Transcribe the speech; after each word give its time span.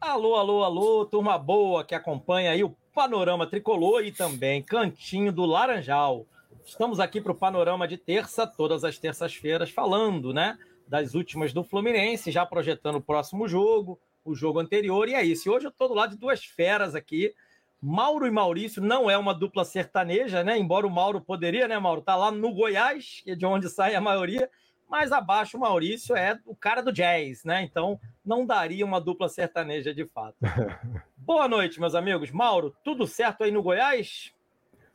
Alô, 0.00 0.34
alô, 0.34 0.64
alô, 0.64 1.04
turma 1.04 1.36
boa 1.36 1.84
que 1.84 1.94
acompanha 1.94 2.52
aí 2.52 2.64
o 2.64 2.74
Panorama 2.94 3.46
Tricolor 3.46 4.02
e 4.02 4.10
também 4.10 4.62
Cantinho 4.62 5.30
do 5.30 5.44
Laranjal. 5.44 6.26
Estamos 6.64 6.98
aqui 6.98 7.20
para 7.20 7.32
o 7.32 7.34
Panorama 7.34 7.86
de 7.86 7.98
terça, 7.98 8.46
todas 8.46 8.82
as 8.82 8.98
terças-feiras, 8.98 9.68
falando, 9.68 10.32
né, 10.32 10.56
das 10.88 11.14
últimas 11.14 11.52
do 11.52 11.62
Fluminense, 11.62 12.30
já 12.30 12.46
projetando 12.46 12.94
o 12.94 13.02
próximo 13.02 13.46
jogo, 13.46 14.00
o 14.24 14.34
jogo 14.34 14.58
anterior, 14.58 15.06
e 15.06 15.12
é 15.12 15.22
isso. 15.22 15.46
E 15.46 15.52
hoje 15.52 15.66
eu 15.66 15.70
estou 15.70 15.86
do 15.86 15.94
lado 15.94 16.12
de 16.12 16.18
duas 16.18 16.42
feras 16.42 16.94
aqui. 16.94 17.34
Mauro 17.78 18.26
e 18.26 18.30
Maurício 18.30 18.82
não 18.82 19.10
é 19.10 19.18
uma 19.18 19.34
dupla 19.34 19.66
sertaneja, 19.66 20.42
né? 20.42 20.58
Embora 20.58 20.86
o 20.86 20.90
Mauro 20.90 21.20
poderia, 21.20 21.68
né, 21.68 21.78
Mauro? 21.78 22.00
Tá 22.00 22.16
lá 22.16 22.30
no 22.30 22.54
Goiás, 22.54 23.20
que 23.22 23.32
é 23.32 23.34
de 23.34 23.44
onde 23.44 23.68
sai 23.70 23.94
a 23.94 24.00
maioria, 24.00 24.48
mas 24.88 25.12
abaixo 25.12 25.58
o 25.58 25.60
Maurício 25.60 26.16
é 26.16 26.38
o 26.46 26.56
cara 26.56 26.80
do 26.80 26.90
jazz, 26.90 27.44
né? 27.44 27.62
Então 27.62 28.00
não 28.30 28.46
daria 28.46 28.86
uma 28.86 29.00
dupla 29.00 29.28
sertaneja 29.28 29.92
de 29.92 30.06
fato. 30.06 30.36
Boa 31.18 31.48
noite, 31.48 31.80
meus 31.80 31.96
amigos. 31.96 32.30
Mauro, 32.30 32.72
tudo 32.84 33.04
certo 33.04 33.42
aí 33.42 33.50
no 33.50 33.60
Goiás? 33.60 34.32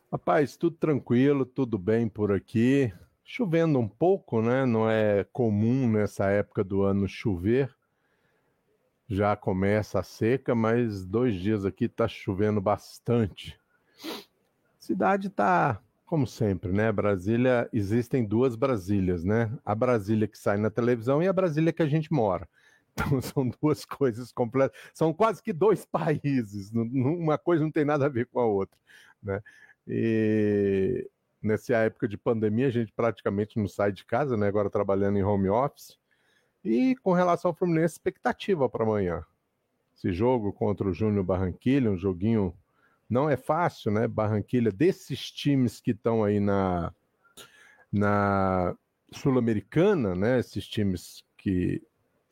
Rapaz, 0.10 0.56
tudo 0.56 0.78
tranquilo, 0.78 1.46
tudo 1.46 1.78
bem 1.78 2.08
por 2.08 2.32
aqui. 2.32 2.94
Chovendo 3.26 3.78
um 3.78 3.90
pouco, 3.90 4.42
né? 4.42 4.66
Não 4.66 4.90
é 4.90 5.26
comum 5.34 5.86
nessa 5.86 6.30
época 6.30 6.64
do 6.64 6.84
ano 6.84 7.10
chover. 7.10 7.76
Já 9.06 9.36
começa 9.36 10.00
a 10.00 10.04
seca, 10.04 10.56
mas 10.56 11.06
dois 11.06 11.36
dias 11.36 11.66
aqui 11.66 11.90
tá 11.90 12.08
chovendo 12.08 12.62
bastante. 12.62 13.60
Cidade 14.80 15.30
tá 15.30 15.82
como 16.06 16.26
sempre, 16.26 16.72
né? 16.72 16.90
Brasília, 16.90 17.68
existem 17.74 18.24
duas 18.24 18.56
Brasílias, 18.56 19.26
né? 19.26 19.52
A 19.66 19.76
Brasília 19.76 20.26
que 20.26 20.38
sai 20.38 20.56
na 20.56 20.70
televisão 20.70 21.22
e 21.22 21.28
a 21.28 21.34
Brasília 21.34 21.74
que 21.74 21.84
a 21.84 21.88
gente 21.88 22.14
mora. 22.14 22.48
Então 22.96 23.22
são 23.22 23.50
duas 23.62 23.84
coisas 23.84 24.32
completas, 24.32 24.78
são 24.94 25.14
quase 25.14 25.44
que 25.44 25.52
dois 25.52 25.86
países. 25.92 26.72
Uma 26.74 27.38
coisa 27.38 27.64
não 27.64 27.72
tem 27.72 27.86
nada 27.86 28.06
a 28.06 28.10
ver 28.10 28.26
com 28.28 28.40
a 28.40 28.46
outra, 28.46 28.78
né? 29.22 29.42
E 29.88 31.08
nessa 31.42 31.76
época 31.78 32.08
de 32.08 32.18
pandemia, 32.18 32.68
a 32.68 32.72
gente 32.72 32.92
praticamente 32.92 33.60
não 33.60 33.68
sai 33.68 33.92
de 33.92 34.06
casa, 34.06 34.36
né? 34.36 34.48
Agora 34.48 34.70
trabalhando 34.70 35.18
em 35.18 35.24
home 35.24 35.50
office. 35.50 36.00
E 36.64 36.96
com 36.96 37.14
relação 37.14 37.50
ao 37.50 37.56
Fluminense, 37.56 37.94
expectativa 37.94 38.68
para 38.68 38.84
amanhã. 38.84 39.24
Esse 39.96 40.12
jogo 40.12 40.52
contra 40.52 40.88
o 40.88 40.94
Júnior 40.94 41.24
Barranquilha, 41.24 41.92
um 41.92 41.98
joguinho 41.98 42.56
não 43.08 43.30
é 43.30 43.38
fácil, 43.38 43.92
né? 43.92 44.08
Barranquilha, 44.08 44.72
desses 44.72 45.30
times 45.32 45.80
que 45.80 45.92
estão 45.92 46.24
aí 46.24 46.40
na, 46.40 46.92
na 47.92 48.76
Sul-Americana, 49.12 50.16
né? 50.16 50.40
Esses 50.40 50.66
times 50.66 51.24
que 51.38 51.84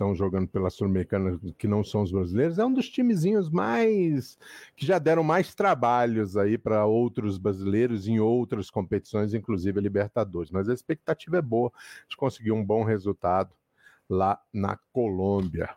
estão 0.03 0.13
jogando 0.13 0.47
pela 0.47 0.69
Sul-Americana, 0.69 1.39
que 1.57 1.67
não 1.67 1.83
são 1.83 2.01
os 2.01 2.11
brasileiros, 2.11 2.59
é 2.59 2.65
um 2.65 2.73
dos 2.73 2.89
timezinhos 2.89 3.49
mais 3.49 4.37
que 4.75 4.85
já 4.85 4.99
deram 4.99 5.23
mais 5.23 5.55
trabalhos 5.55 6.35
aí 6.35 6.57
para 6.57 6.85
outros 6.85 7.37
brasileiros 7.37 8.07
em 8.07 8.19
outras 8.19 8.69
competições, 8.69 9.33
inclusive 9.33 9.79
a 9.79 9.81
Libertadores. 9.81 10.51
Mas 10.51 10.67
a 10.67 10.73
expectativa 10.73 11.37
é 11.37 11.41
boa 11.41 11.71
de 12.09 12.17
conseguir 12.17 12.51
um 12.51 12.63
bom 12.63 12.83
resultado 12.83 13.51
lá 14.09 14.39
na 14.53 14.77
Colômbia. 14.91 15.69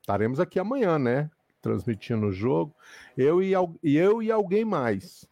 Estaremos 0.00 0.38
aqui 0.38 0.58
amanhã, 0.60 0.98
né? 0.98 1.30
Transmitindo 1.60 2.26
o 2.26 2.32
jogo. 2.32 2.74
Eu 3.16 3.42
e, 3.42 3.52
eu 3.82 4.22
e 4.22 4.30
alguém 4.30 4.64
mais. 4.64 5.26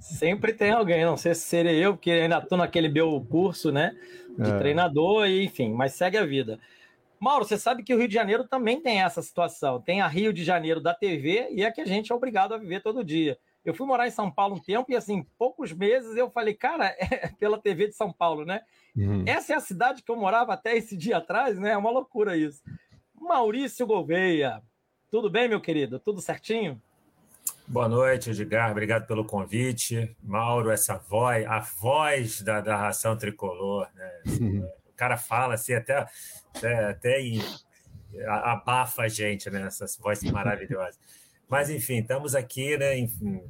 Sempre 0.00 0.52
tem 0.52 0.70
alguém, 0.70 1.04
não 1.04 1.16
sei 1.16 1.34
se 1.34 1.42
seria 1.42 1.72
eu, 1.72 1.94
porque 1.94 2.10
ainda 2.10 2.38
estou 2.38 2.56
naquele 2.56 2.88
meu 2.88 3.20
curso, 3.28 3.72
né? 3.72 3.94
De 4.38 4.48
é. 4.48 4.58
treinador, 4.58 5.26
e, 5.26 5.44
enfim, 5.44 5.72
mas 5.74 5.94
segue 5.94 6.16
a 6.16 6.24
vida. 6.24 6.60
Mauro, 7.20 7.44
você 7.44 7.58
sabe 7.58 7.82
que 7.82 7.94
o 7.94 7.98
Rio 7.98 8.08
de 8.08 8.14
Janeiro 8.14 8.46
também 8.46 8.80
tem 8.80 9.02
essa 9.02 9.22
situação. 9.22 9.80
Tem 9.80 10.00
a 10.00 10.06
Rio 10.06 10.32
de 10.32 10.44
Janeiro 10.44 10.80
da 10.80 10.94
TV 10.94 11.48
e 11.50 11.64
é 11.64 11.70
que 11.70 11.80
a 11.80 11.86
gente 11.86 12.12
é 12.12 12.14
obrigado 12.14 12.54
a 12.54 12.58
viver 12.58 12.82
todo 12.82 13.04
dia. 13.04 13.38
Eu 13.64 13.74
fui 13.74 13.86
morar 13.86 14.06
em 14.06 14.10
São 14.10 14.30
Paulo 14.30 14.56
um 14.56 14.60
tempo 14.60 14.90
e, 14.90 14.96
assim, 14.96 15.26
poucos 15.36 15.72
meses 15.72 16.16
eu 16.16 16.30
falei, 16.30 16.54
cara, 16.54 16.86
é 16.98 17.28
pela 17.38 17.58
TV 17.58 17.88
de 17.88 17.94
São 17.94 18.12
Paulo, 18.12 18.44
né? 18.44 18.62
Uhum. 18.96 19.24
Essa 19.26 19.52
é 19.52 19.56
a 19.56 19.60
cidade 19.60 20.02
que 20.02 20.10
eu 20.10 20.16
morava 20.16 20.54
até 20.54 20.76
esse 20.76 20.96
dia 20.96 21.18
atrás, 21.18 21.58
né? 21.58 21.72
É 21.72 21.76
uma 21.76 21.90
loucura 21.90 22.36
isso. 22.36 22.62
Maurício 23.14 23.86
Gouveia, 23.86 24.62
tudo 25.10 25.28
bem, 25.28 25.48
meu 25.48 25.60
querido? 25.60 25.98
Tudo 25.98 26.20
certinho? 26.20 26.80
Boa 27.66 27.88
noite, 27.88 28.30
Edgar. 28.30 28.70
Obrigado 28.70 29.06
pelo 29.06 29.24
convite. 29.24 30.16
Mauro, 30.22 30.70
essa 30.70 30.96
voz, 30.96 31.44
a 31.46 31.60
voz 31.60 32.40
da, 32.40 32.60
da 32.60 32.76
ração 32.76 33.16
tricolor, 33.16 33.88
né? 33.94 34.12
Cara 34.98 35.16
fala 35.16 35.54
assim, 35.54 35.74
até, 35.74 36.06
até, 36.56 36.90
até 36.90 37.22
abafa 38.26 39.02
a 39.02 39.08
gente, 39.08 39.48
né? 39.48 39.62
Essas 39.62 39.96
vozes 39.96 40.28
maravilhosas. 40.28 40.98
Mas, 41.48 41.70
enfim, 41.70 42.00
estamos 42.00 42.34
aqui, 42.34 42.76
né? 42.76 42.98
Enfim, 42.98 43.40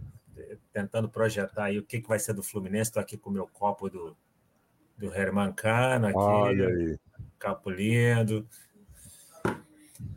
tentando 0.75 1.08
projetar 1.08 1.64
aí 1.64 1.78
o 1.78 1.82
que, 1.82 2.03
que 2.03 2.08
vai 2.08 2.19
ser 2.19 2.34
do 2.34 2.42
Fluminense. 2.42 2.91
Estou 2.91 3.00
aqui 3.00 3.16
com 3.16 3.31
o 3.31 3.32
meu 3.32 3.47
copo 3.48 3.88
do, 3.88 4.14
do 4.98 5.12
Herman 5.12 5.53
Cano, 5.54 6.08
aqui, 6.08 6.19
Olha 6.19 6.69
aí. 6.69 6.98
Capo 7.38 7.70
lindo. 7.70 8.47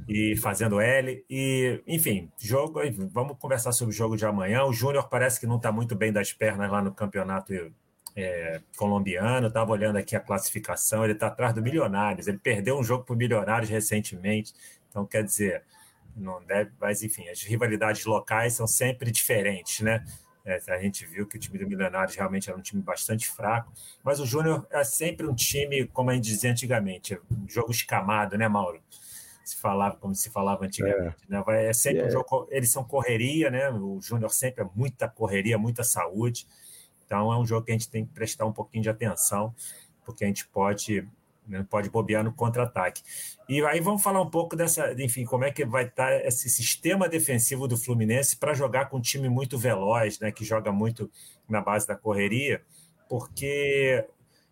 E 0.09 0.35
fazendo 0.35 0.81
L. 0.81 1.25
E, 1.29 1.81
enfim, 1.87 2.29
jogo. 2.37 2.81
Vamos 3.09 3.37
conversar 3.39 3.71
sobre 3.71 3.93
o 3.93 3.97
jogo 3.97 4.17
de 4.17 4.25
amanhã. 4.25 4.65
O 4.65 4.73
Júnior 4.73 5.07
parece 5.07 5.39
que 5.39 5.47
não 5.47 5.55
está 5.55 5.71
muito 5.71 5.95
bem 5.95 6.11
das 6.11 6.33
pernas 6.33 6.69
lá 6.69 6.81
no 6.81 6.93
campeonato 6.93 7.53
é, 8.15 8.61
colombiano, 8.77 9.47
estava 9.47 9.71
olhando 9.71 9.97
aqui 9.97 10.15
a 10.15 10.19
classificação, 10.19 11.03
ele 11.03 11.13
está 11.13 11.27
atrás 11.27 11.53
do 11.53 11.61
Milionários, 11.61 12.27
ele 12.27 12.37
perdeu 12.37 12.77
um 12.77 12.83
jogo 12.83 13.03
para 13.03 13.13
o 13.13 13.17
Milionários 13.17 13.69
recentemente, 13.69 14.53
então 14.89 15.05
quer 15.05 15.23
dizer, 15.23 15.63
não 16.15 16.43
deve, 16.43 16.71
mas 16.79 17.03
enfim, 17.03 17.27
as 17.29 17.41
rivalidades 17.43 18.05
locais 18.05 18.53
são 18.53 18.67
sempre 18.67 19.11
diferentes, 19.11 19.79
né? 19.81 20.03
É, 20.43 20.59
a 20.69 20.79
gente 20.79 21.05
viu 21.05 21.27
que 21.27 21.37
o 21.37 21.39
time 21.39 21.59
do 21.59 21.67
Milionários 21.67 22.15
realmente 22.15 22.49
era 22.49 22.57
um 22.57 22.61
time 22.61 22.81
bastante 22.81 23.29
fraco, 23.29 23.71
mas 24.03 24.19
o 24.19 24.25
Júnior 24.25 24.65
é 24.71 24.83
sempre 24.83 25.27
um 25.27 25.35
time, 25.35 25.85
como 25.87 26.09
a 26.09 26.15
gente 26.15 26.25
dizia 26.25 26.51
antigamente, 26.51 27.19
um 27.31 27.47
jogo 27.47 27.71
escamado, 27.71 28.37
né, 28.37 28.47
Mauro? 28.47 28.81
Se 29.43 29.55
falava 29.55 29.97
como 29.97 30.15
se 30.15 30.29
falava 30.29 30.65
antigamente, 30.65 31.15
é. 31.29 31.31
né? 31.31 31.43
É 31.67 31.73
sempre 31.73 32.05
um 32.05 32.11
jogo, 32.11 32.47
eles 32.49 32.71
são 32.71 32.83
correria, 32.83 33.51
né? 33.51 33.69
O 33.69 33.99
Júnior 34.01 34.31
sempre 34.31 34.63
é 34.63 34.67
muita 34.75 35.07
correria, 35.07 35.57
muita 35.57 35.83
saúde. 35.83 36.47
Então 37.11 37.33
é 37.33 37.37
um 37.37 37.45
jogo 37.45 37.65
que 37.65 37.71
a 37.73 37.73
gente 37.73 37.89
tem 37.89 38.05
que 38.05 38.13
prestar 38.13 38.45
um 38.45 38.53
pouquinho 38.53 38.83
de 38.83 38.89
atenção, 38.89 39.53
porque 40.05 40.23
a 40.23 40.27
gente 40.27 40.47
pode 40.47 41.05
né, 41.45 41.65
pode 41.69 41.89
bobear 41.89 42.23
no 42.23 42.31
contra-ataque. 42.31 43.03
E 43.49 43.61
aí 43.65 43.81
vamos 43.81 44.01
falar 44.01 44.21
um 44.21 44.29
pouco 44.29 44.55
dessa, 44.55 44.93
enfim, 44.93 45.25
como 45.25 45.43
é 45.43 45.51
que 45.51 45.65
vai 45.65 45.83
estar 45.87 46.07
tá 46.07 46.25
esse 46.25 46.49
sistema 46.49 47.09
defensivo 47.09 47.67
do 47.67 47.75
Fluminense 47.75 48.37
para 48.37 48.53
jogar 48.53 48.85
com 48.85 48.97
um 48.97 49.01
time 49.01 49.27
muito 49.27 49.57
veloz, 49.57 50.19
né, 50.21 50.31
que 50.31 50.45
joga 50.45 50.71
muito 50.71 51.11
na 51.49 51.59
base 51.59 51.85
da 51.85 51.97
correria, 51.97 52.61
porque 53.09 54.07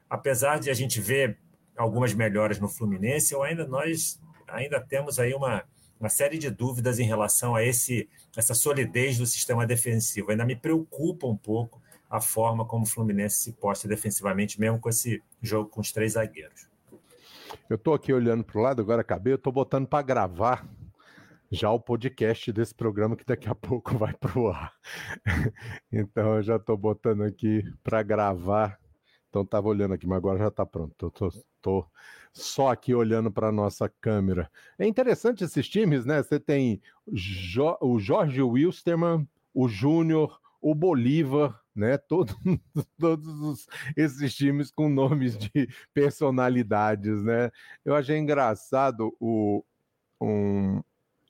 apesar 0.09 0.59
de 0.59 0.69
a 0.69 0.73
gente 0.73 0.99
ver 0.99 1.37
algumas 1.77 2.13
melhoras 2.13 2.59
no 2.59 2.67
Fluminense, 2.67 3.33
eu 3.33 3.41
ainda 3.41 3.65
nós 3.65 4.19
ainda 4.49 4.81
temos 4.81 5.17
aí 5.17 5.33
uma, 5.33 5.63
uma 5.97 6.09
série 6.09 6.37
de 6.37 6.49
dúvidas 6.49 6.99
em 6.99 7.05
relação 7.05 7.55
a 7.55 7.63
esse 7.63 8.09
essa 8.35 8.53
solidez 8.53 9.17
do 9.17 9.25
sistema 9.25 9.65
defensivo. 9.65 10.31
Ainda 10.31 10.43
me 10.43 10.57
preocupa 10.57 11.25
um 11.25 11.37
pouco 11.37 11.81
a 12.09 12.19
forma 12.19 12.65
como 12.65 12.83
o 12.83 12.87
Fluminense 12.87 13.37
se 13.37 13.53
posta 13.53 13.87
defensivamente, 13.87 14.59
mesmo 14.59 14.79
com 14.79 14.89
esse 14.89 15.21
jogo 15.41 15.69
com 15.69 15.81
os 15.81 15.91
três 15.91 16.13
zagueiros. 16.13 16.67
Eu 17.69 17.75
estou 17.75 17.93
aqui 17.93 18.11
olhando 18.11 18.43
para 18.43 18.59
o 18.59 18.61
lado, 18.61 18.81
agora 18.81 19.01
acabei, 19.01 19.33
eu 19.33 19.37
estou 19.37 19.53
botando 19.53 19.87
para 19.87 20.01
gravar 20.01 20.67
já 21.51 21.71
o 21.71 21.79
podcast 21.79 22.51
desse 22.51 22.73
programa 22.75 23.15
que 23.15 23.25
daqui 23.25 23.49
a 23.49 23.55
pouco 23.55 23.97
vai 23.97 24.13
para 24.13 24.39
o 24.39 24.49
ar. 24.49 24.73
então 25.91 26.35
eu 26.35 26.43
já 26.43 26.55
estou 26.57 26.77
botando 26.77 27.23
aqui 27.23 27.63
para 27.83 28.03
gravar. 28.03 28.79
Então 29.29 29.43
estava 29.43 29.67
olhando 29.67 29.93
aqui, 29.93 30.07
mas 30.07 30.17
agora 30.17 30.39
já 30.39 30.47
está 30.47 30.65
pronto. 30.65 31.07
Estou 31.07 31.87
só 32.33 32.71
aqui 32.71 32.93
olhando 32.93 33.31
para 33.31 33.49
a 33.49 33.51
nossa 33.51 33.89
câmera. 34.01 34.49
É 34.77 34.87
interessante 34.87 35.43
esses 35.43 35.67
times, 35.67 36.05
né? 36.05 36.21
Você 36.21 36.39
tem 36.39 36.81
jo 37.11 37.77
o 37.81 37.99
Jorge 37.99 38.41
Wilstermann, 38.41 39.27
o 39.53 39.67
Júnior, 39.67 40.39
o 40.61 40.73
Bolívar, 40.73 41.59
né? 41.79 41.97
Todo, 41.97 42.35
todos 42.99 43.67
esses 43.95 44.35
times 44.35 44.69
com 44.69 44.89
nomes 44.89 45.37
de 45.37 45.67
personalidades, 45.93 47.23
né? 47.23 47.49
Eu 47.83 47.95
achei 47.95 48.17
engraçado 48.17 49.15
o, 49.19 49.63
um, 50.21 50.81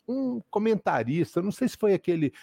um 0.08 0.42
comentarista, 0.50 1.42
não 1.42 1.52
sei 1.52 1.70
se 1.70 1.78
foi 1.78 1.94
aquele 1.94 2.34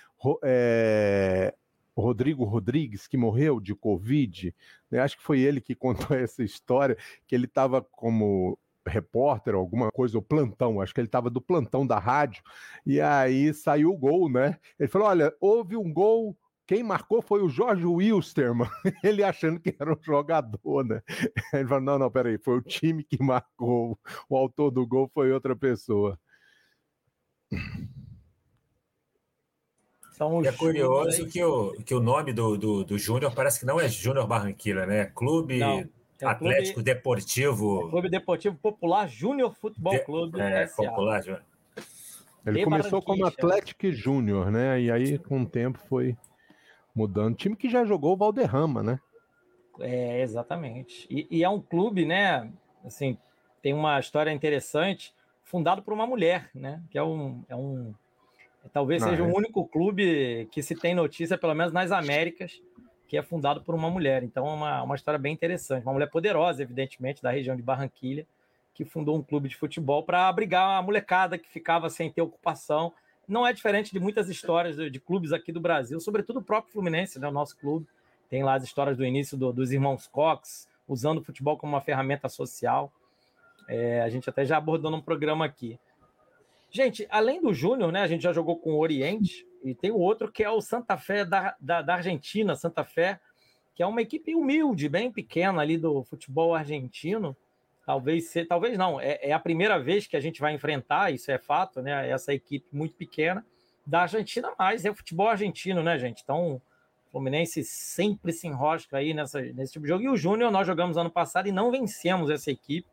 é, 0.44 1.52
Rodrigo 1.96 2.44
Rodrigues 2.44 3.06
que 3.06 3.16
morreu 3.16 3.58
de 3.58 3.74
Covid, 3.74 4.54
né? 4.90 5.00
acho 5.00 5.16
que 5.16 5.24
foi 5.24 5.40
ele 5.40 5.60
que 5.60 5.74
contou 5.74 6.16
essa 6.16 6.44
história, 6.44 6.96
que 7.26 7.34
ele 7.34 7.46
estava 7.46 7.82
como 7.82 8.58
repórter, 8.86 9.54
alguma 9.54 9.90
coisa, 9.90 10.16
o 10.16 10.22
plantão, 10.22 10.80
acho 10.80 10.94
que 10.94 11.00
ele 11.00 11.08
estava 11.08 11.28
do 11.28 11.40
plantão 11.40 11.86
da 11.86 11.98
rádio, 11.98 12.42
e 12.84 13.00
aí 13.00 13.52
saiu 13.52 13.90
o 13.90 13.96
gol, 13.96 14.30
né? 14.30 14.58
Ele 14.78 14.88
falou: 14.88 15.08
olha, 15.08 15.34
houve 15.40 15.76
um 15.76 15.92
gol 15.92 16.36
quem 16.66 16.82
marcou 16.82 17.22
foi 17.22 17.42
o 17.42 17.48
Jorge 17.48 17.86
Wilstermann, 17.86 18.68
ele 19.04 19.22
achando 19.22 19.60
que 19.60 19.74
era 19.78 19.92
um 19.92 20.02
jogador, 20.02 20.84
né? 20.84 21.00
Ele 21.52 21.68
falou: 21.68 21.84
não, 21.84 21.98
não, 21.98 22.10
peraí, 22.10 22.38
foi 22.38 22.58
o 22.58 22.62
time 22.62 23.04
que 23.04 23.22
marcou. 23.22 23.98
O 24.28 24.36
autor 24.36 24.70
do 24.70 24.86
gol 24.86 25.08
foi 25.14 25.30
outra 25.30 25.54
pessoa. 25.54 26.18
São 30.12 30.42
é 30.44 30.50
curioso 30.50 31.26
que 31.28 31.44
o, 31.44 31.72
que 31.84 31.94
o 31.94 32.00
nome 32.00 32.32
do, 32.32 32.56
do, 32.56 32.84
do 32.84 32.98
Júnior 32.98 33.34
parece 33.34 33.60
que 33.60 33.66
não 33.66 33.78
é 33.78 33.86
Júnior 33.86 34.26
Barranquilla, 34.26 34.86
né? 34.86 35.04
Clube 35.14 35.58
não, 35.58 35.80
é 35.80 35.88
Atlético 36.26 36.74
Clube, 36.74 36.94
Deportivo. 36.94 37.86
É 37.86 37.90
Clube 37.90 38.08
Deportivo 38.08 38.56
Popular 38.56 39.06
Júnior 39.06 39.54
Futebol 39.54 39.98
Clube. 40.00 40.40
É, 40.40 40.66
Popular 40.66 41.22
Júnior. 41.22 41.42
Ele 42.46 42.64
começou 42.64 43.02
como 43.02 43.26
Atlético 43.26 43.92
Júnior, 43.92 44.50
né? 44.50 44.80
E 44.80 44.90
aí, 44.90 45.18
com 45.18 45.42
o 45.42 45.46
tempo, 45.46 45.78
foi 45.88 46.16
mudando. 46.96 47.36
Time 47.36 47.54
que 47.54 47.68
já 47.68 47.84
jogou 47.84 48.14
o 48.14 48.16
Valderrama, 48.16 48.82
né? 48.82 48.98
É, 49.78 50.22
exatamente. 50.22 51.06
E, 51.10 51.26
e, 51.30 51.44
é 51.44 51.48
um 51.48 51.60
clube, 51.60 52.06
né? 52.06 52.50
Assim, 52.82 53.18
tem 53.60 53.74
uma 53.74 54.00
história 54.00 54.30
interessante, 54.30 55.14
fundado 55.44 55.82
por 55.82 55.92
uma 55.92 56.06
mulher, 56.06 56.50
né? 56.54 56.82
Que 56.90 56.96
é 56.96 57.02
um. 57.02 57.44
É 57.48 57.54
um 57.54 57.94
talvez 58.72 59.02
Não, 59.02 59.10
seja 59.10 59.22
é. 59.22 59.26
o 59.26 59.36
único 59.36 59.66
clube 59.68 60.48
que 60.50 60.62
se 60.62 60.74
tem 60.74 60.94
notícia, 60.94 61.36
pelo 61.36 61.54
menos 61.54 61.72
nas 61.72 61.92
Américas, 61.92 62.60
que 63.06 63.16
é 63.16 63.22
fundado 63.22 63.62
por 63.62 63.74
uma 63.74 63.90
mulher. 63.90 64.22
Então 64.22 64.46
é 64.46 64.52
uma, 64.52 64.82
uma 64.82 64.94
história 64.96 65.18
bem 65.18 65.34
interessante. 65.34 65.84
Uma 65.84 65.92
mulher 65.92 66.10
poderosa, 66.10 66.62
evidentemente, 66.62 67.22
da 67.22 67.30
região 67.30 67.54
de 67.54 67.62
Barranquilha, 67.62 68.26
que 68.74 68.84
fundou 68.84 69.16
um 69.16 69.22
clube 69.22 69.48
de 69.48 69.56
futebol 69.56 70.02
para 70.02 70.26
abrigar 70.26 70.78
a 70.78 70.82
molecada 70.82 71.38
que 71.38 71.48
ficava 71.48 71.90
sem 71.90 72.10
ter 72.10 72.22
ocupação. 72.22 72.92
Não 73.28 73.46
é 73.46 73.52
diferente 73.52 73.92
de 73.92 73.98
muitas 73.98 74.28
histórias 74.28 74.76
de, 74.76 74.88
de 74.88 75.00
clubes 75.00 75.32
aqui 75.32 75.50
do 75.50 75.60
Brasil, 75.60 75.98
sobretudo 76.00 76.38
o 76.38 76.42
próprio 76.42 76.72
Fluminense, 76.72 77.18
né, 77.18 77.28
o 77.28 77.32
nosso 77.32 77.56
clube. 77.56 77.86
Tem 78.28 78.42
lá 78.42 78.54
as 78.54 78.64
histórias 78.64 78.96
do 78.96 79.04
início 79.04 79.36
do, 79.36 79.52
dos 79.52 79.72
irmãos 79.72 80.06
Cox, 80.06 80.68
usando 80.88 81.18
o 81.18 81.22
futebol 81.22 81.56
como 81.56 81.74
uma 81.74 81.80
ferramenta 81.80 82.28
social. 82.28 82.92
É, 83.68 84.00
a 84.02 84.08
gente 84.08 84.28
até 84.30 84.44
já 84.44 84.56
abordou 84.56 84.90
num 84.90 85.00
programa 85.00 85.44
aqui. 85.44 85.78
Gente, 86.70 87.06
além 87.10 87.40
do 87.40 87.54
Júnior, 87.54 87.90
né? 87.90 88.02
A 88.02 88.06
gente 88.06 88.22
já 88.22 88.32
jogou 88.32 88.58
com 88.58 88.74
o 88.74 88.78
Oriente 88.80 89.46
e 89.64 89.74
tem 89.74 89.90
o 89.90 89.98
outro 89.98 90.30
que 90.30 90.44
é 90.44 90.50
o 90.50 90.60
Santa 90.60 90.96
Fé 90.96 91.24
da, 91.24 91.56
da, 91.60 91.82
da 91.82 91.94
Argentina, 91.94 92.54
Santa 92.54 92.84
Fé, 92.84 93.20
que 93.74 93.82
é 93.82 93.86
uma 93.86 94.02
equipe 94.02 94.34
humilde, 94.34 94.88
bem 94.88 95.10
pequena 95.10 95.60
ali 95.60 95.76
do 95.76 96.02
futebol 96.04 96.54
argentino. 96.54 97.36
Talvez 97.86 98.30
ser, 98.30 98.46
talvez 98.48 98.76
não, 98.76 99.00
é, 99.00 99.16
é, 99.22 99.32
a 99.32 99.38
primeira 99.38 99.78
vez 99.78 100.08
que 100.08 100.16
a 100.16 100.20
gente 100.20 100.40
vai 100.40 100.52
enfrentar, 100.52 101.14
isso 101.14 101.30
é 101.30 101.38
fato, 101.38 101.80
né? 101.80 102.10
Essa 102.10 102.34
equipe 102.34 102.66
muito 102.72 102.96
pequena 102.96 103.46
da 103.86 104.02
Argentina, 104.02 104.52
mas 104.58 104.84
é 104.84 104.92
futebol 104.92 105.28
argentino, 105.28 105.84
né, 105.84 105.96
gente? 105.96 106.20
Então, 106.20 106.54
o 106.54 106.62
Fluminense 107.12 107.62
sempre 107.62 108.32
se 108.32 108.48
enrosca 108.48 108.96
aí 108.96 109.14
nessa, 109.14 109.40
nesse 109.40 109.74
tipo 109.74 109.84
de 109.84 109.90
jogo. 109.90 110.02
E 110.02 110.08
o 110.08 110.16
Júnior, 110.16 110.50
nós 110.50 110.66
jogamos 110.66 110.96
ano 110.96 111.12
passado 111.12 111.46
e 111.46 111.52
não 111.52 111.70
vencemos 111.70 112.28
essa 112.28 112.50
equipe 112.50 112.88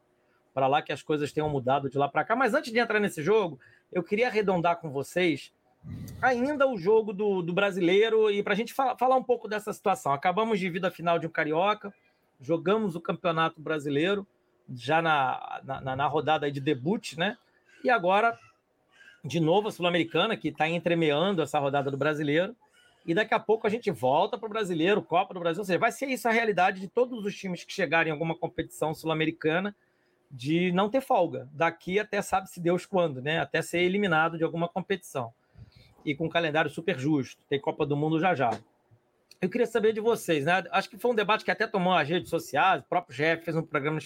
para 0.53 0.67
lá 0.67 0.79
que 0.79 0.93
as 0.93 1.01
coisas 1.01 1.33
tenham 1.33 1.49
mudado 1.49 1.89
de 1.89 1.97
lá 1.97 2.07
para 2.07 2.23
cá. 2.23 2.35
Mas 2.35 2.53
antes 2.53 2.71
de 2.71 2.77
entrar 2.77 2.99
nesse 2.99 3.23
jogo, 3.23 3.59
eu 3.91 4.03
queria 4.03 4.27
arredondar 4.27 4.79
com 4.79 4.91
vocês 4.91 5.51
ainda 6.21 6.69
o 6.69 6.77
jogo 6.77 7.11
do, 7.11 7.41
do 7.41 7.51
brasileiro 7.51 8.29
e 8.29 8.43
para 8.43 8.53
a 8.53 8.55
gente 8.55 8.75
falar, 8.75 8.95
falar 8.95 9.15
um 9.15 9.23
pouco 9.23 9.47
dessa 9.47 9.73
situação. 9.73 10.13
Acabamos 10.13 10.59
de 10.59 10.69
vir 10.69 10.79
da 10.79 10.91
final 10.91 11.17
de 11.17 11.25
um 11.25 11.31
Carioca, 11.31 11.91
jogamos 12.39 12.95
o 12.95 13.01
Campeonato 13.01 13.59
Brasileiro 13.59 14.27
já 14.73 15.01
na, 15.01 15.61
na, 15.63 15.95
na 15.95 16.07
rodada 16.07 16.51
de 16.51 16.59
debut, 16.59 17.13
né? 17.17 17.37
E 17.83 17.89
agora, 17.89 18.37
de 19.23 19.39
novo, 19.39 19.67
a 19.67 19.71
Sul-Americana, 19.71 20.37
que 20.37 20.49
está 20.49 20.67
entremeando 20.67 21.41
essa 21.41 21.59
rodada 21.59 21.91
do 21.91 21.97
brasileiro. 21.97 22.55
E 23.05 23.13
daqui 23.13 23.33
a 23.33 23.39
pouco 23.39 23.67
a 23.67 23.69
gente 23.69 23.91
volta 23.91 24.37
para 24.37 24.47
o 24.47 24.49
brasileiro, 24.49 25.01
Copa 25.01 25.33
do 25.33 25.39
Brasil. 25.39 25.61
Ou 25.61 25.65
seja, 25.65 25.77
vai 25.79 25.91
ser 25.91 26.07
isso 26.07 26.27
a 26.27 26.31
realidade 26.31 26.79
de 26.79 26.87
todos 26.87 27.25
os 27.25 27.35
times 27.35 27.63
que 27.63 27.73
chegarem 27.73 28.09
em 28.09 28.13
alguma 28.13 28.35
competição 28.35 28.93
sul-americana 28.93 29.75
de 30.33 30.71
não 30.71 30.89
ter 30.89 30.99
folga, 30.99 31.47
daqui 31.53 31.99
até 31.99 32.19
sabe-se 32.19 32.59
Deus 32.59 32.87
quando, 32.87 33.21
né? 33.21 33.39
Até 33.39 33.61
ser 33.61 33.81
eliminado 33.81 34.35
de 34.35 34.43
alguma 34.43 34.67
competição. 34.67 35.31
E 36.03 36.15
com 36.15 36.25
um 36.25 36.29
calendário 36.29 36.71
super 36.71 36.97
justo, 36.97 37.39
tem 37.47 37.61
Copa 37.61 37.85
do 37.85 37.95
Mundo 37.95 38.19
já 38.19 38.33
já. 38.33 38.49
Eu 39.39 39.47
queria 39.47 39.67
saber 39.67 39.93
de 39.93 39.99
vocês, 39.99 40.45
né? 40.45 40.63
Acho 40.71 40.89
que 40.89 40.97
foi 40.97 41.11
um 41.11 41.15
debate 41.15 41.45
que 41.45 41.51
até 41.51 41.67
tomou 41.67 41.93
as 41.93 42.09
redes 42.09 42.31
sociais, 42.31 42.81
o 42.81 42.85
próprio 42.87 43.15
Jeff 43.15 43.45
fez 43.45 43.55
um 43.55 43.61
programa 43.61 43.99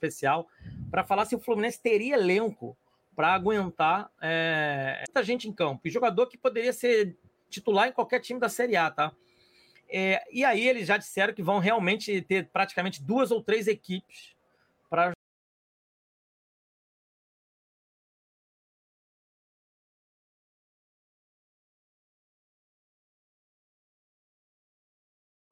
especial 0.00 0.48
para 0.90 1.04
falar 1.04 1.26
se 1.26 1.36
o 1.36 1.40
Fluminense 1.40 1.80
teria 1.80 2.14
elenco 2.14 2.76
para 3.14 3.34
aguentar 3.34 4.10
é, 4.20 5.04
muita 5.06 5.22
gente 5.22 5.46
em 5.46 5.52
campo. 5.52 5.86
E 5.86 5.90
jogador 5.90 6.26
que 6.26 6.38
poderia 6.38 6.72
ser 6.72 7.16
titular 7.50 7.88
em 7.88 7.92
qualquer 7.92 8.20
time 8.20 8.40
da 8.40 8.48
Série 8.48 8.76
A, 8.76 8.90
tá? 8.90 9.12
É, 9.88 10.22
e 10.32 10.44
aí 10.44 10.66
eles 10.66 10.86
já 10.86 10.96
disseram 10.96 11.34
que 11.34 11.42
vão 11.42 11.58
realmente 11.58 12.22
ter 12.22 12.48
praticamente 12.48 13.02
duas 13.02 13.30
ou 13.30 13.42
três 13.42 13.66
equipes 13.66 14.34
para 14.88 15.12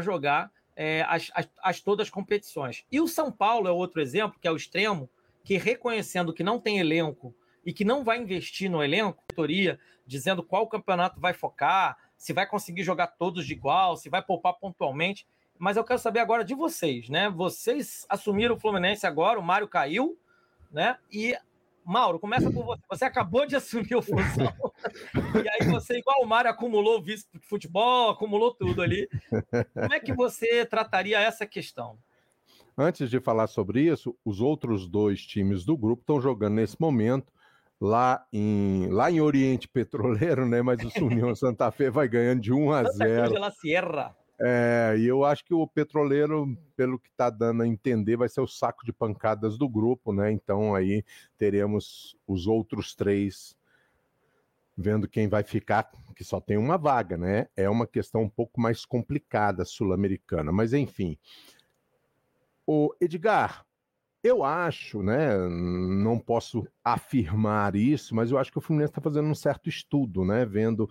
jogar 0.00 0.50
é, 0.78 1.04
as, 1.08 1.28
as, 1.34 1.48
as, 1.60 1.80
todas 1.80 2.06
as 2.06 2.10
competições. 2.10 2.84
E 2.90 3.00
o 3.00 3.08
São 3.08 3.32
Paulo 3.32 3.66
é 3.66 3.72
outro 3.72 4.00
exemplo, 4.00 4.38
que 4.40 4.46
é 4.46 4.52
o 4.52 4.56
extremo, 4.56 5.10
que 5.42 5.56
reconhecendo 5.56 6.32
que 6.32 6.44
não 6.44 6.60
tem 6.60 6.78
elenco 6.78 7.34
e 7.66 7.72
que 7.72 7.84
não 7.84 8.04
vai 8.04 8.18
investir 8.18 8.70
no 8.70 8.80
elenco, 8.80 9.20
diretoria, 9.28 9.80
dizendo 10.06 10.40
qual 10.40 10.68
campeonato 10.68 11.20
vai 11.20 11.34
focar, 11.34 11.98
se 12.16 12.32
vai 12.32 12.46
conseguir 12.46 12.84
jogar 12.84 13.08
todos 13.08 13.44
de 13.44 13.54
igual, 13.54 13.96
se 13.96 14.08
vai 14.08 14.22
poupar 14.22 14.54
pontualmente. 14.54 15.26
Mas 15.58 15.76
eu 15.76 15.82
quero 15.82 15.98
saber 15.98 16.20
agora 16.20 16.44
de 16.44 16.54
vocês, 16.54 17.08
né? 17.08 17.28
Vocês 17.28 18.06
assumiram 18.08 18.54
o 18.54 18.60
Fluminense 18.60 19.04
agora, 19.04 19.40
o 19.40 19.42
Mário 19.42 19.66
caiu, 19.66 20.16
né? 20.70 20.96
E 21.10 21.36
Mauro, 21.88 22.20
começa 22.20 22.50
por 22.50 22.66
você. 22.66 22.82
Você 22.90 23.04
acabou 23.06 23.46
de 23.46 23.56
assumir 23.56 23.94
o 23.94 24.02
Fusão. 24.02 24.52
e 25.42 25.48
aí 25.48 25.70
você, 25.70 25.98
igual 25.98 26.22
o 26.22 26.26
Mário, 26.26 26.50
acumulou 26.50 27.02
vice 27.02 27.26
de 27.32 27.40
futebol, 27.46 28.10
acumulou 28.10 28.54
tudo 28.54 28.82
ali. 28.82 29.08
Como 29.72 29.94
é 29.94 29.98
que 29.98 30.12
você 30.12 30.66
trataria 30.66 31.18
essa 31.18 31.46
questão? 31.46 31.98
Antes 32.76 33.08
de 33.08 33.18
falar 33.20 33.46
sobre 33.46 33.80
isso, 33.80 34.14
os 34.22 34.40
outros 34.40 34.86
dois 34.86 35.22
times 35.22 35.64
do 35.64 35.76
grupo 35.76 36.02
estão 36.02 36.20
jogando 36.20 36.54
nesse 36.54 36.78
momento 36.78 37.32
lá 37.80 38.26
em, 38.32 38.88
lá 38.88 39.10
em 39.10 39.20
Oriente 39.20 39.66
Petroleiro, 39.66 40.46
né? 40.46 40.60
Mas 40.60 40.78
o 40.96 41.06
União 41.06 41.34
Santa 41.34 41.70
Fe 41.70 41.88
vai 41.88 42.06
ganhando 42.06 42.40
de 42.40 42.52
1 42.52 42.70
a 42.70 42.82
0. 42.84 42.92
Santa 42.92 43.16
Cruz 43.16 43.32
de 43.32 43.38
la 43.38 43.50
Sierra. 43.50 44.16
É, 44.40 44.94
e 44.96 45.06
eu 45.06 45.24
acho 45.24 45.44
que 45.44 45.52
o 45.52 45.66
Petroleiro, 45.66 46.56
pelo 46.76 46.98
que 46.98 47.08
está 47.08 47.28
dando 47.28 47.62
a 47.62 47.66
entender, 47.66 48.16
vai 48.16 48.28
ser 48.28 48.40
o 48.40 48.46
saco 48.46 48.84
de 48.84 48.92
pancadas 48.92 49.58
do 49.58 49.68
grupo, 49.68 50.12
né? 50.12 50.30
Então 50.30 50.74
aí 50.74 51.04
teremos 51.36 52.16
os 52.26 52.46
outros 52.46 52.94
três 52.94 53.56
vendo 54.76 55.08
quem 55.08 55.26
vai 55.26 55.42
ficar, 55.42 55.90
que 56.14 56.22
só 56.22 56.40
tem 56.40 56.56
uma 56.56 56.78
vaga, 56.78 57.16
né? 57.16 57.48
É 57.56 57.68
uma 57.68 57.84
questão 57.84 58.22
um 58.22 58.28
pouco 58.28 58.60
mais 58.60 58.84
complicada 58.84 59.64
sul-americana, 59.64 60.52
mas 60.52 60.72
enfim. 60.72 61.18
O 62.64 62.94
Edgar, 63.00 63.66
eu 64.22 64.44
acho, 64.44 65.02
né? 65.02 65.36
Não 65.48 66.16
posso 66.16 66.64
afirmar 66.84 67.74
isso, 67.74 68.14
mas 68.14 68.30
eu 68.30 68.38
acho 68.38 68.52
que 68.52 68.58
o 68.58 68.60
Fluminense 68.60 68.92
está 68.92 69.00
fazendo 69.00 69.28
um 69.28 69.34
certo 69.34 69.68
estudo, 69.68 70.24
né? 70.24 70.44
Vendo 70.44 70.88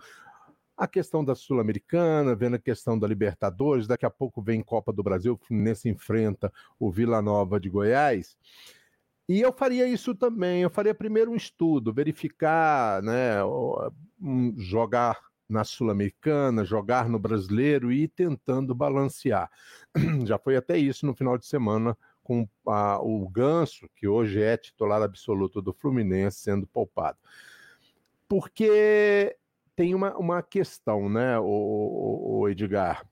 a 0.78 0.86
questão 0.86 1.24
da 1.24 1.34
Sul-Americana, 1.34 2.36
vendo 2.36 2.54
a 2.54 2.58
questão 2.58 2.96
da 2.96 3.08
Libertadores, 3.08 3.88
daqui 3.88 4.06
a 4.06 4.10
pouco 4.10 4.40
vem 4.40 4.62
Copa 4.62 4.92
do 4.92 5.02
Brasil, 5.02 5.34
o 5.34 5.36
Fluminense 5.36 5.88
enfrenta 5.88 6.52
o 6.78 6.88
Vila 6.88 7.20
Nova 7.20 7.58
de 7.58 7.68
Goiás. 7.68 8.38
E 9.28 9.40
eu 9.40 9.52
faria 9.52 9.88
isso 9.88 10.14
também, 10.14 10.62
eu 10.62 10.70
faria 10.70 10.94
primeiro 10.94 11.32
um 11.32 11.36
estudo, 11.36 11.92
verificar, 11.92 13.02
né, 13.02 13.38
jogar 14.56 15.18
na 15.48 15.64
Sul-Americana, 15.64 16.64
jogar 16.64 17.08
no 17.08 17.18
Brasileiro 17.18 17.90
e 17.90 18.04
ir 18.04 18.08
tentando 18.08 18.72
balancear. 18.72 19.50
Já 20.24 20.38
foi 20.38 20.56
até 20.56 20.78
isso 20.78 21.04
no 21.04 21.14
final 21.14 21.36
de 21.36 21.46
semana 21.46 21.98
com 22.22 22.48
a, 22.68 23.00
o 23.02 23.28
Ganso, 23.28 23.88
que 23.96 24.06
hoje 24.06 24.40
é 24.40 24.56
titular 24.56 25.02
absoluto 25.02 25.60
do 25.60 25.72
Fluminense, 25.72 26.38
sendo 26.38 26.66
poupado. 26.66 27.18
Porque 28.28 29.36
tem 29.78 29.94
uma, 29.94 30.12
uma 30.16 30.42
questão, 30.42 31.08
né, 31.08 31.38
o, 31.38 32.40
o 32.40 32.48
Edgar? 32.48 33.06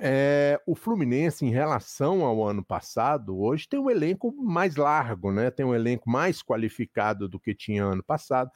É, 0.00 0.60
o 0.66 0.74
Fluminense, 0.74 1.46
em 1.46 1.50
relação 1.50 2.24
ao 2.24 2.44
ano 2.44 2.64
passado, 2.64 3.40
hoje 3.40 3.68
tem 3.68 3.78
um 3.78 3.88
elenco 3.88 4.34
mais 4.42 4.74
largo, 4.74 5.30
né? 5.30 5.52
Tem 5.52 5.64
um 5.64 5.74
elenco 5.74 6.10
mais 6.10 6.42
qualificado 6.42 7.28
do 7.28 7.38
que 7.38 7.54
tinha 7.54 7.84
ano 7.84 8.02
passado. 8.02 8.50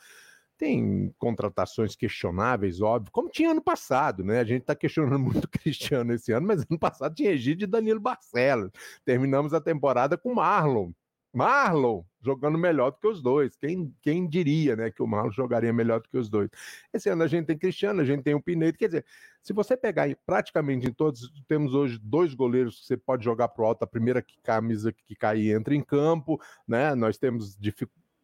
Tem 0.58 1.14
contratações 1.16 1.94
questionáveis, 1.94 2.80
óbvio, 2.80 3.12
como 3.12 3.28
tinha 3.28 3.52
ano 3.52 3.62
passado, 3.62 4.24
né? 4.24 4.40
A 4.40 4.44
gente 4.44 4.62
está 4.62 4.74
questionando 4.74 5.20
muito 5.22 5.44
o 5.44 5.48
Cristiano 5.48 6.12
esse 6.12 6.32
ano, 6.32 6.48
mas 6.48 6.64
ano 6.68 6.78
passado 6.78 7.14
tinha 7.14 7.30
Egídio 7.30 7.66
e 7.66 7.70
Danilo 7.70 8.00
Barcelos. 8.00 8.72
Terminamos 9.04 9.54
a 9.54 9.60
temporada 9.60 10.18
com 10.18 10.34
Marlon, 10.34 10.90
Marlon 11.36 12.02
jogando 12.22 12.56
melhor 12.56 12.90
do 12.90 12.98
que 12.98 13.06
os 13.06 13.20
dois. 13.20 13.54
Quem, 13.56 13.94
quem 14.00 14.26
diria, 14.26 14.74
né, 14.74 14.90
que 14.90 15.02
o 15.02 15.06
Marlon 15.06 15.30
jogaria 15.30 15.70
melhor 15.70 16.00
do 16.00 16.08
que 16.08 16.16
os 16.16 16.30
dois? 16.30 16.48
Esse 16.94 17.10
ano 17.10 17.22
a 17.22 17.26
gente 17.26 17.44
tem 17.44 17.58
Cristiano, 17.58 18.00
a 18.00 18.04
gente 18.04 18.22
tem 18.22 18.34
o 18.34 18.40
Pinedo. 18.40 18.78
Quer 18.78 18.86
dizer, 18.86 19.04
se 19.42 19.52
você 19.52 19.76
pegar 19.76 20.08
praticamente 20.24 20.88
em 20.88 20.92
todos, 20.92 21.30
temos 21.46 21.74
hoje 21.74 22.00
dois 22.02 22.32
goleiros 22.32 22.80
que 22.80 22.86
você 22.86 22.96
pode 22.96 23.22
jogar 23.22 23.48
pro 23.48 23.66
alto, 23.66 23.82
a 23.82 23.86
primeira 23.86 24.22
que 24.22 24.40
camisa 24.42 24.90
que 24.90 25.14
cair 25.14 25.50
entra 25.54 25.74
em 25.74 25.82
campo, 25.82 26.40
né? 26.66 26.94
Nós 26.94 27.18
temos 27.18 27.58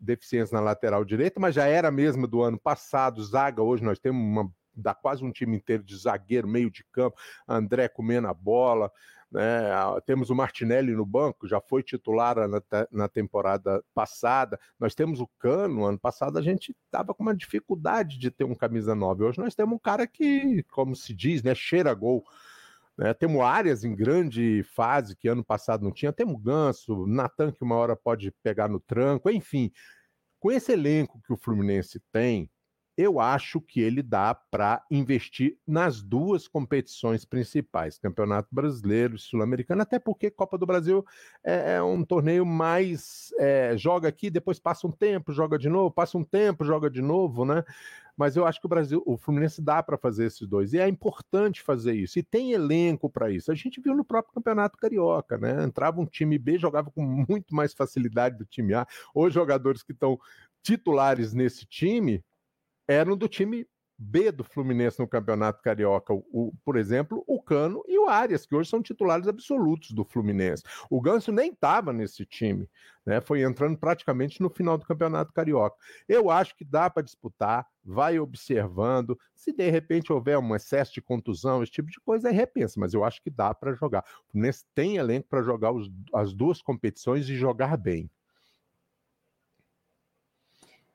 deficiência 0.01 0.55
na 0.55 0.61
lateral 0.61 1.05
direita, 1.05 1.39
mas 1.39 1.55
já 1.55 1.67
era 1.67 1.89
a 1.89 1.93
mesma 1.93 2.27
do 2.27 2.41
ano 2.41 2.59
passado, 2.59 3.23
zaga, 3.23 3.63
hoje 3.63 3.85
nós 3.85 3.99
temos 3.99 4.21
uma 4.21 4.51
dá 4.75 4.95
quase 4.95 5.23
um 5.23 5.31
time 5.31 5.55
inteiro 5.55 5.83
de 5.83 5.95
zagueiro, 5.95 6.49
meio 6.49 6.71
de 6.71 6.83
campo, 6.85 7.17
André 7.47 7.89
comendo 7.89 8.27
a 8.27 8.33
bola, 8.33 8.91
né? 9.33 9.71
Temos 10.05 10.29
o 10.29 10.35
Martinelli 10.35 10.93
no 10.93 11.07
banco, 11.07 11.49
já 11.49 11.59
foi 11.61 11.83
titular 11.83 12.37
na, 12.47 12.63
na 12.91 13.09
temporada 13.09 13.83
passada. 13.95 14.61
Nós 14.79 14.95
temos 14.95 15.21
o 15.21 15.27
Cano, 15.39 15.87
ano 15.87 15.99
passado 15.99 16.39
a 16.39 16.43
gente 16.43 16.77
estava 16.85 17.15
com 17.15 17.23
uma 17.23 17.35
dificuldade 17.35 18.19
de 18.19 18.31
ter 18.31 18.45
um 18.45 18.55
camisa 18.55 18.95
9. 18.95 19.25
Hoje 19.25 19.41
nós 19.41 19.55
temos 19.55 19.75
um 19.75 19.79
cara 19.79 20.07
que, 20.07 20.63
como 20.65 20.95
se 20.95 21.15
diz, 21.15 21.43
né, 21.43 21.55
cheira 21.55 21.95
gol. 21.95 22.23
Né? 22.97 23.15
Temos 23.15 23.41
áreas 23.41 23.85
em 23.85 23.97
grande 23.97 24.63
fase 24.75 25.17
que 25.17 25.29
ano 25.29 25.43
passado 25.43 25.83
não 25.83 25.93
tinha. 25.93 26.13
Temos 26.13 26.41
Ganso, 26.43 27.07
Natan 27.07 27.53
que 27.53 27.65
uma 27.65 27.77
hora 27.77 27.97
pode 27.97 28.31
pegar 28.43 28.69
no 28.69 28.79
tranco, 28.79 29.31
enfim. 29.31 29.73
Com 30.39 30.53
esse 30.53 30.73
elenco 30.73 31.23
que 31.25 31.33
o 31.33 31.39
Fluminense 31.39 32.01
tem, 32.13 32.51
eu 32.97 33.19
acho 33.19 33.61
que 33.61 33.81
ele 33.81 34.03
dá 34.03 34.35
para 34.35 34.85
investir 34.91 35.57
nas 35.67 36.03
duas 36.03 36.47
competições 36.47 37.25
principais, 37.25 37.99
Campeonato 37.99 38.49
Brasileiro 38.53 39.17
e 39.17 39.19
Sul-Americano, 39.19 39.83
até 39.83 39.99
porque 39.99 40.31
Copa 40.31 40.59
do 40.59 40.67
Brasil 40.67 41.05
é, 41.43 41.75
é 41.75 41.83
um 41.83 42.05
torneio 42.05 42.45
mais 42.45 43.33
é, 43.39 43.77
joga 43.77 44.09
aqui, 44.09 44.29
depois 44.31 44.59
passa 44.59 44.87
um 44.87 44.93
tempo, 44.93 45.33
joga 45.33 45.59
de 45.59 45.69
novo, 45.69 45.91
passa 45.91 46.19
um 46.19 46.25
tempo, 46.25 46.65
joga 46.65 46.91
de 46.91 47.01
novo, 47.01 47.45
né? 47.45 47.65
Mas 48.17 48.37
eu 48.37 48.47
acho 48.47 48.61
que 48.61 48.67
o 48.67 48.69
Brasil, 48.69 49.03
o 49.07 49.17
Fluminense 49.17 49.63
dá 49.63 49.83
para 49.83 49.97
fazer 49.97 50.27
esses 50.27 50.47
dois 50.47 50.75
e 50.75 50.79
é 50.79 50.87
importante 50.87 51.63
fazer 51.63 51.95
isso. 51.95 52.19
E 52.19 52.23
tem 52.23 52.53
elenco 52.53 53.09
para 53.09 53.31
isso. 53.31 53.51
A 53.51 53.55
gente 53.55 53.81
viu 53.81 53.95
no 53.95 54.05
próprio 54.05 54.35
Campeonato 54.35 54.77
Carioca, 54.77 55.39
né? 55.39 55.65
Entrava 55.65 55.99
um 55.99 56.05
time 56.07 56.39
B, 56.39 56.59
jogava 56.59 56.91
com 56.91 57.03
muito 57.03 57.55
mais 57.55 57.73
facilidade 57.73 58.37
do 58.37 58.45
time 58.45 58.75
A. 58.75 58.87
Os 59.15 59.33
jogadores 59.33 59.83
que 59.83 59.93
estão 59.93 60.21
titulares 60.63 61.33
nesse 61.33 61.65
time 61.65 62.23
eram 62.93 63.17
do 63.17 63.29
time 63.29 63.67
B 63.99 64.33
do 64.33 64.43
Fluminense 64.43 64.99
no 64.99 65.07
Campeonato 65.07 65.63
Carioca, 65.63 66.13
o, 66.13 66.53
por 66.65 66.77
exemplo, 66.77 67.23
o 67.27 67.41
Cano 67.41 67.85
e 67.87 67.99
o 67.99 68.09
Arias, 68.09 68.45
que 68.45 68.55
hoje 68.55 68.69
são 68.69 68.83
titulares 68.83 69.29
absolutos 69.29 69.93
do 69.93 70.05
Fluminense. 70.05 70.65
O 70.91 71.01
Ganso 71.01 71.31
nem 71.31 71.53
estava 71.53 71.93
nesse 71.93 72.27
time, 72.27 72.69
né? 73.07 73.21
Foi 73.21 73.43
entrando 73.43 73.79
praticamente 73.79 74.41
no 74.41 74.51
final 74.51 74.77
do 74.77 74.87
Campeonato 74.87 75.33
Carioca. 75.33 75.77
Eu 76.09 76.31
acho 76.31 76.57
que 76.57 76.65
dá 76.65 76.91
para 76.91 77.03
disputar, 77.03 77.67
vai 77.85 78.19
observando. 78.19 79.17
Se 79.35 79.53
de 79.53 79.71
repente 79.71 80.13
houver 80.13 80.39
um 80.39 80.55
excesso 80.57 80.93
de 80.93 81.01
contusão, 81.01 81.63
esse 81.63 81.73
tipo 81.73 81.91
de 81.91 82.01
coisa, 82.01 82.29
aí 82.29 82.35
repensa, 82.35 82.81
mas 82.81 82.95
eu 82.95 83.05
acho 83.05 83.23
que 83.23 83.31
dá 83.31 83.55
para 83.55 83.73
jogar. 83.75 84.05
O 84.27 84.33
Fluminense 84.33 84.65
tem 84.75 84.97
elenco 84.97 85.29
para 85.29 85.43
jogar 85.43 85.71
os, 85.71 85.89
as 86.13 86.35
duas 86.35 86.61
competições 86.61 87.29
e 87.29 87.37
jogar 87.37 87.77
bem. 87.77 88.11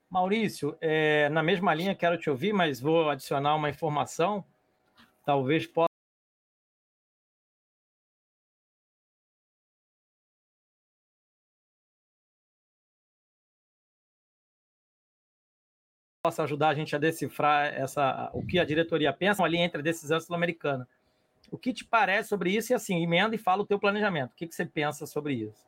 Maurício, 0.09 0.77
é, 0.79 1.27
na 1.29 1.43
mesma 1.43 1.73
linha 1.73 1.95
quero 1.95 2.17
te 2.17 2.29
ouvir, 2.29 2.53
mas 2.53 2.79
vou 2.79 3.09
adicionar 3.09 3.55
uma 3.55 3.69
informação. 3.69 4.43
Talvez 5.25 5.67
possa. 5.67 5.87
possa 16.23 16.43
ajudar 16.43 16.69
a 16.69 16.73
gente 16.73 16.93
a 16.93 16.99
decifrar 16.99 17.73
essa, 17.73 18.29
o 18.33 18.45
que 18.45 18.59
a 18.59 18.65
diretoria 18.65 19.13
pensa 19.13 19.43
ali 19.43 19.57
entre 19.57 19.79
a 19.79 19.83
decisão 19.83 20.19
sul-americana. 20.19 20.85
O 21.49 21.57
que 21.57 21.73
te 21.73 21.85
parece 21.85 22.29
sobre 22.29 22.51
isso? 22.51 22.73
E 22.73 22.75
assim, 22.75 23.01
emenda 23.01 23.33
e 23.35 23.37
fala 23.37 23.61
o 23.61 23.65
teu 23.65 23.79
planejamento. 23.79 24.31
O 24.31 24.35
que, 24.35 24.47
que 24.47 24.53
você 24.53 24.65
pensa 24.65 25.05
sobre 25.05 25.33
isso? 25.35 25.65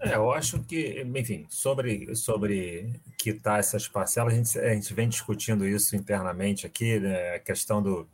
É, 0.00 0.14
eu 0.14 0.30
acho 0.30 0.62
que, 0.62 1.02
enfim, 1.02 1.46
sobre, 1.48 2.14
sobre 2.14 3.00
quitar 3.16 3.58
essas 3.58 3.88
parcelas, 3.88 4.32
a 4.32 4.36
gente, 4.36 4.58
a 4.58 4.74
gente 4.74 4.92
vem 4.92 5.08
discutindo 5.08 5.66
isso 5.66 5.96
internamente 5.96 6.66
aqui, 6.66 7.00
né, 7.00 7.34
a 7.36 7.38
questão 7.38 7.82
do, 7.82 8.06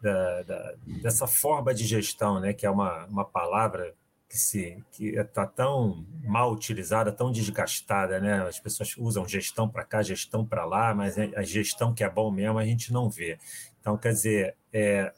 da, 0.00 0.42
da, 0.42 0.74
dessa 1.02 1.26
forma 1.26 1.74
de 1.74 1.84
gestão, 1.84 2.40
né, 2.40 2.52
que 2.52 2.64
é 2.64 2.70
uma, 2.70 3.06
uma 3.06 3.24
palavra 3.24 3.94
que 4.28 4.38
se 4.38 4.78
que 4.92 5.08
está 5.16 5.44
tão 5.44 6.06
mal 6.22 6.52
utilizada, 6.52 7.10
tão 7.10 7.32
desgastada, 7.32 8.20
né? 8.20 8.46
As 8.46 8.60
pessoas 8.60 8.96
usam 8.96 9.26
gestão 9.26 9.68
para 9.68 9.84
cá, 9.84 10.04
gestão 10.04 10.46
para 10.46 10.64
lá, 10.64 10.94
mas 10.94 11.18
a 11.18 11.42
gestão 11.42 11.92
que 11.92 12.04
é 12.04 12.08
bom 12.08 12.30
mesmo 12.30 12.56
a 12.56 12.64
gente 12.64 12.92
não 12.92 13.10
vê. 13.10 13.40
Então, 13.80 13.98
quer 13.98 14.12
dizer, 14.12 14.56
é, 14.72 15.12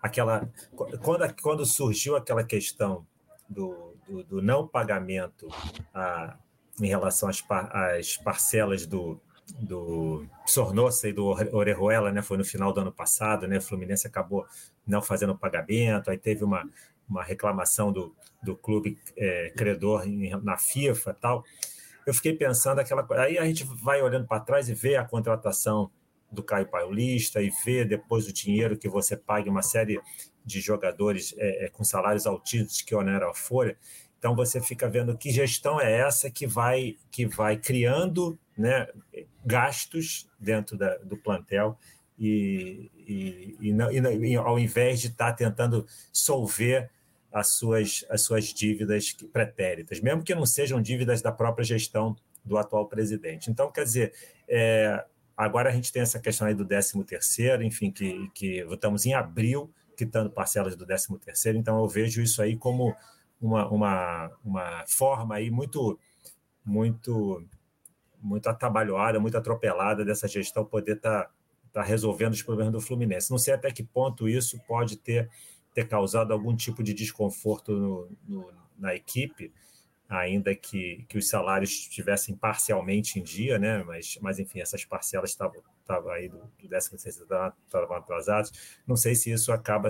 aquela 0.00 0.48
quando, 0.76 1.34
quando 1.42 1.66
surgiu 1.66 2.14
aquela 2.14 2.44
questão 2.44 3.04
do, 3.48 3.91
do, 4.12 4.22
do 4.22 4.42
não 4.42 4.68
pagamento 4.68 5.48
a, 5.94 6.36
em 6.80 6.86
relação 6.86 7.28
às, 7.28 7.42
às 7.48 8.16
parcelas 8.18 8.86
do, 8.86 9.18
do 9.58 10.26
Sornosa 10.46 11.08
e 11.08 11.12
do 11.12 11.26
Orejuela, 11.26 12.12
né? 12.12 12.20
Foi 12.20 12.36
no 12.36 12.44
final 12.44 12.72
do 12.72 12.80
ano 12.80 12.92
passado, 12.92 13.48
né? 13.48 13.56
O 13.56 13.62
Fluminense 13.62 14.06
acabou 14.06 14.46
não 14.86 15.00
fazendo 15.00 15.36
pagamento, 15.36 16.10
aí 16.10 16.18
teve 16.18 16.44
uma, 16.44 16.68
uma 17.08 17.22
reclamação 17.22 17.90
do, 17.90 18.14
do 18.42 18.54
clube 18.54 18.98
é, 19.16 19.50
credor 19.56 20.06
em, 20.06 20.30
na 20.42 20.58
FIFA 20.58 21.14
tal. 21.14 21.44
Eu 22.06 22.12
fiquei 22.12 22.34
pensando 22.34 22.80
aquela. 22.80 23.06
Aí 23.22 23.38
a 23.38 23.46
gente 23.46 23.64
vai 23.64 24.02
olhando 24.02 24.26
para 24.26 24.40
trás 24.40 24.68
e 24.68 24.74
vê 24.74 24.96
a 24.96 25.04
contratação 25.04 25.90
do 26.30 26.42
Caio 26.42 26.66
Paulista 26.66 27.40
e 27.42 27.50
vê 27.64 27.84
depois 27.84 28.26
o 28.26 28.32
dinheiro 28.32 28.76
que 28.76 28.88
você 28.88 29.16
paga 29.16 29.50
uma 29.50 29.62
série 29.62 30.00
de 30.44 30.60
jogadores 30.60 31.34
é, 31.38 31.66
é, 31.66 31.68
com 31.68 31.84
salários 31.84 32.26
altíssimos 32.26 32.82
que 32.82 32.94
oneram 32.94 33.30
a 33.30 33.34
folha. 33.34 33.76
Então 34.22 34.36
você 34.36 34.60
fica 34.60 34.88
vendo 34.88 35.18
que 35.18 35.32
gestão 35.32 35.80
é 35.80 35.98
essa 35.98 36.30
que 36.30 36.46
vai 36.46 36.96
que 37.10 37.26
vai 37.26 37.56
criando 37.56 38.38
né, 38.56 38.86
gastos 39.44 40.28
dentro 40.38 40.78
da, 40.78 40.96
do 40.98 41.16
plantel 41.16 41.76
e, 42.16 42.88
e, 42.96 43.56
e, 43.60 43.72
não, 43.72 43.90
e, 43.90 44.36
ao 44.36 44.60
invés 44.60 45.00
de 45.00 45.08
estar 45.08 45.32
tá 45.32 45.32
tentando 45.32 45.84
solver 46.12 46.88
as 47.32 47.48
suas, 47.56 48.04
as 48.08 48.22
suas 48.22 48.44
dívidas 48.44 49.12
pretéritas, 49.32 50.00
mesmo 50.00 50.22
que 50.22 50.36
não 50.36 50.46
sejam 50.46 50.80
dívidas 50.80 51.20
da 51.20 51.32
própria 51.32 51.64
gestão 51.64 52.14
do 52.44 52.56
atual 52.56 52.86
presidente. 52.86 53.50
Então, 53.50 53.72
quer 53.72 53.82
dizer, 53.82 54.12
é, 54.48 55.04
agora 55.36 55.68
a 55.68 55.72
gente 55.72 55.90
tem 55.90 56.02
essa 56.02 56.20
questão 56.20 56.46
aí 56.46 56.54
do 56.54 56.64
13 56.64 57.02
terceiro, 57.02 57.64
enfim, 57.64 57.90
que, 57.90 58.30
que 58.32 58.64
em 59.04 59.14
abril 59.14 59.68
quitando 59.96 60.30
parcelas 60.30 60.76
do 60.76 60.86
13 60.86 61.18
terceiro, 61.18 61.58
então 61.58 61.80
eu 61.80 61.88
vejo 61.88 62.22
isso 62.22 62.40
aí 62.40 62.56
como 62.56 62.94
uma, 63.42 63.68
uma, 63.68 64.30
uma 64.44 64.84
forma 64.86 65.34
aí 65.34 65.50
muito, 65.50 65.98
muito, 66.64 67.44
muito 68.20 68.48
atabalhoada, 68.48 69.18
muito 69.18 69.36
atropelada 69.36 70.04
dessa 70.04 70.28
gestão 70.28 70.64
poder 70.64 70.96
estar 70.96 71.24
tá, 71.24 71.30
tá 71.72 71.82
resolvendo 71.82 72.32
os 72.32 72.42
problemas 72.42 72.72
do 72.72 72.80
Fluminense. 72.80 73.30
Não 73.30 73.38
sei 73.38 73.54
até 73.54 73.70
que 73.72 73.82
ponto 73.82 74.28
isso 74.28 74.60
pode 74.66 74.96
ter, 74.96 75.28
ter 75.74 75.88
causado 75.88 76.32
algum 76.32 76.54
tipo 76.54 76.82
de 76.82 76.94
desconforto 76.94 77.72
no, 77.72 78.08
no, 78.28 78.52
na 78.78 78.94
equipe, 78.94 79.52
ainda 80.08 80.54
que, 80.54 81.04
que 81.08 81.18
os 81.18 81.28
salários 81.28 81.70
estivessem 81.70 82.36
parcialmente 82.36 83.18
em 83.18 83.22
dia, 83.22 83.58
né? 83.58 83.82
mas, 83.82 84.18
mas 84.20 84.38
enfim, 84.38 84.60
essas 84.60 84.84
parcelas 84.84 85.30
estavam 85.30 85.62
estavam 85.92 86.10
aí 86.10 86.28
do, 86.28 86.38
do 86.38 86.68
16 86.68 87.16
estavam 87.16 87.96
atrasados. 87.96 88.52
Não 88.86 88.96
sei 88.96 89.14
se 89.14 89.30
isso 89.30 89.52
acaba, 89.52 89.88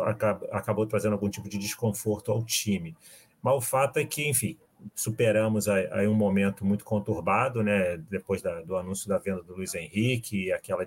acaba, 0.00 0.46
acabou 0.50 0.86
trazendo 0.86 1.14
algum 1.14 1.28
tipo 1.28 1.48
de 1.48 1.58
desconforto 1.58 2.30
ao 2.30 2.44
time. 2.44 2.96
Mas 3.42 3.54
o 3.54 3.60
fato 3.60 3.98
é 3.98 4.04
que, 4.04 4.28
enfim, 4.28 4.56
superamos 4.94 5.68
aí, 5.68 6.06
um 6.06 6.14
momento 6.14 6.64
muito 6.64 6.84
conturbado, 6.84 7.62
né? 7.62 7.96
Depois 7.96 8.42
da, 8.42 8.62
do 8.62 8.76
anúncio 8.76 9.08
da 9.08 9.18
venda 9.18 9.42
do 9.42 9.54
Luiz 9.54 9.74
Henrique 9.74 10.46
e 10.46 10.52
aquela, 10.52 10.84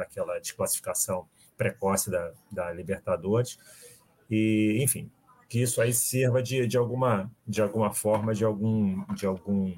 aquela 0.00 0.38
desclassificação 0.38 1.26
precoce 1.56 2.10
da, 2.10 2.32
da 2.50 2.72
Libertadores. 2.72 3.58
E, 4.30 4.78
enfim, 4.82 5.10
que 5.48 5.60
isso 5.60 5.80
aí 5.80 5.92
sirva 5.92 6.42
de, 6.42 6.66
de, 6.66 6.76
alguma, 6.76 7.30
de 7.46 7.62
alguma 7.62 7.92
forma, 7.92 8.34
de 8.34 8.44
algum, 8.44 9.04
de 9.14 9.26
algum 9.26 9.74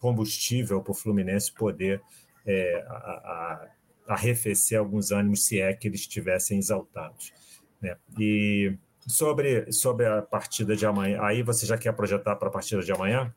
combustível 0.00 0.82
para 0.82 0.90
o 0.90 0.94
Fluminense 0.94 1.52
poder 1.52 2.02
é, 2.46 2.84
a, 2.88 2.94
a, 2.94 3.68
arrefecer 4.14 4.78
alguns 4.78 5.10
ânimos, 5.10 5.44
se 5.46 5.60
é 5.60 5.72
que 5.72 5.88
eles 5.88 6.00
estivessem 6.00 6.58
exaltados. 6.58 7.32
Né? 7.80 7.96
E 8.18 8.76
sobre, 9.06 9.70
sobre 9.72 10.06
a 10.06 10.22
partida 10.22 10.76
de 10.76 10.86
amanhã, 10.86 11.22
aí 11.22 11.42
você 11.42 11.66
já 11.66 11.76
quer 11.76 11.92
projetar 11.92 12.36
para 12.36 12.48
a 12.48 12.52
partida 12.52 12.82
de 12.82 12.92
amanhã? 12.92 13.34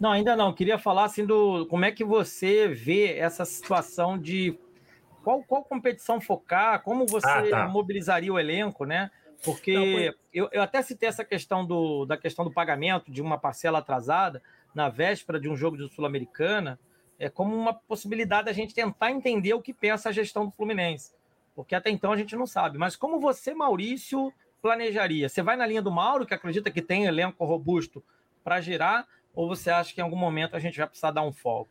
Não, 0.00 0.12
ainda 0.12 0.34
não. 0.34 0.52
Queria 0.54 0.78
falar 0.78 1.04
assim 1.04 1.26
do 1.26 1.66
como 1.66 1.84
é 1.84 1.92
que 1.92 2.02
você 2.02 2.68
vê 2.68 3.18
essa 3.18 3.44
situação 3.44 4.18
de 4.18 4.58
qual, 5.22 5.42
qual 5.42 5.62
competição 5.62 6.20
focar, 6.20 6.82
como 6.82 7.06
você 7.06 7.28
ah, 7.28 7.50
tá. 7.50 7.68
mobilizaria 7.68 8.32
o 8.32 8.38
elenco, 8.38 8.86
né? 8.86 9.10
Porque 9.44 9.74
Não, 9.74 9.82
foi... 9.82 10.14
eu, 10.32 10.48
eu 10.52 10.62
até 10.62 10.80
citei 10.80 11.08
essa 11.08 11.24
questão 11.24 11.64
do, 11.66 12.06
da 12.06 12.16
questão 12.16 12.44
do 12.44 12.50
pagamento 12.50 13.10
de 13.10 13.20
uma 13.20 13.38
parcela 13.38 13.78
atrasada 13.78 14.42
na 14.74 14.88
véspera 14.88 15.40
de 15.40 15.48
um 15.48 15.56
jogo 15.56 15.76
de 15.76 15.88
Sul-Americana, 15.92 16.78
é 17.18 17.28
como 17.28 17.54
uma 17.54 17.74
possibilidade 17.74 18.46
da 18.46 18.52
gente 18.52 18.74
tentar 18.74 19.10
entender 19.10 19.52
o 19.54 19.60
que 19.60 19.74
pensa 19.74 20.08
a 20.08 20.12
gestão 20.12 20.46
do 20.46 20.52
Fluminense. 20.52 21.12
Porque 21.54 21.74
até 21.74 21.90
então 21.90 22.12
a 22.12 22.16
gente 22.16 22.34
não 22.34 22.46
sabe. 22.46 22.78
Mas 22.78 22.96
como 22.96 23.20
você, 23.20 23.54
Maurício, 23.54 24.32
planejaria? 24.62 25.28
Você 25.28 25.42
vai 25.42 25.56
na 25.56 25.66
linha 25.66 25.82
do 25.82 25.90
Mauro, 25.90 26.24
que 26.24 26.32
acredita 26.32 26.70
que 26.70 26.80
tem 26.80 27.04
elenco 27.04 27.44
robusto 27.44 28.02
para 28.42 28.60
girar, 28.60 29.06
ou 29.34 29.48
você 29.48 29.70
acha 29.70 29.92
que 29.92 30.00
em 30.00 30.04
algum 30.04 30.16
momento 30.16 30.56
a 30.56 30.58
gente 30.58 30.78
vai 30.78 30.86
precisar 30.86 31.10
dar 31.10 31.22
um 31.22 31.32
foco? 31.32 31.70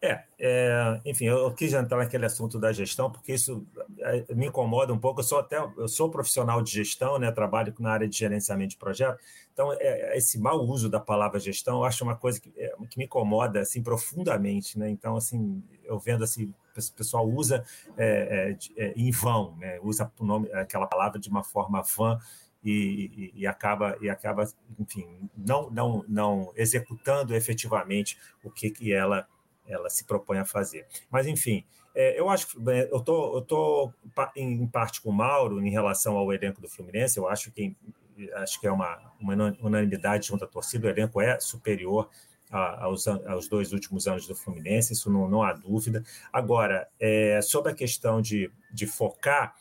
É, 0.00 0.22
é, 0.38 1.00
enfim, 1.04 1.24
eu 1.24 1.52
quis 1.52 1.72
entrar 1.72 1.98
naquele 1.98 2.24
assunto 2.24 2.56
da 2.58 2.72
gestão, 2.72 3.10
porque 3.10 3.32
isso 3.32 3.66
é, 3.98 4.32
me 4.32 4.46
incomoda 4.46 4.92
um 4.92 4.98
pouco. 4.98 5.20
Eu 5.20 5.24
sou 5.24 5.40
até 5.40 5.58
eu 5.58 5.88
sou 5.88 6.08
profissional 6.08 6.62
de 6.62 6.70
gestão, 6.70 7.18
né? 7.18 7.32
Trabalho 7.32 7.74
na 7.80 7.90
área 7.90 8.08
de 8.08 8.16
gerenciamento 8.16 8.70
de 8.70 8.76
projeto. 8.76 9.18
Então, 9.52 9.72
é, 9.72 10.16
esse 10.16 10.38
mau 10.38 10.60
uso 10.60 10.88
da 10.88 11.00
palavra 11.00 11.40
gestão, 11.40 11.78
eu 11.78 11.84
acho 11.84 12.04
uma 12.04 12.14
coisa 12.14 12.40
que, 12.40 12.52
é, 12.56 12.72
que 12.88 12.96
me 12.96 13.06
incomoda 13.06 13.60
assim 13.60 13.82
profundamente, 13.82 14.78
né? 14.78 14.88
Então, 14.88 15.16
assim, 15.16 15.62
eu 15.84 15.98
vendo 15.98 16.22
assim, 16.22 16.44
o 16.44 16.92
pessoal 16.92 17.28
usa 17.28 17.64
é, 17.96 18.56
é, 18.76 18.92
em 18.94 19.10
vão, 19.10 19.56
né? 19.56 19.80
Usa 19.82 20.10
o 20.16 20.24
nome, 20.24 20.48
aquela 20.52 20.86
palavra 20.86 21.18
de 21.18 21.28
uma 21.28 21.42
forma 21.42 21.82
vã. 21.82 22.18
E, 22.62 23.32
e, 23.34 23.42
e, 23.42 23.46
acaba 23.46 23.96
e 24.00 24.10
acaba 24.10 24.44
enfim 24.80 25.30
não 25.36 25.70
não 25.70 26.04
não 26.08 26.52
executando 26.56 27.32
efetivamente 27.32 28.18
o 28.42 28.50
que, 28.50 28.68
que 28.68 28.92
ela 28.92 29.28
ela 29.68 29.88
se 29.90 30.04
propõe 30.04 30.38
a 30.38 30.44
fazer. 30.44 30.86
Mas, 31.10 31.26
enfim, 31.26 31.64
é, 31.94 32.18
eu 32.18 32.28
acho 32.28 32.48
que 32.48 32.56
eu 32.56 33.00
tô, 33.00 33.36
eu 33.36 33.42
tô 33.42 33.92
em 34.36 34.66
parte 34.66 35.00
com 35.00 35.10
o 35.10 35.12
Mauro 35.12 35.64
em 35.64 35.70
relação 35.70 36.16
ao 36.16 36.32
elenco 36.32 36.60
do 36.60 36.68
Fluminense. 36.68 37.18
Eu 37.18 37.28
acho 37.28 37.50
que 37.52 37.76
acho 38.34 38.60
que 38.60 38.66
é 38.66 38.72
uma, 38.72 38.98
uma 39.20 39.34
unanimidade 39.60 40.26
junto 40.26 40.44
à 40.44 40.46
torcida. 40.46 40.86
O 40.86 40.90
elenco 40.90 41.20
é 41.20 41.38
superior 41.38 42.08
a, 42.50 42.84
aos, 42.84 43.06
aos 43.06 43.48
dois 43.48 43.72
últimos 43.72 44.06
anos 44.06 44.26
do 44.26 44.34
Fluminense, 44.34 44.92
isso 44.92 45.10
não, 45.10 45.28
não 45.28 45.42
há 45.42 45.52
dúvida. 45.52 46.02
Agora, 46.32 46.88
é, 46.98 47.40
sobre 47.42 47.72
a 47.72 47.74
questão 47.74 48.20
de, 48.20 48.50
de 48.72 48.86
focar, 48.86 49.54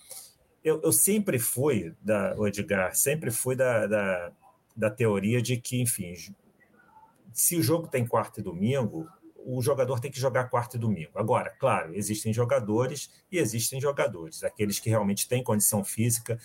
eu, 0.64 0.82
eu 0.82 0.92
sempre 0.92 1.40
fui, 1.40 1.94
da, 2.02 2.36
o 2.38 2.48
Edgar, 2.48 2.96
sempre 2.96 3.32
fui 3.32 3.56
da, 3.56 3.88
da, 3.88 4.32
da 4.76 4.90
teoria 4.90 5.42
de 5.42 5.58
que, 5.58 5.82
enfim, 5.82 6.14
se 7.32 7.56
o 7.56 7.64
jogo 7.64 7.88
tem 7.88 8.06
quarta 8.06 8.40
e 8.40 8.44
domingo, 8.44 9.08
o 9.48 9.62
jogador 9.62 10.02
tem 10.02 10.12
que 10.12 10.20
jogar 10.20 10.50
quarta 10.50 10.76
e 10.76 10.80
domingo. 10.80 11.12
Agora, 11.16 11.50
claro, 11.50 11.96
existem 11.96 12.34
jogadores 12.34 13.10
e 13.32 13.38
existem 13.38 13.80
jogadores, 13.80 14.44
aqueles 14.44 14.78
que 14.78 14.90
realmente 14.90 15.28
têm 15.28 15.42
condição 15.42 15.86
física 15.86 16.38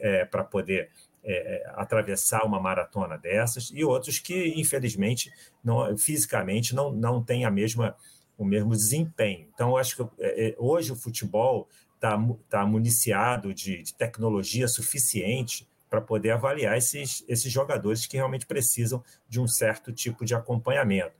é, 0.00 0.24
para 0.24 0.42
poder 0.42 0.90
é, 1.22 1.70
atravessar 1.74 2.46
uma 2.46 2.58
maratona 2.58 3.18
dessas, 3.18 3.70
e 3.74 3.84
outros 3.84 4.18
que, 4.18 4.54
infelizmente, 4.56 5.30
não, 5.62 5.96
fisicamente 5.98 6.74
não, 6.74 6.90
não 6.90 7.22
têm 7.22 7.44
a 7.44 7.50
mesma, 7.50 7.94
o 8.38 8.46
mesmo 8.46 8.70
desempenho. 8.70 9.46
Então, 9.52 9.76
acho 9.76 9.96
que 9.96 10.02
é, 10.18 10.48
é, 10.48 10.54
hoje 10.58 10.90
o 10.90 10.96
futebol 10.96 11.68
está 11.96 12.18
tá 12.48 12.64
municiado 12.64 13.52
de, 13.52 13.82
de 13.82 13.94
tecnologia 13.94 14.66
suficiente 14.68 15.68
para 15.90 16.00
poder 16.00 16.30
avaliar 16.30 16.78
esses, 16.78 17.24
esses 17.28 17.52
jogadores 17.52 18.06
que 18.06 18.16
realmente 18.16 18.46
precisam 18.46 19.04
de 19.28 19.38
um 19.38 19.46
certo 19.46 19.92
tipo 19.92 20.24
de 20.24 20.34
acompanhamento. 20.34 21.12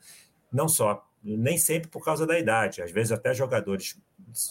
Não 0.51 0.69
só 0.69 1.08
nem 1.23 1.59
sempre 1.59 1.89
por 1.89 2.05
causa 2.05 2.27
da 2.27 2.39
idade, 2.39 2.83
às 2.83 2.91
vezes 2.91 3.13
até 3.13 3.35
jogadores 3.35 3.99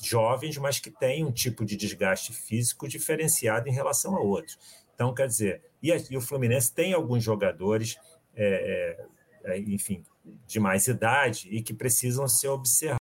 jovens, 0.03 0.57
mas 0.57 0.79
que 0.79 0.91
têm 0.91 1.25
um 1.25 1.31
tipo 1.31 1.65
de 1.65 1.75
desgaste 1.75 2.33
físico 2.33 2.87
diferenciado 2.87 3.69
em 3.69 3.73
relação 3.73 4.15
a 4.15 4.19
outros. 4.19 4.57
Então, 4.93 5.13
quer 5.13 5.27
dizer, 5.27 5.61
e, 5.81 5.91
e 6.09 6.17
o 6.17 6.21
Fluminense 6.21 6.73
tem 6.73 6.93
alguns 6.93 7.23
jogadores, 7.23 7.97
é, 8.35 8.97
é, 9.45 9.53
é 9.53 9.59
enfim, 9.59 10.03
de 10.45 10.59
mais 10.59 10.87
idade 10.87 11.47
e 11.51 11.61
que 11.61 11.73
precisam 11.73 12.27
ser 12.27 12.49
observados 12.49 13.06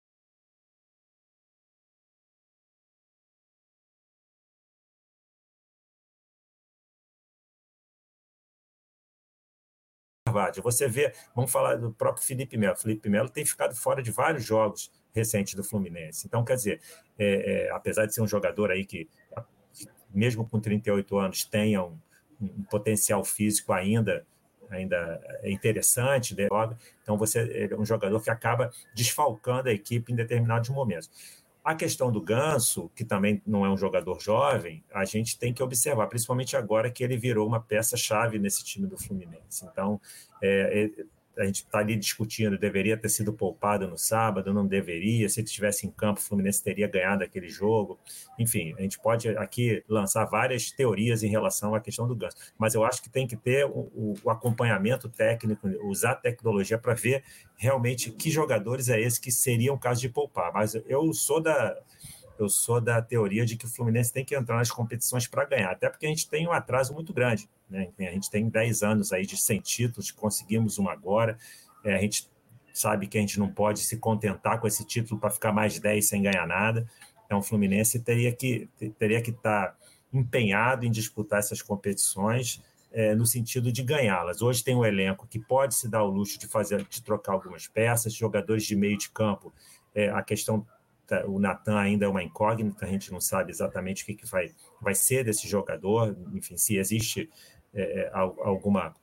Você 10.61 10.87
vê, 10.87 11.13
vamos 11.35 11.51
falar 11.51 11.75
do 11.75 11.91
próprio 11.91 12.25
Felipe 12.25 12.57
Melo. 12.57 12.75
Felipe 12.75 13.09
Melo 13.09 13.29
tem 13.29 13.45
ficado 13.45 13.75
fora 13.75 14.01
de 14.01 14.11
vários 14.11 14.43
jogos 14.43 14.91
recentes 15.13 15.55
do 15.55 15.63
Fluminense. 15.63 16.27
Então, 16.27 16.43
quer 16.43 16.55
dizer, 16.55 16.81
é, 17.17 17.67
é, 17.67 17.71
apesar 17.71 18.05
de 18.05 18.13
ser 18.13 18.21
um 18.21 18.27
jogador 18.27 18.71
aí 18.71 18.85
que, 18.85 19.09
mesmo 20.13 20.47
com 20.47 20.59
38 20.59 21.17
anos, 21.17 21.45
tenha 21.45 21.83
um, 21.83 21.97
um 22.39 22.63
potencial 22.63 23.23
físico 23.23 23.73
ainda 23.73 24.25
ainda 24.69 25.19
é 25.41 25.49
interessante, 25.51 26.35
né? 26.35 26.47
então 27.01 27.17
você 27.17 27.69
é 27.71 27.75
um 27.75 27.85
jogador 27.85 28.21
que 28.21 28.29
acaba 28.29 28.69
desfalcando 28.93 29.69
a 29.69 29.71
equipe 29.71 30.11
em 30.11 30.15
determinados 30.15 30.69
momentos. 30.69 31.09
A 31.67 31.75
questão 31.75 32.09
do 32.09 32.21
Ganso, 32.21 32.89
que 32.95 33.03
também 33.03 33.41
não 33.45 33.65
é 33.65 33.69
um 33.69 33.75
jogador 33.75 34.21
jovem, 34.21 34.81
a 34.89 35.03
gente 35.03 35.37
tem 35.37 35.53
que 35.53 35.61
observar, 35.61 36.07
principalmente 36.07 36.55
agora 36.55 36.89
que 36.89 37.03
ele 37.03 37.17
virou 37.17 37.45
uma 37.45 37.59
peça-chave 37.59 38.39
nesse 38.39 38.63
time 38.63 38.87
do 38.87 38.97
Fluminense. 38.97 39.65
Então, 39.69 39.99
é, 40.41 40.85
é 40.97 41.05
a 41.37 41.45
gente 41.45 41.63
está 41.63 41.79
ali 41.79 41.95
discutindo, 41.95 42.57
deveria 42.57 42.97
ter 42.97 43.09
sido 43.09 43.33
poupado 43.33 43.87
no 43.87 43.97
sábado, 43.97 44.53
não 44.53 44.65
deveria, 44.65 45.29
se 45.29 45.39
ele 45.39 45.47
estivesse 45.47 45.85
em 45.85 45.91
campo, 45.91 46.19
o 46.19 46.23
Fluminense 46.23 46.63
teria 46.63 46.87
ganhado 46.87 47.23
aquele 47.23 47.47
jogo. 47.47 47.99
Enfim, 48.39 48.73
a 48.77 48.81
gente 48.81 48.99
pode 48.99 49.29
aqui 49.29 49.83
lançar 49.87 50.25
várias 50.25 50.71
teorias 50.71 51.23
em 51.23 51.29
relação 51.29 51.75
à 51.75 51.79
questão 51.79 52.07
do 52.07 52.15
Ganso, 52.15 52.37
mas 52.57 52.73
eu 52.73 52.83
acho 52.83 53.01
que 53.01 53.09
tem 53.09 53.27
que 53.27 53.35
ter 53.35 53.65
o, 53.65 54.15
o 54.23 54.29
acompanhamento 54.29 55.09
técnico, 55.09 55.67
usar 55.87 56.15
tecnologia 56.15 56.77
para 56.77 56.93
ver 56.93 57.23
realmente 57.55 58.11
que 58.11 58.29
jogadores 58.29 58.89
é 58.89 58.99
esse 58.99 59.19
que 59.19 59.31
seriam 59.31 59.75
o 59.75 59.79
caso 59.79 60.01
de 60.01 60.09
poupar. 60.09 60.51
Mas 60.53 60.75
eu 60.87 61.13
sou 61.13 61.41
da 61.41 61.75
eu 62.39 62.49
sou 62.49 62.79
da 62.79 63.01
teoria 63.01 63.45
de 63.45 63.55
que 63.55 63.65
o 63.65 63.69
Fluminense 63.69 64.13
tem 64.13 64.23
que 64.23 64.35
entrar 64.35 64.57
nas 64.57 64.71
competições 64.71 65.27
para 65.27 65.45
ganhar, 65.45 65.71
até 65.71 65.89
porque 65.89 66.05
a 66.05 66.09
gente 66.09 66.29
tem 66.29 66.47
um 66.47 66.51
atraso 66.51 66.93
muito 66.93 67.13
grande. 67.13 67.49
Né? 67.69 67.89
A 67.99 68.03
gente 68.11 68.29
tem 68.29 68.47
10 68.47 68.83
anos 68.83 69.11
aí 69.11 69.25
de 69.25 69.37
100 69.37 69.59
títulos, 69.61 70.11
conseguimos 70.11 70.77
um 70.79 70.87
agora. 70.87 71.37
É, 71.83 71.95
a 71.95 71.99
gente 71.99 72.29
sabe 72.73 73.07
que 73.07 73.17
a 73.17 73.21
gente 73.21 73.39
não 73.39 73.51
pode 73.51 73.79
se 73.79 73.97
contentar 73.97 74.59
com 74.59 74.67
esse 74.67 74.85
título 74.85 75.19
para 75.19 75.29
ficar 75.29 75.51
mais 75.51 75.79
10 75.79 76.07
sem 76.07 76.21
ganhar 76.21 76.45
nada. 76.45 76.87
Então, 77.25 77.39
o 77.39 77.43
Fluminense 77.43 77.99
teria 77.99 78.31
que 78.31 78.69
teria 78.97 79.21
que 79.21 79.31
estar 79.31 79.67
tá 79.67 79.75
empenhado 80.13 80.85
em 80.85 80.91
disputar 80.91 81.39
essas 81.39 81.61
competições 81.61 82.63
é, 82.91 83.13
no 83.13 83.25
sentido 83.25 83.71
de 83.71 83.83
ganhá-las. 83.83 84.41
Hoje 84.41 84.63
tem 84.63 84.75
um 84.75 84.85
elenco 84.85 85.27
que 85.27 85.39
pode 85.39 85.75
se 85.75 85.89
dar 85.89 86.03
o 86.03 86.09
luxo 86.09 86.39
de 86.39 86.47
fazer, 86.47 86.83
de 86.83 87.03
trocar 87.03 87.33
algumas 87.33 87.67
peças, 87.67 88.13
jogadores 88.13 88.63
de 88.63 88.75
meio 88.75 88.97
de 88.97 89.09
campo. 89.09 89.53
É, 89.93 90.09
a 90.09 90.21
questão 90.21 90.65
o 91.27 91.39
Natan 91.39 91.77
ainda 91.77 92.05
é 92.05 92.07
uma 92.07 92.23
incógnita, 92.23 92.85
a 92.85 92.89
gente 92.89 93.11
não 93.11 93.21
sabe 93.21 93.51
exatamente 93.51 94.03
o 94.03 94.05
que, 94.05 94.13
que 94.13 94.25
vai, 94.25 94.51
vai 94.81 94.93
ser 94.93 95.23
desse 95.23 95.47
jogador, 95.47 96.15
enfim, 96.33 96.57
se 96.57 96.77
existe 96.77 97.29
é, 97.73 98.01
é 98.01 98.11
alguma, 98.13 98.95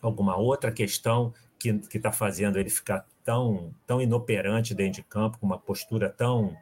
alguma 0.00 0.36
outra 0.36 0.70
questão 0.70 1.32
que 1.58 1.96
está 1.96 2.10
fazendo 2.10 2.58
ele 2.58 2.68
ficar 2.68 3.06
tão, 3.24 3.72
tão 3.86 4.00
inoperante 4.00 4.74
dentro 4.74 5.00
de 5.00 5.02
campo, 5.04 5.38
com 5.38 5.46
uma 5.46 5.58
postura 5.58 6.10
tão, 6.10 6.56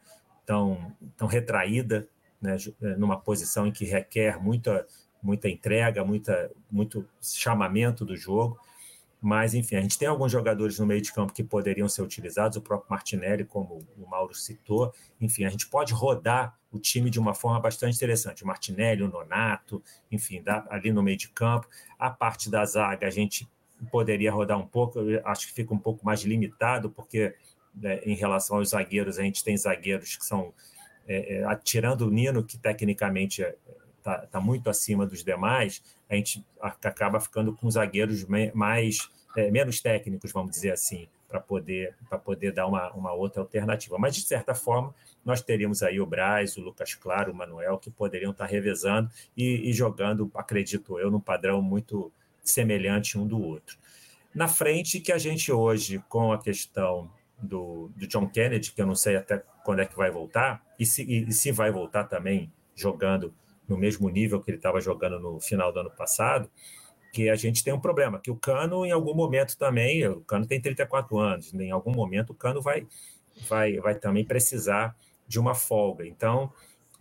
tão, 0.44 0.94
tão 1.16 1.26
retraída, 1.26 2.06
né, 2.40 2.56
é, 2.83 2.96
numa 2.96 3.18
posição 3.18 3.66
em 3.66 3.72
que 3.72 3.85
requer 3.85 4.42
muita, 4.42 4.87
muita 5.22 5.48
entrega, 5.48 6.04
muita, 6.04 6.50
muito 6.70 7.06
chamamento 7.20 8.04
do 8.04 8.16
jogo. 8.16 8.59
Mas, 9.20 9.52
enfim, 9.52 9.76
a 9.76 9.80
gente 9.80 9.98
tem 9.98 10.09
alguns 10.09 10.33
jogadores 10.33 10.78
no 10.78 10.87
meio 10.87 11.02
de 11.02 11.12
campo 11.12 11.33
que 11.33 11.44
poderiam 11.44 11.88
ser 11.88 12.02
utilizados, 12.02 12.56
o 12.56 12.62
próprio 12.62 12.90
Martinelli, 12.90 13.44
como 13.44 13.87
o 13.98 14.06
Mauro 14.09 14.35
citou. 14.35 14.92
Enfim, 15.20 15.44
a 15.44 15.50
gente 15.50 15.68
pode 15.68 15.92
rodar 15.92 16.59
o 16.72 16.78
time 16.78 17.11
de 17.11 17.18
uma 17.18 17.35
forma 17.35 17.61
bastante 17.61 17.96
interessante. 17.96 18.44
O 18.44 18.46
Martinelli, 18.46 19.02
o 19.02 19.09
Nonato, 19.09 19.83
enfim, 20.11 20.42
ali 20.70 20.90
no 20.92 21.02
meio 21.02 21.18
de 21.18 21.28
campo. 21.28 21.68
A 21.98 22.09
parte 22.09 22.50
da 22.50 22.64
zaga, 22.64 23.06
a 23.06 23.11
gente 23.11 23.46
poderia 23.90 24.33
rodar 24.33 24.59
um 24.59 24.66
pouco, 24.66 25.00
eu 25.00 25.26
acho 25.26 25.48
que 25.48 25.52
fica 25.52 25.72
um 25.74 25.78
pouco 25.78 26.04
mais 26.04 26.22
limitado, 26.22 26.90
porque 26.90 27.35
né, 27.74 28.00
em 28.04 28.14
relação 28.14 28.59
aos 28.59 28.70
zagueiros, 28.70 29.18
a 29.18 29.22
gente 29.22 29.44
tem 29.44 29.56
zagueiros 29.56 30.16
que 30.16 30.24
são, 30.24 30.52
é, 31.06 31.42
é, 31.42 31.56
tirando 31.56 32.02
o 32.02 32.11
Nino, 32.11 32.44
que 32.44 32.59
tecnicamente 32.59 33.42
está 34.00 34.26
tá 34.26 34.40
muito 34.40 34.68
acima 34.68 35.06
dos 35.06 35.22
demais, 35.22 35.82
a 36.08 36.14
gente 36.16 36.44
acaba 36.60 37.20
ficando 37.20 37.54
com 37.54 37.70
zagueiros 37.70 38.26
mais 38.52 39.08
é, 39.36 39.50
menos 39.50 39.80
técnicos, 39.80 40.32
vamos 40.32 40.50
dizer 40.50 40.72
assim, 40.72 41.06
para 41.28 41.38
poder, 41.38 41.94
poder 42.24 42.52
dar 42.52 42.66
uma, 42.66 42.90
uma 42.92 43.12
outra 43.12 43.40
alternativa. 43.40 43.96
Mas, 43.98 44.16
de 44.16 44.22
certa 44.22 44.54
forma, 44.54 44.92
nós 45.24 45.40
teríamos 45.40 45.82
aí 45.82 46.00
o 46.00 46.06
Braz, 46.06 46.56
o 46.56 46.60
Lucas 46.60 46.94
Claro, 46.94 47.30
o 47.30 47.34
Manuel, 47.34 47.78
que 47.78 47.90
poderiam 47.90 48.32
estar 48.32 48.46
revezando 48.46 49.08
e, 49.36 49.70
e 49.70 49.72
jogando, 49.72 50.30
acredito 50.34 50.98
eu, 50.98 51.10
num 51.10 51.20
padrão 51.20 51.62
muito 51.62 52.12
semelhante 52.42 53.16
um 53.16 53.26
do 53.26 53.40
outro. 53.40 53.78
Na 54.34 54.48
frente, 54.48 54.98
que 54.98 55.12
a 55.12 55.18
gente 55.18 55.52
hoje, 55.52 56.02
com 56.08 56.32
a 56.32 56.38
questão 56.38 57.08
do, 57.40 57.90
do 57.96 58.06
John 58.06 58.28
Kennedy, 58.28 58.72
que 58.72 58.82
eu 58.82 58.86
não 58.86 58.94
sei 58.94 59.16
até 59.16 59.42
quando 59.64 59.80
é 59.80 59.86
que 59.86 59.96
vai 59.96 60.10
voltar, 60.10 60.64
e 60.78 60.86
se, 60.86 61.02
e 61.02 61.32
se 61.32 61.52
vai 61.52 61.70
voltar 61.70 62.04
também 62.04 62.50
jogando 62.74 63.32
no 63.70 63.78
mesmo 63.78 64.11
nível 64.11 64.42
que 64.42 64.50
ele 64.50 64.59
estava 64.59 64.80
jogando 64.80 65.20
no 65.20 65.40
final 65.40 65.72
do 65.72 65.78
ano 65.78 65.90
passado, 65.90 66.50
que 67.12 67.30
a 67.30 67.37
gente 67.37 67.62
tem 67.62 67.72
um 67.72 67.80
problema, 67.80 68.20
que 68.20 68.30
o 68.30 68.37
Cano, 68.37 68.85
em 68.85 68.90
algum 68.90 69.14
momento 69.14 69.56
também, 69.56 70.06
o 70.06 70.20
Cano 70.22 70.46
tem 70.46 70.61
34 70.61 71.18
anos, 71.18 71.54
em 71.54 71.70
algum 71.70 71.92
momento 71.92 72.30
o 72.30 72.35
Cano 72.35 72.61
vai, 72.61 72.87
vai, 73.48 73.78
vai 73.78 73.94
também 73.94 74.24
precisar 74.24 74.96
de 75.26 75.38
uma 75.38 75.54
folga. 75.54 76.06
Então, 76.06 76.52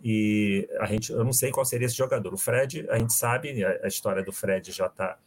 e 0.02 0.68
a 0.78 0.86
gente, 0.86 1.10
eu 1.12 1.24
não 1.24 1.32
sei 1.32 1.50
qual 1.50 1.64
seria 1.64 1.86
esse 1.86 1.96
jogador. 1.96 2.32
O 2.32 2.38
Fred, 2.38 2.88
a 2.88 2.98
gente 2.98 3.12
sabe, 3.12 3.64
a, 3.64 3.80
a 3.84 3.88
história 3.88 4.22
do 4.22 4.32
Fred 4.32 4.70
já 4.72 4.86
está 4.86 5.18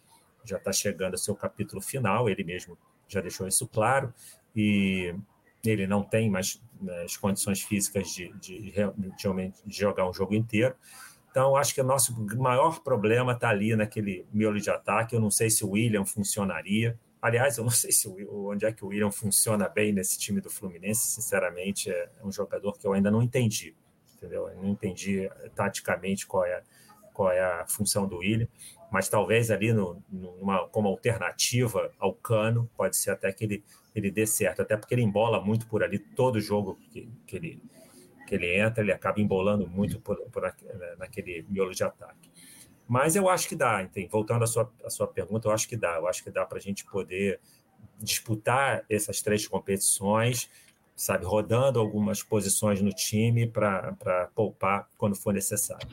já 0.46 0.60
tá 0.60 0.74
chegando 0.74 1.14
ao 1.14 1.18
seu 1.18 1.34
capítulo 1.36 1.82
final, 1.82 2.30
ele 2.30 2.44
mesmo 2.44 2.78
já 3.08 3.22
deixou 3.22 3.48
isso 3.48 3.66
claro, 3.66 4.14
e 4.54 5.16
ele 5.64 5.88
não 5.88 6.04
tem 6.04 6.30
mais 6.30 6.62
né, 6.82 7.04
as 7.04 7.16
condições 7.16 7.62
físicas 7.62 8.10
de, 8.10 8.28
de, 8.40 8.72
de, 8.72 9.54
de 9.66 9.80
jogar 9.80 10.10
um 10.10 10.14
jogo 10.14 10.36
inteiro. 10.36 10.76
Então, 11.34 11.56
acho 11.56 11.74
que 11.74 11.82
o 11.82 11.84
nosso 11.84 12.16
maior 12.38 12.84
problema 12.84 13.32
está 13.32 13.50
ali 13.50 13.76
naquele 13.76 14.24
miolo 14.32 14.60
de 14.60 14.70
ataque. 14.70 15.16
Eu 15.16 15.20
não 15.20 15.32
sei 15.32 15.50
se 15.50 15.66
o 15.66 15.72
William 15.72 16.06
funcionaria. 16.06 16.96
Aliás, 17.20 17.58
eu 17.58 17.64
não 17.64 17.72
sei 17.74 17.92
se 17.92 18.08
o, 18.08 18.52
onde 18.52 18.68
é 18.68 18.72
que 18.72 18.86
o 18.86 18.90
William 18.90 19.10
funciona 19.10 19.68
bem 19.68 19.92
nesse 19.92 20.20
time 20.20 20.40
do 20.40 20.52
Fluminense. 20.52 21.08
Sinceramente, 21.08 21.90
é 21.90 22.08
um 22.24 22.32
jogador 22.32 22.78
que 22.78 22.86
eu 22.86 22.94
ainda 22.94 23.10
não 23.10 23.20
entendi. 23.20 23.76
Entendeu? 24.16 24.48
Eu 24.48 24.62
não 24.62 24.70
entendi 24.70 25.26
eh, 25.26 25.50
taticamente 25.56 26.28
qual 26.28 26.46
é, 26.46 26.62
qual 27.16 27.32
é 27.32 27.40
a 27.40 27.66
função 27.66 28.08
do 28.08 28.18
William. 28.18 28.48
Mas 28.92 29.10
talvez 29.10 29.50
ali 29.50 29.74
no, 29.74 30.04
numa, 30.08 30.68
como 30.68 30.88
alternativa 30.88 31.92
ao 31.98 32.14
Cano, 32.14 32.70
pode 32.78 32.96
ser 32.96 33.10
até 33.10 33.34
que 33.34 33.44
ele, 33.44 33.64
ele 33.96 34.12
dê 34.12 34.28
certo. 34.28 34.62
Até 34.62 34.78
porque 34.78 34.94
ele 34.94 35.02
embola 35.02 35.44
muito 35.44 35.66
por 35.66 35.82
ali 35.82 35.98
todo 35.98 36.40
jogo 36.40 36.78
que, 36.92 37.10
que 37.26 37.36
ele 37.38 37.60
que 38.34 38.36
ele 38.36 38.60
entra, 38.60 38.84
ele 38.84 38.92
acaba 38.92 39.22
embolando 39.22 39.68
muito 39.68 40.00
por, 40.00 40.18
por 40.32 40.42
né, 40.42 40.96
naquele 40.98 41.46
miolo 41.48 41.72
de 41.72 41.84
ataque. 41.84 42.32
Mas 42.88 43.16
eu 43.16 43.30
acho 43.30 43.48
que 43.48 43.56
dá, 43.56 43.84
entende? 43.84 44.08
voltando 44.12 44.44
à 44.44 44.48
sua, 44.48 44.72
à 44.84 44.90
sua 44.90 45.08
pergunta, 45.08 45.48
eu 45.48 45.52
acho 45.52 45.70
que 45.70 45.78
dá. 45.78 45.96
Eu 45.98 46.08
acho 46.08 46.24
que 46.24 46.32
dá 46.32 46.44
para 46.44 46.58
a 46.58 46.62
gente 46.62 46.84
poder 46.86 47.40
disputar 48.00 48.84
essas 48.90 49.22
três 49.22 49.48
competições, 49.48 50.50
sabe, 50.96 51.26
rodando 51.26 51.80
algumas 51.80 52.24
posições 52.24 52.82
no 52.82 52.90
time 52.90 53.48
para 53.48 54.30
poupar 54.34 54.90
quando 54.98 55.16
for 55.16 55.32
necessário. 55.32 55.88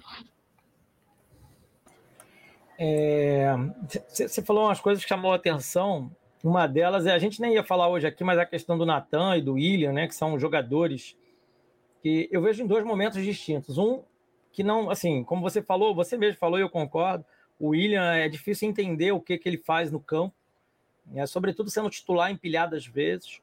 Você 4.08 4.40
é, 4.40 4.44
falou 4.44 4.64
umas 4.64 4.80
coisas 4.80 5.04
que 5.04 5.08
chamou 5.08 5.32
a 5.32 5.36
atenção. 5.36 6.10
Uma 6.42 6.66
delas 6.66 7.04
é 7.04 7.12
a 7.12 7.18
gente 7.18 7.38
nem 7.38 7.52
ia 7.52 7.62
falar 7.62 7.88
hoje 7.88 8.06
aqui, 8.06 8.24
mas 8.24 8.38
a 8.38 8.46
questão 8.46 8.78
do 8.78 8.86
Natan 8.86 9.36
e 9.36 9.42
do 9.42 9.52
William, 9.52 9.92
né, 9.92 10.08
que 10.08 10.14
são 10.14 10.38
jogadores 10.38 11.19
que 12.02 12.28
eu 12.30 12.42
vejo 12.42 12.62
em 12.62 12.66
dois 12.66 12.84
momentos 12.84 13.22
distintos. 13.22 13.78
Um 13.78 14.02
que 14.52 14.62
não, 14.62 14.90
assim, 14.90 15.22
como 15.22 15.42
você 15.42 15.62
falou, 15.62 15.94
você 15.94 16.16
mesmo 16.16 16.38
falou 16.38 16.58
e 16.58 16.62
eu 16.62 16.68
concordo, 16.68 17.24
o 17.58 17.68
William 17.68 18.14
é 18.14 18.28
difícil 18.28 18.68
entender 18.68 19.12
o 19.12 19.20
que, 19.20 19.38
que 19.38 19.48
ele 19.48 19.58
faz 19.58 19.92
no 19.92 20.00
campo, 20.00 20.34
né, 21.06 21.26
sobretudo 21.26 21.70
sendo 21.70 21.90
titular 21.90 22.30
empilhadas 22.30 22.86
vezes, 22.86 23.40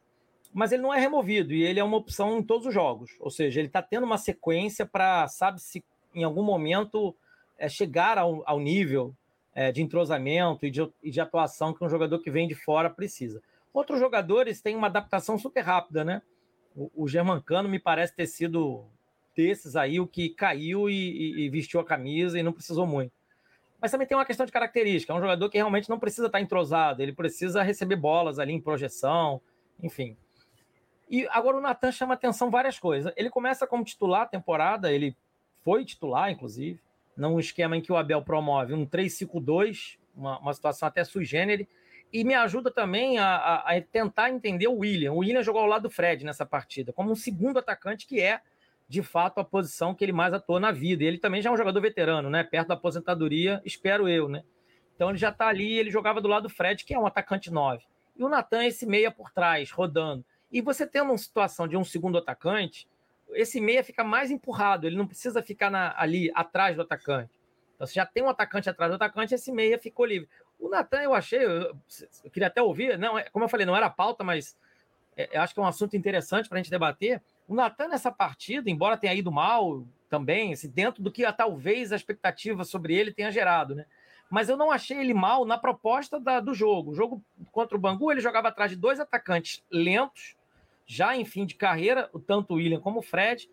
mas 0.52 0.72
ele 0.72 0.82
não 0.82 0.92
é 0.92 0.98
removido 0.98 1.52
e 1.52 1.62
ele 1.62 1.80
é 1.80 1.84
uma 1.84 1.96
opção 1.96 2.38
em 2.38 2.42
todos 2.42 2.66
os 2.66 2.74
jogos, 2.74 3.16
ou 3.20 3.30
seja, 3.30 3.60
ele 3.60 3.68
está 3.68 3.80
tendo 3.80 4.04
uma 4.04 4.18
sequência 4.18 4.84
para, 4.84 5.26
sabe, 5.28 5.60
se 5.60 5.84
em 6.14 6.24
algum 6.24 6.42
momento 6.42 7.14
é, 7.56 7.68
chegar 7.68 8.18
ao, 8.18 8.42
ao 8.46 8.58
nível 8.58 9.14
é, 9.54 9.72
de 9.72 9.82
entrosamento 9.82 10.66
e 10.66 10.70
de, 10.70 10.88
e 11.02 11.10
de 11.10 11.20
atuação 11.20 11.72
que 11.72 11.84
um 11.84 11.88
jogador 11.88 12.18
que 12.20 12.30
vem 12.30 12.48
de 12.48 12.54
fora 12.54 12.90
precisa. 12.90 13.42
Outros 13.72 13.98
jogadores 13.98 14.60
têm 14.60 14.74
uma 14.76 14.86
adaptação 14.86 15.38
super 15.38 15.60
rápida, 15.60 16.04
né? 16.04 16.22
O, 16.74 17.08
Germancano 17.08 17.68
me 17.68 17.78
parece 17.78 18.14
ter 18.14 18.26
sido 18.26 18.86
desses 19.36 19.76
aí 19.76 20.00
o 20.00 20.06
que 20.06 20.28
caiu 20.28 20.88
e, 20.88 21.44
e, 21.44 21.48
vestiu 21.48 21.80
a 21.80 21.84
camisa 21.84 22.38
e 22.38 22.42
não 22.42 22.52
precisou 22.52 22.86
muito. 22.86 23.12
Mas 23.80 23.90
também 23.90 24.06
tem 24.06 24.16
uma 24.16 24.24
questão 24.24 24.44
de 24.44 24.52
característica. 24.52 25.12
É 25.12 25.16
um 25.16 25.20
jogador 25.20 25.48
que 25.48 25.56
realmente 25.56 25.88
não 25.88 25.98
precisa 25.98 26.26
estar 26.26 26.40
entrosado, 26.40 27.02
ele 27.02 27.12
precisa 27.12 27.62
receber 27.62 27.96
bolas 27.96 28.38
ali 28.38 28.52
em 28.52 28.60
projeção, 28.60 29.40
enfim. 29.82 30.16
E 31.10 31.26
agora 31.30 31.56
o 31.56 31.60
Natan 31.60 31.90
chama 31.90 32.14
atenção 32.14 32.50
várias 32.50 32.78
coisas. 32.78 33.12
Ele 33.16 33.30
começa 33.30 33.66
como 33.66 33.84
titular 33.84 34.22
a 34.22 34.26
temporada, 34.26 34.92
ele 34.92 35.16
foi 35.64 35.84
titular, 35.84 36.30
inclusive, 36.30 36.80
num 37.16 37.38
esquema 37.40 37.76
em 37.76 37.80
que 37.80 37.92
o 37.92 37.96
Abel 37.96 38.22
promove 38.22 38.74
um 38.74 38.86
3-5-2, 38.86 39.98
uma, 40.14 40.38
uma 40.38 40.52
situação 40.52 40.86
até 40.86 41.02
sui 41.04 41.24
generis, 41.24 41.66
e 42.12 42.24
me 42.24 42.34
ajuda 42.34 42.70
também 42.70 43.18
a, 43.18 43.36
a, 43.36 43.76
a, 43.76 43.82
tentar 43.82 44.30
entender 44.30 44.66
o 44.66 44.78
William. 44.78 45.12
O 45.12 45.18
William 45.18 45.42
jogou 45.42 45.62
ao 45.62 45.68
lado 45.68 45.82
do 45.82 45.90
Fred 45.90 46.24
nessa 46.24 46.46
partida, 46.46 46.92
como 46.92 47.12
um 47.12 47.16
segundo 47.16 47.58
atacante, 47.58 48.06
que 48.06 48.20
é, 48.20 48.40
de 48.88 49.02
fato, 49.02 49.38
a 49.38 49.44
posição 49.44 49.94
que 49.94 50.04
ele 50.04 50.12
mais 50.12 50.32
atuou 50.32 50.58
na 50.58 50.72
vida. 50.72 51.04
E 51.04 51.06
ele 51.06 51.18
também 51.18 51.42
já 51.42 51.50
é 51.50 51.52
um 51.52 51.56
jogador 51.56 51.80
veterano, 51.80 52.30
né? 52.30 52.42
Perto 52.42 52.68
da 52.68 52.74
aposentadoria, 52.74 53.60
espero 53.64 54.08
eu, 54.08 54.28
né? 54.28 54.42
Então 54.94 55.10
ele 55.10 55.18
já 55.18 55.28
está 55.28 55.46
ali, 55.46 55.78
ele 55.78 55.90
jogava 55.90 56.20
do 56.20 56.28
lado 56.28 56.44
do 56.44 56.48
Fred, 56.48 56.84
que 56.84 56.94
é 56.94 56.98
um 56.98 57.06
atacante 57.06 57.50
9. 57.50 57.84
E 58.16 58.24
o 58.24 58.28
Natan, 58.28 58.64
esse 58.64 58.86
meia 58.86 59.10
por 59.10 59.30
trás, 59.30 59.70
rodando. 59.70 60.24
E 60.50 60.60
você 60.60 60.86
tendo 60.86 61.10
uma 61.10 61.18
situação 61.18 61.68
de 61.68 61.76
um 61.76 61.84
segundo 61.84 62.18
atacante, 62.18 62.88
esse 63.32 63.60
meia 63.60 63.84
fica 63.84 64.02
mais 64.02 64.30
empurrado, 64.30 64.86
ele 64.86 64.96
não 64.96 65.06
precisa 65.06 65.42
ficar 65.42 65.70
na, 65.70 65.94
ali 65.96 66.32
atrás 66.34 66.74
do 66.74 66.82
atacante. 66.82 67.30
Então, 67.74 67.86
você 67.86 67.94
já 67.94 68.04
tem 68.04 68.24
um 68.24 68.28
atacante 68.28 68.68
atrás 68.68 68.90
do 68.90 68.96
atacante, 68.96 69.34
esse 69.34 69.52
meia 69.52 69.78
ficou 69.78 70.04
livre. 70.04 70.28
O 70.58 70.68
Natan, 70.68 71.02
eu 71.02 71.14
achei, 71.14 71.44
eu, 71.44 71.76
eu, 72.24 72.30
queria 72.32 72.48
até 72.48 72.60
ouvir, 72.60 72.98
não, 72.98 73.18
é, 73.18 73.24
como 73.30 73.44
eu 73.44 73.48
falei, 73.48 73.64
não 73.64 73.76
era 73.76 73.88
pauta, 73.88 74.24
mas 74.24 74.56
é, 75.16 75.38
acho 75.38 75.54
que 75.54 75.60
é 75.60 75.62
um 75.62 75.66
assunto 75.66 75.96
interessante 75.96 76.48
para 76.48 76.58
a 76.58 76.62
gente 76.62 76.70
debater. 76.70 77.22
O 77.46 77.54
Natan, 77.54 77.88
nessa 77.88 78.10
partida, 78.10 78.68
embora 78.68 78.96
tenha 78.96 79.14
ido 79.14 79.30
mal 79.30 79.86
também, 80.08 80.52
assim, 80.52 80.68
dentro 80.68 81.02
do 81.02 81.12
que 81.12 81.24
a, 81.24 81.32
talvez 81.32 81.92
a 81.92 81.96
expectativa 81.96 82.64
sobre 82.64 82.94
ele 82.94 83.12
tenha 83.12 83.30
gerado, 83.30 83.74
né? 83.74 83.86
Mas 84.30 84.48
eu 84.48 84.56
não 84.56 84.70
achei 84.70 84.98
ele 84.98 85.14
mal 85.14 85.44
na 85.44 85.56
proposta 85.56 86.20
da, 86.20 86.38
do 86.38 86.52
jogo. 86.52 86.90
O 86.90 86.94
jogo 86.94 87.24
contra 87.50 87.76
o 87.76 87.80
Bangu, 87.80 88.12
ele 88.12 88.20
jogava 88.20 88.48
atrás 88.48 88.70
de 88.70 88.76
dois 88.76 89.00
atacantes 89.00 89.64
lentos, 89.70 90.36
já 90.86 91.16
em 91.16 91.24
fim 91.24 91.46
de 91.46 91.54
carreira, 91.54 92.10
tanto 92.26 92.52
o 92.52 92.56
William 92.56 92.80
como 92.80 93.00
o 93.00 93.02
Fred, 93.02 93.48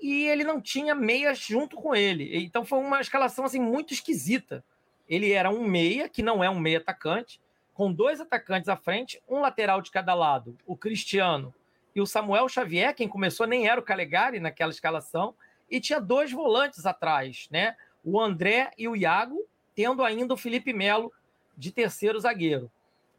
e 0.00 0.26
ele 0.26 0.44
não 0.44 0.60
tinha 0.60 0.94
meias 0.94 1.38
junto 1.38 1.76
com 1.76 1.94
ele. 1.94 2.44
Então 2.44 2.64
foi 2.64 2.78
uma 2.78 3.00
escalação 3.00 3.44
assim 3.44 3.60
muito 3.60 3.92
esquisita 3.92 4.64
ele 5.08 5.32
era 5.32 5.50
um 5.50 5.64
meia, 5.64 6.08
que 6.08 6.22
não 6.22 6.42
é 6.42 6.50
um 6.50 6.58
meia 6.58 6.78
atacante, 6.78 7.40
com 7.72 7.92
dois 7.92 8.20
atacantes 8.20 8.68
à 8.68 8.76
frente, 8.76 9.22
um 9.28 9.40
lateral 9.40 9.80
de 9.80 9.90
cada 9.90 10.12
lado, 10.14 10.56
o 10.66 10.76
Cristiano 10.76 11.54
e 11.94 12.00
o 12.00 12.06
Samuel 12.06 12.48
Xavier, 12.48 12.94
quem 12.94 13.08
começou 13.08 13.46
nem 13.46 13.66
era 13.66 13.80
o 13.80 13.84
Calegari 13.84 14.40
naquela 14.40 14.70
escalação, 14.70 15.34
e 15.70 15.80
tinha 15.80 16.00
dois 16.00 16.32
volantes 16.32 16.86
atrás, 16.86 17.48
né? 17.50 17.76
O 18.04 18.20
André 18.20 18.70
e 18.78 18.88
o 18.88 18.96
Iago, 18.96 19.46
tendo 19.74 20.02
ainda 20.04 20.34
o 20.34 20.36
Felipe 20.36 20.72
Melo 20.72 21.12
de 21.56 21.72
terceiro 21.72 22.18
zagueiro. 22.20 22.70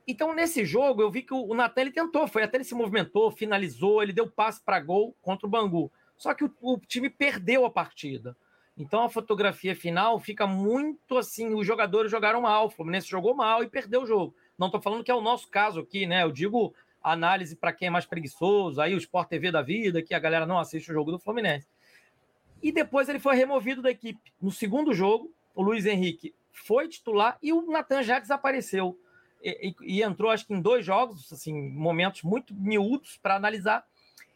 Então, 0.07 0.33
nesse 0.33 0.65
jogo, 0.65 1.01
eu 1.01 1.11
vi 1.11 1.21
que 1.21 1.33
o 1.33 1.53
Natan 1.53 1.81
ele 1.81 1.91
tentou, 1.91 2.27
foi 2.27 2.43
até 2.43 2.57
ele 2.57 2.63
se 2.63 2.73
movimentou, 2.73 3.29
finalizou, 3.31 4.01
ele 4.01 4.11
deu 4.11 4.29
passe 4.29 4.61
para 4.61 4.79
gol 4.79 5.15
contra 5.21 5.45
o 5.45 5.49
Bangu. 5.49 5.91
Só 6.17 6.33
que 6.33 6.43
o, 6.43 6.53
o 6.61 6.77
time 6.79 7.09
perdeu 7.09 7.63
a 7.63 7.69
partida. 7.69 8.35
Então 8.79 9.03
a 9.03 9.09
fotografia 9.09 9.75
final 9.75 10.17
fica 10.19 10.47
muito 10.47 11.17
assim: 11.17 11.53
os 11.53 11.67
jogadores 11.67 12.09
jogaram 12.09 12.41
mal, 12.41 12.67
o 12.67 12.69
Fluminense 12.69 13.07
jogou 13.07 13.35
mal 13.35 13.61
e 13.61 13.69
perdeu 13.69 14.03
o 14.03 14.07
jogo. 14.07 14.33
Não 14.57 14.67
estou 14.67 14.81
falando 14.81 15.03
que 15.03 15.11
é 15.11 15.15
o 15.15 15.21
nosso 15.21 15.49
caso 15.49 15.81
aqui, 15.81 16.07
né? 16.07 16.23
Eu 16.23 16.31
digo 16.31 16.73
análise 17.03 17.55
para 17.55 17.73
quem 17.73 17.89
é 17.89 17.91
mais 17.91 18.05
preguiçoso, 18.05 18.79
aí 18.79 18.95
o 18.95 18.97
Sport 18.97 19.27
TV 19.27 19.51
da 19.51 19.61
vida, 19.61 20.01
que 20.01 20.13
a 20.13 20.19
galera 20.19 20.45
não 20.45 20.57
assiste 20.57 20.89
o 20.89 20.93
jogo 20.93 21.11
do 21.11 21.19
Fluminense. 21.19 21.67
E 22.61 22.71
depois 22.71 23.09
ele 23.09 23.19
foi 23.19 23.35
removido 23.35 23.81
da 23.81 23.91
equipe. 23.91 24.33
No 24.41 24.51
segundo 24.51 24.93
jogo, 24.93 25.33
o 25.53 25.61
Luiz 25.61 25.85
Henrique 25.85 26.33
foi 26.51 26.87
titular 26.87 27.37
e 27.41 27.51
o 27.53 27.61
Natan 27.69 28.03
já 28.03 28.19
desapareceu. 28.19 28.97
E, 29.41 29.69
e, 29.69 29.97
e, 29.97 30.03
entrou, 30.03 30.31
acho 30.31 30.45
que 30.45 30.53
em 30.53 30.61
dois 30.61 30.85
jogos, 30.85 31.31
assim, 31.31 31.53
momentos 31.71 32.23
muito 32.23 32.53
miúdos 32.53 33.17
para 33.17 33.35
analisar 33.35 33.85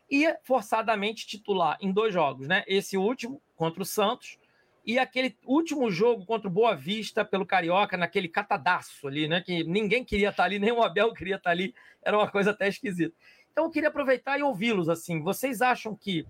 e 0.10 0.34
forçadamente 0.44 1.26
titular 1.26 1.78
em 1.82 1.92
dois 1.92 2.14
jogos, 2.14 2.48
né? 2.48 2.64
Esse 2.68 2.98
último 2.98 3.42
contra 3.56 3.82
o 3.82 3.86
Santos 3.86 4.38
e 4.86 5.00
aquele 5.00 5.38
último 5.46 5.90
jogo 5.90 6.26
contra 6.26 6.48
o 6.48 6.52
Boa 6.52 6.76
Vista 6.76 7.24
pelo 7.24 7.46
Carioca, 7.46 7.96
naquele 7.96 8.28
catadaço 8.28 9.08
ali, 9.08 9.28
né? 9.28 9.42
Que 9.42 9.64
ninguém 9.64 10.04
queria 10.04 10.30
estar 10.30 10.44
ali, 10.44 10.60
nem 10.60 10.72
o 10.72 10.84
Abel 10.84 11.14
queria 11.14 11.38
estar 11.38 11.52
ali, 11.52 11.74
era 12.02 12.18
uma 12.18 12.30
coisa 12.30 12.52
até 12.52 12.68
esquisita. 12.68 13.16
Então 13.52 13.66
eu 13.66 13.72
queria 13.72 13.90
aproveitar 13.90 14.38
e 14.38 14.44
ouvi-los 14.44 14.90
assim. 14.90 15.22
Vocês 15.22 15.62
acham 15.62 15.96
que 15.96 16.26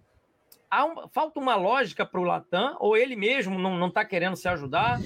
um, 0.71 1.07
falta 1.09 1.39
uma 1.39 1.55
lógica 1.55 2.05
para 2.05 2.19
o 2.19 2.23
Latam, 2.23 2.77
ou 2.79 2.97
ele 2.97 3.15
mesmo 3.15 3.57
não 3.59 3.87
está 3.87 4.03
querendo 4.03 4.35
se 4.35 4.47
ajudar? 4.47 4.99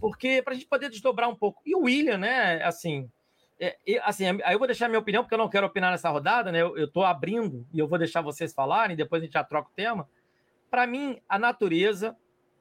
Porque 0.00 0.42
para 0.42 0.52
a 0.52 0.54
gente 0.54 0.66
poder 0.66 0.88
desdobrar 0.88 1.28
um 1.28 1.34
pouco. 1.34 1.62
E 1.64 1.74
o 1.74 1.82
William, 1.82 2.18
né? 2.18 2.62
Assim, 2.62 3.10
é, 3.58 3.76
assim, 4.02 4.24
aí 4.42 4.54
eu 4.54 4.58
vou 4.58 4.66
deixar 4.66 4.88
minha 4.88 4.98
opinião, 4.98 5.22
porque 5.22 5.34
eu 5.34 5.38
não 5.38 5.48
quero 5.48 5.66
opinar 5.66 5.90
nessa 5.90 6.10
rodada, 6.10 6.50
né? 6.50 6.60
Eu 6.60 6.84
estou 6.84 7.04
abrindo 7.04 7.66
e 7.72 7.78
eu 7.78 7.86
vou 7.86 7.98
deixar 7.98 8.20
vocês 8.20 8.52
falarem, 8.52 8.96
depois 8.96 9.22
a 9.22 9.24
gente 9.24 9.34
já 9.34 9.44
troca 9.44 9.68
o 9.68 9.74
tema. 9.74 10.08
Para 10.70 10.86
mim, 10.86 11.20
a 11.28 11.38
natureza, 11.38 12.16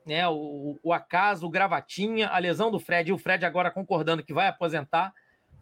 né? 0.06 0.28
O, 0.28 0.80
o, 0.84 0.94
acaso, 0.94 1.48
o 1.48 1.50
gravatinha, 1.50 2.28
a 2.30 2.38
lesão 2.38 2.70
do 2.70 2.80
Fred, 2.80 3.10
e 3.10 3.14
o 3.14 3.18
Fred 3.18 3.46
agora 3.46 3.72
concordando 3.72 4.24
que 4.24 4.34
vai 4.34 4.48
aposentar. 4.48 5.14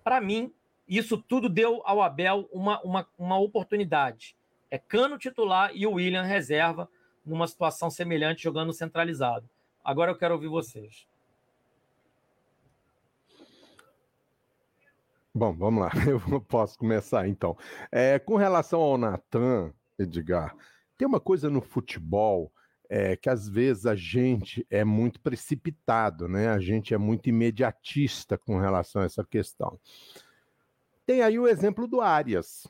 Para 0.04 0.20
mim, 0.20 0.54
isso 0.88 1.18
tudo 1.18 1.48
deu 1.48 1.82
ao 1.86 2.02
Abel 2.02 2.50
uma, 2.52 2.82
uma, 2.82 3.08
uma 3.18 3.40
oportunidade. 3.40 4.36
É 4.70 4.78
Cano 4.78 5.18
titular 5.18 5.72
e 5.74 5.88
o 5.88 5.94
William 5.94 6.24
reserva 6.24 6.90
numa 7.26 7.48
situação 7.48 7.90
semelhante 7.90 8.44
jogando 8.44 8.74
centralizado. 8.74 9.50
Agora 9.84 10.12
eu 10.12 10.18
quero 10.18 10.34
ouvir 10.34 10.48
vocês. 10.48 11.08
Bom, 15.34 15.54
vamos 15.54 15.82
lá. 15.82 15.92
Eu 16.30 16.42
posso 16.42 16.78
começar 16.78 17.28
então. 17.28 17.58
É, 17.92 18.20
com 18.20 18.36
relação 18.36 18.82
ao 18.82 18.98
Natan, 18.98 19.74
Edgar, 19.98 20.56
tem 20.98 21.08
uma 21.08 21.22
coisa 21.22 21.50
no 21.50 21.62
futebol 21.62 22.52
é, 22.90 23.16
que 23.16 23.30
às 23.30 23.48
vezes 23.48 23.86
a 23.86 23.96
gente 23.96 24.68
é 24.70 24.84
muito 24.84 25.22
precipitado, 25.22 26.28
né? 26.28 26.50
A 26.50 26.60
gente 26.60 26.94
é 26.94 26.98
muito 26.98 27.30
imediatista 27.30 28.38
com 28.38 28.60
relação 28.60 29.02
a 29.02 29.06
essa 29.06 29.24
questão. 29.24 29.80
Tem 31.06 31.22
aí 31.22 31.40
o 31.40 31.48
exemplo 31.48 31.88
do 31.88 32.02
Arias. 32.02 32.68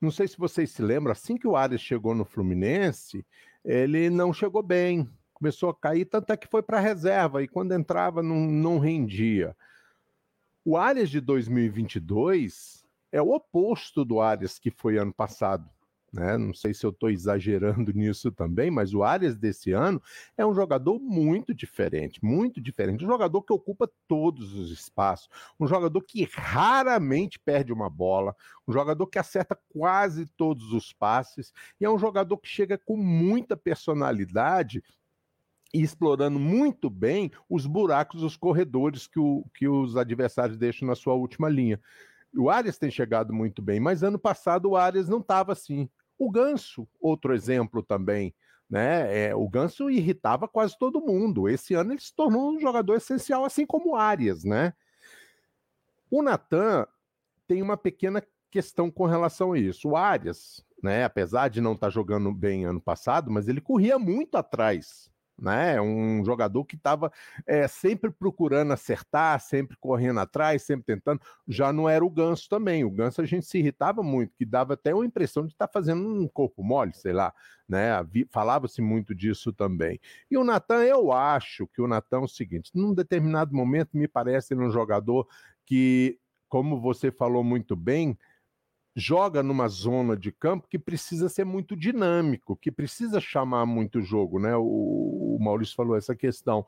Não 0.00 0.12
sei 0.12 0.28
se 0.28 0.38
vocês 0.38 0.70
se 0.70 0.80
lembram, 0.80 1.10
assim 1.10 1.36
que 1.36 1.48
o 1.48 1.56
Arias 1.56 1.80
chegou 1.80 2.14
no 2.14 2.24
Fluminense, 2.24 3.26
ele 3.64 4.08
não 4.08 4.32
chegou 4.32 4.62
bem, 4.62 5.10
começou 5.34 5.70
a 5.70 5.74
cair, 5.74 6.04
tanto 6.04 6.32
é 6.32 6.36
que 6.36 6.46
foi 6.46 6.62
para 6.62 6.78
a 6.78 6.80
reserva 6.80 7.42
e 7.42 7.48
quando 7.48 7.74
entrava 7.74 8.22
não, 8.22 8.36
não 8.36 8.78
rendia. 8.78 9.56
O 10.62 10.76
Arias 10.76 11.08
de 11.08 11.22
2022 11.22 12.84
é 13.10 13.22
o 13.22 13.30
oposto 13.30 14.04
do 14.04 14.20
Arias 14.20 14.58
que 14.58 14.70
foi 14.70 14.98
ano 14.98 15.12
passado. 15.12 15.66
Né? 16.12 16.36
Não 16.36 16.52
sei 16.52 16.74
se 16.74 16.84
eu 16.84 16.90
estou 16.90 17.08
exagerando 17.08 17.92
nisso 17.96 18.30
também, 18.30 18.70
mas 18.70 18.92
o 18.92 19.02
Arias 19.02 19.38
desse 19.38 19.72
ano 19.72 20.02
é 20.36 20.44
um 20.44 20.54
jogador 20.54 20.98
muito 20.98 21.54
diferente, 21.54 22.22
muito 22.22 22.60
diferente. 22.60 23.04
Um 23.04 23.08
jogador 23.08 23.40
que 23.42 23.54
ocupa 23.54 23.90
todos 24.06 24.52
os 24.54 24.70
espaços, 24.70 25.30
um 25.58 25.66
jogador 25.66 26.02
que 26.02 26.28
raramente 26.30 27.38
perde 27.38 27.72
uma 27.72 27.88
bola, 27.88 28.36
um 28.68 28.72
jogador 28.72 29.06
que 29.06 29.18
acerta 29.18 29.58
quase 29.70 30.26
todos 30.36 30.74
os 30.74 30.92
passes, 30.92 31.54
e 31.80 31.86
é 31.86 31.90
um 31.90 31.98
jogador 31.98 32.36
que 32.36 32.48
chega 32.48 32.76
com 32.76 32.98
muita 32.98 33.56
personalidade 33.56 34.82
e 35.72 35.82
explorando 35.82 36.38
muito 36.38 36.90
bem 36.90 37.30
os 37.48 37.66
buracos, 37.66 38.22
os 38.22 38.36
corredores 38.36 39.06
que, 39.06 39.20
o, 39.20 39.44
que 39.54 39.68
os 39.68 39.96
adversários 39.96 40.58
deixam 40.58 40.86
na 40.86 40.94
sua 40.94 41.14
última 41.14 41.48
linha. 41.48 41.80
O 42.36 42.50
Arias 42.50 42.78
tem 42.78 42.90
chegado 42.90 43.32
muito 43.32 43.62
bem, 43.62 43.80
mas 43.80 44.02
ano 44.02 44.18
passado 44.18 44.70
o 44.70 44.76
Arias 44.76 45.08
não 45.08 45.18
estava 45.18 45.52
assim. 45.52 45.88
O 46.18 46.30
Ganso, 46.30 46.88
outro 47.00 47.34
exemplo 47.34 47.82
também, 47.82 48.34
né? 48.68 49.28
É, 49.28 49.34
o 49.34 49.48
Ganso 49.48 49.90
irritava 49.90 50.46
quase 50.46 50.78
todo 50.78 51.00
mundo. 51.00 51.48
Esse 51.48 51.74
ano 51.74 51.92
ele 51.92 52.00
se 52.00 52.14
tornou 52.14 52.52
um 52.52 52.60
jogador 52.60 52.94
essencial, 52.94 53.44
assim 53.44 53.66
como 53.66 53.92
o 53.92 53.96
Arias, 53.96 54.44
né? 54.44 54.72
O 56.10 56.22
Natan 56.22 56.86
tem 57.46 57.62
uma 57.62 57.76
pequena 57.76 58.22
questão 58.50 58.90
com 58.90 59.06
relação 59.06 59.52
a 59.52 59.58
isso. 59.58 59.90
O 59.90 59.96
Arias, 59.96 60.64
né, 60.82 61.04
apesar 61.04 61.48
de 61.48 61.60
não 61.60 61.72
estar 61.72 61.86
tá 61.86 61.90
jogando 61.90 62.32
bem 62.32 62.64
ano 62.64 62.80
passado, 62.80 63.30
mas 63.30 63.48
ele 63.48 63.60
corria 63.60 63.98
muito 63.98 64.36
atrás 64.36 65.09
né? 65.40 65.80
Um 65.80 66.24
jogador 66.24 66.64
que 66.64 66.76
estava 66.76 67.10
é, 67.46 67.66
sempre 67.66 68.10
procurando 68.10 68.72
acertar, 68.72 69.40
sempre 69.40 69.76
correndo 69.78 70.20
atrás, 70.20 70.62
sempre 70.62 70.84
tentando. 70.84 71.20
Já 71.48 71.72
não 71.72 71.88
era 71.88 72.04
o 72.04 72.10
Ganso 72.10 72.48
também. 72.48 72.84
O 72.84 72.90
Ganso 72.90 73.20
a 73.20 73.24
gente 73.24 73.46
se 73.46 73.58
irritava 73.58 74.02
muito, 74.02 74.34
que 74.36 74.44
dava 74.44 74.74
até 74.74 74.94
uma 74.94 75.06
impressão 75.06 75.46
de 75.46 75.52
estar 75.52 75.66
tá 75.66 75.72
fazendo 75.72 76.06
um 76.06 76.28
corpo 76.28 76.62
mole, 76.62 76.92
sei 76.94 77.12
lá, 77.12 77.32
né? 77.68 77.90
Falava-se 78.30 78.82
muito 78.82 79.14
disso 79.14 79.52
também. 79.52 79.98
E 80.30 80.36
o 80.36 80.44
Natan, 80.44 80.84
eu 80.84 81.12
acho 81.12 81.66
que 81.68 81.80
o 81.80 81.88
Natan 81.88 82.18
é 82.18 82.24
o 82.24 82.28
seguinte: 82.28 82.70
num 82.74 82.94
determinado 82.94 83.54
momento 83.54 83.96
me 83.96 84.06
parece 84.06 84.54
um 84.54 84.70
jogador 84.70 85.26
que, 85.64 86.18
como 86.48 86.80
você 86.80 87.10
falou 87.10 87.42
muito 87.42 87.74
bem, 87.74 88.18
joga 89.00 89.42
numa 89.42 89.66
zona 89.66 90.16
de 90.16 90.30
campo 90.30 90.68
que 90.68 90.78
precisa 90.78 91.28
ser 91.28 91.44
muito 91.44 91.74
dinâmico, 91.74 92.56
que 92.56 92.70
precisa 92.70 93.20
chamar 93.20 93.66
muito 93.66 94.00
jogo, 94.00 94.38
né? 94.38 94.54
O, 94.56 95.36
o 95.36 95.38
Maurício 95.40 95.74
falou 95.74 95.96
essa 95.96 96.14
questão. 96.14 96.66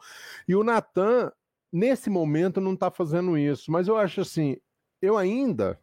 E 0.48 0.54
o 0.54 0.64
Natan, 0.64 1.30
nesse 1.72 2.08
momento, 2.08 2.60
não 2.60 2.74
está 2.74 2.90
fazendo 2.90 3.36
isso, 3.36 3.70
mas 3.70 3.86
eu 3.86 3.96
acho 3.96 4.22
assim, 4.22 4.56
eu 5.00 5.16
ainda 5.16 5.78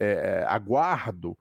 é, 0.00 0.44
aguardo. 0.48 1.36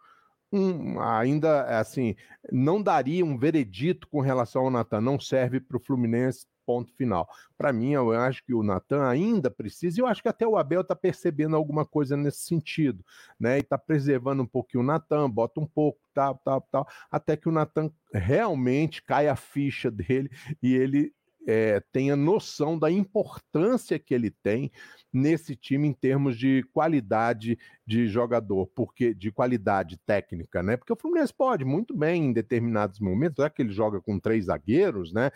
Um, 0.51 1.01
ainda 1.01 1.79
assim, 1.79 2.15
não 2.51 2.81
daria 2.81 3.25
um 3.25 3.37
veredito 3.37 4.07
com 4.07 4.21
relação 4.21 4.63
ao 4.63 4.71
Natan, 4.71 5.01
não 5.01 5.19
serve 5.19 5.59
para 5.59 5.75
o 5.75 5.79
Fluminense 5.81 6.45
ponto 6.65 6.93
final. 6.93 7.28
Para 7.58 7.71
mim, 7.71 7.91
eu 7.91 8.12
acho 8.12 8.43
que 8.43 8.54
o 8.54 8.63
Natan 8.63 9.08
ainda 9.08 9.49
precisa, 9.51 9.99
e 9.99 10.01
eu 10.01 10.08
acho 10.08 10.21
que 10.21 10.30
até 10.30 10.47
o 10.47 10.58
Abel 10.58 10.82
está 10.82 10.95
percebendo 10.95 11.56
alguma 11.56 11.86
coisa 11.86 12.17
nesse 12.17 12.39
sentido, 12.39 13.04
né? 13.39 13.58
E 13.58 13.62
está 13.62 13.78
preservando 13.78 14.43
um 14.43 14.47
pouquinho 14.47 14.84
o 14.84 14.88
Natan, 14.88 15.30
bota 15.30 15.60
um 15.60 15.67
pouco, 15.67 15.99
tal, 16.13 16.39
tal, 16.43 16.62
tal, 16.71 16.88
até 17.12 17.38
que 17.38 17.49
o 17.49 17.51
Natan 17.51 17.91
realmente 18.13 19.04
cai 19.04 19.28
a 19.28 19.36
ficha 19.36 19.91
dele 19.91 20.30
e 20.62 20.73
ele 20.73 21.13
é, 21.47 21.80
tenha 21.91 22.15
noção 22.15 22.78
da 22.78 22.89
importância 22.89 23.99
que 23.99 24.13
ele 24.13 24.32
tem 24.32 24.71
nesse 25.13 25.56
time 25.56 25.88
em 25.88 25.93
termos 25.93 26.38
de 26.38 26.63
qualidade 26.73 27.58
de 27.86 28.08
jogador, 28.08 28.67
porque 28.75 29.13
de 29.13 29.32
qualidade 29.32 29.97
técnica, 30.06 30.63
né? 30.63 30.75
Porque 30.75 30.91
o 30.91 30.95
Fluminense 30.95 31.34
pode 31.34 31.63
muito 31.63 31.95
bem 31.95 32.25
em 32.25 32.34
determinados 32.34 32.99
momentos, 32.99 33.43
já 33.43 33.49
que 33.49 33.62
ele 33.62 33.71
joga 33.71 34.01
com 34.01 34.19
três 34.19 34.45
zagueiros, 34.45 35.13
né? 35.13 35.32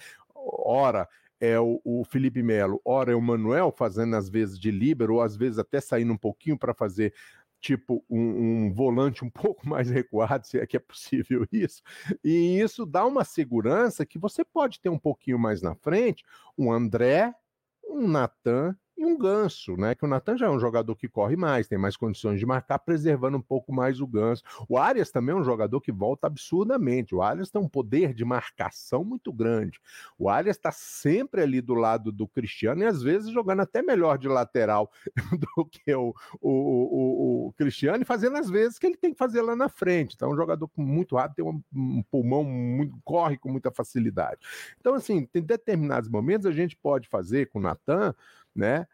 Ora 0.65 1.08
é 1.39 1.60
o, 1.60 1.80
o, 1.84 2.04
Felipe 2.04 2.43
Melo, 2.43 2.82
ora 2.84 3.12
é 3.12 3.15
o 3.15 3.21
Manuel 3.21 3.71
fazendo 3.71 4.15
às 4.15 4.30
vezes 4.30 4.60
de 4.60 4.71
líbero, 4.71 5.15
ou 5.15 5.21
às 5.21 5.36
vezes 5.38 5.58
até 5.58 5.80
saindo 5.80 6.12
um 6.12 6.17
pouquinho 6.17 6.58
para 6.58 6.73
fazer 6.73 7.13
tipo 7.62 8.04
um, 8.10 8.67
um, 8.67 8.73
volante 8.73 9.23
um 9.23 9.30
pouco 9.32 9.67
mais 9.67 9.89
recuado, 9.89 10.45
se 10.45 10.60
é 10.60 10.65
que 10.65 10.78
é 10.78 10.80
possível 10.80 11.47
isso. 11.52 11.82
E 12.23 12.60
isso 12.60 12.86
dá 12.86 13.06
uma 13.06 13.23
segurança 13.23 14.06
que 14.06 14.17
você 14.19 14.43
pode 14.43 14.80
ter 14.80 14.89
um 14.89 14.99
pouquinho 14.99 15.39
mais 15.39 15.62
na 15.62 15.75
frente 15.75 16.23
um 16.58 16.71
André, 16.71 17.34
um 17.84 18.08
Natan 18.08 18.75
e 18.99 19.05
um 19.05 19.17
ganso, 19.17 19.77
né? 19.77 19.95
Que 19.95 20.03
o 20.03 20.07
Natan 20.07 20.38
já 20.38 20.47
é 20.47 20.49
um 20.49 20.59
jogador 20.59 20.93
que 20.93 21.07
corre 21.07 21.38
mais, 21.38 21.69
tem 21.69 21.77
mais 21.77 21.95
condições 21.95 22.38
de 22.38 22.45
marcar, 22.45 22.79
preservando 22.79 23.38
um 23.38 23.41
pouco 23.41 23.71
mais 23.71 24.01
o 24.01 24.05
ganso. 24.05 24.43
O 24.67 24.77
Arias 24.77 25.09
também 25.09 25.33
é 25.33 25.38
um 25.38 25.43
jogador 25.43 25.79
que 25.79 25.89
volta 25.89 26.27
absurdamente. 26.27 27.15
O 27.15 27.21
Arias 27.21 27.49
tem 27.49 27.62
um 27.62 27.69
poder 27.69 28.13
de 28.13 28.25
marcação 28.25 29.05
muito 29.05 29.31
grande. 29.31 29.79
O 30.17 30.27
Arias 30.27 30.57
está 30.57 30.69
sempre 30.69 31.41
ali 31.41 31.62
do 31.62 31.75
lado 31.75 32.12
do 32.12 32.27
Cristiano 32.27 32.83
e 32.83 32.85
às 32.85 33.01
vezes 33.01 33.31
jogando 33.31 33.62
até 33.62 33.81
melhor 33.81 34.17
de 34.17 34.27
lateral 34.27 34.91
do 35.55 35.65
que 35.65 35.93
o, 35.95 36.13
o, 36.41 36.51
o, 36.51 37.47
o 37.47 37.53
Cristiano 37.53 38.01
e 38.01 38.05
fazendo 38.05 38.35
as 38.35 38.49
vezes 38.49 38.77
que 38.77 38.85
ele 38.85 38.97
tem 38.97 39.13
que 39.13 39.17
fazer 39.17 39.41
lá 39.41 39.55
na 39.55 39.69
frente. 39.69 40.15
Então, 40.15 40.29
é 40.29 40.33
um 40.33 40.35
jogador 40.35 40.69
muito 40.75 41.15
rápido, 41.15 41.35
tem 41.35 41.45
um, 41.45 42.03
pulmão 42.12 42.43
muito, 42.43 42.99
corre 43.05 43.38
com 43.38 43.49
muita 43.49 43.71
facilidade. 43.71 44.41
Então, 44.77 44.93
assim, 44.93 45.25
tem 45.25 45.41
determinados 45.41 46.09
momentos 46.09 46.45
a 46.45 46.51
gente 46.51 46.75
pode 46.75 47.07
fazer 47.07 47.47
com 47.47 47.59
o 47.59 47.62
Natan 47.62 48.13
né? 48.55 48.88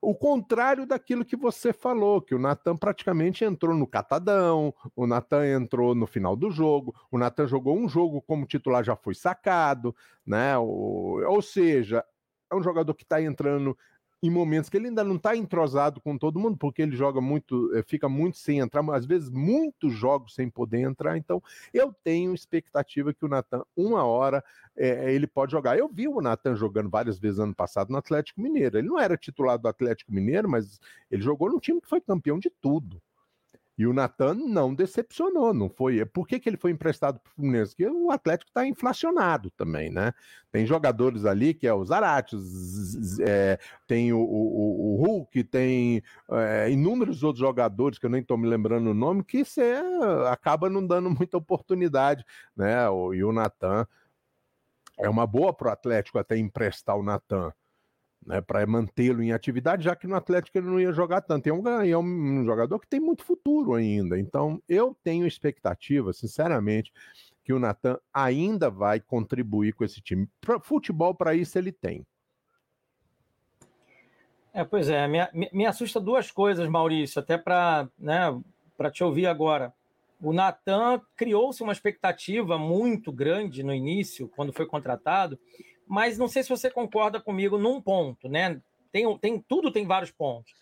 O 0.00 0.14
contrário 0.14 0.86
daquilo 0.86 1.24
que 1.24 1.36
você 1.36 1.72
falou, 1.72 2.20
que 2.20 2.34
o 2.34 2.38
Natan 2.38 2.76
praticamente 2.76 3.44
entrou 3.44 3.74
no 3.74 3.86
catadão, 3.86 4.72
o 4.94 5.06
Natan 5.06 5.46
entrou 5.48 5.94
no 5.94 6.06
final 6.06 6.36
do 6.36 6.50
jogo, 6.50 6.94
o 7.10 7.18
Natan 7.18 7.46
jogou 7.46 7.76
um 7.76 7.88
jogo 7.88 8.22
como 8.22 8.46
titular, 8.46 8.84
já 8.84 8.94
foi 8.94 9.14
sacado, 9.14 9.94
né? 10.24 10.56
O, 10.58 11.22
ou 11.26 11.42
seja, 11.42 12.04
é 12.50 12.54
um 12.54 12.62
jogador 12.62 12.94
que 12.94 13.02
está 13.02 13.20
entrando 13.20 13.76
em 14.22 14.30
momentos 14.30 14.70
que 14.70 14.76
ele 14.76 14.88
ainda 14.88 15.04
não 15.04 15.16
está 15.16 15.36
entrosado 15.36 16.00
com 16.00 16.16
todo 16.16 16.40
mundo, 16.40 16.56
porque 16.56 16.82
ele 16.82 16.96
joga 16.96 17.20
muito, 17.20 17.74
eh, 17.74 17.82
fica 17.86 18.08
muito 18.08 18.38
sem 18.38 18.58
entrar, 18.60 18.82
às 18.92 19.04
vezes 19.04 19.28
muitos 19.30 19.92
jogos 19.92 20.34
sem 20.34 20.48
poder 20.48 20.80
entrar. 20.80 21.16
Então, 21.16 21.42
eu 21.72 21.92
tenho 22.02 22.34
expectativa 22.34 23.12
que 23.12 23.24
o 23.24 23.28
Natan, 23.28 23.62
uma 23.76 24.04
hora, 24.04 24.42
é, 24.76 25.12
ele 25.12 25.26
pode 25.26 25.52
jogar. 25.52 25.78
Eu 25.78 25.88
vi 25.88 26.08
o 26.08 26.20
Natan 26.20 26.56
jogando 26.56 26.90
várias 26.90 27.18
vezes 27.18 27.38
ano 27.38 27.54
passado 27.54 27.90
no 27.90 27.98
Atlético 27.98 28.40
Mineiro. 28.40 28.78
Ele 28.78 28.88
não 28.88 28.98
era 28.98 29.16
titular 29.16 29.58
do 29.58 29.68
Atlético 29.68 30.12
Mineiro, 30.12 30.48
mas 30.48 30.80
ele 31.10 31.22
jogou 31.22 31.50
num 31.50 31.58
time 31.58 31.80
que 31.80 31.88
foi 31.88 32.00
campeão 32.00 32.38
de 32.38 32.50
tudo. 32.50 33.00
E 33.78 33.86
o 33.86 33.92
Natan 33.92 34.34
não 34.34 34.74
decepcionou, 34.74 35.52
não 35.52 35.68
foi? 35.68 36.04
Por 36.06 36.26
que, 36.26 36.40
que 36.40 36.48
ele 36.48 36.56
foi 36.56 36.70
emprestado 36.70 37.20
para 37.20 37.30
o 37.30 37.34
Fluminense? 37.34 37.76
Porque 37.76 37.86
o 37.86 38.10
Atlético 38.10 38.48
está 38.48 38.66
inflacionado 38.66 39.50
também, 39.50 39.90
né? 39.90 40.14
Tem 40.50 40.64
jogadores 40.64 41.26
ali 41.26 41.52
que 41.52 41.66
é 41.66 41.74
o 41.74 41.84
Zarate, 41.84 42.36
é, 43.20 43.58
tem 43.86 44.14
o, 44.14 44.18
o, 44.18 44.94
o, 44.94 45.04
Hulk, 45.04 45.44
tem 45.44 46.02
é, 46.30 46.70
inúmeros 46.70 47.22
outros 47.22 47.40
jogadores 47.40 47.98
que 47.98 48.06
eu 48.06 48.10
nem 48.10 48.22
estou 48.22 48.38
me 48.38 48.48
lembrando 48.48 48.90
o 48.90 48.94
nome, 48.94 49.22
que 49.22 49.44
você 49.44 49.74
acaba 50.30 50.70
não 50.70 50.86
dando 50.86 51.10
muita 51.10 51.36
oportunidade, 51.36 52.24
né? 52.56 52.86
E 53.14 53.22
o 53.22 53.32
Natan 53.32 53.86
é 54.98 55.08
uma 55.08 55.26
boa 55.26 55.52
para 55.52 55.68
o 55.68 55.72
Atlético 55.72 56.18
até 56.18 56.38
emprestar 56.38 56.96
o 56.96 57.02
Natan 57.02 57.52
né, 58.26 58.40
para 58.40 58.66
mantê-lo 58.66 59.22
em 59.22 59.32
atividade, 59.32 59.84
já 59.84 59.94
que 59.94 60.06
no 60.06 60.16
Atlético 60.16 60.58
ele 60.58 60.66
não 60.66 60.80
ia 60.80 60.92
jogar 60.92 61.20
tanto. 61.20 61.46
É 61.46 61.52
um, 61.52 61.68
é 61.68 61.96
um 61.96 62.44
jogador 62.44 62.80
que 62.80 62.88
tem 62.88 62.98
muito 62.98 63.24
futuro 63.24 63.74
ainda. 63.74 64.18
Então, 64.18 64.60
eu 64.68 64.96
tenho 65.04 65.26
expectativa, 65.26 66.12
sinceramente, 66.12 66.92
que 67.44 67.52
o 67.52 67.58
Natan 67.60 67.98
ainda 68.12 68.68
vai 68.68 68.98
contribuir 68.98 69.72
com 69.72 69.84
esse 69.84 70.00
time. 70.00 70.28
Pra, 70.40 70.58
futebol, 70.58 71.14
para 71.14 71.34
isso, 71.34 71.56
ele 71.56 71.70
tem. 71.70 72.04
É, 74.52 74.64
pois 74.64 74.88
é, 74.88 75.06
me, 75.06 75.50
me 75.52 75.66
assusta 75.66 76.00
duas 76.00 76.30
coisas, 76.30 76.68
Maurício, 76.68 77.20
até 77.20 77.38
para 77.38 77.88
né, 77.98 78.22
te 78.92 79.04
ouvir 79.04 79.26
agora. 79.26 79.72
O 80.20 80.32
Natan 80.32 81.00
criou-se 81.14 81.62
uma 81.62 81.72
expectativa 81.72 82.58
muito 82.58 83.12
grande 83.12 83.62
no 83.62 83.74
início, 83.74 84.28
quando 84.34 84.52
foi 84.52 84.64
contratado, 84.64 85.38
mas 85.86 86.18
não 86.18 86.28
sei 86.28 86.42
se 86.42 86.48
você 86.48 86.70
concorda 86.70 87.20
comigo 87.20 87.56
num 87.56 87.80
ponto, 87.80 88.28
né? 88.28 88.60
Tem, 88.90 89.18
tem, 89.18 89.38
tudo 89.40 89.70
tem 89.70 89.86
vários 89.86 90.10
pontos. 90.10 90.52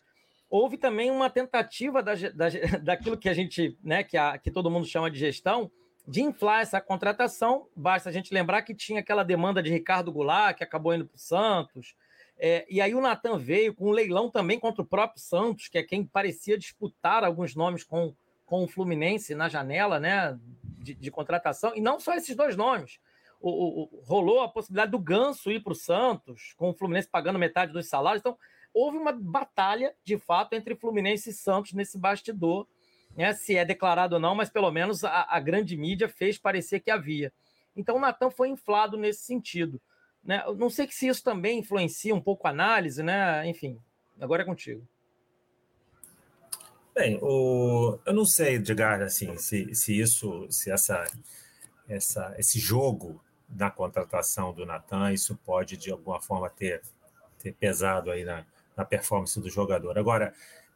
Houve 0.50 0.76
também 0.76 1.10
uma 1.10 1.30
tentativa 1.30 2.02
da, 2.02 2.14
da, 2.14 2.48
daquilo 2.82 3.16
que 3.16 3.28
a 3.28 3.34
gente, 3.34 3.76
né, 3.82 4.04
que, 4.04 4.16
a, 4.16 4.38
que 4.38 4.50
todo 4.50 4.70
mundo 4.70 4.86
chama 4.86 5.10
de 5.10 5.18
gestão, 5.18 5.70
de 6.06 6.22
inflar 6.22 6.60
essa 6.60 6.80
contratação. 6.80 7.66
Basta 7.74 8.08
a 8.08 8.12
gente 8.12 8.32
lembrar 8.32 8.62
que 8.62 8.74
tinha 8.74 9.00
aquela 9.00 9.22
demanda 9.22 9.62
de 9.62 9.70
Ricardo 9.70 10.12
Goulart, 10.12 10.56
que 10.56 10.64
acabou 10.64 10.94
indo 10.94 11.06
para 11.06 11.16
o 11.16 11.18
Santos. 11.18 11.94
É, 12.38 12.66
e 12.68 12.80
aí 12.80 12.94
o 12.94 13.00
Natan 13.00 13.38
veio 13.38 13.74
com 13.74 13.88
um 13.88 13.92
leilão 13.92 14.30
também 14.30 14.58
contra 14.58 14.82
o 14.82 14.86
próprio 14.86 15.20
Santos, 15.20 15.68
que 15.68 15.78
é 15.78 15.82
quem 15.82 16.04
parecia 16.04 16.58
disputar 16.58 17.24
alguns 17.24 17.54
nomes 17.54 17.84
com, 17.84 18.14
com 18.44 18.64
o 18.64 18.68
Fluminense 18.68 19.34
na 19.34 19.48
janela 19.48 19.98
né, 19.98 20.38
de, 20.78 20.94
de 20.94 21.10
contratação. 21.10 21.72
E 21.74 21.80
não 21.80 21.98
só 21.98 22.14
esses 22.14 22.36
dois 22.36 22.56
nomes. 22.56 22.98
O, 23.46 23.82
o, 23.82 24.02
rolou 24.04 24.40
a 24.40 24.48
possibilidade 24.48 24.92
do 24.92 24.98
Ganso 24.98 25.50
ir 25.50 25.62
para 25.62 25.72
o 25.72 25.76
Santos, 25.76 26.54
com 26.56 26.70
o 26.70 26.74
Fluminense 26.74 27.08
pagando 27.08 27.38
metade 27.38 27.72
dos 27.72 27.88
salários. 27.88 28.20
Então, 28.20 28.38
houve 28.72 28.96
uma 28.96 29.12
batalha, 29.12 29.94
de 30.02 30.16
fato, 30.16 30.54
entre 30.54 30.74
Fluminense 30.74 31.30
e 31.30 31.34
Santos 31.34 31.72
nesse 31.72 31.98
bastidor 31.98 32.66
né, 33.16 33.32
se 33.32 33.56
é 33.56 33.64
declarado 33.64 34.16
ou 34.16 34.20
não, 34.20 34.34
mas 34.34 34.50
pelo 34.50 34.70
menos 34.70 35.04
a, 35.04 35.26
a 35.28 35.40
grande 35.40 35.76
mídia 35.76 36.08
fez 36.08 36.38
parecer 36.38 36.80
que 36.80 36.90
havia. 36.90 37.32
Então 37.76 37.96
o 37.96 38.00
Natan 38.00 38.30
foi 38.30 38.48
inflado 38.48 38.96
nesse 38.96 39.22
sentido. 39.22 39.80
Né? 40.22 40.42
Não 40.56 40.70
sei 40.70 40.88
se 40.90 41.06
isso 41.06 41.22
também 41.22 41.58
influencia 41.58 42.14
um 42.14 42.20
pouco 42.20 42.46
a 42.46 42.50
análise, 42.50 43.02
né? 43.02 43.46
Enfim, 43.46 43.78
agora 44.20 44.42
é 44.42 44.46
contigo. 44.46 44.86
Bem, 46.94 47.18
o... 47.20 47.98
eu 48.06 48.14
não 48.14 48.24
sei, 48.24 48.54
Edgar, 48.54 49.02
assim, 49.02 49.36
se, 49.36 49.74
se 49.74 49.98
isso, 49.98 50.46
se 50.48 50.70
essa, 50.70 51.04
essa, 51.88 52.34
esse 52.38 52.58
jogo 52.60 53.20
na 53.54 53.70
contratação 53.70 54.52
do 54.52 54.66
Natan, 54.66 55.12
isso 55.12 55.38
pode 55.44 55.76
de 55.76 55.90
alguma 55.90 56.20
forma 56.20 56.50
ter, 56.50 56.82
ter 57.38 57.52
pesado 57.52 58.10
aí 58.10 58.24
na, 58.24 58.44
na 58.76 58.84
performance 58.84 59.40
do 59.40 59.48
jogador. 59.48 59.98
Agora, 59.98 60.34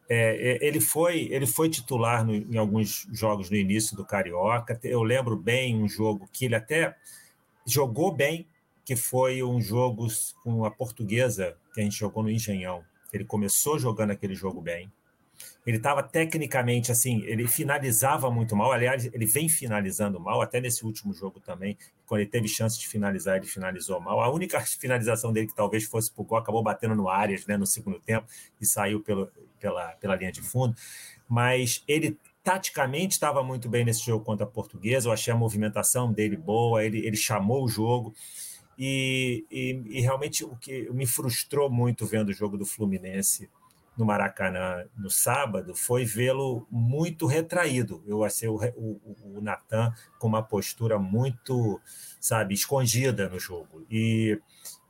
é, 0.09 0.53
é, 0.53 0.67
ele, 0.67 0.81
foi, 0.81 1.29
ele 1.31 1.47
foi 1.47 1.69
titular 1.69 2.25
no, 2.25 2.35
em 2.35 2.57
alguns 2.57 3.07
jogos 3.13 3.51
no 3.51 3.57
início 3.57 3.97
do 3.97 4.05
Carioca. 4.05 4.79
Eu 4.83 5.03
lembro 5.03 5.37
bem 5.37 5.77
um 5.77 5.89
jogo 5.89 6.29
que 6.33 6.47
ele 6.47 6.55
até 6.55 6.97
jogou 7.67 8.11
bem, 8.11 8.47
que 8.85 8.97
foi 8.97 9.43
um 9.43 9.61
jogo 9.61 10.07
com 10.43 10.65
a 10.65 10.71
portuguesa 10.71 11.57
que 11.75 11.81
a 11.81 11.85
gente 11.85 11.99
jogou 11.99 12.23
no 12.23 12.31
Engenhão. 12.31 12.83
Ele 13.13 13.25
começou 13.25 13.79
jogando 13.79 14.13
aquele 14.13 14.35
jogo 14.35 14.63
bem. 14.63 14.91
Ele 15.67 15.77
estava 15.77 16.03
tecnicamente 16.03 16.91
assim, 16.91 17.23
ele 17.25 17.47
finalizava 17.47 18.31
muito 18.31 18.57
mal. 18.57 18.73
Aliás, 18.73 19.05
ele 19.13 19.27
vem 19.27 19.49
finalizando 19.49 20.19
mal, 20.19 20.41
até 20.41 20.61
nesse 20.61 20.85
último 20.85 21.13
jogo 21.13 21.41
também. 21.41 21.77
Quando 22.07 22.23
ele 22.23 22.31
teve 22.31 22.49
chance 22.49 22.79
de 22.79 22.89
finalizar, 22.89 23.37
ele 23.37 23.47
finalizou 23.47 24.01
mal. 24.01 24.21
A 24.21 24.31
única 24.31 24.61
finalização 24.81 25.33
dele 25.33 25.47
que 25.47 25.55
talvez 25.55 25.85
fosse 25.85 26.11
para 26.11 26.23
o 26.23 26.25
gol 26.25 26.39
acabou 26.39 26.63
batendo 26.63 26.95
no 26.95 27.09
Arias 27.09 27.47
né, 27.47 27.57
no 27.57 27.67
segundo 27.67 28.01
tempo 28.01 28.27
e 28.61 28.67
saiu 28.67 29.01
pelo, 29.01 29.31
pela, 29.61 29.89
pela 30.01 30.17
linha 30.17 30.33
de 30.33 30.41
fundo. 30.41 30.75
Mas 31.29 31.83
ele 31.87 32.19
taticamente 32.43 33.13
estava 33.13 33.43
muito 33.43 33.69
bem 33.69 33.85
nesse 33.85 34.07
jogo 34.07 34.25
contra 34.25 34.47
a 34.47 34.49
Portuguesa. 34.49 35.09
Eu 35.09 35.13
achei 35.13 35.33
a 35.33 35.37
movimentação 35.37 36.11
dele 36.11 36.37
boa, 36.37 36.83
ele, 36.83 37.07
ele 37.07 37.17
chamou 37.17 37.63
o 37.63 37.69
jogo. 37.69 38.15
E, 38.79 39.45
e, 39.51 39.83
e, 39.87 40.01
realmente 40.01 40.45
o 40.45 40.55
que 40.57 40.89
me 40.93 41.05
frustrou 41.05 41.69
muito 41.69 42.07
vendo 42.07 42.29
o 42.29 42.33
jogo 42.33 42.57
do 42.57 42.65
Fluminense 42.65 43.51
no 43.99 44.07
Maracanã 44.07 44.85
no 44.97 45.11
sábado 45.11 45.75
foi 45.75 46.05
vê-lo 46.05 46.67
muito 46.71 47.27
retraído. 47.27 48.03
Eu 48.07 48.23
achei 48.25 48.49
o, 48.49 48.55
o, 48.77 49.01
o 49.37 49.41
Natan 49.41 49.93
com 50.19 50.29
uma 50.29 50.43
postura 50.43 50.99
muito, 50.99 51.81
sabe, 52.21 52.55
escondida 52.55 53.29
no 53.29 53.41
jogo. 53.41 53.85
E, 53.91 54.41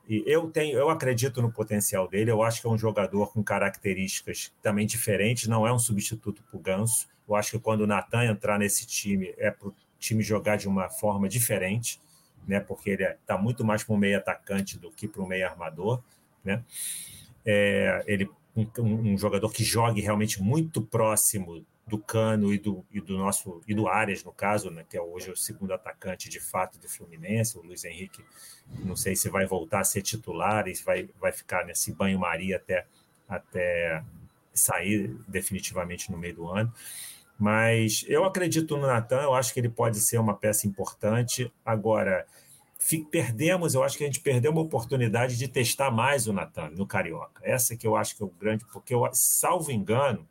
e, 0.07 0.23
eu 0.27 0.49
tenho, 0.51 0.77
eu 0.77 0.91
acredito 0.91 1.41
no 1.41 1.51
potencial 1.51 2.07
dele. 2.07 2.29
Eu 2.29 2.43
acho 2.43 2.61
que 2.61 2.67
é 2.67 2.69
um 2.69 2.77
jogador 2.77 3.33
com 3.33 3.43
características 3.43 4.53
também 4.61 4.85
diferentes. 4.85 5.47
Não 5.47 5.65
é 5.65 5.73
um 5.73 5.79
substituto 5.79 6.43
para 6.43 6.57
o 6.57 6.61
Ganso. 6.61 7.07
Eu 7.27 7.35
acho 7.35 7.51
que 7.51 7.59
quando 7.59 7.81
o 7.81 7.87
Natan 7.87 8.25
entrar 8.25 8.59
nesse 8.59 8.85
time 8.85 9.33
é 9.37 9.49
para 9.49 9.69
o 9.69 9.75
time 9.97 10.21
jogar 10.21 10.55
de 10.55 10.67
uma 10.67 10.87
forma 10.87 11.27
diferente, 11.27 11.99
né? 12.47 12.59
Porque 12.59 12.91
ele 12.91 13.03
está 13.03 13.35
é, 13.35 13.37
muito 13.37 13.65
mais 13.65 13.83
para 13.83 13.95
um 13.95 13.97
meio 13.97 14.17
atacante 14.17 14.77
do 14.77 14.91
que 14.91 15.07
para 15.07 15.21
um 15.21 15.27
meio 15.27 15.47
armador, 15.47 16.01
né? 16.43 16.63
É, 17.45 18.03
ele 18.05 18.29
um, 18.77 19.13
um, 19.13 19.17
jogador 19.17 19.51
que 19.51 19.63
jogue 19.63 20.01
realmente 20.01 20.41
muito 20.41 20.81
próximo 20.81 21.65
do 21.85 21.97
Cano 21.97 22.53
e 22.53 22.57
do, 22.57 22.85
e 22.91 23.01
do 23.01 23.17
nosso 23.17 23.61
e 23.67 23.73
do 23.73 23.87
Arias, 23.87 24.23
no 24.23 24.31
caso, 24.31 24.69
né, 24.69 24.85
que 24.87 24.95
é 24.95 25.01
hoje 25.01 25.31
o 25.31 25.35
segundo 25.35 25.73
atacante 25.73 26.29
de 26.29 26.39
fato 26.39 26.79
do 26.79 26.87
Fluminense, 26.87 27.57
o 27.57 27.61
Luiz 27.61 27.83
Henrique, 27.83 28.23
não 28.85 28.95
sei 28.95 29.15
se 29.15 29.29
vai 29.29 29.45
voltar 29.45 29.79
a 29.79 29.83
ser 29.83 30.01
titular 30.01 30.67
e 30.67 30.73
vai, 30.85 31.09
vai 31.19 31.31
ficar 31.31 31.65
nesse 31.65 31.91
banho-maria 31.91 32.57
até, 32.57 32.85
até 33.27 34.03
sair 34.53 35.15
definitivamente 35.27 36.11
no 36.11 36.17
meio 36.17 36.35
do 36.35 36.47
ano. 36.47 36.71
Mas 37.39 38.05
eu 38.07 38.25
acredito 38.25 38.75
no 38.77 38.85
Natan, 38.85 39.21
eu 39.21 39.33
acho 39.33 39.53
que 39.53 39.59
ele 39.59 39.69
pode 39.69 39.99
ser 39.99 40.17
uma 40.19 40.35
peça 40.35 40.67
importante. 40.67 41.51
Agora, 41.65 42.27
perdemos, 43.11 43.73
eu 43.73 43.83
acho 43.83 43.97
que 43.97 44.03
a 44.03 44.07
gente 44.07 44.21
perdeu 44.21 44.51
uma 44.51 44.61
oportunidade 44.61 45.37
de 45.37 45.47
testar 45.47 45.91
mais 45.91 46.27
o 46.27 46.33
Natan 46.33 46.69
no 46.71 46.87
Carioca. 46.87 47.41
Essa 47.43 47.75
que 47.75 47.85
eu 47.85 47.95
acho 47.95 48.15
que 48.15 48.23
é 48.23 48.25
o 48.25 48.29
grande, 48.29 48.65
porque 48.71 48.93
eu, 48.93 49.07
salvo 49.11 49.71
engano, 49.71 50.27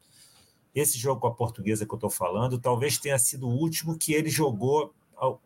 esse 0.75 0.99
jogo 0.99 1.21
com 1.21 1.27
a 1.27 1.35
portuguesa 1.35 1.85
que 1.85 1.93
eu 1.93 1.97
estou 1.97 2.11
falando, 2.11 2.59
talvez 2.59 2.99
tenha 2.99 3.19
sido 3.19 3.47
o 3.47 3.53
último 3.53 3.99
que 3.99 4.13
ele 4.13 4.31
jogou 4.31 4.95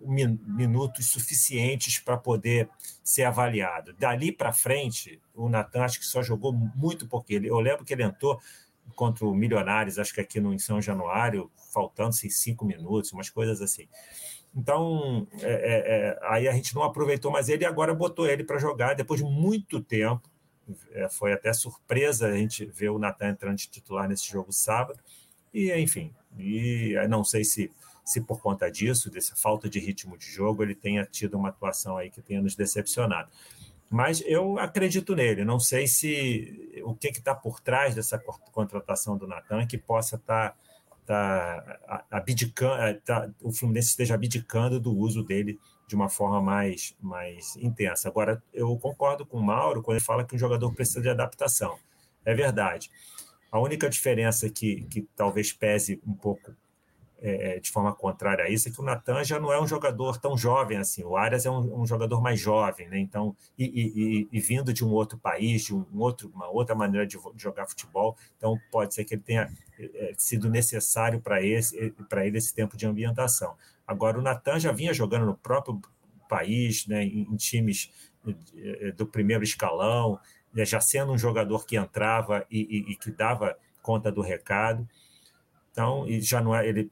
minutos 0.01 1.07
suficientes 1.07 1.99
para 1.99 2.17
poder 2.19 2.69
ser 3.03 3.25
avaliado. 3.25 3.95
Dali 3.95 4.31
para 4.31 4.53
frente, 4.53 5.21
o 5.35 5.49
Natan 5.49 5.85
acho 5.85 5.99
que 5.99 6.05
só 6.07 6.23
jogou 6.23 6.53
muito 6.53 7.09
porque 7.09 7.35
ele, 7.35 7.49
eu 7.49 7.59
lembro 7.59 7.85
que 7.85 7.95
ele 7.95 8.03
entrou 8.03 8.39
contra 8.95 9.25
o 9.25 9.35
Milionários, 9.35 9.99
acho 9.99 10.13
que 10.13 10.21
aqui 10.21 10.41
no 10.41 10.53
em 10.53 10.59
São 10.59 10.81
Januário, 10.81 11.51
faltando-se 11.73 12.29
cinco 12.29 12.65
minutos, 12.65 13.13
umas 13.13 13.31
coisas 13.31 13.63
assim. 13.63 13.89
Então, 14.55 15.27
é, 15.41 15.53
é, 15.53 16.09
é, 16.09 16.19
aí 16.23 16.47
a 16.47 16.53
gente 16.53 16.75
não 16.75 16.83
aproveitou 16.83 17.31
mais 17.31 17.49
ele 17.49 17.65
e 17.65 17.67
agora 17.67 17.95
botou 17.95 18.27
ele 18.27 18.45
para 18.45 18.59
jogar 18.59 18.95
depois 18.95 19.21
de 19.21 19.27
muito 19.27 19.81
tempo. 19.81 20.31
É, 20.93 21.09
foi 21.09 21.33
até 21.33 21.53
surpresa 21.53 22.29
a 22.29 22.37
gente 22.37 22.65
ver 22.67 22.91
o 22.91 22.99
Natan 22.99 23.31
entrando 23.31 23.57
de 23.57 23.69
titular 23.69 24.09
nesse 24.09 24.31
jogo 24.31 24.53
sábado. 24.53 25.01
E, 25.53 25.73
enfim, 25.73 26.13
e 26.39 26.95
não 27.09 27.25
sei 27.25 27.45
se, 27.45 27.71
se 28.05 28.21
por 28.21 28.41
conta 28.41 28.71
disso, 28.71 29.11
dessa 29.11 29.35
falta 29.35 29.69
de 29.69 29.79
ritmo 29.79 30.17
de 30.19 30.27
jogo, 30.27 30.63
ele 30.63 30.75
tenha 30.75 31.05
tido 31.05 31.37
uma 31.37 31.49
atuação 31.49 31.97
aí 31.97 32.11
que 32.11 32.21
tenha 32.21 32.43
nos 32.43 32.55
decepcionado. 32.55 33.31
Mas 33.91 34.23
eu 34.27 34.59
acredito 34.59 35.15
nele. 35.15 35.45
Não 35.45 35.61
sei 35.61 35.87
se 35.87 36.81
o 36.85 36.95
que 36.95 37.09
está 37.09 37.35
por 37.35 37.61
trás 37.61 37.95
dessa 37.95 38.19
contratação 38.19 39.17
do 39.17 39.27
Natan 39.27 39.67
que 39.67 39.79
possa 39.79 40.17
estar. 40.17 40.51
Tá 40.51 40.57
tá 41.07 42.05
abdicando, 42.11 42.83
é, 42.83 42.95
tá, 42.95 43.31
o 43.41 43.53
Fluminense 43.53 43.89
esteja 43.89 44.15
abdicando 44.15 44.79
do 44.81 44.97
uso 44.97 45.23
dele 45.23 45.59
de 45.87 45.95
uma 45.95 46.09
forma 46.09 46.41
mais, 46.41 46.97
mais 47.01 47.57
intensa. 47.57 48.09
Agora, 48.09 48.43
eu 48.53 48.77
concordo 48.79 49.27
com 49.27 49.39
o 49.39 49.43
Mauro 49.43 49.83
quando 49.83 49.97
ele 49.97 50.05
fala 50.05 50.25
que 50.25 50.35
o 50.35 50.39
jogador 50.39 50.73
precisa 50.73 51.03
de 51.03 51.09
adaptação. 51.09 51.77
É 52.25 52.35
verdade. 52.35 52.91
A 53.51 53.59
única 53.59 53.91
diferença 53.91 54.49
que, 54.49 54.83
que 54.85 55.03
talvez 55.15 55.53
pese 55.53 56.01
um 56.07 56.15
pouco 56.15 56.55
é, 57.25 57.57
é, 57.57 57.61
de 57.61 57.71
forma 57.71 57.95
contrária 57.95 58.45
a 58.45 58.51
isso, 58.51 58.69
é 58.69 58.73
que 58.73 58.81
o 58.81 58.85
Natan 58.85 59.23
já 59.23 59.39
não 59.39 59.53
é 59.53 59.63
um 59.63 59.67
jogador 59.67 60.19
tão 60.19 60.37
jovem 60.37 60.79
assim. 60.79 61.05
O 61.05 61.17
Arias 61.17 61.47
é 61.47 61.51
um, 61.51 61.83
um 61.83 61.87
jogador 61.87 62.21
mais 62.21 62.41
jovem, 62.41 62.89
né? 62.89 62.99
Então, 62.99 63.37
e, 63.57 63.65
e, 63.65 64.29
e, 64.33 64.41
vindo 64.41 64.73
de 64.73 64.85
um 64.85 64.91
outro 64.91 65.17
país, 65.17 65.63
de 65.63 65.73
um 65.73 65.87
outro, 65.95 66.33
uma 66.35 66.49
outra 66.49 66.75
maneira 66.75 67.07
de, 67.07 67.17
de 67.17 67.43
jogar 67.43 67.69
futebol, 67.69 68.17
então 68.37 68.59
pode 68.73 68.93
ser 68.93 69.05
que 69.05 69.15
ele 69.15 69.23
tenha 69.23 69.49
é, 69.79 70.13
sido 70.19 70.51
necessário 70.51 71.21
para 71.21 71.41
esse, 71.41 71.93
para 72.09 72.27
ele 72.27 72.39
esse 72.39 72.53
tempo 72.53 72.77
de 72.77 72.87
ambientação. 72.87 73.55
Agora, 73.87 74.19
o 74.19 74.23
Natan 74.23 74.59
já 74.59 74.73
vinha 74.73 74.93
jogando 74.93 75.25
no 75.25 75.37
próprio 75.37 75.81
país, 76.29 76.89
né? 76.89 77.05
em, 77.05 77.29
em 77.31 77.37
times 77.37 77.93
é, 78.57 78.91
do 78.91 79.07
primeiro 79.07 79.45
escalão, 79.45 80.19
né? 80.53 80.65
já 80.65 80.81
sendo 80.81 81.13
um 81.13 81.19
jogador 81.19 81.65
que 81.65 81.77
entrava 81.77 82.45
e, 82.51 82.91
e 82.91 82.97
que 82.97 83.13
dava 83.13 83.57
conta 83.81 84.11
do 84.11 84.23
recado. 84.23 84.89
Então, 85.73 86.07
e 86.07 86.21
já 86.21 86.41
não 86.41 86.55
é, 86.55 86.69
ele 86.69 86.91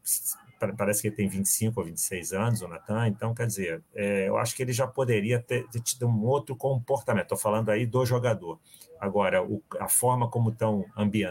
parece 0.76 1.00
que 1.00 1.08
ele 1.08 1.16
tem 1.16 1.28
25 1.28 1.80
ou 1.80 1.86
26 1.86 2.32
anos, 2.32 2.60
o 2.60 2.68
Natan, 2.68 3.08
então, 3.08 3.34
quer 3.34 3.46
dizer, 3.46 3.82
é, 3.94 4.28
eu 4.28 4.36
acho 4.36 4.54
que 4.54 4.62
ele 4.62 4.72
já 4.72 4.86
poderia 4.86 5.40
ter, 5.40 5.66
ter 5.68 5.80
tido 5.80 6.06
um 6.06 6.24
outro 6.24 6.54
comportamento. 6.54 7.24
Estou 7.24 7.38
falando 7.38 7.70
aí 7.70 7.86
do 7.86 8.04
jogador. 8.04 8.58
Agora, 9.00 9.42
o, 9.42 9.62
a 9.78 9.88
forma 9.88 10.28
como 10.28 10.50
estão 10.50 10.84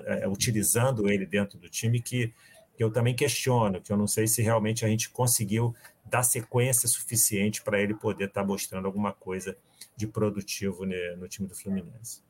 é, 0.07 0.27
utilizando 0.27 1.07
ele 1.09 1.25
dentro 1.25 1.59
do 1.59 1.69
time, 1.69 2.01
que, 2.01 2.33
que 2.75 2.83
eu 2.83 2.91
também 2.91 3.15
questiono, 3.15 3.81
que 3.81 3.91
eu 3.91 3.97
não 3.97 4.07
sei 4.07 4.27
se 4.27 4.41
realmente 4.41 4.83
a 4.83 4.87
gente 4.87 5.09
conseguiu 5.09 5.75
dar 6.05 6.23
sequência 6.23 6.87
suficiente 6.87 7.61
para 7.61 7.79
ele 7.79 7.93
poder 7.93 8.25
estar 8.25 8.41
tá 8.41 8.47
mostrando 8.47 8.85
alguma 8.85 9.13
coisa 9.13 9.55
de 9.95 10.07
produtivo 10.07 10.85
né, 10.85 11.15
no 11.17 11.27
time 11.27 11.47
do 11.47 11.55
Fluminense. 11.55 12.23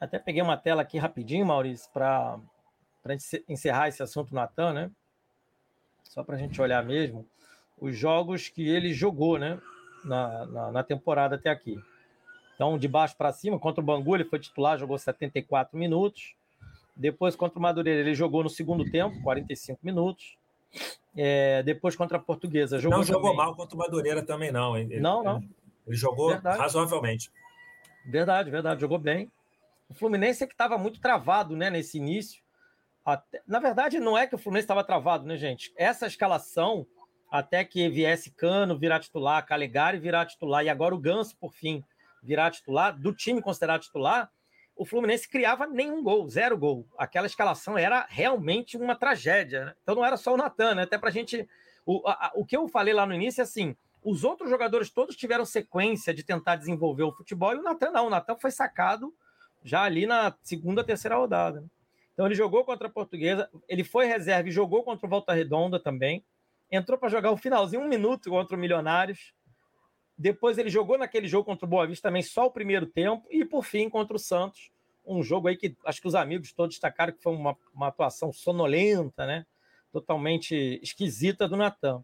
Até 0.00 0.18
peguei 0.18 0.42
uma 0.42 0.56
tela 0.56 0.82
aqui 0.82 0.98
rapidinho, 0.98 1.46
Maurício, 1.46 1.90
para 1.92 2.38
encerrar 3.48 3.88
esse 3.88 4.02
assunto 4.02 4.34
Natan, 4.34 4.72
né? 4.72 4.90
Só 6.04 6.22
para 6.22 6.36
a 6.36 6.38
gente 6.38 6.60
olhar 6.60 6.84
mesmo 6.84 7.26
os 7.78 7.96
jogos 7.96 8.48
que 8.48 8.66
ele 8.66 8.92
jogou, 8.92 9.38
né? 9.38 9.60
na, 10.06 10.46
na, 10.46 10.72
na 10.72 10.82
temporada 10.82 11.34
até 11.34 11.50
aqui. 11.50 11.78
Então, 12.54 12.78
de 12.78 12.88
baixo 12.88 13.16
para 13.16 13.32
cima, 13.32 13.58
contra 13.58 13.82
o 13.82 13.84
Bangu, 13.84 14.14
ele 14.14 14.24
foi 14.24 14.38
titular, 14.38 14.78
jogou 14.78 14.96
74 14.96 15.76
minutos. 15.76 16.34
Depois, 16.94 17.36
contra 17.36 17.58
o 17.58 17.62
Madureira, 17.62 18.00
ele 18.00 18.14
jogou 18.14 18.42
no 18.42 18.48
segundo 18.48 18.90
tempo, 18.90 19.20
45 19.22 19.80
minutos. 19.82 20.38
É, 21.14 21.62
depois, 21.62 21.94
contra 21.94 22.16
a 22.16 22.20
Portuguesa, 22.20 22.78
jogou. 22.78 22.98
Não 22.98 23.04
jogou 23.04 23.34
mal 23.34 23.54
contra 23.54 23.74
o 23.74 23.78
Madureira 23.78 24.22
também, 24.22 24.50
não. 24.50 24.76
Ele, 24.76 24.98
não, 25.00 25.22
não. 25.22 25.42
Ele 25.86 25.96
jogou 25.96 26.28
verdade. 26.30 26.58
razoavelmente. 26.58 27.30
Verdade, 28.06 28.50
verdade, 28.50 28.80
jogou 28.80 28.98
bem. 28.98 29.30
O 29.88 29.94
Fluminense 29.94 30.42
é 30.42 30.46
que 30.46 30.54
estava 30.54 30.76
muito 30.76 31.00
travado 31.00 31.56
né, 31.56 31.70
nesse 31.70 31.98
início. 31.98 32.42
Até... 33.04 33.42
Na 33.46 33.58
verdade, 33.58 34.00
não 34.00 34.18
é 34.18 34.26
que 34.26 34.34
o 34.34 34.38
Fluminense 34.38 34.64
estava 34.64 34.84
travado, 34.84 35.26
né, 35.26 35.36
gente? 35.36 35.72
Essa 35.76 36.06
escalação, 36.06 36.86
até 37.30 37.64
que 37.64 37.88
viesse 37.88 38.30
Cano 38.30 38.78
virar 38.78 39.00
titular, 39.00 39.46
Calegari 39.46 39.98
virar 39.98 40.26
titular, 40.26 40.64
e 40.64 40.68
agora 40.68 40.94
o 40.94 40.98
Ganso, 40.98 41.36
por 41.36 41.52
fim, 41.52 41.84
virar 42.22 42.50
titular, 42.50 42.98
do 42.98 43.14
time 43.14 43.40
considerado 43.40 43.82
titular, 43.82 44.30
o 44.76 44.84
Fluminense 44.84 45.28
criava 45.28 45.66
nenhum 45.66 46.02
gol, 46.02 46.28
zero 46.28 46.58
gol. 46.58 46.86
Aquela 46.98 47.26
escalação 47.26 47.78
era 47.78 48.06
realmente 48.10 48.76
uma 48.76 48.94
tragédia. 48.94 49.66
Né? 49.66 49.74
Então 49.82 49.94
não 49.94 50.04
era 50.04 50.18
só 50.18 50.34
o 50.34 50.36
Natan, 50.36 50.74
né? 50.74 50.82
Até 50.82 50.98
para 50.98 51.08
a 51.08 51.12
gente. 51.12 51.48
O, 51.86 52.02
o 52.34 52.44
que 52.44 52.56
eu 52.56 52.68
falei 52.68 52.92
lá 52.92 53.06
no 53.06 53.14
início 53.14 53.40
é 53.40 53.44
assim: 53.44 53.74
os 54.04 54.22
outros 54.22 54.50
jogadores 54.50 54.90
todos 54.90 55.16
tiveram 55.16 55.46
sequência 55.46 56.12
de 56.12 56.22
tentar 56.22 56.56
desenvolver 56.56 57.04
o 57.04 57.12
futebol 57.12 57.54
e 57.54 57.58
o 57.58 57.62
Natan 57.62 57.90
não. 57.90 58.08
O 58.08 58.10
Natan 58.10 58.36
foi 58.36 58.50
sacado 58.50 59.14
já 59.66 59.82
ali 59.82 60.06
na 60.06 60.32
segunda, 60.42 60.84
terceira 60.84 61.16
rodada. 61.16 61.60
Né? 61.60 61.66
Então 62.14 62.24
ele 62.24 62.36
jogou 62.36 62.64
contra 62.64 62.86
a 62.86 62.90
Portuguesa, 62.90 63.50
ele 63.68 63.82
foi 63.82 64.06
reserva 64.06 64.48
e 64.48 64.52
jogou 64.52 64.84
contra 64.84 65.04
o 65.04 65.10
Volta 65.10 65.34
Redonda 65.34 65.78
também. 65.78 66.24
Entrou 66.70 66.96
para 66.96 67.08
jogar 67.08 67.32
o 67.32 67.36
finalzinho, 67.36 67.82
um 67.82 67.88
minuto 67.88 68.30
contra 68.30 68.56
o 68.56 68.58
Milionários. 68.58 69.34
Depois 70.16 70.56
ele 70.56 70.70
jogou 70.70 70.96
naquele 70.96 71.26
jogo 71.26 71.44
contra 71.44 71.66
o 71.66 71.68
Boa 71.68 71.86
Vista 71.86 72.08
também 72.08 72.22
só 72.22 72.46
o 72.46 72.50
primeiro 72.50 72.86
tempo. 72.86 73.26
E 73.28 73.44
por 73.44 73.64
fim 73.64 73.90
contra 73.90 74.16
o 74.16 74.20
Santos. 74.20 74.70
Um 75.04 75.22
jogo 75.22 75.48
aí 75.48 75.56
que 75.56 75.76
acho 75.84 76.00
que 76.00 76.08
os 76.08 76.14
amigos 76.14 76.52
todos 76.52 76.74
destacaram 76.74 77.12
que 77.12 77.22
foi 77.22 77.32
uma, 77.32 77.56
uma 77.74 77.88
atuação 77.88 78.32
sonolenta, 78.32 79.26
né? 79.26 79.44
Totalmente 79.92 80.80
esquisita 80.82 81.46
do 81.46 81.56
Natan. 81.56 82.02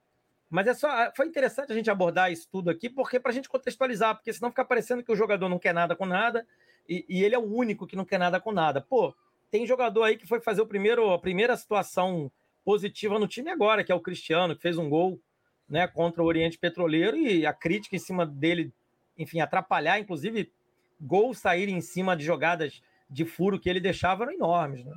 Mas 0.51 0.67
é 0.67 0.75
só, 0.75 0.89
foi 1.17 1.27
interessante 1.27 1.73
a 1.73 1.75
gente 1.75 1.91
abordar 1.91 2.31
isso 2.31 2.47
tudo 2.51 2.71
aqui, 2.71 2.91
porque 2.91 3.19
para 3.19 3.31
a 3.31 3.35
gente 3.35 3.49
contextualizar, 3.49 4.15
porque 4.15 4.33
senão 4.33 4.51
fica 4.51 4.65
parecendo 4.65 5.03
que 5.03 5.11
o 5.11 5.17
jogador 5.17 5.49
não 5.49 5.59
quer 5.59 5.73
nada 5.73 5.97
com 5.97 6.05
nada 6.05 6.47
e, 6.89 7.05
e, 7.09 7.25
ele 7.25 7.35
é 7.35 7.39
o 7.39 7.55
único 7.55 7.87
que 7.87 7.97
não 7.97 8.05
quer 8.05 8.19
nada 8.19 8.41
com 8.41 8.53
nada. 8.53 8.81
Pô, 8.81 9.15
tem 9.51 9.67
jogador 9.67 10.03
aí 10.03 10.17
que 10.17 10.27
foi 10.27 10.41
fazer 10.41 10.63
o 10.63 10.67
primeiro, 10.67 11.11
a 11.13 11.19
primeira 11.19 11.57
situação 11.57 12.31
positiva 12.65 13.19
no 13.19 13.29
time 13.29 13.51
agora, 13.51 13.85
que 13.85 13.93
é 13.93 13.95
o 13.95 14.01
Cristiano, 14.01 14.55
que 14.55 14.63
fez 14.63 14.79
um 14.79 14.89
gol 14.89 15.21
né, 15.69 15.87
contra 15.87 16.23
o 16.23 16.27
Oriente 16.27 16.59
Petroleiro 16.59 17.17
e 17.17 17.47
a 17.47 17.53
crítica 17.53 17.97
em 17.97 17.99
cima 17.99 18.27
dele, 18.27 18.73
enfim, 19.19 19.41
atrapalhar, 19.41 19.99
inclusive 19.99 20.53
gols 21.01 21.39
saírem 21.39 21.77
em 21.77 21.81
cima 21.81 22.17
de 22.17 22.25
jogadas 22.25 22.83
de 23.11 23.25
furo 23.25 23.59
que 23.59 23.69
ele 23.69 23.81
deixava 23.81 24.25
eram 24.25 24.33
enormes. 24.33 24.85
Né? 24.85 24.93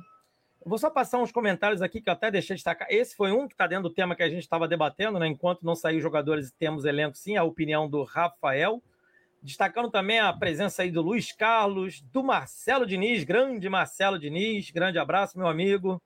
Eu 0.64 0.70
vou 0.70 0.78
só 0.78 0.90
passar 0.90 1.18
uns 1.18 1.32
comentários 1.32 1.82
aqui 1.82 2.00
que 2.00 2.08
eu 2.08 2.12
até 2.12 2.30
deixei 2.30 2.54
de 2.54 2.58
destacar. 2.58 2.88
Esse 2.90 3.14
foi 3.14 3.32
um 3.32 3.46
que 3.46 3.54
está 3.54 3.66
dentro 3.66 3.84
do 3.84 3.94
tema 3.94 4.16
que 4.16 4.22
a 4.22 4.28
gente 4.28 4.42
estava 4.42 4.66
debatendo, 4.66 5.18
né? 5.18 5.26
enquanto 5.26 5.64
não 5.64 5.74
sair 5.74 6.00
jogadores 6.00 6.50
temos 6.52 6.84
elenco, 6.84 7.16
sim, 7.16 7.36
a 7.36 7.44
opinião 7.44 7.88
do 7.88 8.02
Rafael. 8.04 8.82
Destacando 9.46 9.88
também 9.88 10.18
a 10.18 10.32
presença 10.32 10.82
aí 10.82 10.90
do 10.90 11.00
Luiz 11.00 11.30
Carlos, 11.30 12.00
do 12.00 12.20
Marcelo 12.20 12.84
Diniz, 12.84 13.22
grande 13.22 13.68
Marcelo 13.68 14.18
Diniz, 14.18 14.72
grande 14.72 14.98
abraço, 14.98 15.38
meu 15.38 15.46
amigo. 15.46 16.02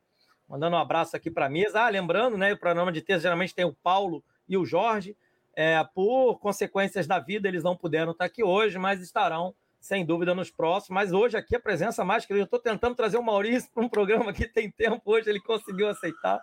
Mandando 0.46 0.76
um 0.76 0.78
abraço 0.78 1.16
aqui 1.16 1.30
para 1.30 1.46
a 1.46 1.48
mesa. 1.48 1.80
Ah, 1.80 1.88
lembrando, 1.88 2.36
né? 2.36 2.52
O 2.52 2.58
programa 2.58 2.92
de 2.92 3.00
terça 3.00 3.22
geralmente 3.22 3.54
tem 3.54 3.64
o 3.64 3.72
Paulo 3.72 4.22
e 4.46 4.58
o 4.58 4.66
Jorge. 4.66 5.16
É, 5.56 5.82
por 5.94 6.38
consequências 6.38 7.06
da 7.06 7.18
vida, 7.18 7.48
eles 7.48 7.64
não 7.64 7.74
puderam 7.74 8.12
estar 8.12 8.26
aqui 8.26 8.44
hoje, 8.44 8.76
mas 8.76 9.00
estarão, 9.00 9.54
sem 9.80 10.04
dúvida, 10.04 10.34
nos 10.34 10.50
próximos. 10.50 10.94
Mas 10.94 11.10
hoje 11.10 11.38
aqui 11.38 11.56
a 11.56 11.60
presença 11.60 12.04
mais 12.04 12.26
que 12.26 12.34
eu 12.34 12.44
estou 12.44 12.58
tentando 12.58 12.94
trazer 12.94 13.16
o 13.16 13.22
Maurício 13.22 13.70
para 13.72 13.82
um 13.82 13.88
programa 13.88 14.34
que 14.34 14.46
tem 14.46 14.70
tempo. 14.70 15.00
Hoje 15.06 15.30
ele 15.30 15.40
conseguiu 15.40 15.88
aceitar. 15.88 16.42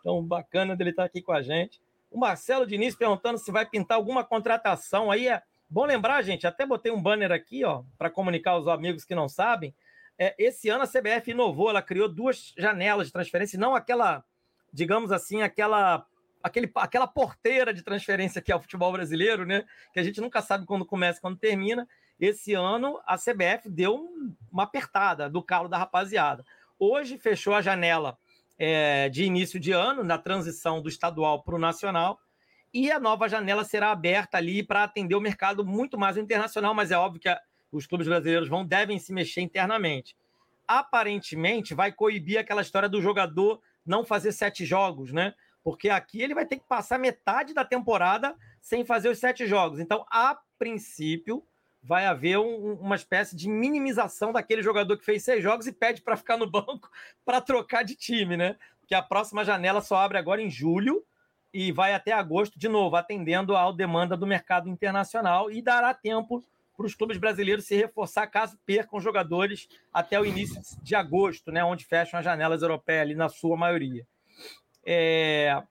Então, 0.00 0.22
bacana 0.22 0.76
dele 0.76 0.90
estar 0.90 1.04
aqui 1.04 1.22
com 1.22 1.32
a 1.32 1.40
gente. 1.40 1.80
O 2.10 2.18
Marcelo 2.18 2.66
Diniz 2.66 2.94
perguntando 2.94 3.38
se 3.38 3.50
vai 3.50 3.64
pintar 3.64 3.96
alguma 3.96 4.22
contratação. 4.22 5.10
Aí 5.10 5.26
é 5.26 5.42
bom 5.74 5.84
lembrar, 5.86 6.22
gente, 6.22 6.46
até 6.46 6.64
botei 6.64 6.92
um 6.92 7.02
banner 7.02 7.32
aqui, 7.32 7.64
ó, 7.64 7.82
para 7.98 8.08
comunicar 8.08 8.52
aos 8.52 8.68
amigos 8.68 9.04
que 9.04 9.12
não 9.12 9.28
sabem. 9.28 9.74
É, 10.16 10.32
esse 10.38 10.68
ano 10.68 10.84
a 10.84 10.86
CBF 10.86 11.32
inovou, 11.32 11.68
ela 11.68 11.82
criou 11.82 12.08
duas 12.08 12.54
janelas 12.56 13.08
de 13.08 13.12
transferência, 13.12 13.58
não 13.58 13.74
aquela, 13.74 14.24
digamos 14.72 15.10
assim, 15.10 15.42
aquela 15.42 16.06
aquele, 16.40 16.70
aquela 16.76 17.08
porteira 17.08 17.74
de 17.74 17.82
transferência 17.82 18.40
que 18.40 18.52
é 18.52 18.56
o 18.56 18.60
futebol 18.60 18.92
brasileiro, 18.92 19.44
né? 19.44 19.64
Que 19.92 19.98
a 19.98 20.04
gente 20.04 20.20
nunca 20.20 20.40
sabe 20.40 20.64
quando 20.64 20.86
começa 20.86 21.20
quando 21.20 21.38
termina. 21.38 21.88
Esse 22.20 22.54
ano 22.54 23.00
a 23.04 23.16
CBF 23.16 23.68
deu 23.68 24.08
uma 24.52 24.62
apertada 24.62 25.28
do 25.28 25.42
calo 25.42 25.68
da 25.68 25.76
rapaziada. 25.76 26.44
Hoje 26.78 27.18
fechou 27.18 27.52
a 27.52 27.60
janela 27.60 28.16
é, 28.56 29.08
de 29.08 29.24
início 29.24 29.58
de 29.58 29.72
ano, 29.72 30.04
na 30.04 30.18
transição 30.18 30.80
do 30.80 30.88
estadual 30.88 31.42
para 31.42 31.56
o 31.56 31.58
nacional, 31.58 32.20
e 32.74 32.90
a 32.90 32.98
nova 32.98 33.28
janela 33.28 33.64
será 33.64 33.92
aberta 33.92 34.36
ali 34.36 34.62
para 34.62 34.82
atender 34.82 35.14
o 35.14 35.20
mercado 35.20 35.64
muito 35.64 35.96
mais 35.96 36.16
internacional, 36.16 36.74
mas 36.74 36.90
é 36.90 36.98
óbvio 36.98 37.20
que 37.20 37.28
a, 37.28 37.40
os 37.72 37.86
clubes 37.86 38.06
brasileiros 38.08 38.48
vão 38.48 38.66
devem 38.66 38.98
se 38.98 39.12
mexer 39.12 39.40
internamente. 39.40 40.16
Aparentemente, 40.66 41.72
vai 41.72 41.92
coibir 41.92 42.38
aquela 42.38 42.62
história 42.62 42.88
do 42.88 43.00
jogador 43.00 43.62
não 43.86 44.04
fazer 44.04 44.32
sete 44.32 44.66
jogos, 44.66 45.12
né? 45.12 45.34
porque 45.64 45.88
aqui 45.88 46.20
ele 46.20 46.34
vai 46.34 46.44
ter 46.44 46.58
que 46.58 46.68
passar 46.68 46.98
metade 46.98 47.54
da 47.54 47.64
temporada 47.64 48.36
sem 48.60 48.84
fazer 48.84 49.08
os 49.08 49.18
sete 49.18 49.46
jogos. 49.46 49.80
Então, 49.80 50.04
a 50.10 50.38
princípio, 50.58 51.42
vai 51.82 52.06
haver 52.06 52.38
um, 52.38 52.74
uma 52.74 52.96
espécie 52.96 53.34
de 53.34 53.48
minimização 53.48 54.30
daquele 54.30 54.62
jogador 54.62 54.96
que 54.98 55.04
fez 55.04 55.24
seis 55.24 55.42
jogos 55.42 55.66
e 55.66 55.72
pede 55.72 56.02
para 56.02 56.16
ficar 56.16 56.36
no 56.36 56.48
banco 56.48 56.90
para 57.24 57.40
trocar 57.40 57.82
de 57.82 57.96
time, 57.96 58.36
né? 58.36 58.56
Porque 58.78 58.94
a 58.94 59.02
próxima 59.02 59.44
janela 59.44 59.80
só 59.80 59.96
abre 59.96 60.18
agora 60.18 60.42
em 60.42 60.50
julho 60.50 61.02
e 61.54 61.70
vai 61.70 61.94
até 61.94 62.10
agosto, 62.10 62.58
de 62.58 62.68
novo, 62.68 62.96
atendendo 62.96 63.56
à 63.56 63.70
demanda 63.70 64.16
do 64.16 64.26
mercado 64.26 64.68
internacional 64.68 65.52
e 65.52 65.62
dará 65.62 65.94
tempo 65.94 66.42
para 66.76 66.84
os 66.84 66.96
clubes 66.96 67.16
brasileiros 67.16 67.64
se 67.64 67.76
reforçar 67.76 68.26
caso 68.26 68.58
percam 68.66 68.98
jogadores 68.98 69.68
até 69.92 70.20
o 70.20 70.26
início 70.26 70.60
de 70.82 70.96
agosto, 70.96 71.52
né? 71.52 71.62
Onde 71.64 71.84
fecham 71.84 72.18
as 72.18 72.24
janelas 72.24 72.60
europeias 72.62 73.02
ali 73.02 73.14
na 73.14 73.28
sua 73.28 73.56
maioria. 73.56 74.04
É, 74.84 75.62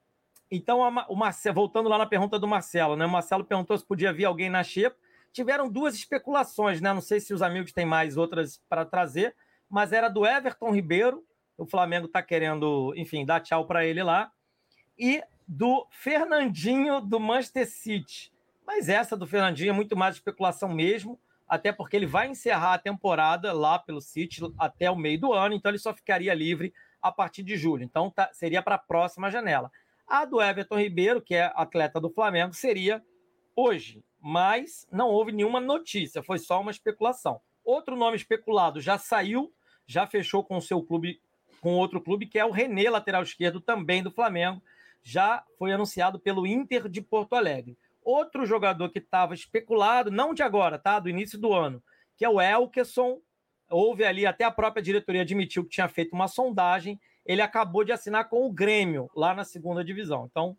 então, 0.49 0.79
o 1.09 1.15
Marcelo, 1.17 1.55
voltando 1.55 1.89
lá 1.89 1.97
na 1.97 2.05
pergunta 2.05 2.39
do 2.39 2.47
Marcelo, 2.47 2.95
né? 2.95 3.05
O 3.05 3.09
Marcelo 3.09 3.43
perguntou 3.43 3.77
se 3.77 3.85
podia 3.85 4.13
vir 4.13 4.23
alguém 4.23 4.49
na 4.49 4.63
Xepa. 4.63 4.95
Tiveram 5.33 5.67
duas 5.67 5.95
especulações, 5.95 6.79
né? 6.79 6.93
Não 6.93 7.01
sei 7.01 7.19
se 7.19 7.33
os 7.33 7.41
amigos 7.41 7.73
têm 7.73 7.85
mais 7.85 8.15
outras 8.15 8.61
para 8.69 8.85
trazer, 8.85 9.35
mas 9.69 9.91
era 9.91 10.07
do 10.07 10.25
Everton 10.25 10.71
Ribeiro, 10.71 11.25
o 11.57 11.65
Flamengo 11.65 12.05
está 12.05 12.23
querendo, 12.23 12.93
enfim, 12.95 13.25
dar 13.25 13.41
tchau 13.41 13.67
para 13.67 13.85
ele 13.85 14.01
lá, 14.01 14.31
e 14.97 15.21
do 15.47 15.87
Fernandinho 15.89 17.01
do 17.01 17.19
Manchester 17.19 17.69
City. 17.69 18.31
Mas 18.65 18.89
essa 18.89 19.15
do 19.17 19.27
Fernandinho 19.27 19.69
é 19.69 19.73
muito 19.73 19.95
mais 19.95 20.15
especulação 20.15 20.69
mesmo, 20.69 21.19
até 21.47 21.71
porque 21.71 21.95
ele 21.95 22.05
vai 22.05 22.27
encerrar 22.27 22.73
a 22.73 22.79
temporada 22.79 23.51
lá 23.51 23.77
pelo 23.77 24.01
City 24.01 24.41
até 24.57 24.89
o 24.89 24.95
meio 24.95 25.19
do 25.19 25.33
ano, 25.33 25.53
então 25.53 25.69
ele 25.69 25.77
só 25.77 25.93
ficaria 25.93 26.33
livre 26.33 26.73
a 27.01 27.11
partir 27.11 27.43
de 27.43 27.57
julho. 27.57 27.83
Então, 27.83 28.09
tá, 28.09 28.29
seria 28.31 28.61
para 28.61 28.75
a 28.75 28.79
próxima 28.79 29.29
janela. 29.29 29.71
A 30.07 30.25
do 30.25 30.41
Everton 30.41 30.77
Ribeiro, 30.77 31.21
que 31.21 31.35
é 31.35 31.51
atleta 31.55 31.99
do 31.99 32.09
Flamengo, 32.09 32.53
seria 32.53 33.03
hoje, 33.55 34.03
mas 34.19 34.87
não 34.91 35.09
houve 35.09 35.31
nenhuma 35.31 35.59
notícia, 35.59 36.23
foi 36.23 36.39
só 36.39 36.61
uma 36.61 36.71
especulação. 36.71 37.41
Outro 37.63 37.95
nome 37.95 38.15
especulado 38.15 38.81
já 38.81 38.97
saiu, 38.97 39.53
já 39.85 40.07
fechou 40.07 40.43
com 40.43 40.57
o 40.57 40.61
seu 40.61 40.81
clube, 40.81 41.21
com 41.61 41.75
outro 41.75 42.01
clube, 42.01 42.25
que 42.25 42.39
é 42.39 42.45
o 42.45 42.51
René, 42.51 42.89
lateral 42.89 43.23
esquerdo 43.23 43.59
também 43.61 44.01
do 44.01 44.11
Flamengo, 44.11 44.61
já 45.03 45.43
foi 45.59 45.73
anunciado 45.73 46.19
pelo 46.19 46.47
Inter 46.47 46.87
de 46.87 47.01
Porto 47.01 47.35
Alegre. 47.35 47.77
Outro 48.03 48.45
jogador 48.45 48.89
que 48.89 48.99
estava 48.99 49.33
especulado, 49.33 50.09
não 50.09 50.33
de 50.33 50.41
agora, 50.41 50.79
tá? 50.79 50.99
Do 50.99 51.09
início 51.09 51.39
do 51.39 51.53
ano, 51.53 51.83
que 52.15 52.25
é 52.25 52.29
o 52.29 52.41
Elkerson, 52.41 53.19
houve 53.69 54.05
ali, 54.05 54.25
até 54.25 54.43
a 54.43 54.51
própria 54.51 54.81
diretoria 54.81 55.21
admitiu 55.21 55.63
que 55.63 55.69
tinha 55.69 55.87
feito 55.87 56.13
uma 56.13 56.27
sondagem, 56.27 56.99
ele 57.25 57.41
acabou 57.41 57.83
de 57.83 57.91
assinar 57.91 58.29
com 58.29 58.45
o 58.45 58.51
Grêmio, 58.51 59.09
lá 59.15 59.33
na 59.33 59.43
segunda 59.43 59.83
divisão. 59.83 60.27
Então, 60.29 60.57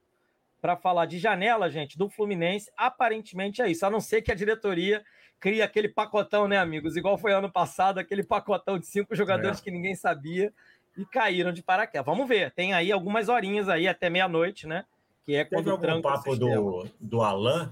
para 0.60 0.76
falar 0.76 1.06
de 1.06 1.18
janela, 1.18 1.70
gente, 1.70 1.98
do 1.98 2.08
Fluminense, 2.08 2.70
aparentemente 2.76 3.60
é 3.60 3.70
isso, 3.70 3.84
a 3.84 3.90
não 3.90 4.00
ser 4.00 4.22
que 4.22 4.32
a 4.32 4.34
diretoria 4.34 5.04
crie 5.38 5.60
aquele 5.60 5.90
pacotão, 5.90 6.48
né, 6.48 6.56
amigos? 6.56 6.96
Igual 6.96 7.18
foi 7.18 7.34
ano 7.34 7.52
passado, 7.52 7.98
aquele 7.98 8.22
pacotão 8.22 8.78
de 8.78 8.86
cinco 8.86 9.14
jogadores 9.14 9.60
é. 9.60 9.62
que 9.62 9.70
ninguém 9.70 9.94
sabia 9.94 10.52
e 10.96 11.04
caíram 11.04 11.52
de 11.52 11.62
paraquedas. 11.62 12.06
Vamos 12.06 12.28
ver, 12.28 12.50
tem 12.52 12.72
aí 12.72 12.92
algumas 12.92 13.28
horinhas 13.28 13.68
aí 13.68 13.88
até 13.88 14.08
meia-noite, 14.08 14.66
né? 14.66 14.84
Que 15.24 15.34
é 15.36 15.44
quando 15.44 15.76
Teve 15.78 15.90
algum 15.90 16.02
papo 16.02 16.36
do, 16.36 16.86
do 17.00 17.22
Alain 17.22 17.70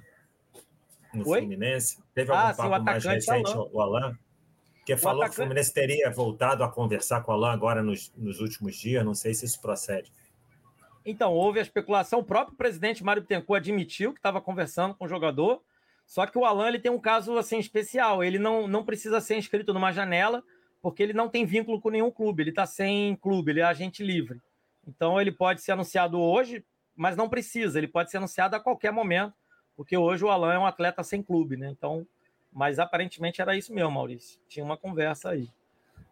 no 1.13 1.29
Oi? 1.29 1.41
Fluminense? 1.41 1.99
Teve 2.15 2.31
algum 2.31 2.49
ah, 2.49 2.55
papo 2.55 2.77
sim, 2.77 2.85
mais 2.85 3.05
recente, 3.05 3.53
Alain. 3.53 3.71
o 3.73 3.81
Alain? 3.81 4.19
Que 4.85 4.97
falou 4.97 5.23
atacante... 5.23 5.37
que 5.37 5.41
o 5.41 5.45
Fluminense 5.45 5.75
teria 5.75 6.11
voltado 6.11 6.65
a 6.65 6.69
conversar 6.69 7.23
com 7.23 7.31
o 7.31 7.35
Alain 7.35 7.53
agora 7.53 7.83
nos, 7.83 8.13
nos 8.17 8.41
últimos 8.41 8.77
dias, 8.77 9.05
não 9.05 9.15
sei 9.15 9.35
se 9.35 9.45
isso 9.45 9.61
procede. 9.61 10.11
Então, 11.05 11.33
houve 11.33 11.59
a 11.59 11.63
especulação, 11.63 12.21
o 12.21 12.25
próprio 12.25 12.57
presidente 12.57 13.03
Mário 13.03 13.23
Bittencourt 13.23 13.61
admitiu 13.61 14.13
que 14.13 14.19
estava 14.19 14.41
conversando 14.41 14.95
com 14.95 15.05
o 15.05 15.09
jogador, 15.09 15.63
Só 16.07 16.27
que 16.27 16.39
o 16.39 16.45
Alan 16.45 16.69
ele 16.69 16.79
tem 16.79 16.91
um 16.91 17.01
caso 17.01 17.37
assim 17.37 17.59
especial. 17.59 18.23
Ele 18.23 18.39
não, 18.39 18.69
não 18.69 18.85
precisa 18.85 19.21
ser 19.21 19.37
inscrito 19.37 19.73
numa 19.73 19.93
janela, 19.93 20.43
porque 20.83 21.03
ele 21.03 21.13
não 21.13 21.29
tem 21.29 21.47
vínculo 21.47 21.81
com 21.81 21.89
nenhum 21.89 22.11
clube. 22.11 22.43
Ele 22.43 22.51
está 22.51 22.67
sem 22.67 23.15
clube, 23.17 23.53
ele 23.53 23.61
é 23.61 23.65
agente 23.65 24.03
livre. 24.03 24.43
Então 24.87 25.21
ele 25.21 25.31
pode 25.31 25.63
ser 25.63 25.73
anunciado 25.73 26.21
hoje, 26.21 26.65
mas 26.97 27.17
não 27.17 27.29
precisa. 27.29 27.79
Ele 27.79 27.87
pode 27.87 28.11
ser 28.11 28.17
anunciado 28.17 28.57
a 28.57 28.61
qualquer 28.61 28.93
momento, 28.93 29.33
porque 29.77 29.97
hoje 29.97 30.25
o 30.25 30.29
Alan 30.29 30.53
é 30.53 30.59
um 30.59 30.67
atleta 30.67 31.05
sem 31.05 31.23
clube, 31.23 31.57
né? 31.57 31.71
Então, 31.71 32.05
mas 32.53 32.81
aparentemente 32.81 33.41
era 33.41 33.57
isso 33.57 33.73
mesmo, 33.73 33.93
Maurício. 33.93 34.41
Tinha 34.49 34.65
uma 34.65 34.77
conversa 34.77 35.31
aí. 35.31 35.49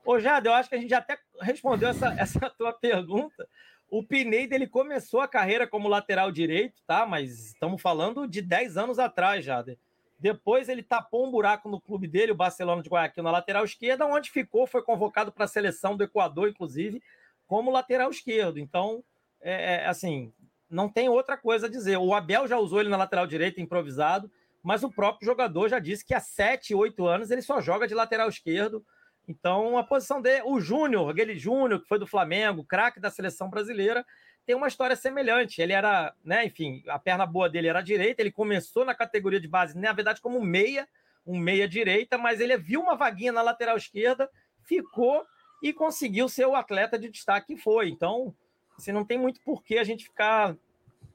Ô, 0.04 0.18
Jade, 0.20 0.46
eu 0.46 0.54
acho 0.54 0.68
que 0.68 0.76
a 0.76 0.78
gente 0.78 0.90
já 0.90 0.98
até 0.98 1.18
respondeu 1.40 1.88
essa, 1.88 2.14
essa 2.18 2.48
tua 2.48 2.72
pergunta. 2.72 3.48
O 3.90 4.04
Pineda 4.04 4.54
ele 4.54 4.68
começou 4.68 5.20
a 5.20 5.26
carreira 5.26 5.66
como 5.66 5.88
lateral 5.88 6.30
direito, 6.30 6.80
tá? 6.86 7.04
Mas 7.04 7.46
estamos 7.46 7.82
falando 7.82 8.28
de 8.28 8.40
10 8.40 8.76
anos 8.76 9.00
atrás, 9.00 9.44
Jade. 9.44 9.76
Depois 10.20 10.68
ele 10.68 10.82
tapou 10.82 11.26
um 11.26 11.30
buraco 11.30 11.68
no 11.68 11.80
clube 11.80 12.06
dele, 12.06 12.32
o 12.32 12.36
Barcelona 12.36 12.82
de 12.82 12.88
Guayaquil, 12.88 13.22
na 13.22 13.30
lateral 13.30 13.64
esquerda, 13.64 14.06
onde 14.06 14.30
ficou, 14.30 14.66
foi 14.66 14.82
convocado 14.82 15.32
para 15.32 15.46
a 15.46 15.48
seleção 15.48 15.96
do 15.96 16.04
Equador, 16.04 16.48
inclusive, 16.48 17.02
como 17.46 17.70
lateral 17.70 18.10
esquerdo. 18.10 18.58
Então, 18.58 19.02
é, 19.40 19.76
é, 19.76 19.86
assim, 19.86 20.32
não 20.68 20.88
tem 20.88 21.08
outra 21.08 21.36
coisa 21.36 21.66
a 21.66 21.70
dizer. 21.70 21.96
O 21.96 22.14
Abel 22.14 22.46
já 22.46 22.58
usou 22.58 22.80
ele 22.80 22.90
na 22.90 22.96
lateral 22.96 23.26
direita, 23.26 23.60
improvisado, 23.60 24.30
mas 24.62 24.84
o 24.84 24.90
próprio 24.90 25.24
jogador 25.24 25.68
já 25.68 25.78
disse 25.78 26.04
que 26.04 26.14
há 26.14 26.20
7, 26.20 26.74
8 26.74 27.06
anos 27.06 27.30
ele 27.30 27.42
só 27.42 27.60
joga 27.60 27.88
de 27.88 27.94
lateral 27.94 28.28
esquerdo 28.28 28.84
então, 29.30 29.78
a 29.78 29.84
posição 29.84 30.20
dele, 30.20 30.42
o 30.44 30.60
Júnior, 30.60 31.08
aquele 31.08 31.38
Júnior, 31.38 31.80
que 31.80 31.86
foi 31.86 32.00
do 32.00 32.06
Flamengo, 32.06 32.64
craque 32.64 32.98
da 32.98 33.10
seleção 33.10 33.48
brasileira, 33.48 34.04
tem 34.46 34.56
uma 34.56 34.68
história 34.68 34.96
semelhante. 34.96 35.60
Ele 35.60 35.72
era, 35.72 36.14
né, 36.24 36.44
enfim, 36.46 36.82
a 36.88 36.98
perna 36.98 37.26
boa 37.26 37.48
dele 37.48 37.68
era 37.68 37.78
a 37.80 37.82
direita, 37.82 38.22
ele 38.22 38.32
começou 38.32 38.84
na 38.84 38.94
categoria 38.94 39.40
de 39.40 39.48
base, 39.48 39.78
na 39.78 39.92
verdade, 39.92 40.20
como 40.20 40.40
meia, 40.40 40.88
um 41.26 41.38
meia 41.38 41.68
direita, 41.68 42.18
mas 42.18 42.40
ele 42.40 42.56
viu 42.56 42.80
uma 42.80 42.96
vaguinha 42.96 43.32
na 43.32 43.42
lateral 43.42 43.76
esquerda, 43.76 44.28
ficou 44.64 45.24
e 45.62 45.72
conseguiu 45.72 46.28
ser 46.28 46.46
o 46.46 46.54
atleta 46.54 46.98
de 46.98 47.08
destaque 47.08 47.54
que 47.54 47.60
foi. 47.60 47.88
Então, 47.88 48.34
assim, 48.76 48.92
não 48.92 49.04
tem 49.04 49.18
muito 49.18 49.40
porquê 49.42 49.78
a 49.78 49.84
gente 49.84 50.04
ficar 50.04 50.56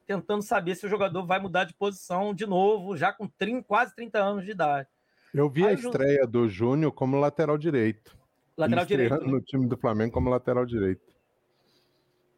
tentando 0.06 0.44
saber 0.44 0.76
se 0.76 0.86
o 0.86 0.90
jogador 0.90 1.26
vai 1.26 1.40
mudar 1.40 1.64
de 1.64 1.74
posição 1.74 2.34
de 2.34 2.46
novo, 2.46 2.96
já 2.96 3.12
com 3.12 3.28
30, 3.28 3.64
quase 3.64 3.96
30 3.96 4.20
anos 4.20 4.46
de 4.46 4.52
idade. 4.52 4.88
Eu 5.34 5.50
vi 5.50 5.66
Aí, 5.66 5.72
a 5.72 5.74
estreia 5.74 6.28
do 6.28 6.48
Júnior 6.48 6.92
como 6.92 7.20
lateral 7.20 7.58
direito. 7.58 8.16
Lateral 8.56 8.86
direito. 8.86 9.18
Né? 9.18 9.28
No 9.28 9.42
time 9.42 9.68
do 9.68 9.76
Flamengo 9.76 10.14
como 10.14 10.30
lateral 10.30 10.66
direito. 10.66 11.15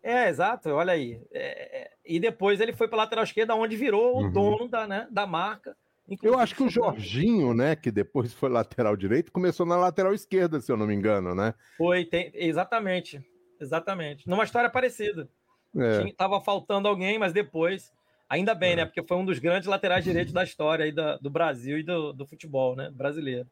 É, 0.10 0.30
exato, 0.30 0.70
olha 0.70 0.94
aí. 0.94 1.22
É, 1.32 1.82
é 1.82 1.92
e 2.06 2.20
depois 2.20 2.62
ele 2.62 2.72
foi 2.72 2.88
para 2.88 3.00
lateral 3.00 3.24
esquerda, 3.24 3.54
onde 3.56 3.76
virou 3.76 4.16
uhum. 4.16 4.28
o 4.28 4.32
dono 4.32 4.68
da, 4.70 4.88
né, 4.88 5.08
da 5.12 5.28
marca. 5.28 5.76
Eu 6.24 6.40
acho 6.40 6.56
que 6.56 6.64
o 6.64 6.70
Jorginho, 6.70 7.54
né, 7.54 7.76
que 7.76 7.92
depois 7.92 8.34
foi 8.34 8.48
lateral 8.48 8.96
direito, 8.96 9.32
começou 9.32 9.66
na 9.66 9.76
lateral 9.76 10.14
esquerda, 10.14 10.62
se 10.62 10.72
eu 10.72 10.78
não 10.78 10.88
me 10.88 10.96
engano, 10.96 11.36
né? 11.36 11.54
Foi, 11.78 12.06
tem, 12.06 12.32
exatamente. 12.34 13.22
Exatamente. 13.60 14.28
Numa 14.30 14.46
história 14.46 14.70
parecida. 14.70 15.28
É. 15.76 16.00
Tinha, 16.00 16.14
tava 16.16 16.40
faltando 16.40 16.88
alguém, 16.88 17.20
mas 17.20 17.34
depois 17.34 17.92
Ainda 18.30 18.54
bem, 18.54 18.76
né? 18.76 18.82
é. 18.82 18.86
né? 18.86 18.86
Porque 18.86 19.04
foi 19.04 19.18
um 19.18 19.26
dos 19.26 19.40
grandes 19.40 19.68
laterais 19.68 20.04
direitos 20.04 20.34
da 20.34 20.44
história 20.44 20.86
aí 20.86 20.92
do, 20.92 21.18
do 21.20 21.30
Brasil 21.30 21.80
e 21.80 21.84
do, 21.84 22.12
do, 22.12 22.26
futebol 22.26 22.76
né? 22.76 22.90
brasileiro. 22.92 23.48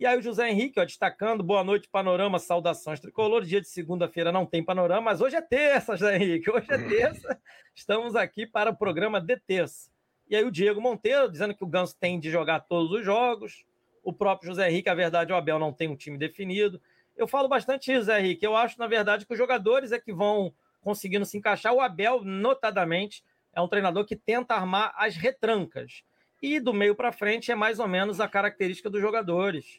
E 0.00 0.06
aí 0.06 0.18
o 0.18 0.22
José 0.22 0.48
Henrique, 0.48 0.80
ó, 0.80 0.84
destacando, 0.86 1.42
boa 1.42 1.62
noite, 1.62 1.86
panorama, 1.86 2.38
saudações 2.38 2.98
tricolor. 3.00 3.44
Dia 3.44 3.60
de 3.60 3.68
segunda-feira 3.68 4.32
não 4.32 4.46
tem 4.46 4.64
panorama, 4.64 5.02
mas 5.02 5.20
hoje 5.20 5.36
é 5.36 5.42
terça, 5.42 5.94
José 5.94 6.16
Henrique. 6.16 6.50
Hoje 6.50 6.68
é 6.70 6.78
terça. 6.78 7.38
Estamos 7.74 8.16
aqui 8.16 8.46
para 8.46 8.70
o 8.70 8.74
programa 8.74 9.20
de 9.20 9.36
terça. 9.36 9.90
E 10.26 10.34
aí 10.34 10.42
o 10.42 10.50
Diego 10.50 10.80
Monteiro 10.80 11.30
dizendo 11.30 11.54
que 11.54 11.62
o 11.62 11.66
Ganso 11.66 11.94
tem 12.00 12.18
de 12.18 12.30
jogar 12.30 12.60
todos 12.60 12.90
os 12.92 13.04
jogos. 13.04 13.66
O 14.02 14.10
próprio 14.10 14.48
José 14.48 14.70
Henrique, 14.70 14.88
a 14.88 14.94
verdade, 14.94 15.34
o 15.34 15.36
Abel 15.36 15.58
não 15.58 15.70
tem 15.70 15.86
um 15.86 15.96
time 15.96 16.16
definido. 16.16 16.80
Eu 17.14 17.28
falo 17.28 17.46
bastante 17.46 17.92
isso, 17.92 18.00
José 18.00 18.20
Henrique. 18.20 18.46
Eu 18.46 18.56
acho, 18.56 18.78
na 18.78 18.86
verdade, 18.86 19.26
que 19.26 19.32
os 19.34 19.38
jogadores 19.38 19.92
é 19.92 20.00
que 20.00 20.14
vão 20.14 20.50
conseguindo 20.80 21.26
se 21.26 21.36
encaixar. 21.36 21.74
O 21.74 21.80
Abel, 21.82 22.24
notadamente, 22.24 23.22
é 23.52 23.60
um 23.60 23.68
treinador 23.68 24.06
que 24.06 24.16
tenta 24.16 24.54
armar 24.54 24.94
as 24.96 25.14
retrancas. 25.14 26.02
E 26.40 26.58
do 26.58 26.72
meio 26.72 26.94
para 26.94 27.12
frente 27.12 27.52
é 27.52 27.54
mais 27.54 27.78
ou 27.78 27.86
menos 27.86 28.18
a 28.18 28.26
característica 28.26 28.88
dos 28.88 29.02
jogadores. 29.02 29.78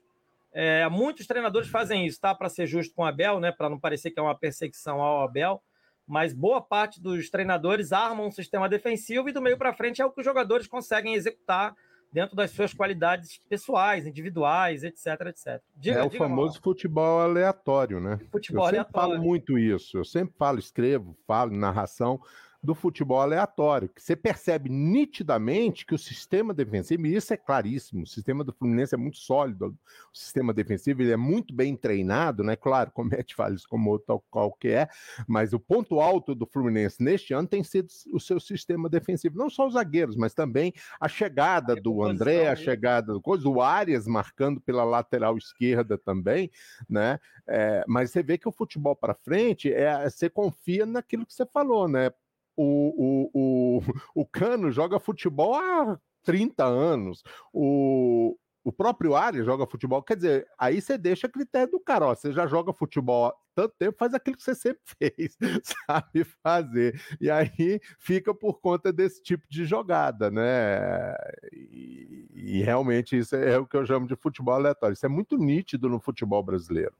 É, 0.53 0.87
muitos 0.89 1.25
treinadores 1.25 1.69
fazem 1.69 2.05
isso, 2.05 2.19
tá? 2.19 2.35
Para 2.35 2.49
ser 2.49 2.67
justo 2.67 2.93
com 2.93 3.03
o 3.03 3.05
Abel, 3.05 3.39
né? 3.39 3.51
Para 3.51 3.69
não 3.69 3.79
parecer 3.79 4.11
que 4.11 4.19
é 4.19 4.23
uma 4.23 4.37
perseguição 4.37 5.01
ao 5.01 5.23
Abel. 5.23 5.61
Mas 6.05 6.33
boa 6.33 6.61
parte 6.61 7.01
dos 7.01 7.29
treinadores 7.29 7.93
armam 7.93 8.27
um 8.27 8.31
sistema 8.31 8.67
defensivo 8.67 9.29
e 9.29 9.31
do 9.31 9.41
meio 9.41 9.57
para 9.57 9.73
frente 9.73 10.01
é 10.01 10.05
o 10.05 10.11
que 10.11 10.19
os 10.19 10.25
jogadores 10.25 10.67
conseguem 10.67 11.13
executar 11.13 11.73
dentro 12.11 12.35
das 12.35 12.51
suas 12.51 12.73
qualidades 12.73 13.39
pessoais, 13.49 14.05
individuais, 14.05 14.83
etc, 14.83 15.05
etc. 15.27 15.61
Diga, 15.75 15.99
é 15.99 16.03
o 16.03 16.09
famoso 16.09 16.55
mal. 16.55 16.63
futebol 16.63 17.21
aleatório, 17.21 18.01
né? 18.01 18.19
Futebol 18.29 18.65
eu 18.65 18.67
aleatório. 18.67 19.09
sempre 19.09 19.15
falo 19.15 19.23
muito 19.25 19.57
isso. 19.57 19.97
Eu 19.97 20.03
sempre 20.03 20.35
falo, 20.37 20.59
escrevo, 20.59 21.15
falo 21.25 21.55
narração 21.55 22.19
do 22.63 22.75
futebol 22.75 23.19
aleatório, 23.19 23.89
que 23.89 24.01
você 24.01 24.15
percebe 24.15 24.69
nitidamente 24.69 25.83
que 25.83 25.95
o 25.95 25.97
sistema 25.97 26.53
defensivo, 26.53 27.07
e 27.07 27.15
isso 27.15 27.33
é 27.33 27.37
claríssimo, 27.37 28.03
o 28.03 28.07
sistema 28.07 28.43
do 28.43 28.53
Fluminense 28.53 28.93
é 28.93 28.97
muito 28.97 29.17
sólido, 29.17 29.75
o 30.13 30.17
sistema 30.17 30.53
defensivo 30.53 31.01
ele 31.01 31.11
é 31.11 31.17
muito 31.17 31.55
bem 31.55 31.75
treinado, 31.75 32.43
né? 32.43 32.55
Claro, 32.55 32.91
comete 32.93 33.33
falhas 33.33 33.65
como 33.65 33.89
outro 33.89 34.23
qualquer, 34.29 34.91
mas 35.27 35.53
o 35.53 35.59
ponto 35.59 35.99
alto 35.99 36.35
do 36.35 36.45
Fluminense 36.45 37.03
neste 37.03 37.33
ano 37.33 37.47
tem 37.47 37.63
sido 37.63 37.87
o 38.13 38.19
seu 38.19 38.39
sistema 38.39 38.87
defensivo, 38.87 39.37
não 39.37 39.49
só 39.49 39.65
os 39.65 39.73
zagueiros, 39.73 40.15
mas 40.15 40.35
também 40.35 40.71
a 40.99 41.07
chegada 41.07 41.75
do 41.75 42.03
André, 42.03 42.47
a 42.47 42.55
chegada 42.55 43.11
do 43.13 43.21
coisa, 43.21 43.49
o 43.49 43.59
Arias 43.61 44.05
marcando 44.05 44.61
pela 44.61 44.83
lateral 44.83 45.35
esquerda 45.35 45.97
também, 45.97 46.51
né? 46.87 47.19
É, 47.47 47.83
mas 47.87 48.11
você 48.11 48.21
vê 48.21 48.37
que 48.37 48.47
o 48.47 48.51
futebol 48.51 48.95
para 48.95 49.15
frente 49.15 49.73
é 49.73 50.07
você 50.07 50.29
confia 50.29 50.85
naquilo 50.85 51.25
que 51.25 51.33
você 51.33 51.45
falou, 51.45 51.87
né? 51.87 52.11
O, 52.55 53.29
o, 53.33 53.79
o, 53.79 53.81
o 54.21 54.25
Cano 54.25 54.71
joga 54.71 54.99
futebol 54.99 55.55
há 55.55 55.99
30 56.23 56.63
anos. 56.63 57.23
O, 57.53 58.37
o 58.63 58.71
próprio 58.71 59.15
Arias 59.15 59.45
joga 59.45 59.65
futebol, 59.65 60.03
quer 60.03 60.15
dizer, 60.15 60.47
aí 60.57 60.81
você 60.81 60.97
deixa 60.97 61.27
a 61.27 61.29
critério 61.29 61.71
do 61.71 61.79
cara, 61.79 62.05
ó, 62.05 62.15
você 62.15 62.31
já 62.31 62.45
joga 62.45 62.71
futebol 62.71 63.33
tanto 63.55 63.75
tempo, 63.77 63.97
faz 63.97 64.13
aquilo 64.13 64.37
que 64.37 64.43
você 64.43 64.55
sempre 64.55 64.81
fez, 64.97 65.37
sabe 65.85 66.23
fazer. 66.43 66.99
E 67.19 67.29
aí 67.29 67.79
fica 67.99 68.33
por 68.33 68.59
conta 68.61 68.93
desse 68.93 69.21
tipo 69.21 69.45
de 69.49 69.65
jogada, 69.65 70.29
né? 70.31 71.15
E, 71.51 72.27
e 72.33 72.63
realmente 72.63 73.17
isso 73.17 73.35
é 73.35 73.57
o 73.57 73.65
que 73.65 73.75
eu 73.75 73.85
chamo 73.85 74.07
de 74.07 74.15
futebol 74.15 74.55
aleatório. 74.55 74.93
Isso 74.93 75.05
é 75.05 75.09
muito 75.09 75.37
nítido 75.37 75.89
no 75.89 75.99
futebol 75.99 76.41
brasileiro. 76.43 76.95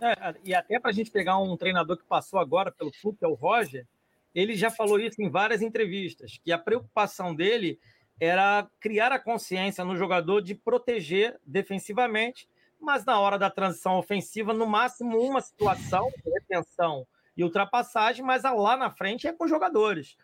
É, 0.00 0.34
e 0.44 0.52
até 0.52 0.80
para 0.80 0.90
a 0.90 0.94
gente 0.94 1.12
pegar 1.12 1.38
um 1.38 1.56
treinador 1.56 1.96
que 1.96 2.04
passou 2.04 2.40
agora 2.40 2.72
pelo 2.72 2.90
clube, 2.90 3.18
que 3.18 3.24
é 3.24 3.28
o 3.28 3.34
Roger, 3.34 3.86
ele 4.34 4.54
já 4.54 4.70
falou 4.70 4.98
isso 4.98 5.20
em 5.20 5.28
várias 5.28 5.62
entrevistas, 5.62 6.38
que 6.42 6.52
a 6.52 6.58
preocupação 6.58 7.34
dele 7.34 7.78
era 8.20 8.68
criar 8.80 9.12
a 9.12 9.18
consciência 9.18 9.84
no 9.84 9.96
jogador 9.96 10.40
de 10.40 10.54
proteger 10.54 11.38
defensivamente, 11.44 12.48
mas 12.80 13.04
na 13.04 13.18
hora 13.18 13.38
da 13.38 13.50
transição 13.50 13.96
ofensiva, 13.98 14.52
no 14.52 14.66
máximo 14.66 15.18
uma 15.18 15.40
situação 15.40 16.10
retenção 16.24 17.06
e 17.36 17.42
ultrapassagem, 17.42 18.24
mas 18.24 18.42
lá 18.42 18.76
na 18.76 18.90
frente 18.90 19.26
é 19.26 19.32
com 19.32 19.44
os 19.44 19.50
jogadores. 19.50 20.16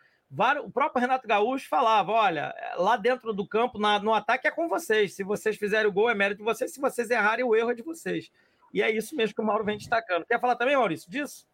O 0.63 0.71
próprio 0.71 1.01
Renato 1.01 1.27
Gaúcho 1.27 1.69
falava: 1.69 2.13
olha, 2.13 2.55
lá 2.77 2.97
dentro 2.97 3.33
do 3.33 3.47
campo, 3.47 3.79
no 3.79 4.13
ataque 4.13 4.47
é 4.47 4.51
com 4.51 4.69
vocês. 4.69 5.15
Se 5.15 5.25
vocês 5.25 5.57
fizerem 5.57 5.87
o 5.87 5.93
gol, 5.93 6.11
é 6.11 6.15
mérito 6.15 6.39
de 6.39 6.45
vocês. 6.45 6.73
Se 6.73 6.81
vocês 6.81 7.09
errarem, 7.09 7.45
o 7.45 7.57
erro 7.57 7.71
é 7.71 7.75
de 7.75 7.83
vocês. 7.83 8.31
E 8.73 8.83
é 8.83 8.91
isso 8.91 9.17
mesmo 9.17 9.35
que 9.35 9.41
o 9.41 9.45
Mauro 9.45 9.65
vem 9.65 9.79
destacando. 9.79 10.27
Quer 10.27 10.39
falar 10.39 10.57
também, 10.57 10.77
Maurício, 10.77 11.11
disso? 11.11 11.49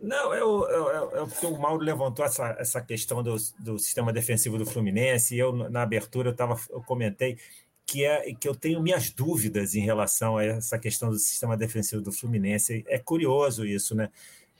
Não, 0.00 0.32
eu, 0.32 0.68
eu, 0.68 0.88
eu, 0.88 1.28
eu, 1.42 1.48
o 1.50 1.60
Mauro 1.60 1.82
levantou 1.82 2.24
essa, 2.24 2.56
essa 2.58 2.80
questão 2.80 3.22
do, 3.22 3.36
do 3.58 3.78
sistema 3.78 4.12
defensivo 4.12 4.56
do 4.56 4.64
Fluminense, 4.64 5.34
e 5.34 5.38
eu, 5.38 5.52
na 5.52 5.82
abertura, 5.82 6.30
eu, 6.30 6.34
tava, 6.36 6.58
eu 6.70 6.80
comentei 6.82 7.36
que, 7.84 8.04
é, 8.04 8.34
que 8.34 8.46
eu 8.46 8.54
tenho 8.54 8.82
minhas 8.82 9.10
dúvidas 9.10 9.74
em 9.74 9.80
relação 9.80 10.36
a 10.36 10.44
essa 10.44 10.78
questão 10.78 11.10
do 11.10 11.18
sistema 11.18 11.56
defensivo 11.56 12.02
do 12.02 12.12
Fluminense. 12.12 12.84
É 12.86 12.98
curioso 12.98 13.64
isso, 13.64 13.94
né? 13.94 14.10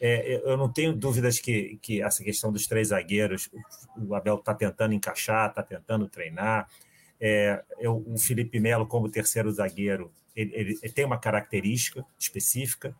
É, 0.00 0.40
eu 0.44 0.56
não 0.56 0.72
tenho 0.72 0.94
dúvidas 0.94 1.38
que, 1.38 1.78
que 1.82 2.00
essa 2.00 2.24
questão 2.24 2.50
dos 2.50 2.66
três 2.66 2.88
zagueiros, 2.88 3.50
o 3.96 4.14
Abel 4.14 4.36
está 4.36 4.54
tentando 4.54 4.94
encaixar, 4.94 5.50
está 5.50 5.62
tentando 5.62 6.08
treinar. 6.08 6.68
É, 7.20 7.62
eu, 7.78 8.02
o 8.06 8.16
Felipe 8.16 8.58
Melo, 8.60 8.86
como 8.86 9.10
terceiro 9.10 9.52
zagueiro, 9.52 10.10
ele, 10.34 10.52
ele, 10.54 10.78
ele 10.82 10.92
tem 10.92 11.04
uma 11.04 11.18
característica 11.18 12.06
específica 12.18 12.96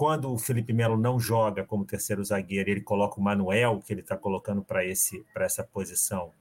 quando 0.00 0.32
o 0.32 0.38
Felipe 0.38 0.72
Melo 0.72 0.96
não 0.96 1.20
joga 1.20 1.62
como 1.62 1.84
terceiro 1.84 2.24
zagueiro, 2.24 2.70
ele 2.70 2.80
coloca 2.80 3.20
o 3.20 3.22
Manuel, 3.22 3.82
que 3.84 3.92
ele 3.92 4.00
está 4.00 4.16
colocando 4.16 4.64
para 4.64 4.82
essa 4.82 5.62
posição. 5.62 6.32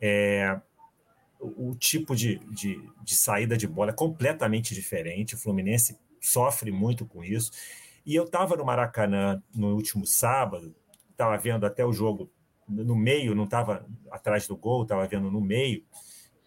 É, 0.00 0.60
o 1.40 1.74
tipo 1.74 2.14
de, 2.14 2.38
de, 2.52 2.80
de, 3.02 3.14
saída 3.16 3.56
de 3.56 3.66
bola 3.66 3.90
é 3.90 3.92
completamente 3.92 4.72
diferente. 4.72 5.34
O 5.34 5.38
Fluminense 5.38 5.98
sofre 6.20 6.70
muito 6.70 7.04
com 7.04 7.24
isso. 7.24 7.50
E 8.06 8.14
eu 8.14 8.22
estava 8.22 8.54
no 8.54 8.64
Maracanã 8.64 9.42
no 9.52 9.74
último 9.74 10.06
sábado, 10.06 10.72
estava 11.10 11.36
vendo 11.36 11.66
até 11.66 11.84
o 11.84 11.92
jogo 11.92 12.30
no 12.68 12.94
meio, 12.94 13.34
não 13.34 13.46
estava 13.46 13.84
atrás 14.12 14.46
do 14.46 14.56
gol, 14.56 14.84
estava 14.84 15.08
vendo 15.08 15.28
no 15.28 15.40
meio. 15.40 15.82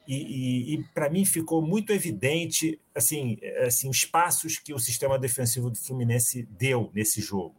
E, 0.07 0.15
e, 0.15 0.73
e 0.75 0.83
para 0.93 1.09
mim 1.09 1.25
ficou 1.25 1.61
muito 1.61 1.91
evidente 1.91 2.79
assim, 2.93 3.37
assim 3.65 3.89
os 3.89 4.05
passos 4.05 4.57
que 4.57 4.73
o 4.73 4.79
sistema 4.79 5.17
defensivo 5.17 5.69
do 5.69 5.77
Fluminense 5.77 6.43
deu 6.51 6.91
nesse 6.93 7.21
jogo, 7.21 7.55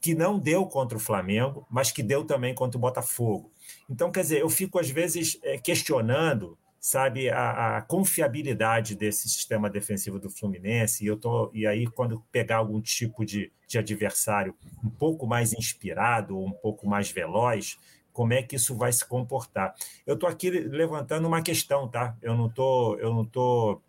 que 0.00 0.14
não 0.14 0.38
deu 0.38 0.66
contra 0.66 0.96
o 0.96 1.00
Flamengo, 1.00 1.66
mas 1.70 1.90
que 1.90 2.02
deu 2.02 2.24
também 2.24 2.54
contra 2.54 2.78
o 2.78 2.80
Botafogo. 2.80 3.50
Então, 3.88 4.10
quer 4.10 4.22
dizer, 4.22 4.40
eu 4.40 4.50
fico 4.50 4.78
às 4.78 4.90
vezes 4.90 5.38
é, 5.42 5.58
questionando 5.58 6.58
sabe, 6.82 7.30
a, 7.30 7.76
a, 7.76 7.82
confiabilidade 7.82 8.96
desse 8.96 9.28
sistema 9.28 9.70
defensivo 9.70 10.18
do 10.18 10.28
Fluminense, 10.28 11.04
e 11.04 11.06
eu 11.06 11.16
tô, 11.16 11.48
e 11.54 11.64
aí 11.64 11.86
quando 11.86 12.20
pegar 12.32 12.56
algum 12.56 12.80
tipo 12.80 13.24
de, 13.24 13.52
de 13.68 13.78
adversário 13.78 14.52
um 14.82 14.90
pouco 14.90 15.24
mais 15.24 15.52
inspirado, 15.52 16.36
um 16.36 16.50
pouco 16.50 16.88
mais 16.88 17.08
veloz, 17.08 17.78
como 18.12 18.32
é 18.32 18.42
que 18.42 18.56
isso 18.56 18.76
vai 18.76 18.92
se 18.92 19.04
comportar? 19.04 19.74
Eu 20.06 20.14
estou 20.14 20.28
aqui 20.28 20.50
levantando 20.50 21.26
uma 21.26 21.42
questão, 21.42 21.88
tá? 21.88 22.16
Eu 22.20 22.36
não 22.36 22.48
tô, 22.48 22.96
eu 22.98 23.12
não 23.12 23.24
tô, 23.24 23.80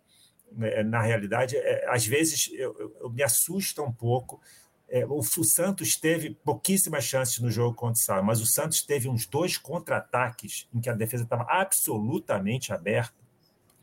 né, 0.52 0.82
na 0.82 1.02
realidade, 1.02 1.56
é, 1.56 1.86
às 1.88 2.06
vezes 2.06 2.50
eu, 2.52 2.74
eu, 2.78 2.96
eu 3.00 3.10
me 3.10 3.22
assusta 3.22 3.82
um 3.82 3.92
pouco 3.92 4.40
é, 4.88 5.04
o, 5.06 5.18
o, 5.18 5.44
Santos 5.44 5.96
teve 5.96 6.30
pouquíssimas 6.44 7.04
chances 7.04 7.38
no 7.40 7.50
jogo 7.50 7.74
contra 7.74 7.94
o 8.00 8.04
Sal, 8.04 8.22
mas 8.22 8.40
o 8.40 8.46
Santos 8.46 8.82
teve 8.82 9.08
uns 9.08 9.26
dois 9.26 9.56
contra-ataques 9.56 10.68
em 10.72 10.80
que 10.80 10.90
a 10.90 10.94
defesa 10.94 11.24
estava 11.24 11.44
absolutamente 11.48 12.72
aberta. 12.72 13.14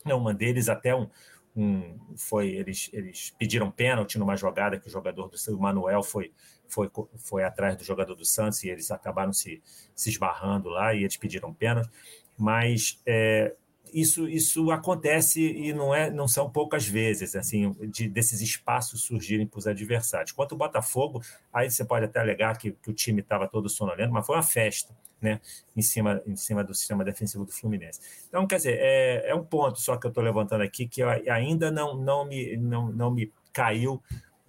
Uma 0.06 0.34
deles 0.34 0.70
até 0.70 0.96
um, 0.96 1.10
um 1.56 2.00
foi 2.16 2.50
eles, 2.50 2.90
eles 2.94 3.34
pediram 3.38 3.70
pênalti 3.70 4.18
numa 4.18 4.36
jogada 4.36 4.80
que 4.80 4.88
o 4.88 4.92
jogador 4.92 5.30
do 5.30 5.60
Manuel 5.60 6.02
foi, 6.02 6.32
foi, 6.72 6.90
foi 7.18 7.44
atrás 7.44 7.76
do 7.76 7.84
jogador 7.84 8.16
do 8.16 8.26
Santos 8.26 8.64
e 8.64 8.70
eles 8.70 8.90
acabaram 8.90 9.34
se, 9.34 9.62
se 9.94 10.10
esbarrando 10.10 10.70
lá 10.70 10.94
e 10.94 11.04
eles 11.04 11.18
pediram 11.18 11.54
pênalti. 11.54 11.90
Mas 12.38 13.00
é, 13.06 13.54
isso, 13.94 14.28
isso 14.28 14.72
acontece 14.72 15.42
e 15.42 15.74
não, 15.74 15.94
é, 15.94 16.10
não 16.10 16.28
são 16.28 16.50
poucas 16.50 16.88
vezes, 16.88 17.36
assim, 17.36 17.76
de, 17.90 18.08
desses 18.08 18.42
espaços 18.42 19.04
surgirem 19.04 19.46
para 19.46 19.60
os 19.60 19.68
adversários. 19.68 20.32
Quanto 20.32 20.54
o 20.54 20.58
Botafogo, 20.58 21.22
aí 21.54 21.70
você 21.70 21.84
pode 21.84 22.06
até 22.06 22.20
alegar 22.20 22.58
que, 22.58 22.72
que 22.72 22.90
o 22.90 22.94
time 22.94 23.22
estava 23.22 23.48
todo 23.48 23.70
sonolento, 23.70 24.14
mas 24.14 24.26
foi 24.26 24.36
uma 24.36 24.44
festa, 24.44 24.96
né, 25.22 25.40
em 25.76 25.82
cima, 25.82 26.22
em 26.26 26.36
cima 26.36 26.64
do 26.64 26.74
sistema 26.74 27.04
defensivo 27.04 27.46
do 27.46 27.52
Fluminense. 27.52 28.00
Então, 28.28 28.48
quer 28.48 28.58
dizer, 28.58 28.78
é, 28.80 29.30
é 29.30 29.36
um 29.36 29.44
ponto 29.44 29.80
só 29.80 29.98
que 29.98 30.08
eu 30.08 30.10
estou 30.10 30.24
levantando 30.24 30.64
aqui 30.64 30.88
que 30.88 31.04
ainda 31.04 31.70
não, 31.70 31.96
não, 31.96 32.26
me, 32.26 32.58
não, 32.58 32.92
não 32.92 33.12
me 33.12 33.32
caiu 33.54 34.02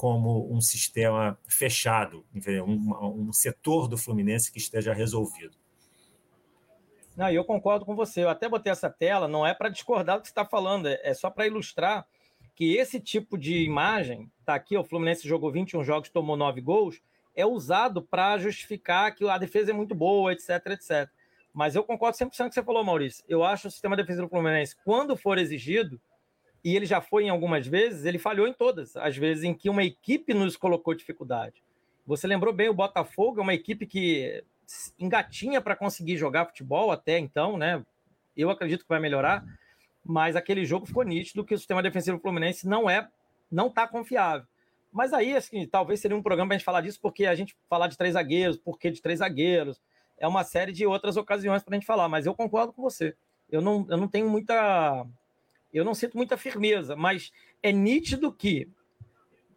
como 0.03 0.53
um 0.53 0.61
sistema 0.61 1.39
fechado, 1.47 2.27
um, 2.35 3.29
um 3.29 3.33
setor 3.33 3.87
do 3.87 3.97
Fluminense 3.97 4.51
que 4.51 4.59
esteja 4.59 4.93
resolvido. 4.93 5.57
Não, 7.17 7.31
eu 7.31 7.45
concordo 7.45 7.87
com 7.87 7.95
você. 7.95 8.25
Eu 8.25 8.29
até 8.29 8.49
botei 8.49 8.73
essa 8.73 8.91
tela, 8.91 9.29
não 9.29 9.47
é 9.47 9.55
para 9.55 9.69
discordar 9.69 10.17
do 10.17 10.23
que 10.23 10.27
você 10.27 10.33
está 10.33 10.45
falando, 10.45 10.89
é, 10.89 10.99
é 11.05 11.15
só 11.15 11.31
para 11.31 11.47
ilustrar 11.47 12.05
que 12.53 12.77
esse 12.77 12.99
tipo 12.99 13.39
de 13.39 13.63
imagem, 13.63 14.29
tá 14.45 14.57
aqui, 14.57 14.77
o 14.77 14.83
Fluminense 14.83 15.29
jogou 15.29 15.53
21 15.53 15.85
jogos, 15.85 16.11
tomou 16.11 16.37
9 16.37 16.61
gols, 16.61 17.01
é 17.33 17.47
usado 17.47 18.03
para 18.03 18.37
justificar 18.39 19.15
que 19.15 19.29
a 19.29 19.39
defesa 19.39 19.71
é 19.71 19.73
muito 19.73 19.95
boa, 19.95 20.33
etc, 20.33 20.51
etc. 20.67 21.09
Mas 21.55 21.77
eu 21.77 21.85
concordo 21.85 22.19
100% 22.19 22.37
com 22.37 22.45
o 22.47 22.49
que 22.49 22.55
você 22.57 22.63
falou, 22.65 22.83
Maurício. 22.83 23.25
Eu 23.29 23.45
acho 23.45 23.69
o 23.69 23.71
sistema 23.71 23.95
defensivo 23.95 24.27
do 24.27 24.31
Fluminense, 24.31 24.75
quando 24.85 25.17
for 25.17 25.39
exigido, 25.39 26.01
e 26.65 26.77
ele 26.77 26.87
já 26.87 27.01
foi 27.01 27.25
em 27.25 27.31
algumas 27.31 27.67
vezes, 27.67 28.05
ele 28.05 28.19
falhou 28.19 28.47
em 28.47 28.53
todas, 28.53 28.97
as 28.97 29.17
vezes 29.17 29.45
em 29.45 29.55
que 29.55 29.69
uma 29.69 29.83
equipe 29.83 30.33
nos 30.33 30.57
colocou 30.57 30.95
dificuldade. 30.95 31.63
Você 32.07 32.27
lembrou 32.27 32.53
bem, 32.53 32.69
o 32.69 32.75
Botafogo 32.75 33.41
é 33.41 33.43
uma 33.43 33.55
equipe 33.55 33.87
que 33.87 34.45
engatinha 34.99 35.61
para 35.61 35.77
conseguir 35.77 36.17
jogar 36.17 36.47
futebol 36.47 36.91
até 36.91 37.19
então, 37.19 37.57
né? 37.57 37.85
Eu 38.37 38.51
acredito 38.51 38.83
que 38.83 38.89
vai 38.89 39.01
melhorar, 39.01 39.45
mas 40.05 40.37
aquele 40.37 40.65
jogo 40.65 40.87
ficou 40.87 41.03
nítido 41.03 41.45
que 41.45 41.55
o 41.55 41.59
sistema 41.59 41.83
defensivo 41.83 42.19
fluminense 42.19 42.67
não 42.67 42.89
é, 42.89 43.09
não 43.51 43.69
está 43.69 43.87
confiável. 43.87 44.47
Mas 44.93 45.13
aí, 45.13 45.35
assim, 45.35 45.67
talvez 45.67 46.01
seria 46.01 46.17
um 46.17 46.23
programa 46.23 46.49
para 46.49 46.57
a 46.57 46.59
gente 46.59 46.65
falar 46.65 46.81
disso, 46.83 46.99
porque 47.01 47.25
a 47.25 47.35
gente 47.35 47.57
falar 47.69 47.89
de 47.89 47.97
três 47.97 48.15
zagueiros, 48.15 48.59
porque 48.59 48.91
de 48.91 49.01
três 49.01 49.21
zagueiros, 49.21 49.81
é 50.19 50.29
uma 50.29 50.45
série 50.45 50.71
de 50.71 50.87
outras 50.87 51.17
ocasiões 51.17 51.63
para 51.63 51.75
a 51.75 51.79
gente 51.79 51.87
falar, 51.87 52.09
mas 52.09 52.27
eu 52.27 52.35
concordo 52.35 52.73
com 52.73 52.83
você. 52.83 53.17
Eu 53.51 53.61
não, 53.61 53.87
eu 53.89 53.97
não 53.97 54.07
tenho 54.07 54.29
muita. 54.29 55.07
Eu 55.73 55.85
não 55.85 55.95
sinto 55.95 56.17
muita 56.17 56.37
firmeza, 56.37 56.95
mas 56.95 57.33
é 57.63 57.73
nítido 57.73 58.33
que 58.33 58.69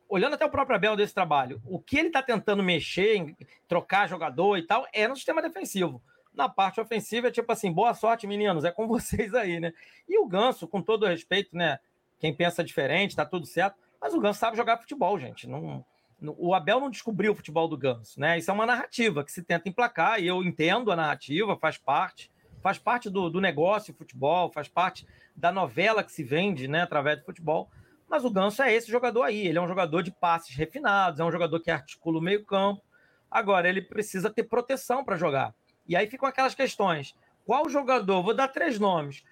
olhando 0.07 0.36
até 0.36 0.45
o 0.45 0.49
próprio 0.49 0.76
Abel 0.76 0.95
desse 0.95 1.13
trabalho, 1.13 1.61
o 1.66 1.80
que 1.80 1.97
ele 1.97 2.07
está 2.07 2.22
tentando 2.22 2.63
mexer, 2.63 3.16
em 3.16 3.36
trocar 3.68 4.07
jogador 4.07 4.57
e 4.57 4.63
tal, 4.63 4.86
é 4.93 5.07
no 5.07 5.16
sistema 5.16 5.41
defensivo. 5.41 6.01
Na 6.34 6.47
parte 6.47 6.80
ofensiva 6.80 7.28
é 7.28 7.32
tipo 7.32 7.51
assim, 7.51 7.72
boa 7.72 7.93
sorte, 7.93 8.28
meninos, 8.28 8.63
é 8.63 8.72
com 8.72 8.88
vocês 8.88 9.34
aí, 9.34 9.59
né? 9.59 9.74
E 10.07 10.18
o 10.18 10.28
Ganso, 10.28 10.68
com 10.68 10.82
todo 10.82 11.05
respeito, 11.05 11.55
né? 11.55 11.80
Quem 12.20 12.34
pensa 12.34 12.63
diferente, 12.63 13.16
tá 13.16 13.26
tudo 13.26 13.45
certo, 13.45 13.78
mas 13.99 14.13
o 14.13 14.20
Ganso 14.20 14.39
sabe 14.39 14.57
jogar 14.57 14.78
futebol, 14.78 15.20
gente. 15.20 15.47
Não, 15.47 15.84
o 16.22 16.53
Abel 16.53 16.80
não 16.80 16.89
descobriu 16.89 17.32
o 17.32 17.36
futebol 17.36 17.68
do 17.68 17.78
Ganso, 17.78 18.20
né? 18.20 18.38
Isso 18.38 18.49
é 18.49 18.53
uma 18.53 18.66
narrativa 18.66 19.24
que 19.24 19.32
se 19.32 19.43
tenta 19.43 19.68
emplacar, 19.68 20.22
e 20.22 20.28
eu 20.28 20.43
entendo 20.43 20.91
a 20.91 20.95
narrativa, 20.95 21.57
faz 21.57 21.78
parte, 21.78 22.32
faz 22.66 22.80
parte 22.80 23.11
do, 23.11 23.30
do 23.30 23.39
negócio 23.39 23.93
futebol, 23.93 24.51
faz 24.51 24.68
parte 24.68 25.05
da 25.36 25.51
novela 25.51 26.03
que 26.03 26.11
se 26.11 26.24
vende, 26.24 26.68
né, 26.68 26.82
através 26.82 27.20
do 27.20 27.24
futebol. 27.24 27.70
Mas 28.09 28.26
o 28.26 28.30
Ganso 28.32 28.63
é 28.63 28.74
esse 28.74 28.89
jogador 28.89 29.22
aí. 29.22 29.45
Ele 29.45 29.59
é 29.59 29.61
um 29.61 29.68
jogador 29.68 30.01
de 30.01 30.09
passes 30.09 30.55
refinados, 30.55 31.20
é 31.20 31.24
um 31.24 31.32
jogador 31.32 31.59
que 31.59 31.70
articula 31.70 32.18
o 32.18 32.22
meio-campo. 32.22 32.82
Agora, 33.30 33.70
ele 33.70 33.84
precisa 33.84 34.32
ter 34.32 34.45
proteção 34.45 35.05
para 35.05 35.16
jogar. 35.16 35.53
E 35.88 35.95
aí 35.95 36.07
ficam 36.07 36.28
aquelas 36.28 36.55
questões. 36.55 37.16
Qual 37.45 37.70
jogador? 37.70 38.24
Vou 38.24 38.34
dar 38.34 38.47
três 38.47 38.80
nomes. 38.80 39.24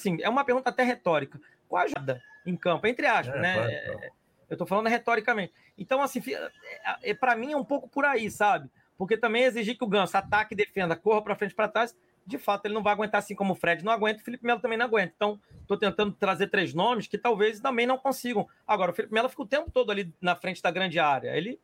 Assim, 0.00 0.18
é 0.22 0.28
uma 0.28 0.44
pergunta 0.44 0.70
até 0.70 0.82
retórica. 0.82 1.38
Qual 1.68 1.82
ajuda 1.82 2.22
em 2.46 2.56
campo? 2.56 2.86
Entre 2.86 3.06
aspas, 3.06 3.36
é, 3.36 3.40
né? 3.40 3.54
Claro, 3.54 4.00
eu 4.48 4.54
estou 4.54 4.66
falando 4.66 4.88
retoricamente. 4.88 5.52
Então, 5.78 6.02
assim, 6.02 6.20
é, 6.32 7.10
é, 7.10 7.14
para 7.14 7.36
mim 7.36 7.52
é 7.52 7.56
um 7.56 7.64
pouco 7.64 7.88
por 7.88 8.04
aí, 8.04 8.30
sabe? 8.30 8.68
Porque 8.98 9.16
também 9.16 9.44
exigir 9.44 9.78
que 9.78 9.84
o 9.84 9.86
Ganso 9.86 10.16
ataque, 10.16 10.54
defenda, 10.54 10.96
corra 10.96 11.22
para 11.22 11.36
frente 11.36 11.54
para 11.54 11.68
trás, 11.68 11.96
de 12.26 12.36
fato 12.36 12.66
ele 12.66 12.74
não 12.74 12.82
vai 12.82 12.92
aguentar 12.92 13.18
assim 13.18 13.34
como 13.34 13.52
o 13.52 13.56
Fred 13.56 13.84
não 13.84 13.92
aguenta, 13.92 14.20
o 14.20 14.24
Felipe 14.24 14.44
Melo 14.44 14.60
também 14.60 14.76
não 14.76 14.86
aguenta. 14.86 15.12
Então, 15.14 15.40
estou 15.62 15.76
tentando 15.76 16.12
trazer 16.12 16.48
três 16.48 16.74
nomes 16.74 17.06
que 17.06 17.16
talvez 17.16 17.60
também 17.60 17.86
não 17.86 17.96
consigam. 17.98 18.48
Agora, 18.66 18.90
o 18.90 18.94
Felipe 18.94 19.14
Melo 19.14 19.28
fica 19.28 19.42
o 19.42 19.46
tempo 19.46 19.70
todo 19.70 19.90
ali 19.92 20.12
na 20.20 20.34
frente 20.34 20.62
da 20.62 20.70
grande 20.70 20.98
área. 20.98 21.36
Ele, 21.36 21.60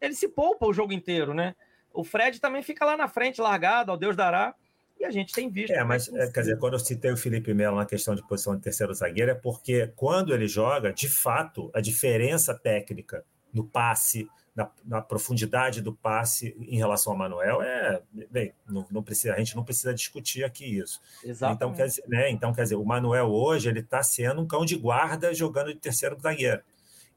ele 0.00 0.14
se 0.14 0.28
poupa 0.28 0.66
o 0.66 0.72
jogo 0.72 0.92
inteiro, 0.92 1.32
né? 1.32 1.54
O 1.92 2.04
Fred 2.04 2.40
também 2.40 2.62
fica 2.62 2.84
lá 2.84 2.96
na 2.96 3.08
frente, 3.08 3.40
largado, 3.40 3.90
ao 3.90 3.96
Deus 3.96 4.14
dará 4.14 4.54
e 4.98 5.04
a 5.04 5.10
gente 5.10 5.32
tem 5.32 5.50
visto. 5.50 5.72
É, 5.72 5.84
mas 5.84 6.08
é, 6.08 6.30
quer 6.30 6.40
dizer, 6.40 6.58
quando 6.58 6.74
eu 6.74 6.78
citei 6.78 7.10
o 7.10 7.16
Felipe 7.16 7.52
Melo 7.52 7.76
na 7.76 7.86
questão 7.86 8.14
de 8.14 8.26
posição 8.26 8.56
de 8.56 8.62
terceiro 8.62 8.92
zagueiro, 8.94 9.30
é 9.30 9.34
porque 9.34 9.92
quando 9.94 10.32
ele 10.34 10.48
joga, 10.48 10.92
de 10.92 11.08
fato, 11.08 11.70
a 11.74 11.80
diferença 11.80 12.54
técnica 12.54 13.24
no 13.52 13.64
passe, 13.64 14.28
na, 14.54 14.70
na 14.84 15.02
profundidade 15.02 15.82
do 15.82 15.94
passe 15.94 16.56
em 16.58 16.78
relação 16.78 17.12
ao 17.12 17.18
Manuel 17.18 17.60
é. 17.60 18.02
Bem, 18.30 18.54
não, 18.66 18.86
não, 18.90 19.02
precisa, 19.02 19.34
a 19.34 19.38
gente 19.38 19.54
não 19.54 19.64
precisa 19.64 19.92
discutir 19.92 20.44
aqui 20.44 20.78
isso. 20.78 21.00
Exatamente. 21.22 21.56
Então, 21.56 21.74
quer 21.74 21.86
dizer, 21.86 22.04
né, 22.08 22.30
então, 22.30 22.54
quer 22.54 22.62
dizer, 22.62 22.76
o 22.76 22.84
Manuel 22.84 23.26
hoje 23.26 23.68
ele 23.68 23.80
está 23.80 24.02
sendo 24.02 24.40
um 24.40 24.46
cão 24.46 24.64
de 24.64 24.76
guarda 24.76 25.34
jogando 25.34 25.72
de 25.72 25.78
terceiro 25.78 26.18
zagueiro 26.18 26.62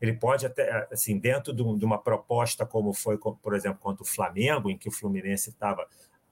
ele 0.01 0.13
pode 0.13 0.45
até, 0.45 0.87
assim, 0.91 1.17
dentro 1.19 1.53
de 1.53 1.85
uma 1.85 1.97
proposta 1.97 2.65
como 2.65 2.93
foi, 2.93 3.17
por 3.17 3.53
exemplo, 3.53 3.79
contra 3.79 4.03
o 4.03 4.07
Flamengo, 4.07 4.69
em 4.69 4.77
que 4.77 4.87
o 4.87 4.91
Fluminense 4.91 5.49
estava 5.49 5.85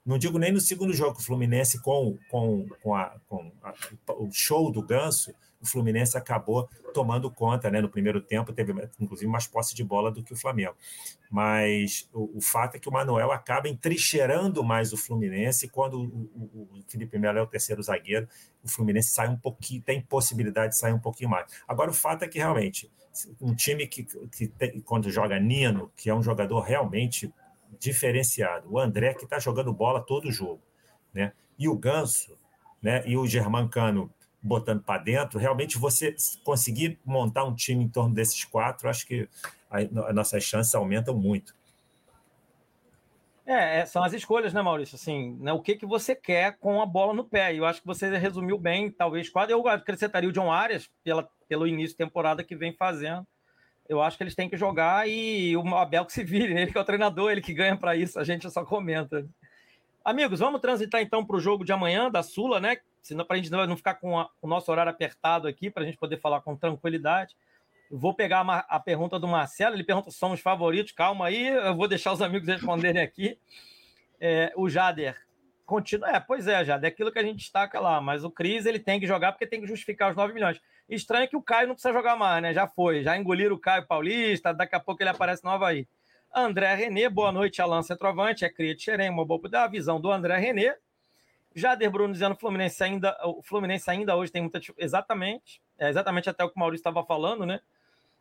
não 0.08 0.18
digo 0.18 0.40
nem 0.40 0.54
no 0.54 0.62
segundo 0.62 0.94
jogo, 0.94 1.20
o 1.20 1.22
Fluminense 1.22 1.82
com, 1.82 2.18
com, 2.30 2.66
com, 2.82 2.96
a, 2.96 3.14
com 3.28 3.52
a, 3.62 3.74
o 4.14 4.32
show 4.32 4.72
do 4.72 4.82
Ganso, 4.82 5.36
o 5.62 5.68
Fluminense 5.68 6.18
acabou 6.18 6.70
tomando 6.94 7.30
conta, 7.30 7.70
né? 7.70 7.82
No 7.82 7.90
primeiro 7.90 8.22
tempo 8.22 8.54
teve 8.54 8.74
inclusive 9.00 9.30
mais 9.30 9.48
posse 9.48 9.76
de 9.76 9.84
bola 9.84 10.12
do 10.12 10.24
que 10.24 10.32
o 10.32 10.36
Flamengo. 10.38 10.76
Mas 11.30 12.08
o, 12.14 12.38
o 12.38 12.42
fato 12.42 12.76
é 12.76 12.80
que 12.80 12.88
o 12.88 12.92
Manuel 12.92 13.32
acaba 13.32 13.68
entrincheirando 13.68 14.64
mais 14.64 14.94
o 14.94 14.98
Fluminense 14.98 15.68
quando 15.68 16.00
o, 16.00 16.06
o, 16.06 16.70
o 16.72 16.84
Felipe 16.88 17.18
Melo 17.18 17.40
é 17.40 17.42
o 17.42 17.48
terceiro 17.48 17.84
zagueiro, 17.84 18.30
o 18.64 18.70
Fluminense 18.70 19.10
sai 19.10 19.28
um 19.28 19.38
pouquinho, 19.38 19.82
tem 19.82 20.02
possibilidade 20.02 20.74
de 20.74 20.80
sair 20.80 20.94
um 20.94 21.00
pouquinho 21.00 21.30
mais. 21.30 21.52
Agora 21.68 21.92
o 21.92 21.94
fato 21.94 22.24
é 22.24 22.28
que 22.28 22.38
realmente 22.38 22.90
um 23.42 23.54
time 23.56 23.88
que, 23.88 24.06
que 24.32 24.48
tem, 24.48 24.80
quando 24.82 25.10
joga 25.10 25.40
Nino, 25.40 25.92
que 25.98 26.10
é 26.10 26.16
um 26.16 26.22
jogador 26.22 26.62
realmente 26.62 27.34
diferenciado. 27.80 28.72
O 28.72 28.80
André, 28.80 29.14
que 29.14 29.24
está 29.24 29.40
jogando 29.40 29.74
bola 29.74 30.02
todo 30.02 30.32
jogo, 30.32 30.62
né? 31.14 31.34
E 31.58 31.68
o 31.68 31.76
Ganso, 31.76 32.38
né? 32.82 33.04
E 33.06 33.18
o 33.18 33.26
Germancano 33.26 34.12
botando 34.42 34.82
para 34.84 35.02
dentro, 35.02 35.40
realmente 35.40 35.78
você 35.78 36.16
conseguir 36.44 37.00
montar 37.04 37.44
um 37.44 37.54
time 37.54 37.84
em 37.84 37.90
torno 37.90 38.14
desses 38.14 38.46
quatro, 38.46 38.90
acho 38.90 39.06
que 39.06 39.28
as 39.70 40.14
nossas 40.14 40.44
chances 40.44 40.74
aumentam 40.74 41.16
muito. 41.16 41.56
É, 43.46 43.80
é, 43.80 43.86
são 43.86 44.04
as 44.04 44.12
escolhas, 44.12 44.54
né, 44.54 44.62
Maurício? 44.62 44.96
Assim, 44.96 45.38
né, 45.40 45.54
o 45.54 45.62
que, 45.62 45.76
que 45.76 45.86
você 45.86 46.14
quer 46.14 46.58
com 46.58 46.82
a 46.82 46.86
bola 46.86 47.14
no 47.14 47.24
pé? 47.24 47.56
Eu 47.56 47.66
acho 47.66 47.80
que 47.80 47.88
você 47.88 48.10
resumiu 48.18 48.58
bem, 48.58 48.92
talvez 48.92 49.30
quase. 49.30 49.54
Eu 49.54 49.66
acrescentaria 49.68 50.28
o 50.28 50.34
John 50.34 50.52
Arias 50.52 50.90
pela, 51.02 51.28
pelo 51.48 51.66
início 51.66 51.92
de 51.92 52.04
temporada 52.04 52.44
que 52.44 52.58
vem 52.58 52.74
fazendo. 52.74 53.26
Eu 53.90 54.02
acho 54.02 54.18
que 54.18 54.24
eles 54.24 54.36
têm 54.36 54.50
que 54.50 54.58
jogar 54.58 55.08
e 55.08 55.56
o 55.56 55.76
Abel 55.76 56.06
que 56.06 56.14
se 56.14 56.24
vire, 56.24 56.54
ele 56.54 56.72
que 56.72 56.78
é 56.78 56.82
o 56.82 56.86
treinador, 56.86 57.32
ele 57.32 57.42
que 57.42 57.54
ganha 57.54 57.76
para 57.76 57.96
isso, 57.96 58.20
a 58.20 58.24
gente 58.24 58.50
só 58.50 58.64
comenta. 58.64 59.28
Amigos, 60.04 60.40
vamos 60.40 60.62
transitar 60.62 61.02
então 61.02 61.26
para 61.26 61.36
o 61.36 61.40
jogo 61.40 61.66
de 61.66 61.72
amanhã 61.72 62.10
da 62.10 62.24
Sula, 62.24 62.60
né? 62.60 62.78
Senão 63.02 63.26
para 63.26 63.36
a 63.36 63.38
gente 63.38 63.52
não 63.52 63.78
ficar 63.78 63.96
com, 63.96 64.20
a, 64.20 64.30
o 64.42 64.48
nosso 64.48 64.72
horário 64.72 64.90
apertado 64.90 65.48
aqui, 65.48 65.70
para 65.70 65.84
a 65.84 65.86
gente 65.86 65.98
poder 65.98 66.18
falar 66.18 66.42
com 66.42 66.56
tranquilidade. 66.56 67.36
vou 67.92 68.14
pegar 68.14 68.42
a, 68.42 68.60
a, 68.70 68.80
pergunta 68.80 69.20
do 69.20 69.28
Marcelo, 69.28 69.76
ele 69.76 69.84
pergunta 69.84 70.12
se 70.12 70.18
somos 70.18 70.40
favoritos, 70.40 70.92
calma 70.92 71.28
aí, 71.28 71.48
eu 71.48 71.76
vou 71.76 71.88
deixar 71.88 72.14
os 72.14 72.22
amigos 72.22 72.48
responderem 72.48 73.02
aqui. 73.02 73.38
É, 74.20 74.52
o 74.56 74.70
Jader 74.70 75.16
continua. 75.66 76.10
É, 76.10 76.20
pois 76.20 76.48
é, 76.48 76.64
Jader, 76.64 76.90
é 76.90 76.94
aquilo 76.94 77.12
que 77.12 77.20
a 77.20 77.24
gente 77.24 77.40
destaca 77.40 77.80
lá, 77.80 78.00
mas 78.00 78.24
o 78.24 78.32
Cris 78.32 78.66
ele 78.66 78.80
tem 78.80 79.00
que 79.00 79.06
jogar 79.06 79.34
porque 79.34 79.46
tem 79.46 79.62
que 79.62 79.68
justificar 79.68 80.10
os 80.10 80.16
9 80.16 80.34
milhões. 80.34 80.60
Estranho 80.90 81.26
é 81.26 81.28
que 81.28 81.36
o 81.36 81.42
Caio 81.42 81.68
não 81.68 81.76
precisa 81.76 81.94
jogar 81.94 82.16
mais, 82.16 82.42
né? 82.42 82.54
Já 82.54 82.66
foi, 82.66 83.04
já 83.04 83.18
engoliram 83.18 83.56
o 83.56 83.60
Caio 83.60 83.86
Paulista, 83.86 84.54
daqui 84.54 84.76
a 84.76 84.80
pouco 84.80 85.04
ele 85.04 85.10
aparece 85.10 85.44
no 85.44 85.50
Havaí. 85.50 85.88
André 86.34 86.74
Renê, 86.76 87.10
boa 87.10 87.32
noite, 87.32 87.62
Alan 87.62 87.82
Centroavante, 87.82 88.46
é 88.46 88.50
cria 88.50 88.76
de 88.76 88.84
Xerém, 88.84 89.10
uma 89.10 89.26
boa 89.26 89.50
da 89.50 89.68
visão 89.68 90.00
do 90.00 90.12
André 90.12 90.38
Renê. 90.38 90.76
Jader 91.54 91.90
Bruno 91.90 92.14
dizendo 92.14 92.36
que 92.36 92.38
o 92.38 92.42
Fluminense 92.42 92.84
ainda, 92.84 93.18
o 93.26 93.42
Fluminense 93.42 93.90
ainda 93.90 94.16
hoje 94.16 94.32
tem 94.32 94.42
muita. 94.42 94.62
Exatamente, 94.78 95.62
é 95.78 95.90
exatamente 95.90 96.30
até 96.30 96.44
o 96.44 96.50
que 96.50 96.56
o 96.56 96.60
Maurício 96.60 96.82
estava 96.82 97.04
falando, 97.04 97.46
né? 97.46 97.60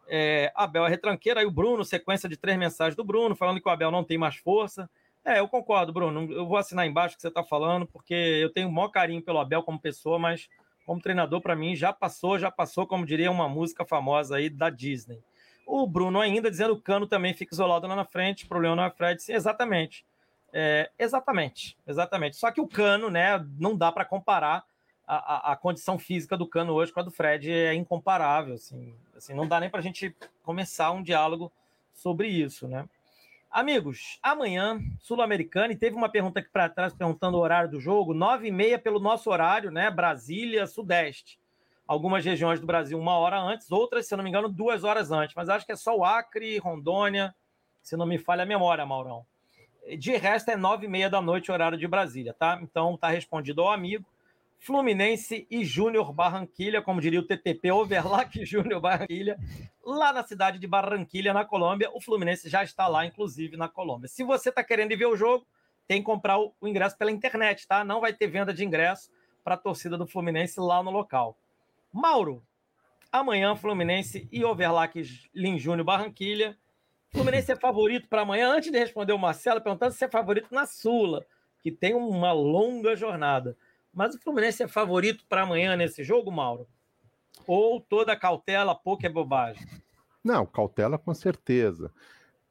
É, 0.08 0.50
Abel 0.54 0.86
é 0.86 0.88
retranqueiro, 0.88 1.38
aí 1.38 1.46
o 1.46 1.50
Bruno, 1.50 1.84
sequência 1.84 2.28
de 2.28 2.36
três 2.36 2.56
mensagens 2.56 2.96
do 2.96 3.04
Bruno, 3.04 3.36
falando 3.36 3.60
que 3.60 3.68
o 3.68 3.70
Abel 3.70 3.90
não 3.90 4.02
tem 4.02 4.16
mais 4.16 4.36
força. 4.36 4.88
É, 5.24 5.40
eu 5.40 5.48
concordo, 5.48 5.92
Bruno. 5.92 6.32
Eu 6.32 6.46
vou 6.46 6.56
assinar 6.56 6.86
embaixo 6.86 7.14
o 7.14 7.16
que 7.16 7.22
você 7.22 7.28
está 7.28 7.42
falando, 7.42 7.86
porque 7.86 8.14
eu 8.14 8.50
tenho 8.50 8.68
o 8.68 8.72
maior 8.72 8.88
carinho 8.88 9.20
pelo 9.20 9.40
Abel 9.40 9.62
como 9.62 9.78
pessoa, 9.78 10.18
mas 10.18 10.48
como 10.86 11.00
treinador, 11.00 11.40
para 11.40 11.56
mim, 11.56 11.74
já 11.74 11.92
passou, 11.92 12.38
já 12.38 12.50
passou, 12.50 12.86
como 12.86 13.04
diria 13.04 13.30
uma 13.30 13.48
música 13.48 13.84
famosa 13.84 14.36
aí 14.36 14.48
da 14.48 14.70
Disney. 14.70 15.20
O 15.66 15.84
Bruno 15.84 16.20
ainda 16.20 16.48
dizendo 16.48 16.74
o 16.74 16.80
Cano 16.80 17.08
também 17.08 17.34
fica 17.34 17.52
isolado 17.52 17.88
lá 17.88 17.96
na 17.96 18.04
frente, 18.04 18.46
problema 18.46 18.76
não 18.76 18.84
é 18.84 18.90
Fred. 18.90 19.20
Sim, 19.20 19.32
exatamente. 19.32 20.06
É, 20.52 20.88
exatamente, 20.96 21.76
exatamente. 21.84 22.36
Só 22.36 22.52
que 22.52 22.60
o 22.60 22.68
Cano, 22.68 23.10
né, 23.10 23.44
não 23.58 23.76
dá 23.76 23.90
para 23.90 24.04
comparar 24.04 24.64
a, 25.04 25.50
a, 25.50 25.52
a, 25.52 25.56
condição 25.56 25.98
física 25.98 26.36
do 26.36 26.46
Cano 26.46 26.72
hoje 26.72 26.92
com 26.92 27.00
a 27.00 27.02
do 27.02 27.10
Fred, 27.10 27.50
é 27.50 27.74
incomparável. 27.74 28.54
Assim, 28.54 28.94
assim 29.16 29.34
não 29.34 29.46
dá 29.46 29.58
nem 29.58 29.68
para 29.68 29.80
a 29.80 29.82
gente 29.82 30.14
começar 30.44 30.92
um 30.92 31.02
diálogo 31.02 31.52
sobre 31.92 32.28
isso, 32.28 32.68
né? 32.68 32.88
Amigos, 33.50 34.18
amanhã, 34.22 34.78
Sul-Americana, 35.00 35.72
e 35.72 35.76
teve 35.76 35.96
uma 35.96 36.08
pergunta 36.08 36.40
aqui 36.40 36.50
para 36.50 36.68
trás 36.68 36.92
perguntando 36.92 37.38
o 37.38 37.40
horário 37.40 37.70
do 37.70 37.80
jogo, 37.80 38.12
nove 38.12 38.48
e 38.48 38.52
meia 38.52 38.78
pelo 38.78 38.98
nosso 38.98 39.30
horário, 39.30 39.70
né? 39.70 39.90
Brasília, 39.90 40.66
Sudeste. 40.66 41.38
Algumas 41.86 42.24
regiões 42.24 42.60
do 42.60 42.66
Brasil 42.66 42.98
uma 42.98 43.16
hora 43.16 43.40
antes, 43.40 43.70
outras, 43.70 44.06
se 44.06 44.16
não 44.16 44.24
me 44.24 44.28
engano, 44.28 44.48
duas 44.48 44.84
horas 44.84 45.10
antes. 45.10 45.34
Mas 45.34 45.48
acho 45.48 45.64
que 45.64 45.72
é 45.72 45.76
só 45.76 45.96
o 45.96 46.04
Acre, 46.04 46.58
Rondônia, 46.58 47.34
se 47.80 47.96
não 47.96 48.04
me 48.04 48.18
falha 48.18 48.42
a 48.42 48.46
memória, 48.46 48.84
Maurão. 48.84 49.24
De 49.98 50.16
resto, 50.16 50.50
é 50.50 50.56
nove 50.56 50.86
e 50.86 50.88
meia 50.88 51.08
da 51.08 51.22
noite, 51.22 51.52
horário 51.52 51.78
de 51.78 51.86
Brasília, 51.86 52.34
tá? 52.34 52.58
Então, 52.60 52.96
tá 52.96 53.08
respondido 53.08 53.62
ao 53.62 53.72
amigo. 53.72 54.04
Fluminense 54.58 55.46
e 55.50 55.64
Júnior 55.64 56.12
Barranquilha, 56.12 56.82
como 56.82 57.00
diria 57.00 57.20
o 57.20 57.26
TTP, 57.26 57.70
Overlac 57.70 58.44
Júnior 58.44 58.80
Barranquilha, 58.80 59.38
lá 59.84 60.12
na 60.12 60.24
cidade 60.24 60.58
de 60.58 60.66
Barranquilha, 60.66 61.32
na 61.32 61.44
Colômbia. 61.44 61.90
O 61.92 62.00
Fluminense 62.00 62.48
já 62.48 62.64
está 62.64 62.88
lá, 62.88 63.06
inclusive, 63.06 63.56
na 63.56 63.68
Colômbia. 63.68 64.08
Se 64.08 64.24
você 64.24 64.48
está 64.48 64.64
querendo 64.64 64.92
ir 64.92 64.96
ver 64.96 65.06
o 65.06 65.16
jogo, 65.16 65.46
tem 65.86 66.00
que 66.00 66.06
comprar 66.06 66.38
o, 66.38 66.52
ingresso 66.62 66.96
pela 66.98 67.10
internet, 67.10 67.66
tá? 67.66 67.84
Não 67.84 68.00
vai 68.00 68.12
ter 68.12 68.26
venda 68.26 68.52
de 68.52 68.64
ingresso 68.64 69.10
para 69.44 69.54
a 69.54 69.58
torcida 69.58 69.96
do 69.96 70.06
Fluminense 70.06 70.58
lá 70.58 70.82
no 70.82 70.90
local. 70.90 71.38
Mauro, 71.92 72.42
amanhã 73.12 73.54
Fluminense 73.54 74.28
e 74.32 74.44
Overlac 74.44 75.00
Lin 75.34 75.58
Júnior 75.58 75.84
Barranquilha. 75.84 76.58
Fluminense 77.10 77.52
é 77.52 77.56
favorito 77.56 78.08
para 78.08 78.22
amanhã. 78.22 78.50
Antes 78.50 78.72
de 78.72 78.78
responder 78.78 79.12
o 79.12 79.18
Marcelo, 79.18 79.60
perguntando 79.60 79.92
se 79.92 80.04
é 80.04 80.08
favorito 80.08 80.48
na 80.50 80.66
Sula, 80.66 81.24
que 81.62 81.70
tem 81.70 81.94
uma 81.94 82.32
longa 82.32 82.96
jornada. 82.96 83.56
Mas 83.96 84.14
o 84.14 84.20
Fluminense 84.20 84.62
é 84.62 84.68
favorito 84.68 85.24
para 85.26 85.44
amanhã 85.44 85.74
nesse 85.74 86.04
jogo, 86.04 86.30
Mauro? 86.30 86.68
Ou 87.46 87.80
toda 87.80 88.14
cautela, 88.14 88.74
pouco 88.74 89.06
é 89.06 89.08
bobagem? 89.08 89.66
Não, 90.22 90.44
cautela 90.44 90.98
com 90.98 91.14
certeza. 91.14 91.90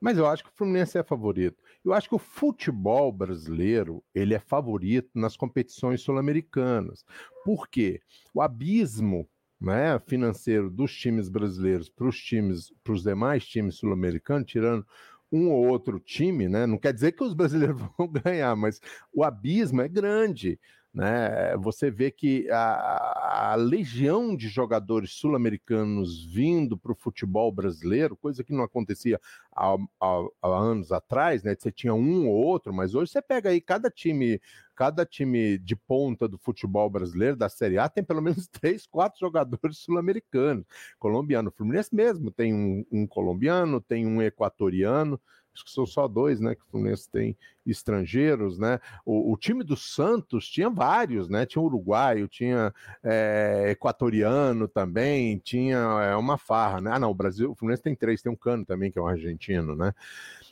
Mas 0.02 0.18
eu 0.18 0.26
acho 0.26 0.44
que 0.44 0.50
o 0.50 0.54
Fluminense 0.54 0.98
é 0.98 1.04
favorito. 1.04 1.64
Eu 1.84 1.94
acho 1.94 2.10
que 2.10 2.16
o 2.16 2.20
futebol 2.20 3.12
brasileiro 3.12 4.04
ele 4.14 4.34
é 4.34 4.40
favorito 4.40 5.12
nas 5.14 5.38
competições 5.38 6.02
sul-americanas. 6.02 7.06
Por 7.44 7.68
quê? 7.68 8.02
O 8.34 8.42
abismo 8.42 9.30
né, 9.62 10.00
financeiro 10.00 10.72
dos 10.72 10.96
times 10.96 11.30
brasileiros 11.30 11.90
para 11.90 12.08
os 12.08 12.20
times, 12.20 12.74
para 12.84 12.94
os 12.94 13.04
demais 13.04 13.46
times 13.46 13.76
sul-americanos, 13.76 14.50
tirando 14.52 14.84
um 15.32 15.52
ou 15.52 15.68
outro 15.68 16.00
time, 16.00 16.50
né? 16.50 16.66
Não 16.66 16.80
quer 16.80 16.94
dizer 16.94 17.12
que 17.12 17.24
os 17.24 17.36
brasileiros 17.36 17.80
vão 17.98 18.08
ganhar, 18.08 18.56
mas 18.56 18.80
o 19.14 19.24
abismo 19.24 19.82
é 19.82 19.88
grande. 19.88 20.60
Né? 20.96 21.58
Você 21.58 21.92
vê 21.92 22.10
que 22.10 22.50
a, 22.50 23.52
a 23.52 23.56
legião 23.56 24.34
de 24.34 24.48
jogadores 24.48 25.12
sul-americanos 25.12 26.24
vindo 26.24 26.78
para 26.78 26.94
o 26.94 26.96
futebol 26.96 27.52
brasileiro, 27.52 28.16
coisa 28.16 28.46
que 28.46 28.54
não 28.54 28.64
acontecia 28.64 29.20
há, 29.54 29.76
há, 30.00 30.28
há, 30.42 30.48
anos 30.48 30.94
atrás, 30.94 31.44
né? 31.44 31.54
Você 31.54 31.70
tinha 31.70 31.94
um 31.94 32.30
ou 32.30 32.36
outro, 32.38 32.74
mas 32.74 32.96
hoje 32.96 33.12
você 33.12 33.22
pega 33.22 33.50
aí 33.50 33.60
cada 33.60 33.90
time, 33.90 34.40
cada 34.74 35.06
time 35.06 35.58
de 35.58 35.76
ponta 35.76 36.30
do 36.30 36.38
futebol 36.38 36.90
brasileiro, 36.90 37.36
da 37.36 37.50
Série 37.50 37.78
A, 37.78 37.90
tem 37.90 38.02
pelo 38.02 38.22
menos 38.22 38.48
três, 38.48 38.88
quatro 38.88 39.20
jogadores 39.20 39.80
sul-americanos, 39.80 40.66
colombiano. 40.98 41.52
Fluminense 41.52 41.94
mesmo 41.94 42.32
tem 42.32 42.54
um, 42.54 42.86
um 42.90 43.06
colombiano, 43.06 43.82
tem 43.82 44.08
um 44.08 44.22
equatoriano 44.22 45.20
acho 45.56 45.66
que 45.66 45.72
são 45.72 45.86
só 45.86 46.08
dois, 46.08 46.40
né? 46.40 46.54
Que 46.54 46.62
o 46.62 46.66
Fluminense 46.66 47.10
tem 47.10 47.36
estrangeiros, 47.66 48.60
né? 48.60 48.80
O, 49.06 49.32
o 49.32 49.38
time 49.38 49.64
do 49.64 49.78
Santos 49.78 50.48
tinha 50.48 50.70
vários, 50.70 51.30
né? 51.30 51.46
Tinha 51.46 51.62
uruguaio, 51.62 52.28
tinha 52.28 52.74
é, 53.02 53.70
equatoriano 53.70 54.68
também, 54.68 55.40
tinha 55.40 55.78
é, 55.78 56.16
uma 56.16 56.38
farra, 56.38 56.82
né? 56.82 56.92
Ah, 56.94 57.00
não, 57.00 57.10
o 57.10 57.16
Brasil, 57.16 57.52
o 57.52 57.56
Fluminense 57.56 57.82
tem 57.82 57.96
três, 57.96 58.22
tem 58.22 58.32
um 58.32 58.36
cano 58.36 58.66
também, 58.66 58.92
que 58.92 59.00
é 59.00 59.02
um 59.02 59.08
argentino, 59.08 59.76
né? 59.76 59.94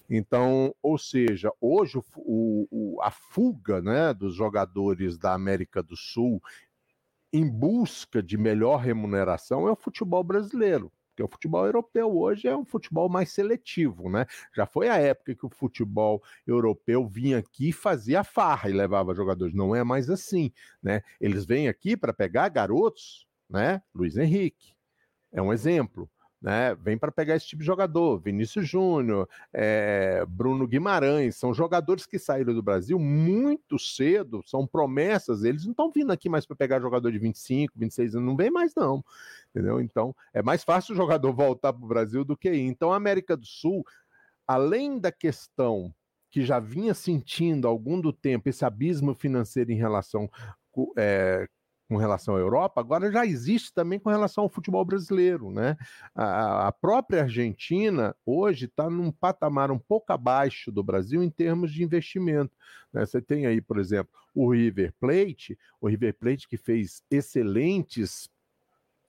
Então, 0.10 0.74
ou 0.82 0.97
seja, 0.97 1.51
hoje 1.60 1.97
o, 2.16 2.68
o, 2.72 3.01
a 3.01 3.12
fuga 3.12 3.82
né, 3.82 4.14
dos 4.14 4.36
jogadores 4.36 5.18
da 5.18 5.34
América 5.34 5.84
do 5.84 5.95
Sul 5.95 6.41
em 7.32 7.49
busca 7.49 8.22
de 8.22 8.38
melhor 8.38 8.78
remuneração 8.78 9.68
é 9.68 9.72
o 9.72 9.76
futebol 9.76 10.24
brasileiro. 10.24 10.91
Porque 11.14 11.24
o 11.24 11.28
futebol 11.28 11.66
europeu 11.66 12.18
hoje 12.18 12.47
é 12.47 12.57
um 12.57 12.66
futebol 12.66 13.07
mais 13.07 13.32
seletivo, 13.32 14.09
né? 14.09 14.26
Já 14.55 14.66
foi 14.66 14.89
a 14.89 14.97
época 14.97 15.36
que 15.36 15.45
o 15.45 15.49
futebol 15.49 16.24
europeu 16.45 17.07
vinha 17.07 17.38
aqui 17.38 17.70
e 17.70 17.74
fazia 17.74 18.24
farra 18.24 18.68
e 18.70 18.74
levava 18.74 19.14
jogadores. 19.14 19.53
Não 19.53 19.76
é 19.76 19.84
mais 19.84 20.09
assim, 20.09 20.51
né? 20.82 21.03
Eles 21.22 21.45
vêm 21.45 21.68
aqui 21.68 21.95
para 21.95 22.11
pegar 22.11 22.49
garotos, 22.49 23.28
né? 23.47 23.82
Luiz 23.93 24.18
Henrique 24.18 24.74
é 25.32 25.41
um 25.41 25.53
exemplo 25.53 26.09
né? 26.43 26.75
Vem 26.75 26.97
para 26.97 27.09
pegar 27.09 27.37
esse 27.37 27.47
tipo 27.47 27.61
de 27.61 27.65
jogador. 27.65 28.19
Vinícius 28.19 28.67
Júnior, 28.67 29.29
é, 29.53 30.25
Bruno 30.27 30.67
Guimarães, 30.67 31.37
são 31.37 31.53
jogadores 31.53 32.05
que 32.05 32.19
saíram 32.19 32.53
do 32.53 32.61
Brasil 32.61 32.99
muito 32.99 33.79
cedo, 33.79 34.43
são 34.45 34.67
promessas. 34.67 35.45
Eles 35.45 35.63
não 35.63 35.71
estão 35.71 35.89
vindo 35.89 36.11
aqui 36.11 36.27
mais 36.27 36.45
para 36.45 36.57
pegar 36.57 36.81
jogador 36.81 37.09
de 37.13 37.17
25, 37.17 37.73
26 37.77 38.15
anos, 38.15 38.27
não 38.27 38.35
vem 38.35 38.51
mais, 38.51 38.75
não. 38.75 39.01
Entendeu? 39.51 39.79
Então, 39.79 40.13
é 40.33 40.43
mais 40.43 40.65
fácil 40.65 40.93
o 40.93 40.97
jogador 40.97 41.31
voltar 41.33 41.71
para 41.71 41.85
o 41.85 41.87
Brasil 41.87 42.25
do 42.25 42.35
que 42.35 42.51
ir. 42.51 42.67
Então, 42.67 42.91
a 42.91 42.97
América 42.97 43.37
do 43.37 43.45
Sul, 43.45 43.85
além 44.45 44.99
da 44.99 45.13
questão 45.13 45.95
que 46.29 46.43
já 46.43 46.59
vinha 46.59 46.93
sentindo 46.93 47.67
há 47.67 47.71
algum 47.71 48.01
do 48.01 48.11
tempo 48.11 48.49
esse 48.49 48.65
abismo 48.65 49.13
financeiro 49.13 49.71
em 49.71 49.77
relação 49.77 50.29
é, 50.97 51.47
com 51.93 51.97
relação 51.99 52.35
à 52.35 52.39
Europa, 52.39 52.81
agora 52.81 53.11
já 53.11 53.23
existe 53.23 53.71
também 53.71 53.99
com 53.99 54.09
relação 54.09 54.45
ao 54.45 54.49
futebol 54.49 54.83
brasileiro, 54.83 55.51
né? 55.51 55.77
A, 56.15 56.67
a 56.67 56.71
própria 56.71 57.21
Argentina 57.21 58.15
hoje 58.25 58.65
está 58.65 58.89
num 58.89 59.11
patamar 59.11 59.69
um 59.69 59.77
pouco 59.77 60.11
abaixo 60.11 60.71
do 60.71 60.83
Brasil 60.83 61.21
em 61.21 61.29
termos 61.29 61.71
de 61.71 61.83
investimento. 61.83 62.51
Né? 62.91 63.05
Você 63.05 63.21
tem 63.21 63.45
aí, 63.45 63.61
por 63.61 63.77
exemplo, 63.77 64.11
o 64.33 64.51
River 64.51 64.91
Plate, 64.99 65.55
o 65.79 65.87
River 65.87 66.15
Plate 66.17 66.47
que 66.47 66.57
fez 66.57 67.03
excelentes 67.11 68.27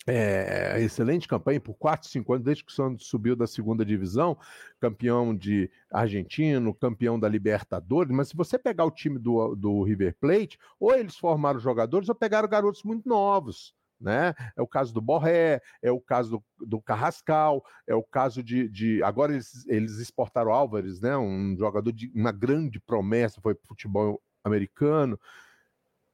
é, 0.07 0.81
excelente 0.81 1.27
campanha 1.27 1.61
por 1.61 1.75
4, 1.75 2.09
5 2.09 2.33
anos, 2.33 2.45
desde 2.45 2.65
que 2.65 2.71
o 2.71 2.75
Santos 2.75 3.07
subiu 3.07 3.35
da 3.35 3.47
segunda 3.47 3.85
divisão, 3.85 4.37
campeão 4.79 5.35
de 5.35 5.71
argentino, 5.91 6.75
campeão 6.75 7.19
da 7.19 7.29
Libertadores. 7.29 8.13
Mas 8.15 8.29
se 8.29 8.37
você 8.37 8.59
pegar 8.59 8.85
o 8.85 8.91
time 8.91 9.19
do, 9.19 9.55
do 9.55 9.83
River 9.83 10.15
Plate, 10.21 10.59
ou 10.79 10.95
eles 10.95 11.17
formaram 11.17 11.59
jogadores 11.59 12.09
ou 12.09 12.15
pegaram 12.15 12.49
garotos 12.49 12.83
muito 12.83 13.09
novos. 13.09 13.75
Né? 14.01 14.35
É 14.55 14.61
o 14.61 14.67
caso 14.67 14.93
do 14.93 15.01
Borré, 15.01 15.63
é 15.81 15.91
o 15.91 16.01
caso 16.01 16.33
do, 16.33 16.67
do 16.67 16.83
Carrascal, 16.83 17.65
é 17.87 17.95
o 17.95 18.03
caso 18.03 18.43
de. 18.43 18.69
de 18.69 19.03
agora 19.03 19.33
eles, 19.33 19.67
eles 19.67 19.99
exportaram 19.99 20.53
Álvares, 20.53 21.01
né? 21.01 21.17
um 21.17 21.57
jogador 21.57 21.91
de 21.93 22.13
uma 22.15 22.33
grande 22.33 22.79
promessa, 22.79 23.41
foi 23.41 23.57
futebol 23.67 24.21
americano. 24.43 25.19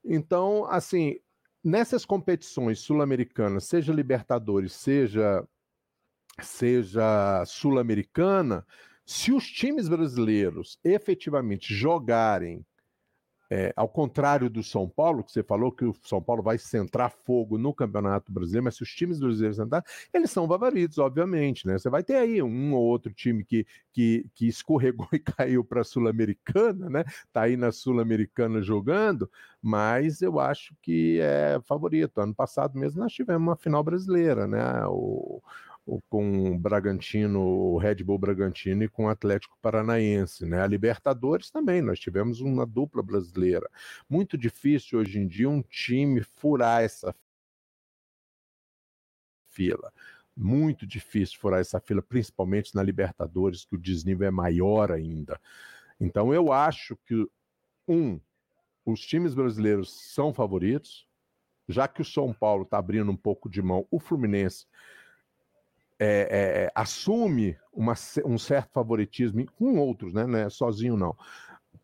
Então, 0.04 0.64
assim, 0.66 1.18
nessas 1.62 2.04
competições 2.04 2.80
sul-americanas, 2.80 3.64
seja 3.64 3.92
Libertadores, 3.92 4.72
seja 4.72 5.46
seja 6.42 7.44
sul-americana, 7.44 8.64
se 9.04 9.32
os 9.32 9.44
times 9.46 9.88
brasileiros 9.88 10.78
efetivamente 10.84 11.74
jogarem 11.74 12.64
é, 13.50 13.72
ao 13.74 13.88
contrário 13.88 14.48
do 14.48 14.62
São 14.62 14.88
Paulo, 14.88 15.24
que 15.24 15.32
você 15.32 15.42
falou 15.42 15.72
que 15.72 15.84
o 15.84 15.92
São 16.04 16.22
Paulo 16.22 16.40
vai 16.40 16.56
centrar 16.56 17.10
fogo 17.10 17.58
no 17.58 17.74
Campeonato 17.74 18.30
Brasileiro, 18.30 18.64
mas 18.64 18.76
se 18.76 18.84
os 18.84 18.94
times 18.94 19.18
brasileiros 19.18 19.56
centrar, 19.56 19.84
eles 20.14 20.30
são 20.30 20.46
favoritos, 20.46 20.98
obviamente, 20.98 21.66
né? 21.66 21.76
Você 21.76 21.90
vai 21.90 22.04
ter 22.04 22.14
aí 22.14 22.40
um 22.40 22.72
ou 22.72 22.82
outro 22.84 23.12
time 23.12 23.44
que, 23.44 23.66
que, 23.92 24.24
que 24.34 24.46
escorregou 24.46 25.08
e 25.12 25.18
caiu 25.18 25.64
para 25.64 25.80
a 25.80 25.84
Sul-Americana, 25.84 26.88
né? 26.88 27.04
Tá 27.32 27.42
aí 27.42 27.56
na 27.56 27.72
Sul-Americana 27.72 28.62
jogando, 28.62 29.28
mas 29.60 30.22
eu 30.22 30.38
acho 30.38 30.72
que 30.80 31.18
é 31.20 31.60
favorito. 31.64 32.20
Ano 32.20 32.34
passado 32.34 32.78
mesmo 32.78 33.00
nós 33.00 33.12
tivemos 33.12 33.42
uma 33.42 33.56
final 33.56 33.82
brasileira, 33.82 34.46
né? 34.46 34.86
O, 34.86 35.42
com 36.08 36.52
o 36.52 36.58
Bragantino, 36.58 37.40
o 37.40 37.78
Red 37.78 37.96
Bull 38.04 38.18
Bragantino 38.18 38.84
e 38.84 38.88
com 38.88 39.06
o 39.06 39.08
Atlético 39.08 39.56
Paranaense, 39.60 40.46
né? 40.46 40.62
A 40.62 40.66
Libertadores 40.66 41.50
também, 41.50 41.80
nós 41.80 41.98
tivemos 41.98 42.40
uma 42.40 42.66
dupla 42.66 43.02
brasileira. 43.02 43.68
Muito 44.08 44.36
difícil 44.38 44.98
hoje 44.98 45.18
em 45.18 45.26
dia 45.26 45.48
um 45.48 45.62
time 45.62 46.22
furar 46.22 46.82
essa 46.82 47.14
fila. 49.48 49.92
Muito 50.36 50.86
difícil 50.86 51.38
furar 51.38 51.60
essa 51.60 51.80
fila, 51.80 52.00
principalmente 52.02 52.74
na 52.74 52.82
Libertadores, 52.82 53.64
que 53.64 53.74
o 53.74 53.80
desnível 53.80 54.28
é 54.28 54.30
maior 54.30 54.92
ainda. 54.92 55.40
Então 55.98 56.32
eu 56.32 56.52
acho 56.52 56.96
que 57.04 57.26
um, 57.88 58.20
os 58.84 59.00
times 59.00 59.34
brasileiros 59.34 59.92
são 60.14 60.32
favoritos, 60.32 61.06
já 61.68 61.86
que 61.86 62.00
o 62.00 62.04
São 62.04 62.32
Paulo 62.32 62.62
está 62.62 62.78
abrindo 62.78 63.10
um 63.10 63.16
pouco 63.16 63.48
de 63.48 63.60
mão, 63.60 63.86
o 63.90 63.98
Fluminense 63.98 64.66
é, 66.00 66.06
é, 66.06 66.64
é, 66.64 66.72
assume 66.74 67.58
uma, 67.70 67.92
um 68.24 68.38
certo 68.38 68.72
favoritismo 68.72 69.44
com 69.58 69.78
outros, 69.78 70.14
né? 70.14 70.26
Não 70.26 70.38
é 70.38 70.48
sozinho, 70.48 70.96
não, 70.96 71.14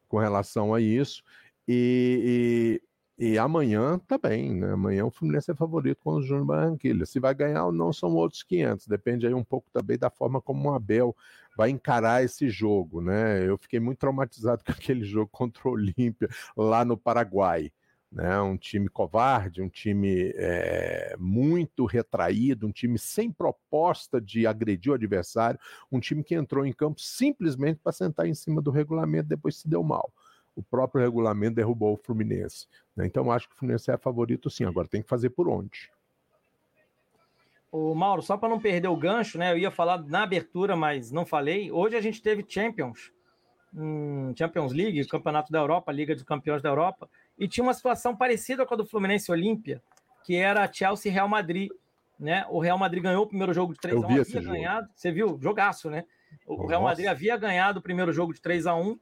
com 0.08 0.16
relação 0.18 0.72
a 0.72 0.80
isso. 0.80 1.22
E, 1.68 2.80
e, 3.18 3.32
e 3.32 3.38
amanhã 3.38 3.98
também, 4.06 4.58
tá 4.58 4.66
né? 4.66 4.72
Amanhã 4.72 5.04
o 5.04 5.10
Fluminense 5.10 5.50
é 5.50 5.54
favorito 5.54 5.98
com 6.02 6.14
o 6.14 6.22
Júnior 6.22 6.46
Barranquilla. 6.46 7.04
Se 7.04 7.20
vai 7.20 7.34
ganhar 7.34 7.66
ou 7.66 7.72
não 7.72 7.92
são 7.92 8.14
outros 8.14 8.42
500. 8.42 8.86
Depende 8.86 9.26
aí 9.26 9.34
um 9.34 9.44
pouco 9.44 9.70
também 9.70 9.98
da 9.98 10.08
forma 10.08 10.40
como 10.40 10.70
o 10.70 10.74
Abel 10.74 11.14
vai 11.54 11.68
encarar 11.68 12.24
esse 12.24 12.48
jogo, 12.48 13.02
né? 13.02 13.46
Eu 13.46 13.58
fiquei 13.58 13.80
muito 13.80 13.98
traumatizado 13.98 14.64
com 14.64 14.72
aquele 14.72 15.04
jogo 15.04 15.28
contra 15.30 15.68
o 15.68 15.72
Olímpia 15.72 16.28
lá 16.56 16.86
no 16.86 16.96
Paraguai 16.96 17.70
né? 18.10 18.40
um 18.40 18.56
time 18.56 18.88
covarde, 18.88 19.62
um 19.62 19.68
time 19.68 20.32
é, 20.36 21.16
muito 21.18 21.84
retraído, 21.84 22.66
um 22.66 22.72
time 22.72 22.98
sem 22.98 23.30
proposta 23.30 24.20
de 24.20 24.46
agredir 24.46 24.92
o 24.92 24.94
adversário, 24.94 25.58
um 25.90 26.00
time 26.00 26.22
que 26.22 26.34
entrou 26.34 26.64
em 26.64 26.72
campo 26.72 27.00
simplesmente 27.00 27.80
para 27.82 27.92
sentar 27.92 28.26
em 28.26 28.34
cima 28.34 28.62
do 28.62 28.70
regulamento, 28.70 29.28
depois 29.28 29.56
se 29.56 29.68
deu 29.68 29.82
mal. 29.82 30.12
O 30.54 30.62
próprio 30.62 31.02
regulamento 31.02 31.56
derrubou 31.56 31.92
o 31.92 31.98
Fluminense. 31.98 32.66
Né? 32.96 33.06
Então, 33.06 33.30
acho 33.30 33.46
que 33.48 33.54
o 33.54 33.58
Fluminense 33.58 33.90
é 33.90 33.98
favorito 33.98 34.48
sim. 34.48 34.64
Agora 34.64 34.88
tem 34.88 35.02
que 35.02 35.08
fazer 35.08 35.28
por 35.28 35.48
onde. 35.48 35.90
O 37.70 37.94
Mauro, 37.94 38.22
só 38.22 38.38
para 38.38 38.48
não 38.48 38.58
perder 38.58 38.88
o 38.88 38.96
gancho, 38.96 39.36
né? 39.36 39.52
Eu 39.52 39.58
ia 39.58 39.70
falar 39.70 40.02
na 40.06 40.22
abertura, 40.22 40.74
mas 40.74 41.12
não 41.12 41.26
falei. 41.26 41.70
Hoje 41.70 41.94
a 41.94 42.00
gente 42.00 42.22
teve 42.22 42.42
Champions, 42.48 43.12
hum, 43.74 44.32
Champions 44.34 44.72
League, 44.72 45.06
Campeonato 45.08 45.52
da 45.52 45.58
Europa, 45.58 45.92
Liga 45.92 46.14
dos 46.14 46.24
Campeões 46.24 46.62
da 46.62 46.70
Europa 46.70 47.06
e 47.38 47.46
tinha 47.46 47.64
uma 47.64 47.74
situação 47.74 48.16
parecida 48.16 48.64
com 48.64 48.74
a 48.74 48.76
do 48.76 48.86
Fluminense 48.86 49.30
Olímpia, 49.30 49.82
que 50.24 50.36
era 50.36 50.70
Chelsea 50.72 51.12
Real 51.12 51.28
Madrid. 51.28 51.70
Né? 52.18 52.46
O 52.48 52.58
Real 52.58 52.78
Madrid 52.78 53.02
ganhou 53.02 53.24
o 53.24 53.26
primeiro 53.26 53.52
jogo 53.52 53.74
de 53.74 53.80
3 53.80 53.96
x 53.96 54.04
1 54.04 54.06
havia 54.06 54.24
jogo. 54.24 54.46
ganhado. 54.46 54.88
Você 54.94 55.12
viu? 55.12 55.38
Jogaço, 55.40 55.90
né? 55.90 56.04
O 56.46 56.56
Nossa. 56.56 56.68
Real 56.68 56.82
Madrid 56.82 57.06
havia 57.06 57.36
ganhado 57.36 57.78
o 57.78 57.82
primeiro 57.82 58.12
jogo 58.12 58.32
de 58.32 58.40
3 58.40 58.66
x 58.66 58.74
1 58.74 58.98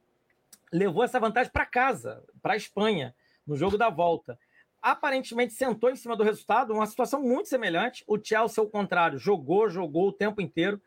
levou 0.71 1.03
essa 1.03 1.19
vantagem 1.19 1.51
para 1.51 1.65
casa, 1.65 2.23
para 2.41 2.53
a 2.53 2.57
Espanha, 2.57 3.15
no 3.45 3.55
jogo 3.55 3.77
da 3.77 3.89
volta. 3.89 4.37
Aparentemente 4.81 5.53
sentou 5.53 5.89
em 5.89 5.95
cima 5.95 6.15
do 6.15 6.23
resultado, 6.23 6.73
uma 6.73 6.85
situação 6.85 7.21
muito 7.21 7.47
semelhante. 7.47 8.03
O 8.07 8.19
Chelsea, 8.21 8.61
ao 8.61 8.69
contrário, 8.69 9.17
jogou, 9.17 9.69
jogou 9.69 10.09
o 10.09 10.13
tempo 10.13 10.41
inteiro, 10.41 10.81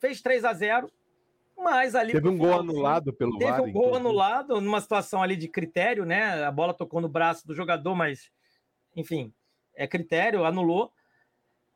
fez 0.00 0.20
3 0.20 0.44
a 0.44 0.52
0 0.52 0.90
mas 1.58 1.94
ali. 1.94 2.12
Teve 2.12 2.28
um 2.28 2.38
gol 2.38 2.60
anulado 2.60 3.12
pelo 3.12 3.36
Teve 3.38 3.50
VAR, 3.50 3.62
um 3.62 3.72
gol 3.72 3.94
anulado 3.96 4.60
numa 4.60 4.80
situação 4.80 5.22
ali 5.22 5.36
de 5.36 5.48
critério, 5.48 6.04
né? 6.04 6.44
A 6.44 6.50
bola 6.50 6.72
tocou 6.72 7.00
no 7.00 7.08
braço 7.08 7.46
do 7.46 7.54
jogador, 7.54 7.94
mas, 7.94 8.30
enfim, 8.96 9.32
é 9.74 9.86
critério, 9.86 10.44
anulou. 10.44 10.92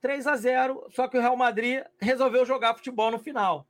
3 0.00 0.26
a 0.26 0.36
0 0.36 0.86
só 0.90 1.06
que 1.06 1.16
o 1.16 1.20
Real 1.20 1.36
Madrid 1.36 1.80
resolveu 2.00 2.44
jogar 2.44 2.74
futebol 2.74 3.10
no 3.10 3.18
final. 3.18 3.66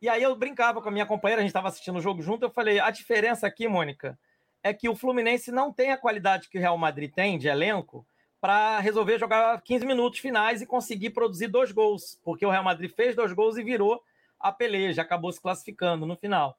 E 0.00 0.08
aí 0.08 0.22
eu 0.22 0.34
brincava 0.34 0.80
com 0.80 0.88
a 0.88 0.92
minha 0.92 1.06
companheira, 1.06 1.40
a 1.40 1.42
gente 1.42 1.50
estava 1.50 1.68
assistindo 1.68 1.96
o 1.96 2.00
jogo 2.00 2.22
junto, 2.22 2.44
eu 2.44 2.50
falei: 2.50 2.78
a 2.78 2.90
diferença 2.90 3.46
aqui, 3.46 3.66
Mônica, 3.66 4.18
é 4.62 4.72
que 4.72 4.88
o 4.88 4.96
Fluminense 4.96 5.50
não 5.50 5.72
tem 5.72 5.92
a 5.92 5.96
qualidade 5.96 6.48
que 6.48 6.58
o 6.58 6.60
Real 6.60 6.78
Madrid 6.78 7.12
tem 7.12 7.38
de 7.38 7.48
elenco 7.48 8.06
para 8.40 8.78
resolver 8.78 9.18
jogar 9.18 9.60
15 9.62 9.84
minutos 9.84 10.20
finais 10.20 10.62
e 10.62 10.66
conseguir 10.66 11.10
produzir 11.10 11.48
dois 11.48 11.72
gols, 11.72 12.20
porque 12.22 12.46
o 12.46 12.50
Real 12.50 12.62
Madrid 12.62 12.90
fez 12.94 13.16
dois 13.16 13.32
gols 13.32 13.56
e 13.56 13.64
virou 13.64 14.00
a 14.38 14.52
peleja, 14.52 15.02
acabou 15.02 15.32
se 15.32 15.40
classificando 15.40 16.06
no 16.06 16.16
final. 16.16 16.58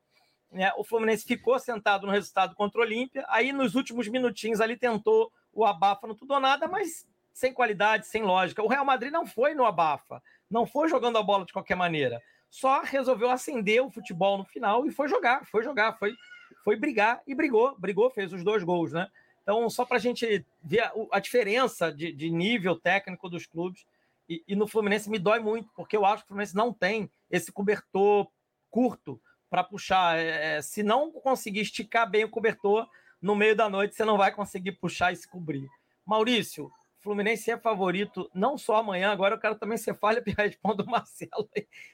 É, 0.51 0.73
o 0.75 0.83
Fluminense 0.83 1.25
ficou 1.25 1.59
sentado 1.59 2.07
no 2.07 2.11
resultado 2.11 2.55
contra 2.55 2.81
o 2.81 2.83
Olímpia, 2.83 3.23
aí 3.29 3.53
nos 3.53 3.75
últimos 3.75 4.07
minutinhos 4.07 4.59
ali 4.59 4.75
tentou 4.75 5.31
o 5.53 5.65
abafa 5.65 6.07
no 6.07 6.15
tudo 6.15 6.33
ou 6.33 6.39
nada, 6.39 6.67
mas 6.67 7.07
sem 7.31 7.53
qualidade, 7.53 8.07
sem 8.07 8.23
lógica. 8.23 8.63
O 8.63 8.67
Real 8.67 8.83
Madrid 8.83 9.11
não 9.11 9.25
foi 9.25 9.53
no 9.53 9.65
abafa, 9.65 10.21
não 10.49 10.65
foi 10.65 10.89
jogando 10.89 11.17
a 11.17 11.23
bola 11.23 11.45
de 11.45 11.53
qualquer 11.53 11.75
maneira, 11.75 12.21
só 12.49 12.81
resolveu 12.81 13.29
acender 13.29 13.81
o 13.83 13.91
futebol 13.91 14.37
no 14.37 14.45
final 14.45 14.85
e 14.85 14.91
foi 14.91 15.07
jogar, 15.07 15.45
foi 15.45 15.63
jogar, 15.63 15.97
foi, 15.99 16.15
foi 16.63 16.75
brigar 16.75 17.21
e 17.27 17.35
brigou, 17.35 17.75
brigou, 17.77 18.09
fez 18.09 18.33
os 18.33 18.43
dois 18.43 18.63
gols, 18.63 18.91
né? 18.91 19.07
Então, 19.43 19.69
só 19.69 19.85
para 19.85 19.97
a 19.97 19.99
gente 19.99 20.45
ver 20.63 20.81
a, 20.81 20.91
a 21.11 21.19
diferença 21.19 21.91
de, 21.91 22.11
de 22.11 22.29
nível 22.29 22.75
técnico 22.75 23.29
dos 23.29 23.45
clubes, 23.45 23.85
e, 24.29 24.43
e, 24.47 24.55
no 24.55 24.67
Fluminense 24.67 25.09
me 25.09 25.17
dói 25.17 25.39
muito, 25.39 25.71
porque 25.75 25.97
eu 25.97 26.05
acho 26.05 26.23
que 26.23 26.25
o 26.25 26.27
Fluminense 26.27 26.55
não 26.55 26.71
tem 26.71 27.09
esse 27.31 27.51
cobertor 27.51 28.27
curto 28.69 29.19
para 29.49 29.63
puxar. 29.63 30.17
É, 30.17 30.57
é, 30.57 30.61
se 30.61 30.83
não 30.83 31.11
conseguir 31.11 31.61
esticar 31.61 32.09
bem 32.09 32.23
o 32.23 32.29
cobertor, 32.29 32.87
no 33.19 33.35
meio 33.35 33.55
da 33.55 33.67
noite 33.67 33.95
você 33.95 34.05
não 34.05 34.17
vai 34.17 34.31
conseguir 34.31 34.73
puxar 34.73 35.11
e 35.11 35.15
se 35.15 35.27
cobrir. 35.27 35.67
Maurício, 36.05 36.71
Fluminense 36.99 37.49
é 37.49 37.57
favorito 37.57 38.29
não 38.33 38.57
só 38.57 38.77
amanhã, 38.77 39.11
agora 39.11 39.35
eu 39.35 39.39
quero 39.39 39.55
também 39.55 39.77
ser 39.77 39.95
falha 39.95 40.21
e 40.25 40.31
responda 40.31 40.83
o 40.83 40.85
Marcelo. 40.85 41.49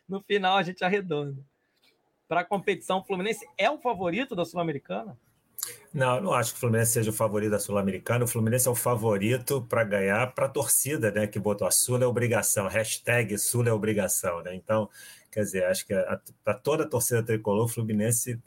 No 0.08 0.22
final 0.22 0.58
a 0.58 0.64
gente 0.64 0.84
arredonda. 0.84 1.42
Para 2.28 2.42
a 2.42 2.46
competição, 2.46 3.00
o 3.00 3.04
Fluminense 3.04 3.48
é 3.58 3.70
o 3.70 3.78
favorito 3.78 4.36
da 4.36 4.44
Sul-Americana? 4.44 5.18
Não, 5.94 6.18
eu 6.18 6.22
não 6.22 6.34
acho 6.34 6.52
que 6.52 6.58
o 6.58 6.60
Fluminense 6.60 6.92
seja 6.92 7.10
o 7.10 7.14
favorito 7.14 7.52
da 7.52 7.60
Sul-Americana. 7.60 8.26
O 8.26 8.28
Fluminense 8.28 8.68
é 8.68 8.72
o 8.72 8.76
favorito 8.76 9.62
para 9.70 9.84
ganhar 9.84 10.34
para 10.34 10.46
a 10.46 10.50
torcida, 10.50 11.10
né? 11.10 11.26
Que 11.26 11.40
botou 11.40 11.66
a 11.66 11.72
Sul 11.72 12.02
é 12.02 12.06
obrigação, 12.06 12.68
hashtag 12.68 13.38
Sul 13.38 13.66
é 13.66 13.72
obrigação, 13.72 14.42
né? 14.44 14.54
Então, 14.54 14.90
quer 15.32 15.42
dizer, 15.42 15.66
acho 15.66 15.86
que 15.88 15.94
para 16.44 16.54
toda 16.54 16.84
a 16.84 16.88
torcida 16.88 17.24
tricolor, 17.24 17.66
o 17.66 17.70
Fluminense 17.70 18.38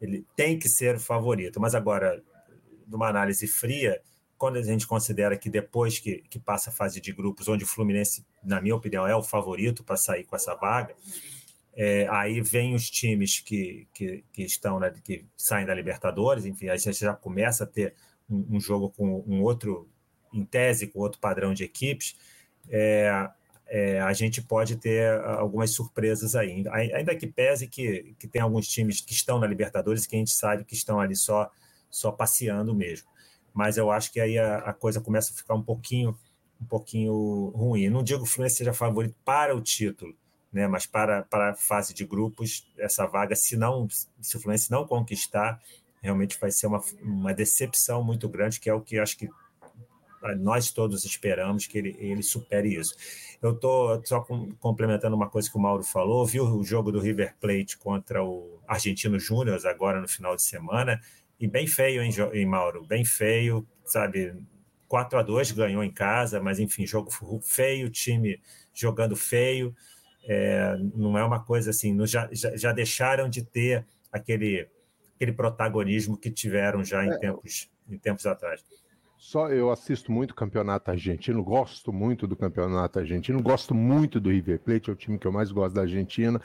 ele 0.00 0.24
tem 0.36 0.58
que 0.58 0.68
ser 0.68 0.96
o 0.96 1.00
favorito. 1.00 1.58
Mas 1.58 1.74
agora, 1.74 2.22
numa 2.86 3.08
análise 3.08 3.46
fria, 3.46 4.00
quando 4.36 4.56
a 4.56 4.62
gente 4.62 4.86
considera 4.86 5.36
que 5.36 5.48
depois 5.48 5.98
que, 5.98 6.22
que 6.28 6.38
passa 6.38 6.70
a 6.70 6.72
fase 6.72 7.00
de 7.00 7.12
grupos, 7.12 7.48
onde 7.48 7.64
o 7.64 7.66
Fluminense, 7.66 8.24
na 8.44 8.60
minha 8.60 8.76
opinião, 8.76 9.06
é 9.06 9.16
o 9.16 9.22
favorito 9.22 9.82
para 9.82 9.96
sair 9.96 10.24
com 10.24 10.36
essa 10.36 10.54
vaga 10.54 10.94
é, 11.80 12.08
aí 12.10 12.40
vem 12.40 12.74
os 12.74 12.90
times 12.90 13.38
que, 13.38 13.86
que, 13.94 14.24
que 14.32 14.42
estão 14.42 14.80
né, 14.80 14.92
que 15.04 15.24
saem 15.36 15.64
da 15.64 15.72
Libertadores, 15.72 16.44
enfim, 16.44 16.68
a 16.68 16.76
gente 16.76 16.98
já 16.98 17.14
começa 17.14 17.62
a 17.62 17.66
ter 17.68 17.94
um, 18.28 18.56
um, 18.56 18.60
jogo 18.60 18.90
com 18.90 19.22
um 19.24 19.40
outro, 19.42 19.88
em 20.32 20.44
tese, 20.44 20.88
com 20.88 20.98
outro 20.98 21.20
padrão 21.20 21.54
de 21.54 21.62
equipes. 21.62 22.16
É, 22.68 23.30
é, 23.68 24.00
a 24.00 24.12
gente 24.12 24.42
pode 24.42 24.74
ter 24.74 25.20
algumas 25.20 25.70
surpresas 25.70 26.34
aí. 26.34 26.64
Ainda 26.68 27.14
que 27.14 27.28
pese 27.28 27.68
que, 27.68 28.12
que 28.18 28.26
tem 28.26 28.42
alguns 28.42 28.66
times 28.66 29.00
que 29.00 29.12
estão 29.12 29.38
na 29.38 29.46
Libertadores 29.46 30.04
que 30.04 30.16
a 30.16 30.18
gente 30.18 30.32
sabe 30.32 30.64
que 30.64 30.74
estão 30.74 30.98
ali 30.98 31.14
só, 31.14 31.48
só 31.88 32.10
passeando 32.10 32.74
mesmo. 32.74 33.06
Mas 33.54 33.76
eu 33.76 33.88
acho 33.92 34.10
que 34.10 34.18
aí 34.18 34.36
a, 34.36 34.56
a 34.58 34.72
coisa 34.72 35.00
começa 35.00 35.32
a 35.32 35.36
ficar 35.36 35.54
um 35.54 35.62
pouquinho, 35.62 36.18
um 36.60 36.66
pouquinho 36.66 37.52
ruim. 37.54 37.88
Não 37.88 38.02
digo 38.02 38.24
que 38.24 38.28
o 38.28 38.32
Fluminense 38.32 38.56
seja 38.56 38.72
favorito 38.72 39.14
para 39.24 39.54
o 39.54 39.60
título, 39.60 40.12
né? 40.52 40.66
Mas 40.66 40.86
para, 40.86 41.22
para 41.22 41.50
a 41.50 41.54
fase 41.54 41.94
de 41.94 42.04
grupos, 42.04 42.66
essa 42.78 43.06
vaga, 43.06 43.34
se 43.36 43.56
não, 43.56 43.88
se 44.20 44.36
o 44.36 44.40
Fluminense 44.40 44.70
não 44.70 44.86
conquistar, 44.86 45.60
realmente 46.00 46.38
vai 46.40 46.50
ser 46.50 46.66
uma, 46.66 46.80
uma 47.02 47.34
decepção 47.34 48.02
muito 48.02 48.28
grande, 48.28 48.60
que 48.60 48.70
é 48.70 48.74
o 48.74 48.80
que 48.80 48.98
acho 48.98 49.16
que 49.16 49.28
nós 50.38 50.72
todos 50.72 51.04
esperamos 51.04 51.66
que 51.66 51.78
ele, 51.78 51.96
ele 51.98 52.22
supere 52.22 52.74
isso. 52.74 52.94
Eu 53.40 53.52
estou 53.52 54.04
só 54.04 54.20
com, 54.20 54.52
complementando 54.56 55.14
uma 55.14 55.28
coisa 55.28 55.48
que 55.48 55.56
o 55.56 55.60
Mauro 55.60 55.84
falou, 55.84 56.26
viu 56.26 56.44
o 56.44 56.64
jogo 56.64 56.90
do 56.90 56.98
River 56.98 57.36
Plate 57.40 57.78
contra 57.78 58.22
o 58.24 58.58
Argentino 58.66 59.18
Júnior 59.18 59.64
agora 59.66 60.00
no 60.00 60.08
final 60.08 60.34
de 60.34 60.42
semana, 60.42 61.00
e 61.38 61.46
bem 61.46 61.68
feio, 61.68 62.02
hein, 62.02 62.10
hein 62.32 62.46
Mauro? 62.46 62.84
Bem 62.84 63.04
feio, 63.04 63.64
sabe? 63.84 64.34
4 64.88 65.18
a 65.20 65.22
2 65.22 65.52
ganhou 65.52 65.84
em 65.84 65.90
casa, 65.90 66.40
mas 66.40 66.58
enfim, 66.58 66.84
jogo 66.84 67.10
feio, 67.40 67.88
time 67.90 68.40
jogando 68.74 69.14
feio 69.14 69.74
é, 70.24 70.76
não 70.94 71.16
é 71.16 71.24
uma 71.24 71.40
coisa 71.40 71.70
assim, 71.70 71.96
já, 72.06 72.28
já, 72.32 72.56
já, 72.56 72.72
deixaram 72.72 73.28
de 73.28 73.42
ter 73.42 73.86
aquele, 74.12 74.68
aquele 75.14 75.32
protagonismo 75.32 76.16
que 76.16 76.30
tiveram 76.30 76.84
já 76.84 77.04
em, 77.04 77.10
é. 77.10 77.18
tempos, 77.18 77.70
em 77.88 77.98
tempos 77.98 78.26
atrás. 78.26 78.64
Só 79.16 79.48
eu 79.50 79.70
assisto 79.70 80.12
muito 80.12 80.34
campeonato 80.34 80.90
argentino, 80.90 81.42
gosto 81.42 81.92
muito 81.92 82.26
do 82.26 82.36
campeonato 82.36 83.00
argentino, 83.00 83.42
gosto 83.42 83.74
muito 83.74 84.20
do 84.20 84.30
River 84.30 84.60
Plate, 84.60 84.90
é 84.90 84.92
o 84.92 84.96
time 84.96 85.18
que 85.18 85.26
eu 85.26 85.32
mais 85.32 85.50
gosto 85.50 85.74
da 85.74 85.82
Argentina. 85.82 86.40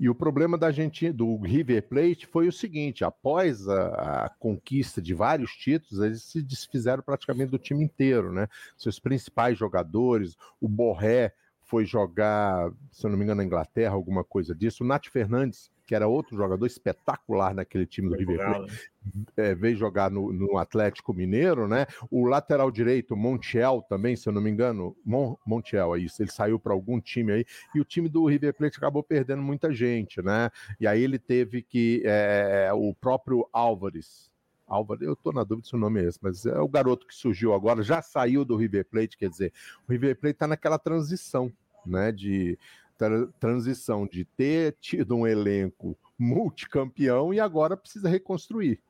E 0.00 0.08
o 0.08 0.14
problema 0.14 0.56
da 0.56 0.68
Argentina, 0.68 1.12
do 1.12 1.36
River 1.38 1.82
Plate 1.82 2.26
foi 2.26 2.46
o 2.46 2.52
seguinte: 2.52 3.04
após 3.04 3.68
a, 3.68 4.24
a, 4.24 4.28
conquista 4.38 5.02
de 5.02 5.12
vários 5.12 5.50
títulos, 5.52 6.02
eles 6.02 6.22
se 6.22 6.40
desfizeram 6.40 7.02
praticamente 7.02 7.50
do 7.50 7.58
time 7.58 7.84
inteiro, 7.84 8.32
né? 8.32 8.48
Seus 8.76 9.00
principais 9.00 9.58
jogadores, 9.58 10.36
o 10.60 10.68
Borré 10.68 11.34
foi 11.68 11.84
jogar, 11.84 12.72
se 12.90 13.06
eu 13.06 13.10
não 13.10 13.18
me 13.18 13.24
engano, 13.24 13.38
na 13.38 13.44
Inglaterra, 13.44 13.92
alguma 13.92 14.24
coisa 14.24 14.54
disso. 14.54 14.82
O 14.82 14.86
Nath 14.86 15.06
Fernandes, 15.06 15.70
que 15.86 15.94
era 15.94 16.08
outro 16.08 16.36
jogador 16.36 16.66
espetacular 16.66 17.54
naquele 17.54 17.86
time 17.86 18.08
do 18.08 18.16
River 18.16 18.38
Plate, 18.38 18.90
é, 19.36 19.54
veio 19.54 19.76
jogar 19.76 20.10
no, 20.10 20.32
no, 20.32 20.56
Atlético 20.56 21.12
Mineiro, 21.12 21.68
né? 21.68 21.86
O 22.10 22.26
lateral 22.26 22.70
direito, 22.70 23.14
Montiel, 23.14 23.84
também, 23.88 24.16
se 24.16 24.26
eu 24.28 24.32
não 24.32 24.40
me 24.40 24.50
engano, 24.50 24.96
Mon, 25.04 25.36
Montiel, 25.46 25.94
é 25.94 26.00
isso, 26.00 26.22
ele 26.22 26.30
saiu 26.30 26.58
para 26.58 26.72
algum 26.72 27.00
time 27.00 27.32
aí, 27.32 27.44
e 27.74 27.80
o 27.80 27.84
time 27.84 28.08
do 28.08 28.26
River 28.26 28.54
Plate 28.54 28.78
acabou 28.78 29.02
perdendo 29.02 29.42
muita 29.42 29.72
gente, 29.72 30.22
né? 30.22 30.50
E 30.80 30.86
aí 30.86 31.02
ele 31.02 31.18
teve 31.18 31.62
que, 31.62 32.02
é, 32.04 32.70
o 32.72 32.94
próprio 32.94 33.46
Álvares, 33.52 34.27
Álvaro, 34.68 35.02
eu 35.02 35.14
estou 35.14 35.32
na 35.32 35.42
dúvida 35.42 35.66
se 35.66 35.74
o 35.74 35.78
nome 35.78 36.00
é 36.00 36.08
esse, 36.08 36.18
mas 36.22 36.44
é 36.44 36.60
o 36.60 36.68
garoto 36.68 37.06
que 37.06 37.14
surgiu 37.14 37.54
agora, 37.54 37.82
já 37.82 38.02
saiu 38.02 38.44
do 38.44 38.56
River 38.56 38.84
Plate, 38.84 39.16
quer 39.16 39.30
dizer, 39.30 39.52
o 39.88 39.92
River 39.92 40.16
Plate 40.16 40.34
está 40.34 40.46
naquela 40.46 40.78
transição, 40.78 41.52
né, 41.84 42.12
de 42.12 42.58
tra 42.98 43.26
transição 43.40 44.06
de 44.06 44.24
ter 44.24 44.76
tido 44.80 45.14
um 45.14 45.26
elenco 45.26 45.96
multicampeão 46.18 47.32
e 47.32 47.40
agora 47.40 47.76
precisa 47.76 48.08
reconstruir. 48.08 48.80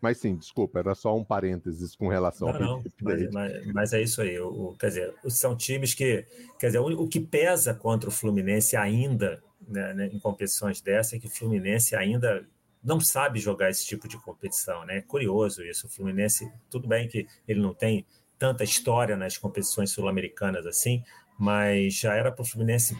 Mas 0.00 0.18
sim, 0.18 0.34
desculpa, 0.34 0.78
era 0.78 0.94
só 0.94 1.14
um 1.16 1.24
parênteses 1.24 1.94
com 1.94 2.08
relação 2.08 2.48
não, 2.48 2.54
ao 2.54 2.60
não, 2.60 2.84
mas, 3.02 3.30
mas, 3.30 3.66
mas, 3.66 3.92
é 3.92 4.00
isso 4.00 4.22
aí. 4.22 4.38
O, 4.40 4.74
quer 4.78 4.88
dizer, 4.88 5.14
são 5.28 5.54
times 5.54 5.92
que. 5.92 6.24
Quer 6.58 6.68
dizer, 6.68 6.78
o, 6.78 7.02
o 7.02 7.06
que 7.06 7.20
pesa 7.20 7.74
contra 7.74 8.08
o 8.08 8.12
Fluminense 8.12 8.76
ainda, 8.76 9.42
né, 9.68 9.92
né, 9.92 10.06
em 10.06 10.18
competições 10.18 10.80
dessa, 10.80 11.16
é 11.16 11.18
que 11.18 11.26
o 11.26 11.30
Fluminense 11.30 11.94
ainda 11.94 12.46
não 12.82 13.00
sabe 13.00 13.38
jogar 13.38 13.70
esse 13.70 13.86
tipo 13.86 14.08
de 14.08 14.16
competição, 14.18 14.84
né? 14.84 14.98
É 14.98 15.02
curioso 15.02 15.62
isso. 15.62 15.86
O 15.86 15.90
Fluminense, 15.90 16.50
tudo 16.70 16.88
bem 16.88 17.08
que 17.08 17.26
ele 17.46 17.60
não 17.60 17.74
tem 17.74 18.06
tanta 18.38 18.64
história 18.64 19.16
nas 19.16 19.36
competições 19.36 19.90
sul-americanas 19.90 20.66
assim, 20.66 21.04
mas 21.38 21.94
já 21.94 22.14
era 22.14 22.32
para 22.32 22.42
o 22.42 22.46
Fluminense, 22.46 22.96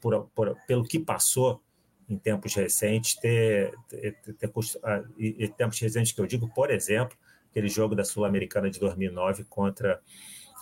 por, 0.00 0.28
por, 0.34 0.56
pelo 0.66 0.84
que 0.84 0.98
passou 0.98 1.60
em 2.08 2.16
tempos 2.16 2.54
recentes, 2.54 3.14
ter, 3.16 3.74
ter, 3.88 4.16
ter, 4.22 4.34
ter 4.34 4.52
e, 5.18 5.48
tempos 5.48 5.80
recentes 5.80 6.12
que 6.12 6.20
eu 6.20 6.26
digo, 6.26 6.48
por 6.54 6.70
exemplo, 6.70 7.16
aquele 7.50 7.68
jogo 7.68 7.94
da 7.94 8.04
Sul-Americana 8.04 8.70
de 8.70 8.78
2009 8.78 9.44
contra 9.44 10.00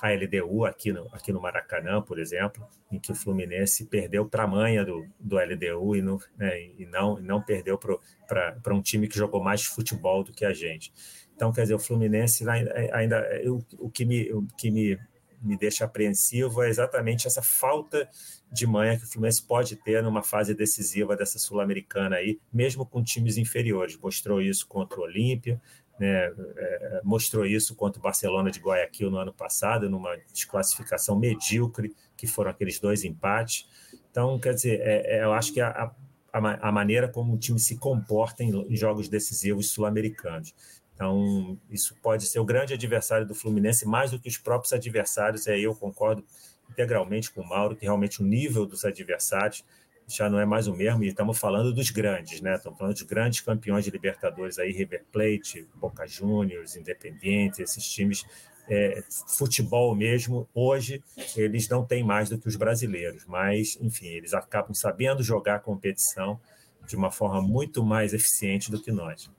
a 0.03 0.11
LDU 0.11 0.65
aqui 0.65 0.93
no, 0.93 1.07
aqui 1.13 1.33
no 1.33 1.41
Maracanã, 1.41 2.03
por 2.03 2.19
exemplo, 2.19 2.67
em 2.91 2.99
que 2.99 3.13
o 3.13 3.15
Fluminense 3.15 3.87
perdeu 3.87 4.29
para 4.29 4.43
a 4.43 4.47
manha 4.49 4.85
do, 4.85 5.07
do 5.21 5.37
LDU 5.39 5.95
e 5.95 6.03
não, 6.03 6.19
né, 6.37 6.61
e 6.77 6.85
não, 6.87 7.21
não 7.21 7.41
perdeu 7.41 7.79
para 7.79 8.75
um 8.75 8.83
time 8.83 9.07
que 9.07 9.17
jogou 9.17 9.41
mais 9.41 9.65
futebol 9.65 10.25
do 10.25 10.33
que 10.33 10.45
a 10.45 10.53
gente. 10.53 10.93
Então, 11.37 11.53
quer 11.53 11.63
dizer, 11.63 11.75
o 11.75 11.79
Fluminense 11.79 12.49
ainda, 12.49 12.75
ainda 12.93 13.43
o, 13.47 13.65
o, 13.87 13.91
que, 13.91 14.05
me, 14.05 14.33
o 14.33 14.45
que 14.59 14.73
me, 14.73 14.99
me 15.41 15.57
deixa 15.57 15.85
apreensivo 15.85 16.65
é 16.65 16.69
exatamente 16.69 17.29
essa 17.29 17.41
falta 17.41 18.09
de 18.51 18.67
manha 18.67 18.99
que 18.99 19.05
o 19.05 19.07
Fluminense 19.09 19.47
pode 19.47 19.77
ter 19.77 20.03
numa 20.03 20.25
fase 20.25 20.53
decisiva 20.53 21.17
dessa 21.17 21.39
Sul-Americana 21.39 22.17
aí, 22.17 22.41
mesmo 22.53 22.85
com 22.85 23.05
times 23.05 23.37
inferiores. 23.39 23.97
Mostrou 23.97 24.43
isso 24.43 24.67
contra 24.67 24.99
o 24.99 25.05
Olímpia, 25.05 25.63
né, 26.03 26.35
é, 26.57 27.01
mostrou 27.05 27.47
isso 27.47 27.77
contra 27.77 28.01
o 28.01 28.03
Barcelona 28.03 28.51
de 28.51 28.59
Guayaquil 28.59 29.09
no 29.09 29.19
ano 29.19 29.33
passado, 29.33 29.89
numa 29.89 30.17
desclassificação 30.33 31.17
medíocre, 31.17 31.95
que 32.17 32.27
foram 32.27 32.51
aqueles 32.51 32.81
dois 32.81 33.05
empates. 33.05 33.69
Então, 34.11 34.37
quer 34.41 34.53
dizer, 34.53 34.81
é, 34.81 35.19
é, 35.19 35.25
eu 35.25 35.33
acho 35.33 35.53
que 35.53 35.61
a, 35.61 35.93
a, 36.33 36.69
a, 36.69 36.73
maneira 36.73 37.07
como 37.07 37.35
o 37.35 37.39
time 37.39 37.61
se 37.61 37.77
comporta 37.77 38.43
em, 38.43 38.51
em 38.51 38.77
jogos 38.77 39.09
decisivos 39.09 39.71
sul-americanos. 39.71 40.53
Então, 40.93 41.57
isso 41.71 41.95
pode 42.03 42.27
ser 42.27 42.41
o 42.41 42.45
grande 42.45 42.75
adversário 42.75 43.25
do 43.25 43.35
Fluminense, 43.35 43.87
mais 43.87 44.11
do 44.11 44.19
que 44.19 44.29
os 44.29 44.37
próprios 44.37 44.73
adversários. 44.73 45.47
Aí 45.47 45.63
eu 45.63 45.75
concordo 45.75 46.25
integralmente 46.69 47.31
com 47.31 47.43
o 47.43 47.49
Mauro, 47.49 47.77
que 47.77 47.85
realmente 47.85 48.21
o 48.21 48.25
nível 48.25 48.67
dos 48.67 48.85
adversários 48.85 49.65
já 50.07 50.29
não 50.29 50.39
é 50.39 50.45
mais 50.45 50.67
o 50.67 50.75
mesmo, 50.75 51.05
e 51.05 51.09
estamos 51.09 51.39
falando 51.39 51.73
dos 51.73 51.91
grandes, 51.91 52.41
né? 52.41 52.55
Estamos 52.55 52.79
falando 52.79 52.95
dos 52.95 53.03
grandes 53.03 53.41
campeões 53.41 53.85
de 53.85 53.91
Libertadores 53.91 54.59
aí, 54.59 54.73
River 54.73 55.05
Plate, 55.11 55.67
Boca 55.75 56.07
Juniors, 56.07 56.77
Independiente, 56.77 57.63
esses 57.63 57.87
times. 57.89 58.25
É, 58.69 59.03
futebol 59.37 59.95
mesmo, 59.95 60.49
hoje, 60.55 61.03
eles 61.37 61.69
não 61.69 61.85
têm 61.85 62.05
mais 62.05 62.29
do 62.29 62.39
que 62.39 62.47
os 62.47 62.55
brasileiros, 62.55 63.25
mas, 63.27 63.77
enfim, 63.81 64.07
eles 64.07 64.33
acabam 64.33 64.73
sabendo 64.73 65.23
jogar 65.23 65.57
a 65.57 65.61
competição 65.61 66.41
de 66.87 66.95
uma 66.95 67.11
forma 67.11 67.43
muito 67.43 67.83
mais 67.85 68.15
eficiente 68.15 68.71
do 68.71 68.81
que 68.81 68.93
nós. 68.93 69.31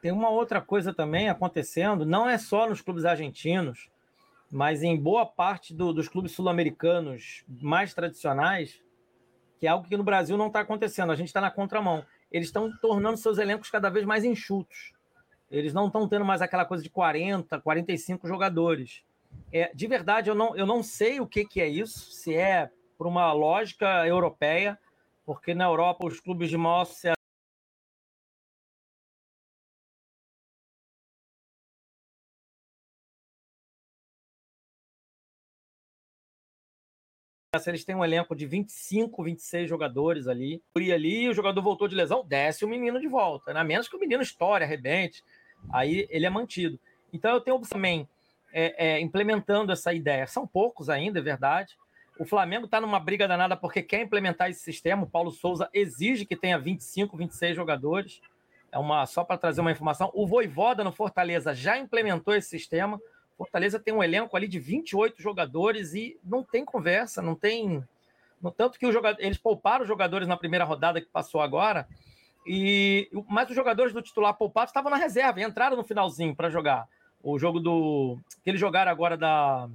Tem 0.00 0.10
uma 0.10 0.30
outra 0.30 0.60
coisa 0.60 0.92
também 0.92 1.28
acontecendo, 1.28 2.04
não 2.04 2.28
é 2.28 2.36
só 2.36 2.68
nos 2.68 2.80
clubes 2.80 3.04
argentinos, 3.04 3.88
mas 4.52 4.82
em 4.82 4.94
boa 4.94 5.24
parte 5.24 5.72
do, 5.72 5.94
dos 5.94 6.08
clubes 6.08 6.32
sul-americanos 6.32 7.42
mais 7.48 7.94
tradicionais, 7.94 8.82
que 9.58 9.66
é 9.66 9.70
algo 9.70 9.88
que 9.88 9.96
no 9.96 10.04
Brasil 10.04 10.36
não 10.36 10.48
está 10.48 10.60
acontecendo, 10.60 11.10
a 11.10 11.16
gente 11.16 11.28
está 11.28 11.40
na 11.40 11.50
contramão. 11.50 12.04
Eles 12.30 12.48
estão 12.48 12.70
tornando 12.82 13.16
seus 13.16 13.38
elencos 13.38 13.70
cada 13.70 13.88
vez 13.88 14.04
mais 14.04 14.24
enxutos. 14.24 14.92
Eles 15.50 15.72
não 15.72 15.86
estão 15.86 16.06
tendo 16.06 16.26
mais 16.26 16.42
aquela 16.42 16.66
coisa 16.66 16.82
de 16.82 16.90
40, 16.90 17.60
45 17.60 18.28
jogadores. 18.28 19.02
É, 19.50 19.72
de 19.74 19.86
verdade, 19.86 20.28
eu 20.28 20.34
não, 20.34 20.54
eu 20.54 20.66
não 20.66 20.82
sei 20.82 21.18
o 21.18 21.26
que, 21.26 21.46
que 21.46 21.58
é 21.58 21.66
isso, 21.66 22.12
se 22.12 22.34
é 22.34 22.70
por 22.98 23.06
uma 23.06 23.32
lógica 23.32 24.06
europeia, 24.06 24.78
porque 25.24 25.54
na 25.54 25.64
Europa 25.64 26.06
os 26.06 26.20
clubes 26.20 26.50
de 26.50 26.58
maior 26.58 26.84
sucesso 26.84 27.21
eles 37.66 37.84
têm 37.84 37.94
um 37.94 38.02
elenco 38.02 38.34
de 38.34 38.46
25, 38.46 39.22
26 39.22 39.68
jogadores 39.68 40.26
ali. 40.26 40.62
E 40.74 40.90
ali 40.90 41.28
o 41.28 41.34
jogador 41.34 41.60
voltou 41.60 41.86
de 41.86 41.94
lesão, 41.94 42.24
desce 42.26 42.64
o 42.64 42.68
menino 42.68 42.98
de 42.98 43.06
volta, 43.06 43.52
né? 43.52 43.60
A 43.60 43.64
menos 43.64 43.88
que 43.88 43.94
o 43.94 44.00
menino 44.00 44.22
estoure, 44.22 44.64
arrebente, 44.64 45.22
aí 45.70 46.06
ele 46.08 46.24
é 46.24 46.30
mantido. 46.30 46.80
Então 47.12 47.30
eu 47.30 47.42
tenho 47.42 47.60
também 47.60 48.08
é, 48.54 48.94
é, 48.94 49.00
implementando 49.00 49.70
essa 49.70 49.92
ideia. 49.92 50.26
São 50.26 50.46
poucos 50.46 50.88
ainda, 50.88 51.18
é 51.18 51.22
verdade. 51.22 51.76
O 52.18 52.24
Flamengo 52.24 52.64
está 52.64 52.80
numa 52.80 52.98
briga 52.98 53.28
danada 53.28 53.54
porque 53.54 53.82
quer 53.82 54.00
implementar 54.00 54.48
esse 54.48 54.60
sistema. 54.60 55.02
O 55.02 55.10
Paulo 55.10 55.30
Souza 55.30 55.68
exige 55.74 56.24
que 56.24 56.36
tenha 56.36 56.58
25, 56.58 57.18
26 57.18 57.54
jogadores. 57.54 58.22
É 58.70 58.78
uma 58.78 59.04
só 59.04 59.24
para 59.24 59.36
trazer 59.36 59.60
uma 59.60 59.72
informação. 59.72 60.10
O 60.14 60.26
Voivoda 60.26 60.82
no 60.82 60.90
Fortaleza 60.90 61.54
já 61.54 61.76
implementou 61.76 62.34
esse 62.34 62.48
sistema. 62.48 62.98
Fortaleza 63.44 63.78
tem 63.78 63.92
um 63.92 64.02
elenco 64.02 64.36
ali 64.36 64.46
de 64.46 64.58
28 64.58 65.20
jogadores 65.20 65.94
e 65.94 66.18
não 66.24 66.42
tem 66.42 66.64
conversa, 66.64 67.20
não 67.20 67.34
tem. 67.34 67.82
No 68.40 68.50
tanto 68.50 68.78
que 68.78 68.90
jogador, 68.90 69.20
eles 69.20 69.38
pouparam 69.38 69.82
os 69.82 69.88
jogadores 69.88 70.28
na 70.28 70.36
primeira 70.36 70.64
rodada 70.64 71.00
que 71.00 71.08
passou 71.08 71.40
agora, 71.40 71.88
e 72.46 73.08
mas 73.28 73.48
os 73.48 73.54
jogadores 73.54 73.92
do 73.92 74.02
titular 74.02 74.34
poupados 74.34 74.70
estavam 74.70 74.90
na 74.90 74.96
reserva 74.96 75.40
e 75.40 75.44
entraram 75.44 75.76
no 75.76 75.84
finalzinho 75.84 76.34
para 76.34 76.50
jogar. 76.50 76.88
O 77.22 77.38
jogo 77.38 77.60
do. 77.60 78.18
que 78.42 78.50
eles 78.50 78.60
jogaram 78.60 78.90
agora 78.90 79.16
da. 79.16 79.68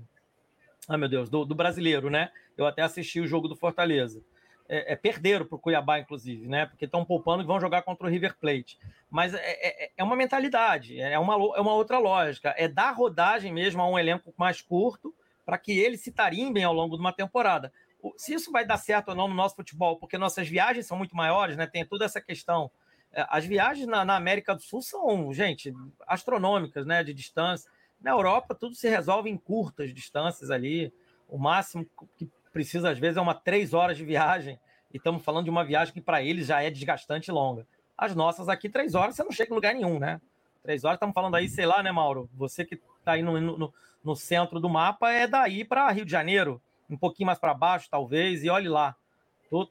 Ah, 0.87 0.97
meu 0.97 1.09
Deus, 1.09 1.29
do, 1.29 1.45
do 1.45 1.55
brasileiro, 1.55 2.09
né? 2.09 2.31
Eu 2.57 2.65
até 2.65 2.81
assisti 2.81 3.19
o 3.19 3.27
jogo 3.27 3.47
do 3.47 3.55
Fortaleza 3.55 4.21
é, 4.69 4.93
é, 4.93 4.95
perderam 4.95 5.45
para 5.45 5.55
o 5.55 5.59
Cuiabá, 5.59 5.99
inclusive, 5.99 6.47
né? 6.47 6.65
Porque 6.65 6.85
estão 6.85 7.05
poupando 7.05 7.41
e 7.41 7.45
vão 7.45 7.59
jogar 7.59 7.83
contra 7.83 8.05
o 8.05 8.09
River 8.09 8.37
Plate. 8.37 8.77
Mas 9.09 9.33
é, 9.33 9.39
é, 9.41 9.91
é, 9.97 10.03
uma 10.03 10.15
mentalidade, 10.15 10.99
é 10.99 11.17
uma, 11.17 11.33
é 11.55 11.61
uma 11.61 11.73
outra 11.73 11.97
lógica. 11.97 12.53
É 12.57 12.67
dar 12.67 12.91
rodagem 12.91 13.53
mesmo 13.53 13.81
a 13.81 13.89
um 13.89 13.97
elenco 13.97 14.33
mais 14.37 14.61
curto 14.61 15.15
para 15.45 15.57
que 15.57 15.71
eles 15.71 16.01
se 16.01 16.11
tarimbem 16.11 16.63
ao 16.63 16.73
longo 16.73 16.95
de 16.95 17.01
uma 17.01 17.13
temporada. 17.13 17.71
Se 18.17 18.33
isso 18.33 18.51
vai 18.51 18.65
dar 18.65 18.77
certo 18.77 19.09
ou 19.09 19.15
não 19.15 19.27
no 19.27 19.33
nosso 19.33 19.55
futebol, 19.55 19.97
porque 19.97 20.17
nossas 20.17 20.47
viagens 20.47 20.85
são 20.85 20.97
muito 20.97 21.15
maiores, 21.15 21.55
né? 21.55 21.65
Tem 21.65 21.85
toda 21.85 22.03
essa 22.03 22.19
questão. 22.19 22.69
É, 23.13 23.25
as 23.29 23.45
viagens 23.45 23.87
na, 23.87 24.03
na 24.03 24.15
América 24.17 24.53
do 24.53 24.61
Sul 24.61 24.81
são, 24.81 25.33
gente, 25.33 25.73
astronômicas, 26.05 26.85
né? 26.85 27.03
De 27.03 27.13
distância. 27.13 27.71
Na 28.01 28.11
Europa, 28.11 28.53
tudo 28.53 28.75
se 28.75 28.89
resolve 28.89 29.29
em 29.29 29.37
curtas 29.37 29.93
distâncias 29.93 30.51
ali. 30.51 30.93
O 31.27 31.37
máximo 31.37 31.85
que 32.17 32.29
precisa, 32.51 32.89
às 32.89 32.99
vezes, 32.99 33.17
é 33.17 33.21
uma 33.21 33.33
três 33.33 33.73
horas 33.73 33.97
de 33.97 34.05
viagem, 34.05 34.59
e 34.93 34.97
estamos 34.97 35.23
falando 35.23 35.45
de 35.45 35.49
uma 35.49 35.63
viagem 35.63 35.93
que 35.93 36.01
para 36.01 36.21
eles 36.21 36.47
já 36.47 36.61
é 36.61 36.69
desgastante 36.69 37.29
e 37.29 37.33
longa. 37.33 37.67
As 37.97 38.15
nossas 38.15 38.47
aqui, 38.47 38.69
três 38.69 38.95
horas, 38.95 39.15
você 39.15 39.23
não 39.23 39.31
chega 39.31 39.51
em 39.51 39.55
lugar 39.55 39.73
nenhum, 39.73 39.99
né? 39.99 40.21
Três 40.63 40.83
horas, 40.83 40.97
estamos 40.97 41.13
falando 41.13 41.35
aí, 41.35 41.47
sei 41.49 41.65
lá, 41.65 41.81
né, 41.81 41.91
Mauro? 41.91 42.29
Você 42.35 42.65
que 42.65 42.75
está 42.99 43.13
aí 43.13 43.21
no, 43.21 43.39
no, 43.39 43.73
no, 44.03 44.15
centro 44.15 44.59
do 44.59 44.69
mapa, 44.69 45.11
é 45.11 45.25
daí 45.25 45.63
para 45.63 45.89
Rio 45.91 46.05
de 46.05 46.11
Janeiro. 46.11 46.61
um 46.89 46.97
pouquinho 46.97 47.27
mais 47.27 47.39
para 47.39 47.53
baixo, 47.53 47.89
talvez, 47.89 48.43
e 48.43 48.49
olhe 48.49 48.67
lá. 48.69 48.95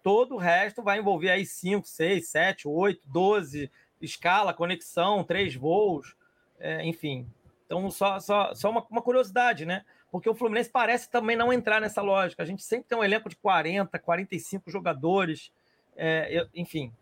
Todo 0.02 0.34
o 0.34 0.38
resto 0.38 0.82
vai 0.82 0.98
envolver 0.98 1.30
aí 1.30 1.44
5, 1.44 1.86
6, 1.86 2.28
7, 2.28 2.68
8, 2.68 3.02
12, 3.06 3.70
escala, 4.00 4.54
conexão, 4.54 5.22
três 5.22 5.54
voos, 5.54 6.16
é, 6.58 6.84
enfim. 6.86 7.26
Então, 7.66 7.90
só, 7.90 8.18
só, 8.20 8.54
só 8.54 8.70
uma, 8.70 8.84
uma, 8.90 9.02
curiosidade, 9.02 9.66
né? 9.66 9.84
Porque 10.10 10.28
o 10.30 10.34
Fluminense 10.34 10.70
parece 10.70 11.10
também 11.10 11.36
não 11.36 11.52
entrar 11.52 11.80
nessa 11.80 12.00
lógica. 12.00 12.42
A 12.42 12.46
gente 12.46 12.62
sempre 12.62 12.88
tem 12.88 12.96
um 12.96 13.04
elenco 13.04 13.28
de 13.28 13.36
40, 13.36 13.98
45 13.98 14.70
jogadores, 14.70 15.52
é, 15.96 16.28
eu, 16.30 16.46
enfim. 16.54 16.92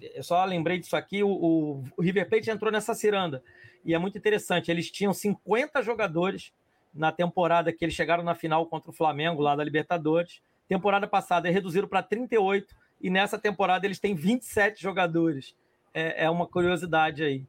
Eu 0.00 0.22
só 0.22 0.44
lembrei 0.44 0.78
disso 0.78 0.96
aqui. 0.96 1.22
O, 1.22 1.82
o, 1.96 2.02
River 2.02 2.28
Plate 2.28 2.50
entrou 2.50 2.70
nessa 2.70 2.94
ciranda. 2.94 3.42
E 3.84 3.94
é 3.94 3.98
muito 3.98 4.18
interessante. 4.18 4.70
Eles 4.70 4.90
tinham 4.90 5.12
50 5.12 5.82
jogadores 5.82 6.52
na 6.92 7.12
temporada 7.12 7.72
que 7.72 7.84
eles 7.84 7.94
chegaram 7.94 8.22
na 8.22 8.34
final 8.34 8.66
contra 8.66 8.90
o 8.90 8.94
Flamengo, 8.94 9.42
lá 9.42 9.56
da 9.56 9.64
Libertadores. 9.64 10.42
Temporada 10.68 11.06
passada 11.06 11.48
eles 11.48 11.54
reduziram 11.54 11.88
para 11.88 12.02
38 12.02 12.74
e 13.00 13.10
nessa 13.10 13.38
temporada 13.38 13.86
eles 13.86 13.98
têm 13.98 14.14
27 14.14 14.80
jogadores. 14.80 15.56
É, 15.92 16.24
é 16.24 16.30
uma 16.30 16.46
curiosidade 16.46 17.24
aí. 17.24 17.44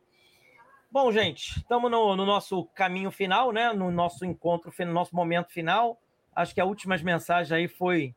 Bom, 0.92 1.12
gente, 1.12 1.60
estamos 1.60 1.89
no, 1.89 2.16
no, 2.16 2.26
nosso 2.26 2.66
caminho 2.76 3.10
final, 3.12 3.52
né? 3.52 3.72
No 3.72 3.89
nosso 3.89 4.26
encontro, 4.26 4.72
no 4.80 4.94
nosso 4.94 5.16
momento 5.16 5.52
final. 5.52 5.98
Acho 6.36 6.54
que 6.54 6.62
a 6.62 6.66
última 6.66 6.98
mensagem 6.98 7.58
aí 7.58 7.68
foi 7.68 8.14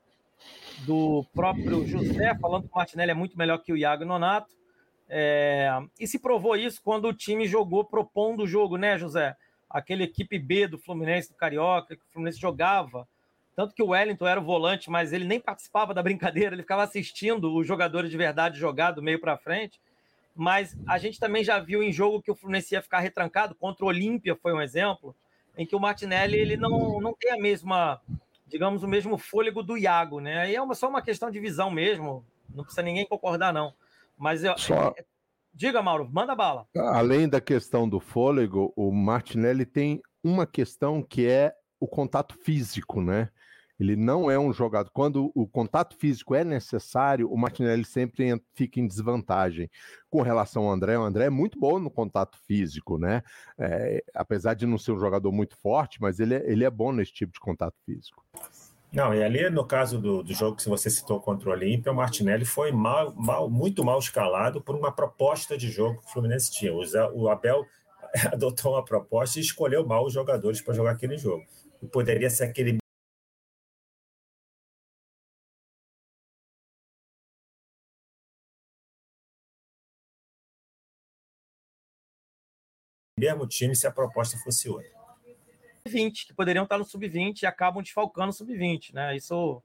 do 0.84 1.24
próprio 1.32 1.86
José, 1.86 2.34
falando 2.40 2.64
que 2.64 2.72
o 2.72 2.76
Martinelli 2.76 3.12
é 3.12 3.14
muito 3.14 3.38
melhor 3.38 3.58
que 3.58 3.72
o 3.72 3.76
Iago 3.76 4.04
Nonato. 4.04 4.52
É, 5.08 5.70
e 6.00 6.06
se 6.06 6.18
provou 6.18 6.56
isso 6.56 6.80
quando 6.82 7.06
o 7.06 7.14
time 7.14 7.46
jogou 7.46 7.84
propondo 7.84 8.42
o 8.42 8.46
jogo, 8.46 8.76
né, 8.76 8.98
José? 8.98 9.36
aquele 9.74 10.04
equipe 10.04 10.38
B 10.38 10.68
do 10.68 10.78
Fluminense, 10.78 11.30
do 11.30 11.34
Carioca, 11.34 11.96
que 11.96 12.02
o 12.02 12.12
Fluminense 12.12 12.38
jogava. 12.38 13.08
Tanto 13.56 13.74
que 13.74 13.82
o 13.82 13.88
Wellington 13.88 14.26
era 14.26 14.40
o 14.40 14.44
volante, 14.44 14.88
mas 14.88 15.12
ele 15.12 15.24
nem 15.24 15.40
participava 15.40 15.92
da 15.92 16.02
brincadeira, 16.02 16.54
ele 16.54 16.62
ficava 16.62 16.84
assistindo 16.84 17.52
os 17.52 17.66
jogadores 17.66 18.08
de 18.08 18.16
verdade 18.16 18.58
jogar 18.58 18.92
do 18.92 19.02
meio 19.02 19.20
para 19.20 19.36
frente. 19.36 19.80
Mas 20.34 20.76
a 20.86 20.98
gente 20.98 21.20
também 21.20 21.44
já 21.44 21.58
viu 21.60 21.82
em 21.82 21.92
jogo 21.92 22.20
que 22.20 22.30
o 22.30 22.34
Fluminense 22.34 22.74
ia 22.74 22.82
ficar 22.82 23.00
retrancado, 23.00 23.54
contra 23.54 23.84
o 23.84 23.88
Olímpia 23.88 24.36
foi 24.36 24.52
um 24.52 24.60
exemplo, 24.60 25.14
em 25.56 25.64
que 25.64 25.76
o 25.76 25.80
Martinelli 25.80 26.36
ele 26.36 26.56
não, 26.56 27.00
não 27.00 27.14
tem 27.14 27.30
a 27.32 27.38
mesma, 27.38 28.00
digamos, 28.46 28.82
o 28.82 28.88
mesmo 28.88 29.16
fôlego 29.16 29.62
do 29.62 29.76
Iago, 29.76 30.20
né? 30.20 30.40
Aí 30.40 30.54
é 30.56 30.60
uma, 30.60 30.74
só 30.74 30.88
uma 30.88 31.02
questão 31.02 31.30
de 31.30 31.38
visão 31.38 31.70
mesmo, 31.70 32.24
não 32.52 32.64
precisa 32.64 32.82
ninguém 32.82 33.06
concordar, 33.06 33.52
não. 33.52 33.72
Mas 34.18 34.42
eu, 34.42 34.58
só, 34.58 34.94
é, 34.96 35.04
Diga, 35.56 35.80
Mauro, 35.80 36.08
manda 36.12 36.34
bala. 36.34 36.66
Além 36.76 37.28
da 37.28 37.40
questão 37.40 37.88
do 37.88 38.00
fôlego, 38.00 38.72
o 38.74 38.90
Martinelli 38.90 39.64
tem 39.64 40.02
uma 40.22 40.48
questão 40.48 41.00
que 41.00 41.28
é 41.28 41.54
o 41.78 41.86
contato 41.86 42.34
físico, 42.34 43.00
né? 43.00 43.28
Ele 43.78 43.96
não 43.96 44.30
é 44.30 44.38
um 44.38 44.52
jogador. 44.52 44.90
Quando 44.92 45.32
o 45.34 45.46
contato 45.46 45.96
físico 45.96 46.34
é 46.34 46.44
necessário, 46.44 47.30
o 47.30 47.36
Martinelli 47.36 47.84
sempre 47.84 48.40
fica 48.54 48.80
em 48.80 48.86
desvantagem. 48.86 49.68
Com 50.08 50.22
relação 50.22 50.64
ao 50.64 50.72
André, 50.72 50.96
o 50.96 51.02
André 51.02 51.26
é 51.26 51.30
muito 51.30 51.58
bom 51.58 51.78
no 51.78 51.90
contato 51.90 52.38
físico, 52.46 52.98
né? 52.98 53.22
É, 53.58 54.02
apesar 54.14 54.54
de 54.54 54.66
não 54.66 54.78
ser 54.78 54.92
um 54.92 54.98
jogador 54.98 55.32
muito 55.32 55.56
forte, 55.56 56.00
mas 56.00 56.20
ele 56.20 56.34
é, 56.34 56.50
ele 56.50 56.64
é 56.64 56.70
bom 56.70 56.92
nesse 56.92 57.12
tipo 57.12 57.32
de 57.32 57.40
contato 57.40 57.74
físico. 57.84 58.24
Não, 58.92 59.12
e 59.12 59.24
ali 59.24 59.50
no 59.50 59.66
caso 59.66 59.98
do, 59.98 60.22
do 60.22 60.32
jogo 60.32 60.56
que 60.56 60.68
você 60.68 60.88
citou 60.88 61.20
contra 61.20 61.48
o 61.48 61.52
Olímpia, 61.52 61.90
o 61.90 61.96
Martinelli 61.96 62.44
foi 62.44 62.70
mal, 62.70 63.12
mal, 63.16 63.50
muito 63.50 63.84
mal 63.84 63.98
escalado 63.98 64.62
por 64.62 64.76
uma 64.76 64.92
proposta 64.92 65.58
de 65.58 65.68
jogo 65.68 65.98
que 66.00 66.06
o 66.06 66.12
Fluminense 66.12 66.52
tinha. 66.52 66.72
O, 66.72 66.80
o 67.12 67.28
Abel 67.28 67.66
adotou 68.32 68.74
uma 68.74 68.84
proposta 68.84 69.40
e 69.40 69.42
escolheu 69.42 69.84
mal 69.84 70.06
os 70.06 70.12
jogadores 70.12 70.60
para 70.60 70.74
jogar 70.74 70.92
aquele 70.92 71.18
jogo. 71.18 71.44
E 71.82 71.88
poderia 71.88 72.30
ser 72.30 72.44
aquele 72.44 72.78
mesmo 83.24 83.46
time 83.46 83.74
se 83.74 83.86
a 83.86 83.90
proposta 83.90 84.36
fosse 84.38 84.68
outra. 84.68 84.92
20 85.86 86.26
que 86.26 86.34
poderiam 86.34 86.64
estar 86.64 86.78
no 86.78 86.84
sub-20 86.84 87.42
e 87.42 87.46
acabam 87.46 87.82
desfalcando 87.82 88.30
o 88.30 88.32
sub-20, 88.32 88.94
né? 88.94 89.16
Isso 89.16 89.62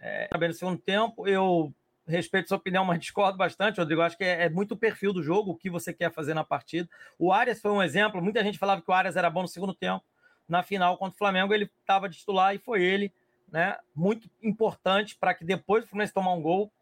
é, 0.00 0.26
também 0.28 0.48
no 0.48 0.54
segundo 0.54 0.78
tempo. 0.78 1.28
Eu 1.28 1.72
respeito 2.06 2.48
sua 2.48 2.56
opinião, 2.56 2.84
mas 2.84 2.98
discordo 2.98 3.36
bastante, 3.36 3.78
Rodrigo. 3.78 4.00
Acho 4.00 4.16
que 4.16 4.24
é, 4.24 4.44
é, 4.44 4.48
muito 4.50 4.72
o 4.72 4.76
perfil 4.76 5.12
do 5.12 5.22
jogo, 5.22 5.52
o 5.52 5.56
que 5.56 5.70
você 5.70 5.92
quer 5.92 6.10
fazer 6.10 6.34
na 6.34 6.44
partida. 6.44 6.88
O 7.18 7.32
Arias 7.32 7.60
foi 7.60 7.70
um 7.70 7.82
exemplo. 7.82 8.22
Muita 8.22 8.42
gente 8.42 8.58
falava 8.58 8.80
que 8.80 8.90
o 8.90 8.94
Arias 8.94 9.16
era 9.16 9.30
bom 9.30 9.42
no 9.42 9.48
segundo 9.48 9.74
tempo. 9.74 10.04
Na 10.48 10.62
final 10.62 10.96
contra 10.98 11.14
o 11.14 11.18
Flamengo, 11.18 11.54
ele 11.54 11.70
estava 11.80 12.08
de 12.08 12.18
titular 12.18 12.54
e 12.54 12.58
foi 12.58 12.82
ele, 12.82 13.12
né? 13.50 13.76
Muito 13.94 14.28
importante 14.42 15.16
para 15.16 15.34
que 15.34 15.44
depois 15.44 15.84
do 15.84 15.88
Fluminense 15.88 16.12
tomar 16.12 16.32
um 16.32 16.42
gol, 16.42 16.72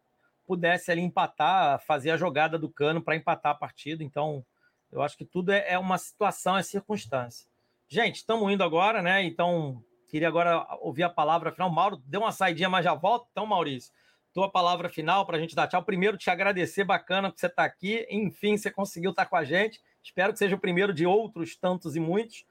pudesse 0.47 0.91
ali 0.91 1.01
empatar, 1.01 1.81
fazer 1.85 2.11
a 2.11 2.17
jogada 2.17 2.59
do 2.59 2.69
cano 2.69 3.03
para 3.03 3.15
empatar 3.15 3.53
a 3.53 3.55
partida. 3.55 4.03
Então, 4.03 4.45
eu 4.93 5.03
acho 5.03 5.17
que 5.17 5.25
tudo 5.25 5.53
é, 5.53 5.73
é 5.73 5.79
uma 5.79 5.99
situação, 5.99 6.57
é 6.57 6.63
circunstância. 6.63 7.47
Gente, 7.89 8.17
estamos 8.17 8.53
indo 8.53 8.63
agora, 8.63 9.03
né? 9.03 9.25
Então, 9.25 9.83
queria 10.09 10.29
agora 10.29 10.67
ouvir 10.81 11.03
a 11.03 11.11
palavra 11.11 11.53
final. 11.53 11.71
Mauro 11.71 11.97
deu 12.07 12.21
uma 12.21 12.33
saidinha, 12.33 12.69
mas 12.69 12.85
já 12.85 12.95
volta. 12.95 13.27
Então, 13.31 13.47
Maurício, 13.47 13.93
tua 14.33 14.51
palavra 14.51 14.89
final 14.89 15.27
para 15.27 15.37
a 15.37 15.41
gente 15.41 15.55
dar 15.55 15.67
tchau. 15.67 15.83
Primeiro, 15.83 16.17
te 16.17 16.31
agradecer, 16.31 16.85
bacana 16.85 17.33
que 17.33 17.41
você 17.41 17.47
está 17.47 17.65
aqui. 17.65 18.07
Enfim, 18.11 18.57
você 18.57 18.71
conseguiu 18.71 19.11
estar 19.11 19.25
tá 19.25 19.31
com 19.31 19.37
a 19.37 19.45
gente. 19.45 19.81
Espero 20.03 20.33
que 20.33 20.39
seja 20.39 20.57
o 20.57 20.61
primeiro 20.61 20.93
de 20.93 21.07
outros 21.07 21.57
tantos 21.57 21.97
e 21.97 22.01
muitos. 22.01 22.45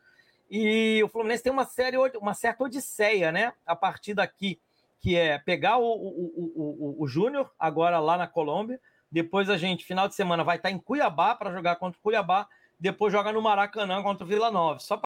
E 0.50 1.02
o 1.04 1.08
Fluminense 1.08 1.44
tem 1.44 1.52
uma 1.52 1.66
série, 1.66 1.98
uma 2.18 2.34
certa 2.34 2.64
odisseia, 2.64 3.32
né? 3.32 3.54
A 3.66 3.76
partir 3.76 4.14
daqui, 4.14 4.60
que 5.00 5.16
é 5.16 5.38
pegar 5.38 5.78
o, 5.78 5.86
o, 5.86 6.34
o, 6.36 6.96
o, 7.00 7.04
o 7.04 7.08
Júnior, 7.08 7.50
agora 7.58 8.00
lá 8.00 8.18
na 8.18 8.28
Colômbia. 8.28 8.80
Depois 9.12 9.50
a 9.50 9.58
gente, 9.58 9.86
final 9.86 10.08
de 10.08 10.16
semana, 10.16 10.44
vai 10.44 10.58
estar 10.58 10.70
tá 10.70 10.76
em 10.76 10.80
Cuiabá 10.80 11.36
para 11.36 11.52
jogar 11.52 11.78
contra 11.78 12.00
o 12.00 12.02
Cuiabá. 12.02 12.48
Depois 12.80 13.12
joga 13.12 13.32
no 13.32 13.42
Maracanã 13.42 14.02
contra 14.04 14.24
o 14.24 14.28
Vila 14.28 14.52
Nova. 14.52 14.80
Só 14.80 15.02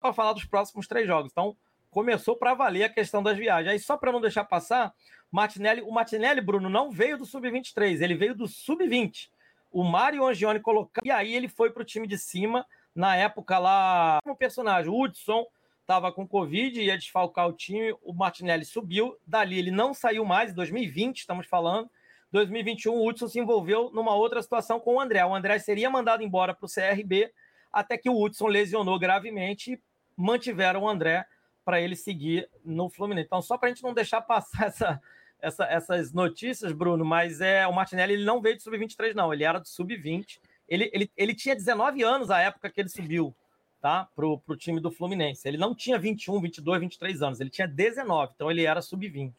para 0.00 0.12
falar 0.12 0.32
dos 0.32 0.44
próximos 0.44 0.86
três 0.86 1.06
jogos. 1.06 1.30
Então, 1.30 1.56
começou 1.90 2.36
para 2.36 2.54
valer 2.54 2.84
a 2.84 2.88
questão 2.88 3.22
das 3.22 3.36
viagens. 3.36 3.72
Aí, 3.72 3.78
só 3.78 3.96
para 3.96 4.12
não 4.12 4.20
deixar 4.20 4.44
passar, 4.44 4.94
Martinelli, 5.30 5.82
o 5.82 5.90
Martinelli, 5.90 6.40
Bruno, 6.40 6.68
não 6.68 6.90
veio 6.90 7.18
do 7.18 7.26
Sub-23, 7.26 8.00
ele 8.00 8.14
veio 8.14 8.34
do 8.34 8.46
Sub-20. 8.46 9.30
O 9.70 9.84
Mário 9.84 10.26
Angione 10.26 10.60
colocou, 10.60 11.02
e 11.04 11.10
aí 11.10 11.34
ele 11.34 11.48
foi 11.48 11.70
para 11.70 11.82
o 11.82 11.86
time 11.86 12.06
de 12.06 12.18
cima, 12.18 12.66
na 12.94 13.16
época 13.16 13.58
lá, 13.58 14.18
como 14.22 14.36
personagem, 14.36 14.90
o 14.90 15.00
Hudson 15.00 15.46
estava 15.90 16.12
com 16.12 16.24
Covid, 16.24 16.80
ia 16.80 16.96
desfalcar 16.96 17.48
o 17.48 17.52
time, 17.52 17.92
o 18.00 18.12
Martinelli 18.12 18.64
subiu, 18.64 19.16
dali 19.26 19.58
ele 19.58 19.72
não 19.72 19.92
saiu 19.92 20.24
mais, 20.24 20.52
em 20.52 20.54
2020 20.54 21.18
estamos 21.18 21.48
falando, 21.48 21.90
2021 22.30 22.92
o 22.92 23.04
Hudson 23.04 23.26
se 23.26 23.40
envolveu 23.40 23.90
numa 23.92 24.14
outra 24.14 24.40
situação 24.40 24.78
com 24.78 24.94
o 24.94 25.00
André. 25.00 25.24
O 25.24 25.34
André 25.34 25.58
seria 25.58 25.90
mandado 25.90 26.22
embora 26.22 26.54
para 26.54 26.64
o 26.64 26.68
CRB, 26.68 27.32
até 27.72 27.98
que 27.98 28.08
o 28.08 28.22
Hudson 28.22 28.46
lesionou 28.46 29.00
gravemente 29.00 29.82
mantiveram 30.16 30.84
o 30.84 30.88
André 30.88 31.26
para 31.64 31.80
ele 31.80 31.96
seguir 31.96 32.48
no 32.64 32.88
Fluminense. 32.88 33.26
Então, 33.26 33.42
só 33.42 33.58
para 33.58 33.68
a 33.68 33.72
gente 33.72 33.82
não 33.82 33.92
deixar 33.92 34.20
passar 34.20 34.68
essa, 34.70 35.02
essa, 35.40 35.64
essas 35.64 36.12
notícias, 36.12 36.70
Bruno, 36.70 37.04
mas 37.04 37.40
é 37.40 37.66
o 37.66 37.72
Martinelli 37.72 38.12
ele 38.12 38.24
não 38.24 38.40
veio 38.40 38.56
de 38.56 38.62
sub-23, 38.62 39.12
não, 39.12 39.34
ele 39.34 39.42
era 39.42 39.58
do 39.58 39.66
sub-20. 39.66 40.38
Ele, 40.68 40.88
ele, 40.92 41.10
ele 41.16 41.34
tinha 41.34 41.56
19 41.56 42.00
anos 42.04 42.30
a 42.30 42.38
época 42.38 42.70
que 42.70 42.80
ele 42.80 42.88
subiu 42.88 43.34
tá, 43.80 44.08
para 44.14 44.26
o 44.26 44.56
time 44.56 44.80
do 44.80 44.90
Fluminense. 44.90 45.46
Ele 45.48 45.56
não 45.56 45.74
tinha 45.74 45.98
21, 45.98 46.40
22, 46.40 46.80
23 46.80 47.22
anos, 47.22 47.40
ele 47.40 47.50
tinha 47.50 47.66
19, 47.66 48.32
então 48.34 48.50
ele 48.50 48.64
era 48.64 48.82
sub-20. 48.82 49.32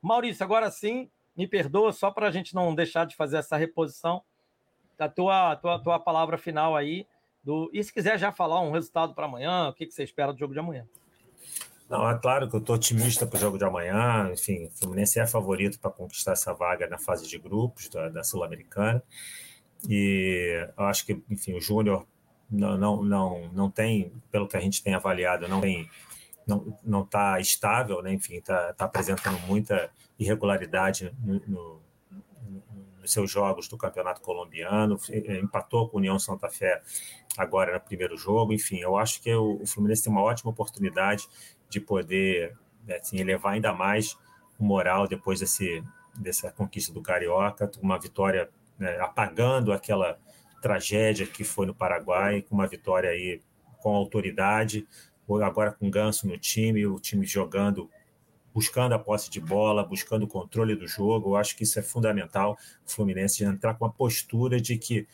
Maurício, 0.00 0.44
agora 0.44 0.70
sim, 0.70 1.10
me 1.36 1.46
perdoa, 1.46 1.92
só 1.92 2.10
para 2.10 2.28
a 2.28 2.30
gente 2.30 2.54
não 2.54 2.74
deixar 2.74 3.06
de 3.06 3.16
fazer 3.16 3.38
essa 3.38 3.56
reposição, 3.56 4.22
a 4.98 5.08
tua, 5.08 5.56
tua, 5.56 5.78
tua 5.78 5.98
palavra 5.98 6.38
final 6.38 6.76
aí 6.76 7.06
do... 7.42 7.68
E 7.72 7.82
se 7.82 7.92
quiser 7.92 8.18
já 8.18 8.30
falar 8.30 8.60
um 8.60 8.70
resultado 8.70 9.14
para 9.14 9.26
amanhã, 9.26 9.68
o 9.68 9.74
que, 9.74 9.86
que 9.86 9.92
você 9.92 10.04
espera 10.04 10.32
do 10.32 10.38
jogo 10.38 10.52
de 10.52 10.60
amanhã? 10.60 10.86
Não, 11.88 12.08
é 12.08 12.18
claro 12.18 12.48
que 12.48 12.56
eu 12.56 12.60
estou 12.60 12.76
otimista 12.76 13.26
para 13.26 13.36
o 13.36 13.40
jogo 13.40 13.58
de 13.58 13.64
amanhã. 13.64 14.30
Enfim, 14.32 14.66
o 14.66 14.70
Fluminense 14.70 15.18
é 15.18 15.26
favorito 15.26 15.78
para 15.78 15.90
conquistar 15.90 16.32
essa 16.32 16.54
vaga 16.54 16.88
na 16.88 16.98
fase 16.98 17.28
de 17.28 17.38
grupos 17.38 17.88
da, 17.88 18.08
da 18.08 18.22
Sul-Americana. 18.22 19.02
E 19.88 20.66
eu 20.76 20.84
acho 20.84 21.04
que, 21.04 21.22
enfim, 21.28 21.54
o 21.54 21.60
Júnior 21.60 22.06
não, 22.54 22.76
não, 22.76 23.02
não, 23.02 23.50
não 23.52 23.70
tem, 23.70 24.12
pelo 24.30 24.48
que 24.48 24.56
a 24.56 24.60
gente 24.60 24.82
tem 24.82 24.94
avaliado, 24.94 25.48
não 25.48 25.60
tem 25.60 25.88
não 26.46 26.76
não 26.84 27.02
está 27.02 27.40
estável, 27.40 28.02
né? 28.02 28.12
enfim, 28.12 28.36
está 28.36 28.72
tá 28.74 28.84
apresentando 28.84 29.38
muita 29.46 29.90
irregularidade 30.18 31.10
no, 31.22 31.40
no, 31.46 31.82
nos 33.00 33.12
seus 33.12 33.30
jogos 33.30 33.68
do 33.68 33.76
Campeonato 33.76 34.20
Colombiano, 34.20 34.98
eh, 35.10 35.38
empatou 35.38 35.88
com 35.88 35.96
o 35.96 36.00
União 36.00 36.18
Santa 36.18 36.48
Fé 36.48 36.82
agora 37.36 37.74
no 37.74 37.80
primeiro 37.80 38.16
jogo. 38.16 38.52
Enfim, 38.52 38.78
eu 38.78 38.96
acho 38.96 39.20
que 39.20 39.32
o, 39.34 39.64
Fluminense 39.66 40.04
tem 40.04 40.12
uma 40.12 40.22
ótima 40.22 40.50
oportunidade 40.50 41.28
de 41.68 41.80
poder 41.80 42.56
né, 42.86 42.96
assim, 42.96 43.18
elevar 43.18 43.54
ainda 43.54 43.72
mais 43.72 44.16
o 44.58 44.64
moral 44.64 45.06
depois 45.06 45.40
desse, 45.40 45.82
dessa 46.14 46.50
conquista 46.50 46.92
do 46.92 47.02
Carioca, 47.02 47.70
uma 47.82 47.98
vitória 47.98 48.48
né, 48.78 48.98
apagando 49.00 49.72
aquela 49.72 50.18
tragédia 50.64 51.26
que 51.26 51.44
foi 51.44 51.66
no 51.66 51.74
Paraguai, 51.74 52.40
com 52.40 52.54
uma 52.54 52.66
vitória 52.66 53.10
aí 53.10 53.42
com 53.82 53.94
autoridade, 53.94 54.86
agora 55.44 55.70
com 55.70 55.90
Ganso 55.90 56.26
no 56.26 56.38
time, 56.38 56.86
o 56.86 56.98
time 56.98 57.26
jogando, 57.26 57.90
buscando 58.54 58.94
a 58.94 58.98
posse 58.98 59.28
de 59.28 59.42
bola, 59.42 59.84
buscando 59.84 60.22
o 60.22 60.26
controle 60.26 60.74
do 60.74 60.88
jogo. 60.88 61.30
Eu 61.30 61.36
acho 61.36 61.54
que 61.54 61.64
isso 61.64 61.78
é 61.78 61.82
fundamental. 61.82 62.56
O 62.86 62.90
Fluminense 62.90 63.44
entrar 63.44 63.74
com 63.74 63.84
a 63.84 63.90
postura 63.90 64.58
de 64.58 64.78
que 64.78 65.06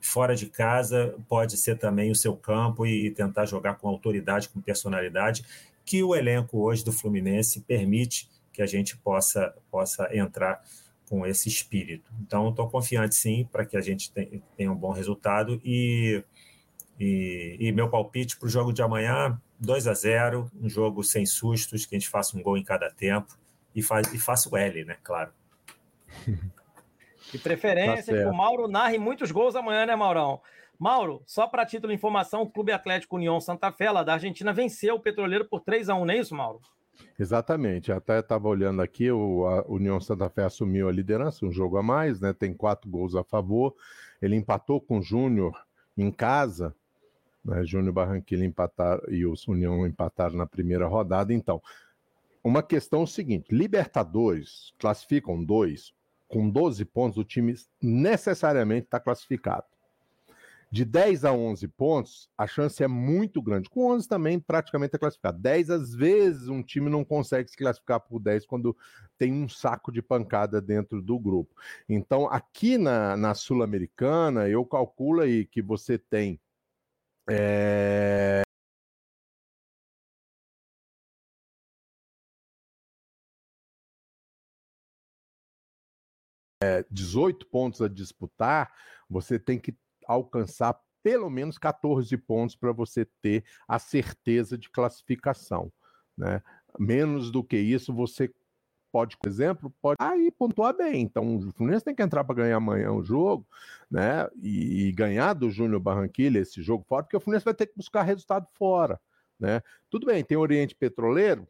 fora 0.00 0.34
de 0.34 0.46
casa 0.46 1.14
pode 1.28 1.56
ser 1.56 1.78
também 1.78 2.10
o 2.10 2.16
seu 2.16 2.36
campo 2.36 2.84
e, 2.84 3.12
tentar 3.12 3.46
jogar 3.46 3.76
com 3.76 3.88
autoridade, 3.88 4.48
com 4.48 4.60
personalidade, 4.60 5.44
que 5.84 6.02
o 6.02 6.16
elenco 6.16 6.58
hoje 6.58 6.84
do 6.84 6.90
Fluminense 6.90 7.60
permite 7.60 8.28
que 8.52 8.60
a 8.60 8.66
gente 8.66 8.96
possa, 8.96 9.54
possa 9.70 10.08
entrar 10.12 10.60
com 11.08 11.26
esse 11.26 11.48
espírito. 11.48 12.10
Então, 12.20 12.50
estou 12.50 12.68
confiante 12.68 13.14
sim 13.14 13.48
para 13.50 13.64
que 13.64 13.76
a 13.76 13.80
gente 13.80 14.12
tenha 14.56 14.70
um 14.70 14.76
bom 14.76 14.92
resultado 14.92 15.60
e, 15.64 16.22
e, 16.98 17.56
e 17.60 17.72
meu 17.72 17.88
palpite 17.88 18.36
para 18.36 18.46
o 18.46 18.50
jogo 18.50 18.72
de 18.72 18.82
amanhã, 18.82 19.40
2 19.60 19.86
a 19.86 19.94
0 19.94 20.50
um 20.60 20.68
jogo 20.68 21.02
sem 21.02 21.24
sustos, 21.24 21.86
que 21.86 21.94
a 21.94 21.98
gente 21.98 22.08
faça 22.08 22.36
um 22.36 22.42
gol 22.42 22.56
em 22.58 22.64
cada 22.64 22.90
tempo 22.90 23.38
e, 23.74 23.82
faz, 23.82 24.12
e 24.12 24.18
faça 24.18 24.48
o 24.48 24.56
L, 24.56 24.84
né? 24.84 24.96
Claro. 25.02 25.32
De 27.32 27.38
preferência 27.38 28.14
tá 28.14 28.22
que 28.22 28.28
o 28.28 28.32
Mauro 28.32 28.68
narre 28.68 28.98
muitos 28.98 29.32
gols 29.32 29.56
amanhã, 29.56 29.84
né, 29.84 29.96
Maurão? 29.96 30.40
Mauro, 30.78 31.22
só 31.26 31.46
para 31.46 31.66
título 31.66 31.88
de 31.88 31.96
informação, 31.96 32.42
o 32.42 32.50
Clube 32.50 32.70
Atlético 32.70 33.16
União 33.16 33.40
Santa 33.40 33.72
Fé, 33.72 33.90
lá 33.90 34.02
da 34.02 34.12
Argentina, 34.12 34.52
venceu 34.52 34.94
o 34.94 35.00
Petroleiro 35.00 35.44
por 35.48 35.60
3 35.60 35.88
a 35.88 35.94
1 35.94 36.04
não 36.04 36.14
é 36.14 36.18
isso, 36.18 36.34
Mauro? 36.34 36.60
Exatamente, 37.18 37.90
até 37.90 38.20
estava 38.20 38.48
olhando 38.48 38.82
aqui, 38.82 39.10
o 39.10 39.46
a 39.46 39.64
União 39.66 40.00
Santa 40.00 40.28
Fé 40.28 40.44
assumiu 40.44 40.88
a 40.88 40.92
liderança, 40.92 41.46
um 41.46 41.52
jogo 41.52 41.76
a 41.76 41.82
mais, 41.82 42.20
né? 42.20 42.32
Tem 42.32 42.52
quatro 42.52 42.90
gols 42.90 43.14
a 43.14 43.24
favor. 43.24 43.74
Ele 44.20 44.36
empatou 44.36 44.80
com 44.80 44.98
o 44.98 45.02
Júnior 45.02 45.66
em 45.96 46.10
casa, 46.10 46.74
né? 47.44 47.64
Júnior 47.64 47.92
Barranquilla 47.92 48.44
empatar 48.44 49.00
e 49.08 49.24
o 49.24 49.34
União 49.48 49.86
empataram 49.86 50.36
na 50.36 50.46
primeira 50.46 50.86
rodada. 50.86 51.32
Então, 51.32 51.62
uma 52.42 52.62
questão 52.62 53.00
é 53.00 53.04
o 53.04 53.06
seguinte: 53.06 53.54
Libertadores 53.54 54.74
classificam 54.78 55.42
dois, 55.42 55.92
com 56.28 56.48
12 56.48 56.84
pontos, 56.84 57.18
o 57.18 57.24
time 57.24 57.54
necessariamente 57.80 58.86
está 58.86 59.00
classificado. 59.00 59.64
De 60.70 60.84
10 60.84 61.24
a 61.24 61.32
11 61.32 61.68
pontos, 61.68 62.28
a 62.36 62.46
chance 62.46 62.82
é 62.82 62.88
muito 62.88 63.40
grande. 63.40 63.70
Com 63.70 63.92
11 63.92 64.08
também 64.08 64.40
praticamente 64.40 64.96
é 64.96 64.98
classificado. 64.98 65.38
10, 65.38 65.70
às 65.70 65.94
vezes, 65.94 66.48
um 66.48 66.62
time 66.62 66.90
não 66.90 67.04
consegue 67.04 67.48
se 67.48 67.56
classificar 67.56 68.00
por 68.00 68.18
10 68.20 68.44
quando 68.44 68.76
tem 69.16 69.32
um 69.32 69.48
saco 69.48 69.92
de 69.92 70.02
pancada 70.02 70.60
dentro 70.60 71.00
do 71.00 71.18
grupo. 71.18 71.54
Então, 71.88 72.26
aqui 72.28 72.76
na, 72.78 73.16
na 73.16 73.32
Sul-Americana, 73.34 74.48
eu 74.48 74.64
calculo 74.64 75.20
aí 75.20 75.46
que 75.46 75.62
você 75.62 75.98
tem. 75.98 76.40
É... 77.28 78.42
18 86.90 87.46
pontos 87.46 87.80
a 87.80 87.88
disputar, 87.88 88.72
você 89.08 89.38
tem 89.38 89.58
que 89.58 89.76
alcançar 90.06 90.78
pelo 91.02 91.30
menos 91.30 91.56
14 91.58 92.16
pontos 92.16 92.56
para 92.56 92.72
você 92.72 93.06
ter 93.22 93.44
a 93.68 93.78
certeza 93.78 94.58
de 94.58 94.68
classificação. 94.70 95.72
Né? 96.16 96.42
Menos 96.78 97.30
do 97.30 97.44
que 97.44 97.56
isso, 97.56 97.94
você 97.94 98.32
pode, 98.90 99.16
por 99.18 99.28
exemplo, 99.28 99.72
pode 99.80 99.96
aí 100.00 100.30
pontuar 100.30 100.74
bem. 100.74 101.02
Então, 101.02 101.36
o 101.36 101.52
Fluminense 101.52 101.84
tem 101.84 101.94
que 101.94 102.02
entrar 102.02 102.24
para 102.24 102.34
ganhar 102.34 102.56
amanhã 102.56 102.92
o 102.92 103.04
jogo, 103.04 103.46
né? 103.90 104.26
E, 104.42 104.88
e 104.88 104.92
ganhar 104.92 105.34
do 105.34 105.50
Júnior 105.50 105.80
Barranquilla 105.80 106.38
esse 106.38 106.62
jogo 106.62 106.82
fora, 106.88 107.02
porque 107.02 107.16
o 107.16 107.20
Fluminense 107.20 107.44
vai 107.44 107.52
ter 107.52 107.66
que 107.66 107.76
buscar 107.76 108.02
resultado 108.02 108.46
fora, 108.54 108.98
né? 109.38 109.60
Tudo 109.90 110.06
bem, 110.06 110.24
tem 110.24 110.38
Oriente 110.38 110.74
Petroleiro, 110.74 111.46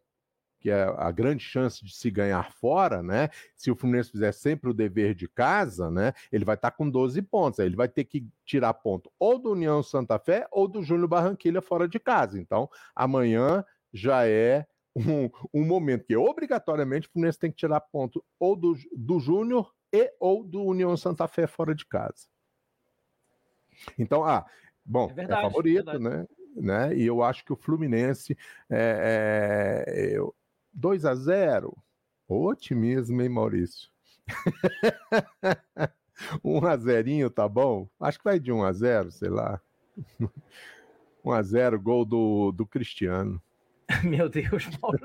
que 0.66 0.70
é 0.72 0.82
a 0.96 1.12
grande 1.12 1.44
chance 1.44 1.84
de 1.84 1.94
se 1.94 2.10
ganhar 2.10 2.50
fora, 2.50 3.00
né? 3.00 3.28
Se 3.54 3.70
o 3.70 3.76
Fluminense 3.76 4.10
fizer 4.10 4.32
sempre 4.32 4.68
o 4.68 4.74
dever 4.74 5.14
de 5.14 5.28
casa, 5.28 5.88
né? 5.92 6.12
Ele 6.32 6.44
vai 6.44 6.56
estar 6.56 6.72
tá 6.72 6.76
com 6.76 6.90
12 6.90 7.22
pontos. 7.22 7.60
Aí 7.60 7.66
ele 7.66 7.76
vai 7.76 7.86
ter 7.86 8.02
que 8.02 8.26
tirar 8.44 8.74
ponto 8.74 9.08
ou 9.16 9.38
do 9.38 9.52
União 9.52 9.80
Santa 9.80 10.18
Fé 10.18 10.44
ou 10.50 10.66
do 10.66 10.82
Júnior 10.82 11.06
Barranquilha 11.06 11.62
fora 11.62 11.86
de 11.86 12.00
casa. 12.00 12.40
Então, 12.40 12.68
amanhã 12.96 13.64
já 13.92 14.26
é 14.26 14.66
um, 14.96 15.30
um 15.54 15.64
momento 15.64 16.04
que 16.04 16.16
obrigatoriamente 16.16 17.06
o 17.06 17.12
Fluminense 17.12 17.38
tem 17.38 17.52
que 17.52 17.58
tirar 17.58 17.78
ponto 17.78 18.24
ou 18.36 18.56
do, 18.56 18.76
do 18.92 19.20
Júnior 19.20 19.72
e 19.92 20.12
ou 20.18 20.42
do 20.42 20.64
União 20.64 20.96
Santa 20.96 21.28
Fé 21.28 21.46
fora 21.46 21.76
de 21.76 21.86
casa. 21.86 22.26
Então, 23.96 24.24
ah, 24.24 24.44
bom, 24.84 25.08
é, 25.10 25.14
verdade, 25.14 25.40
é 25.40 25.42
favorito, 25.44 25.90
é 25.90 25.98
né? 26.00 26.26
né? 26.56 26.96
E 26.96 27.06
eu 27.06 27.22
acho 27.22 27.44
que 27.44 27.52
o 27.52 27.56
Fluminense 27.56 28.36
é, 28.68 30.16
é, 30.16 30.18
2 30.76 31.06
a 31.06 31.14
0 31.14 31.76
Otimismo, 32.28 33.22
hein, 33.22 33.28
Maurício? 33.28 33.88
1 36.44 36.66
a 36.66 36.76
0 36.76 37.30
tá 37.30 37.48
bom? 37.48 37.88
Acho 38.00 38.18
que 38.18 38.24
vai 38.24 38.38
de 38.38 38.52
1 38.52 38.62
a 38.62 38.72
0 38.72 39.10
sei 39.10 39.28
lá. 39.30 39.60
1 41.24 41.32
a 41.32 41.42
0 41.42 41.80
gol 41.80 42.04
do, 42.04 42.52
do 42.52 42.66
Cristiano. 42.66 43.40
Meu 44.02 44.28
Deus, 44.28 44.68
Mauro. 44.82 44.98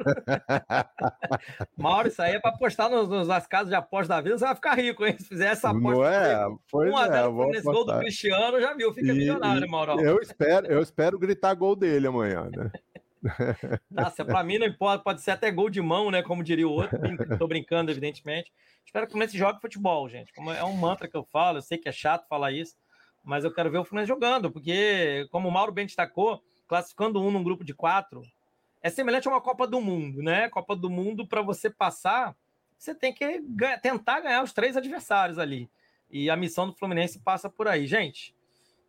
Mauro, 1.78 2.08
isso 2.08 2.20
aí 2.20 2.34
é 2.34 2.40
para 2.40 2.50
apostar 2.50 2.90
nos, 2.90 3.08
nos, 3.08 3.28
nas 3.28 3.46
casas 3.46 3.70
de 3.70 3.76
apostas 3.76 4.08
da 4.08 4.22
vida, 4.22 4.40
você 4.40 4.46
vai 4.46 4.56
ficar 4.56 4.74
rico, 4.74 5.06
hein? 5.06 5.16
Se 5.20 5.28
fizer 5.28 5.52
essa 5.52 5.70
aposta. 5.70 5.92
Não 5.92 6.04
é? 6.04 6.58
Pois 6.70 6.92
1 6.92 6.98
a 6.98 7.08
0 7.08 7.44
é, 7.44 7.48
nesse 7.52 7.64
gol 7.64 7.86
do 7.86 8.00
Cristiano, 8.00 8.60
já 8.60 8.74
viu, 8.74 8.92
fica 8.92 9.12
e, 9.12 9.14
milionário, 9.14 9.70
Mauro. 9.70 10.02
Eu 10.02 10.20
espero, 10.20 10.66
eu 10.66 10.82
espero 10.82 11.20
gritar 11.20 11.54
gol 11.54 11.76
dele 11.76 12.08
amanhã, 12.08 12.50
né? 12.50 12.72
Nossa, 13.90 14.26
para 14.26 14.44
mim 14.44 14.58
não 14.58 14.68
importa, 14.68 15.04
pode 15.04 15.22
ser 15.22 15.32
até 15.32 15.52
gol 15.52 15.70
de 15.70 15.82
mão, 15.82 16.10
né? 16.10 16.22
Como 16.22 16.44
diria 16.44 16.68
o 16.68 16.72
outro. 16.72 17.00
Estou 17.32 17.48
brincando, 17.48 17.92
evidentemente. 17.92 18.52
Espero 18.86 19.06
que 19.06 19.10
o 19.10 19.12
Fluminense 19.12 19.38
jogue 19.38 19.62
futebol, 19.62 20.10
gente. 20.10 20.34
Como 20.34 20.52
é 20.52 20.64
um 20.64 20.74
mantra 20.74 21.08
que 21.08 21.16
eu 21.16 21.24
falo, 21.24 21.60
eu 21.60 21.62
sei 21.62 21.78
que 21.78 21.88
é 21.88 21.92
chato 21.92 22.28
falar 22.28 22.52
isso, 22.52 22.76
mas 23.24 23.44
eu 23.44 23.54
quero 23.54 23.70
ver 23.72 23.78
o 23.78 23.86
Fluminense 23.86 24.10
jogando, 24.10 24.52
porque, 24.52 25.28
como 25.32 25.48
o 25.48 25.52
Mauro 25.52 25.72
bem 25.72 25.86
destacou, 25.86 26.42
classificando 26.68 27.22
um 27.22 27.32
num 27.32 27.44
grupo 27.44 27.64
de 27.64 27.74
quatro, 27.74 28.22
é 28.82 28.90
semelhante 28.90 29.28
a 29.28 29.32
uma 29.32 29.42
Copa 29.42 29.68
do 29.68 29.80
Mundo, 29.80 30.24
né? 30.24 30.50
Copa 30.50 30.76
do 30.76 30.90
Mundo, 30.90 31.28
para 31.28 31.42
você 31.42 31.70
passar, 31.70 32.36
você 32.78 32.96
tem 32.96 33.14
que 33.14 33.40
ganha, 33.42 33.78
tentar 33.78 34.22
ganhar 34.22 34.44
os 34.44 34.54
três 34.54 34.76
adversários 34.76 35.38
ali. 35.38 35.70
E 36.10 36.30
a 36.30 36.36
missão 36.36 36.68
do 36.68 36.76
Fluminense 36.76 37.20
passa 37.20 37.50
por 37.50 37.68
aí. 37.68 37.86
Gente, 37.86 38.36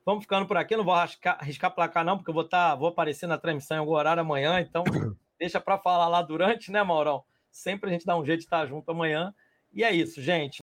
Vamos 0.05 0.25
ficando 0.25 0.47
por 0.47 0.57
aqui. 0.57 0.77
Não 0.77 0.85
vou 0.85 0.95
arriscar, 0.95 1.39
arriscar 1.41 1.75
placar, 1.75 2.05
não, 2.05 2.17
porque 2.17 2.31
eu 2.31 2.35
vou, 2.35 2.49
tá, 2.49 2.75
vou 2.75 2.89
aparecer 2.89 3.27
na 3.27 3.39
transmissão 3.39 3.77
em 3.77 3.81
algum 3.81 3.93
horário 3.93 4.21
amanhã. 4.21 4.61
Então, 4.61 4.85
deixa 5.39 5.61
para 5.61 5.79
falar 5.79 6.09
lá 6.09 6.23
durante, 6.23 6.71
né, 6.71 6.83
Maurão? 6.83 7.25
Sempre 7.51 7.91
a 7.91 7.93
gente 7.93 8.07
dá 8.07 8.17
um 8.17 8.25
jeito 8.25 8.41
de 8.41 8.47
estar 8.47 8.67
junto 8.67 8.91
amanhã. 8.91 9.35
E 9.73 9.85
é 9.85 9.93
isso, 9.93 10.21
gente. 10.21 10.62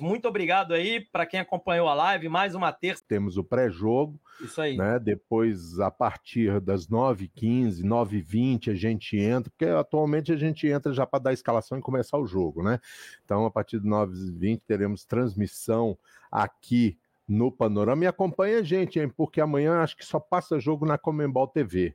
Muito 0.00 0.26
obrigado 0.26 0.74
aí 0.74 1.00
para 1.00 1.26
quem 1.26 1.40
acompanhou 1.40 1.88
a 1.88 1.94
live. 1.94 2.28
Mais 2.28 2.54
uma 2.54 2.72
terça. 2.72 3.02
Temos 3.06 3.36
o 3.36 3.44
pré-jogo. 3.44 4.20
Isso 4.40 4.60
aí. 4.60 4.76
Né? 4.76 4.98
Depois, 4.98 5.78
a 5.78 5.90
partir 5.90 6.60
das 6.60 6.86
9h15, 6.86 7.82
9h20, 7.82 8.70
a 8.70 8.74
gente 8.74 9.16
entra, 9.18 9.50
porque 9.50 9.66
atualmente 9.66 10.32
a 10.32 10.36
gente 10.36 10.66
entra 10.66 10.92
já 10.92 11.06
para 11.06 11.24
dar 11.24 11.30
a 11.30 11.34
escalação 11.34 11.78
e 11.78 11.82
começar 11.82 12.18
o 12.18 12.26
jogo, 12.26 12.62
né? 12.62 12.80
Então, 13.24 13.44
a 13.44 13.50
partir 13.50 13.78
de 13.78 13.86
9h20, 13.86 14.60
teremos 14.66 15.04
transmissão 15.04 15.96
aqui 16.30 16.98
no 17.28 17.52
Panorama. 17.52 18.04
E 18.04 18.06
acompanha 18.06 18.58
a 18.58 18.62
gente, 18.62 18.98
hein? 18.98 19.08
Porque 19.08 19.40
amanhã 19.40 19.80
acho 19.80 19.96
que 19.96 20.04
só 20.04 20.18
passa 20.18 20.58
jogo 20.58 20.84
na 20.84 20.98
Comembol 20.98 21.46
TV. 21.46 21.94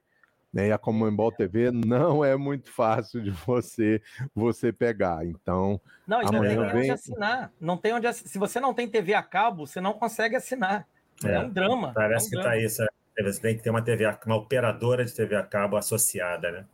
Né? 0.56 0.70
E 0.70 0.72
a 0.72 0.78
Comembol 0.78 1.34
TV 1.34 1.70
não 1.70 2.24
é 2.24 2.38
muito 2.38 2.72
fácil 2.72 3.22
de 3.22 3.30
você 3.30 4.02
você 4.34 4.72
pegar. 4.72 5.26
Então, 5.26 5.82
não, 6.08 6.22
e 6.22 6.26
amanhã 6.26 6.56
não 6.56 6.64
tem 6.64 6.72
vem... 6.72 6.82
onde 6.84 6.92
assinar. 6.92 7.52
Não 7.60 7.78
tem 7.78 7.94
onde 7.94 8.14
Se 8.14 8.40
você 8.40 8.62
não 8.62 8.74
tem 8.74 8.88
TV 8.88 9.14
a 9.14 9.22
cabo, 9.22 9.68
você 9.68 9.82
não 9.82 9.92
consegue 9.92 10.38
assinar. 10.38 10.88
É, 11.26 11.34
é 11.34 11.40
um 11.42 11.50
drama. 11.50 11.92
Parece 11.94 12.28
é 12.28 12.28
um 12.28 12.30
que 12.30 12.38
está 12.38 12.58
isso. 12.58 12.82
É, 13.18 13.24
você 13.24 13.42
tem 13.42 13.58
que 13.58 13.64
ter 13.64 13.70
uma 13.70 13.82
TV, 13.82 14.06
uma 14.26 14.38
operadora 14.38 15.04
de 15.04 15.14
TV 15.14 15.36
a 15.36 15.44
cabo 15.44 15.76
associada, 15.76 16.50
né? 16.50 16.66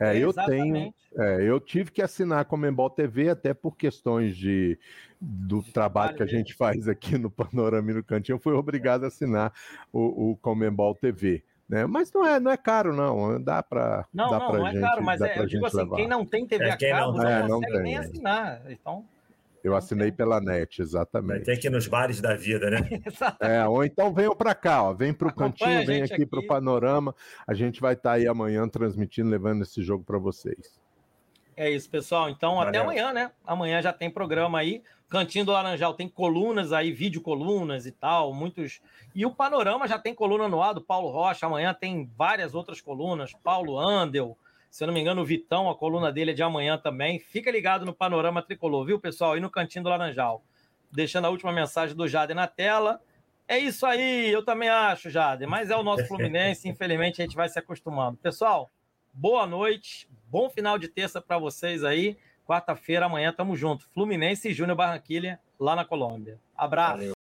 É, 0.00 0.16
eu 0.16 0.32
tenho, 0.32 0.92
é, 1.18 1.42
eu 1.42 1.60
tive 1.60 1.90
que 1.90 2.00
assinar 2.00 2.40
a 2.40 2.44
Comembol 2.44 2.88
TV 2.88 3.28
até 3.28 3.52
por 3.52 3.76
questões 3.76 4.34
de 4.36 4.78
do 5.20 5.62
trabalho 5.62 6.16
que 6.16 6.22
a 6.22 6.26
gente 6.26 6.54
faz 6.54 6.88
aqui 6.88 7.18
no 7.18 7.30
Panorama 7.30 7.90
e 7.90 7.94
no 7.94 8.04
Cantinho, 8.04 8.36
eu 8.36 8.40
fui 8.40 8.54
obrigado 8.54 9.04
a 9.04 9.08
assinar 9.08 9.52
o, 9.92 10.30
o 10.30 10.36
Comembol 10.36 10.94
TV. 10.94 11.44
Né? 11.68 11.84
Mas 11.84 12.12
não 12.12 12.24
é, 12.24 12.38
não 12.38 12.50
é 12.50 12.56
caro, 12.56 12.94
não. 12.94 13.42
Dá 13.42 13.62
para. 13.62 14.06
Não, 14.14 14.30
dá 14.30 14.38
não, 14.38 14.52
não 14.52 14.66
gente, 14.66 14.78
é 14.78 14.80
caro, 14.80 15.02
mas 15.02 15.20
é, 15.20 15.38
eu 15.38 15.46
digo 15.46 15.66
assim: 15.66 15.78
levar. 15.78 15.96
quem 15.96 16.08
não 16.08 16.24
tem 16.24 16.46
TV 16.46 16.64
é, 16.64 16.70
a 16.70 16.76
cabo 16.76 17.18
não, 17.18 17.28
é, 17.28 17.48
não 17.48 17.60
consegue 17.60 17.78
nem 17.80 17.98
assinar. 17.98 18.62
Então. 18.70 19.04
Eu 19.64 19.74
assinei 19.74 20.12
pela 20.12 20.40
net, 20.40 20.80
exatamente. 20.80 21.38
Vai 21.38 21.40
ter 21.40 21.56
que 21.56 21.66
ir 21.66 21.70
nos 21.70 21.88
bares 21.88 22.20
da 22.20 22.36
vida, 22.36 22.70
né? 22.70 22.78
é, 23.40 23.66
ou 23.66 23.84
então 23.84 24.14
venham 24.14 24.36
para 24.36 24.54
cá, 24.54 24.84
ó, 24.84 24.92
vem 24.92 25.12
para 25.12 25.26
o 25.26 25.34
cantinho, 25.34 25.84
vem 25.84 26.02
aqui, 26.02 26.14
aqui. 26.14 26.26
para 26.26 26.38
o 26.38 26.46
Panorama. 26.46 27.12
A 27.44 27.52
gente 27.52 27.80
vai 27.80 27.94
estar 27.94 28.10
tá 28.10 28.14
aí 28.14 28.28
amanhã 28.28 28.68
transmitindo, 28.68 29.28
levando 29.28 29.62
esse 29.62 29.82
jogo 29.82 30.04
para 30.04 30.18
vocês. 30.18 30.80
É 31.56 31.68
isso, 31.68 31.90
pessoal. 31.90 32.28
Então, 32.28 32.56
Valeu. 32.56 32.68
até 32.68 32.78
amanhã, 32.78 33.12
né? 33.12 33.32
Amanhã 33.44 33.82
já 33.82 33.92
tem 33.92 34.08
programa 34.08 34.58
aí. 34.58 34.82
Cantinho 35.08 35.44
do 35.44 35.52
Laranjal 35.52 35.94
tem 35.94 36.08
colunas 36.08 36.72
aí, 36.72 36.90
vídeo 36.90 37.20
colunas 37.20 37.86
e 37.86 37.92
tal, 37.92 38.34
muitos. 38.34 38.80
E 39.14 39.24
o 39.24 39.30
Panorama 39.30 39.86
já 39.86 39.98
tem 39.98 40.14
coluna 40.14 40.48
no 40.48 40.60
ar 40.60 40.74
do 40.74 40.80
Paulo 40.80 41.08
Rocha. 41.10 41.46
Amanhã 41.46 41.72
tem 41.72 42.10
várias 42.16 42.54
outras 42.54 42.80
colunas. 42.80 43.32
Paulo 43.32 43.78
Andel, 43.78 44.36
se 44.68 44.82
eu 44.82 44.86
não 44.86 44.94
me 44.94 45.00
engano, 45.00 45.22
o 45.22 45.24
Vitão, 45.24 45.70
a 45.70 45.76
coluna 45.76 46.10
dele 46.12 46.32
é 46.32 46.34
de 46.34 46.42
amanhã 46.42 46.76
também. 46.76 47.20
Fica 47.20 47.52
ligado 47.52 47.86
no 47.86 47.94
Panorama 47.94 48.42
Tricolor, 48.42 48.84
viu, 48.84 48.98
pessoal? 48.98 49.36
E 49.36 49.40
no 49.40 49.48
Cantinho 49.48 49.84
do 49.84 49.90
Laranjal. 49.90 50.42
Deixando 50.90 51.26
a 51.26 51.30
última 51.30 51.52
mensagem 51.52 51.94
do 51.94 52.08
Jade 52.08 52.34
na 52.34 52.48
tela. 52.48 53.00
É 53.48 53.56
isso 53.58 53.86
aí, 53.86 54.28
eu 54.28 54.44
também 54.44 54.68
acho, 54.68 55.08
Jade. 55.08 55.46
Mas 55.46 55.70
é 55.70 55.76
o 55.76 55.84
nosso 55.84 56.04
Fluminense, 56.06 56.66
infelizmente 56.68 57.22
a 57.22 57.24
gente 57.24 57.36
vai 57.36 57.48
se 57.48 57.58
acostumando. 57.58 58.16
Pessoal, 58.16 58.72
boa 59.12 59.46
noite, 59.46 60.08
bom 60.28 60.50
final 60.50 60.76
de 60.76 60.88
terça 60.88 61.20
para 61.20 61.38
vocês 61.38 61.84
aí. 61.84 62.18
Quarta-feira, 62.46 63.06
amanhã, 63.06 63.32
tamo 63.32 63.56
junto. 63.56 63.88
Fluminense 63.92 64.48
e 64.48 64.54
Júnior 64.54 64.76
Barranquilha, 64.76 65.40
lá 65.58 65.74
na 65.74 65.84
Colômbia. 65.84 66.38
Abraço. 66.56 66.98
Valeu. 66.98 67.15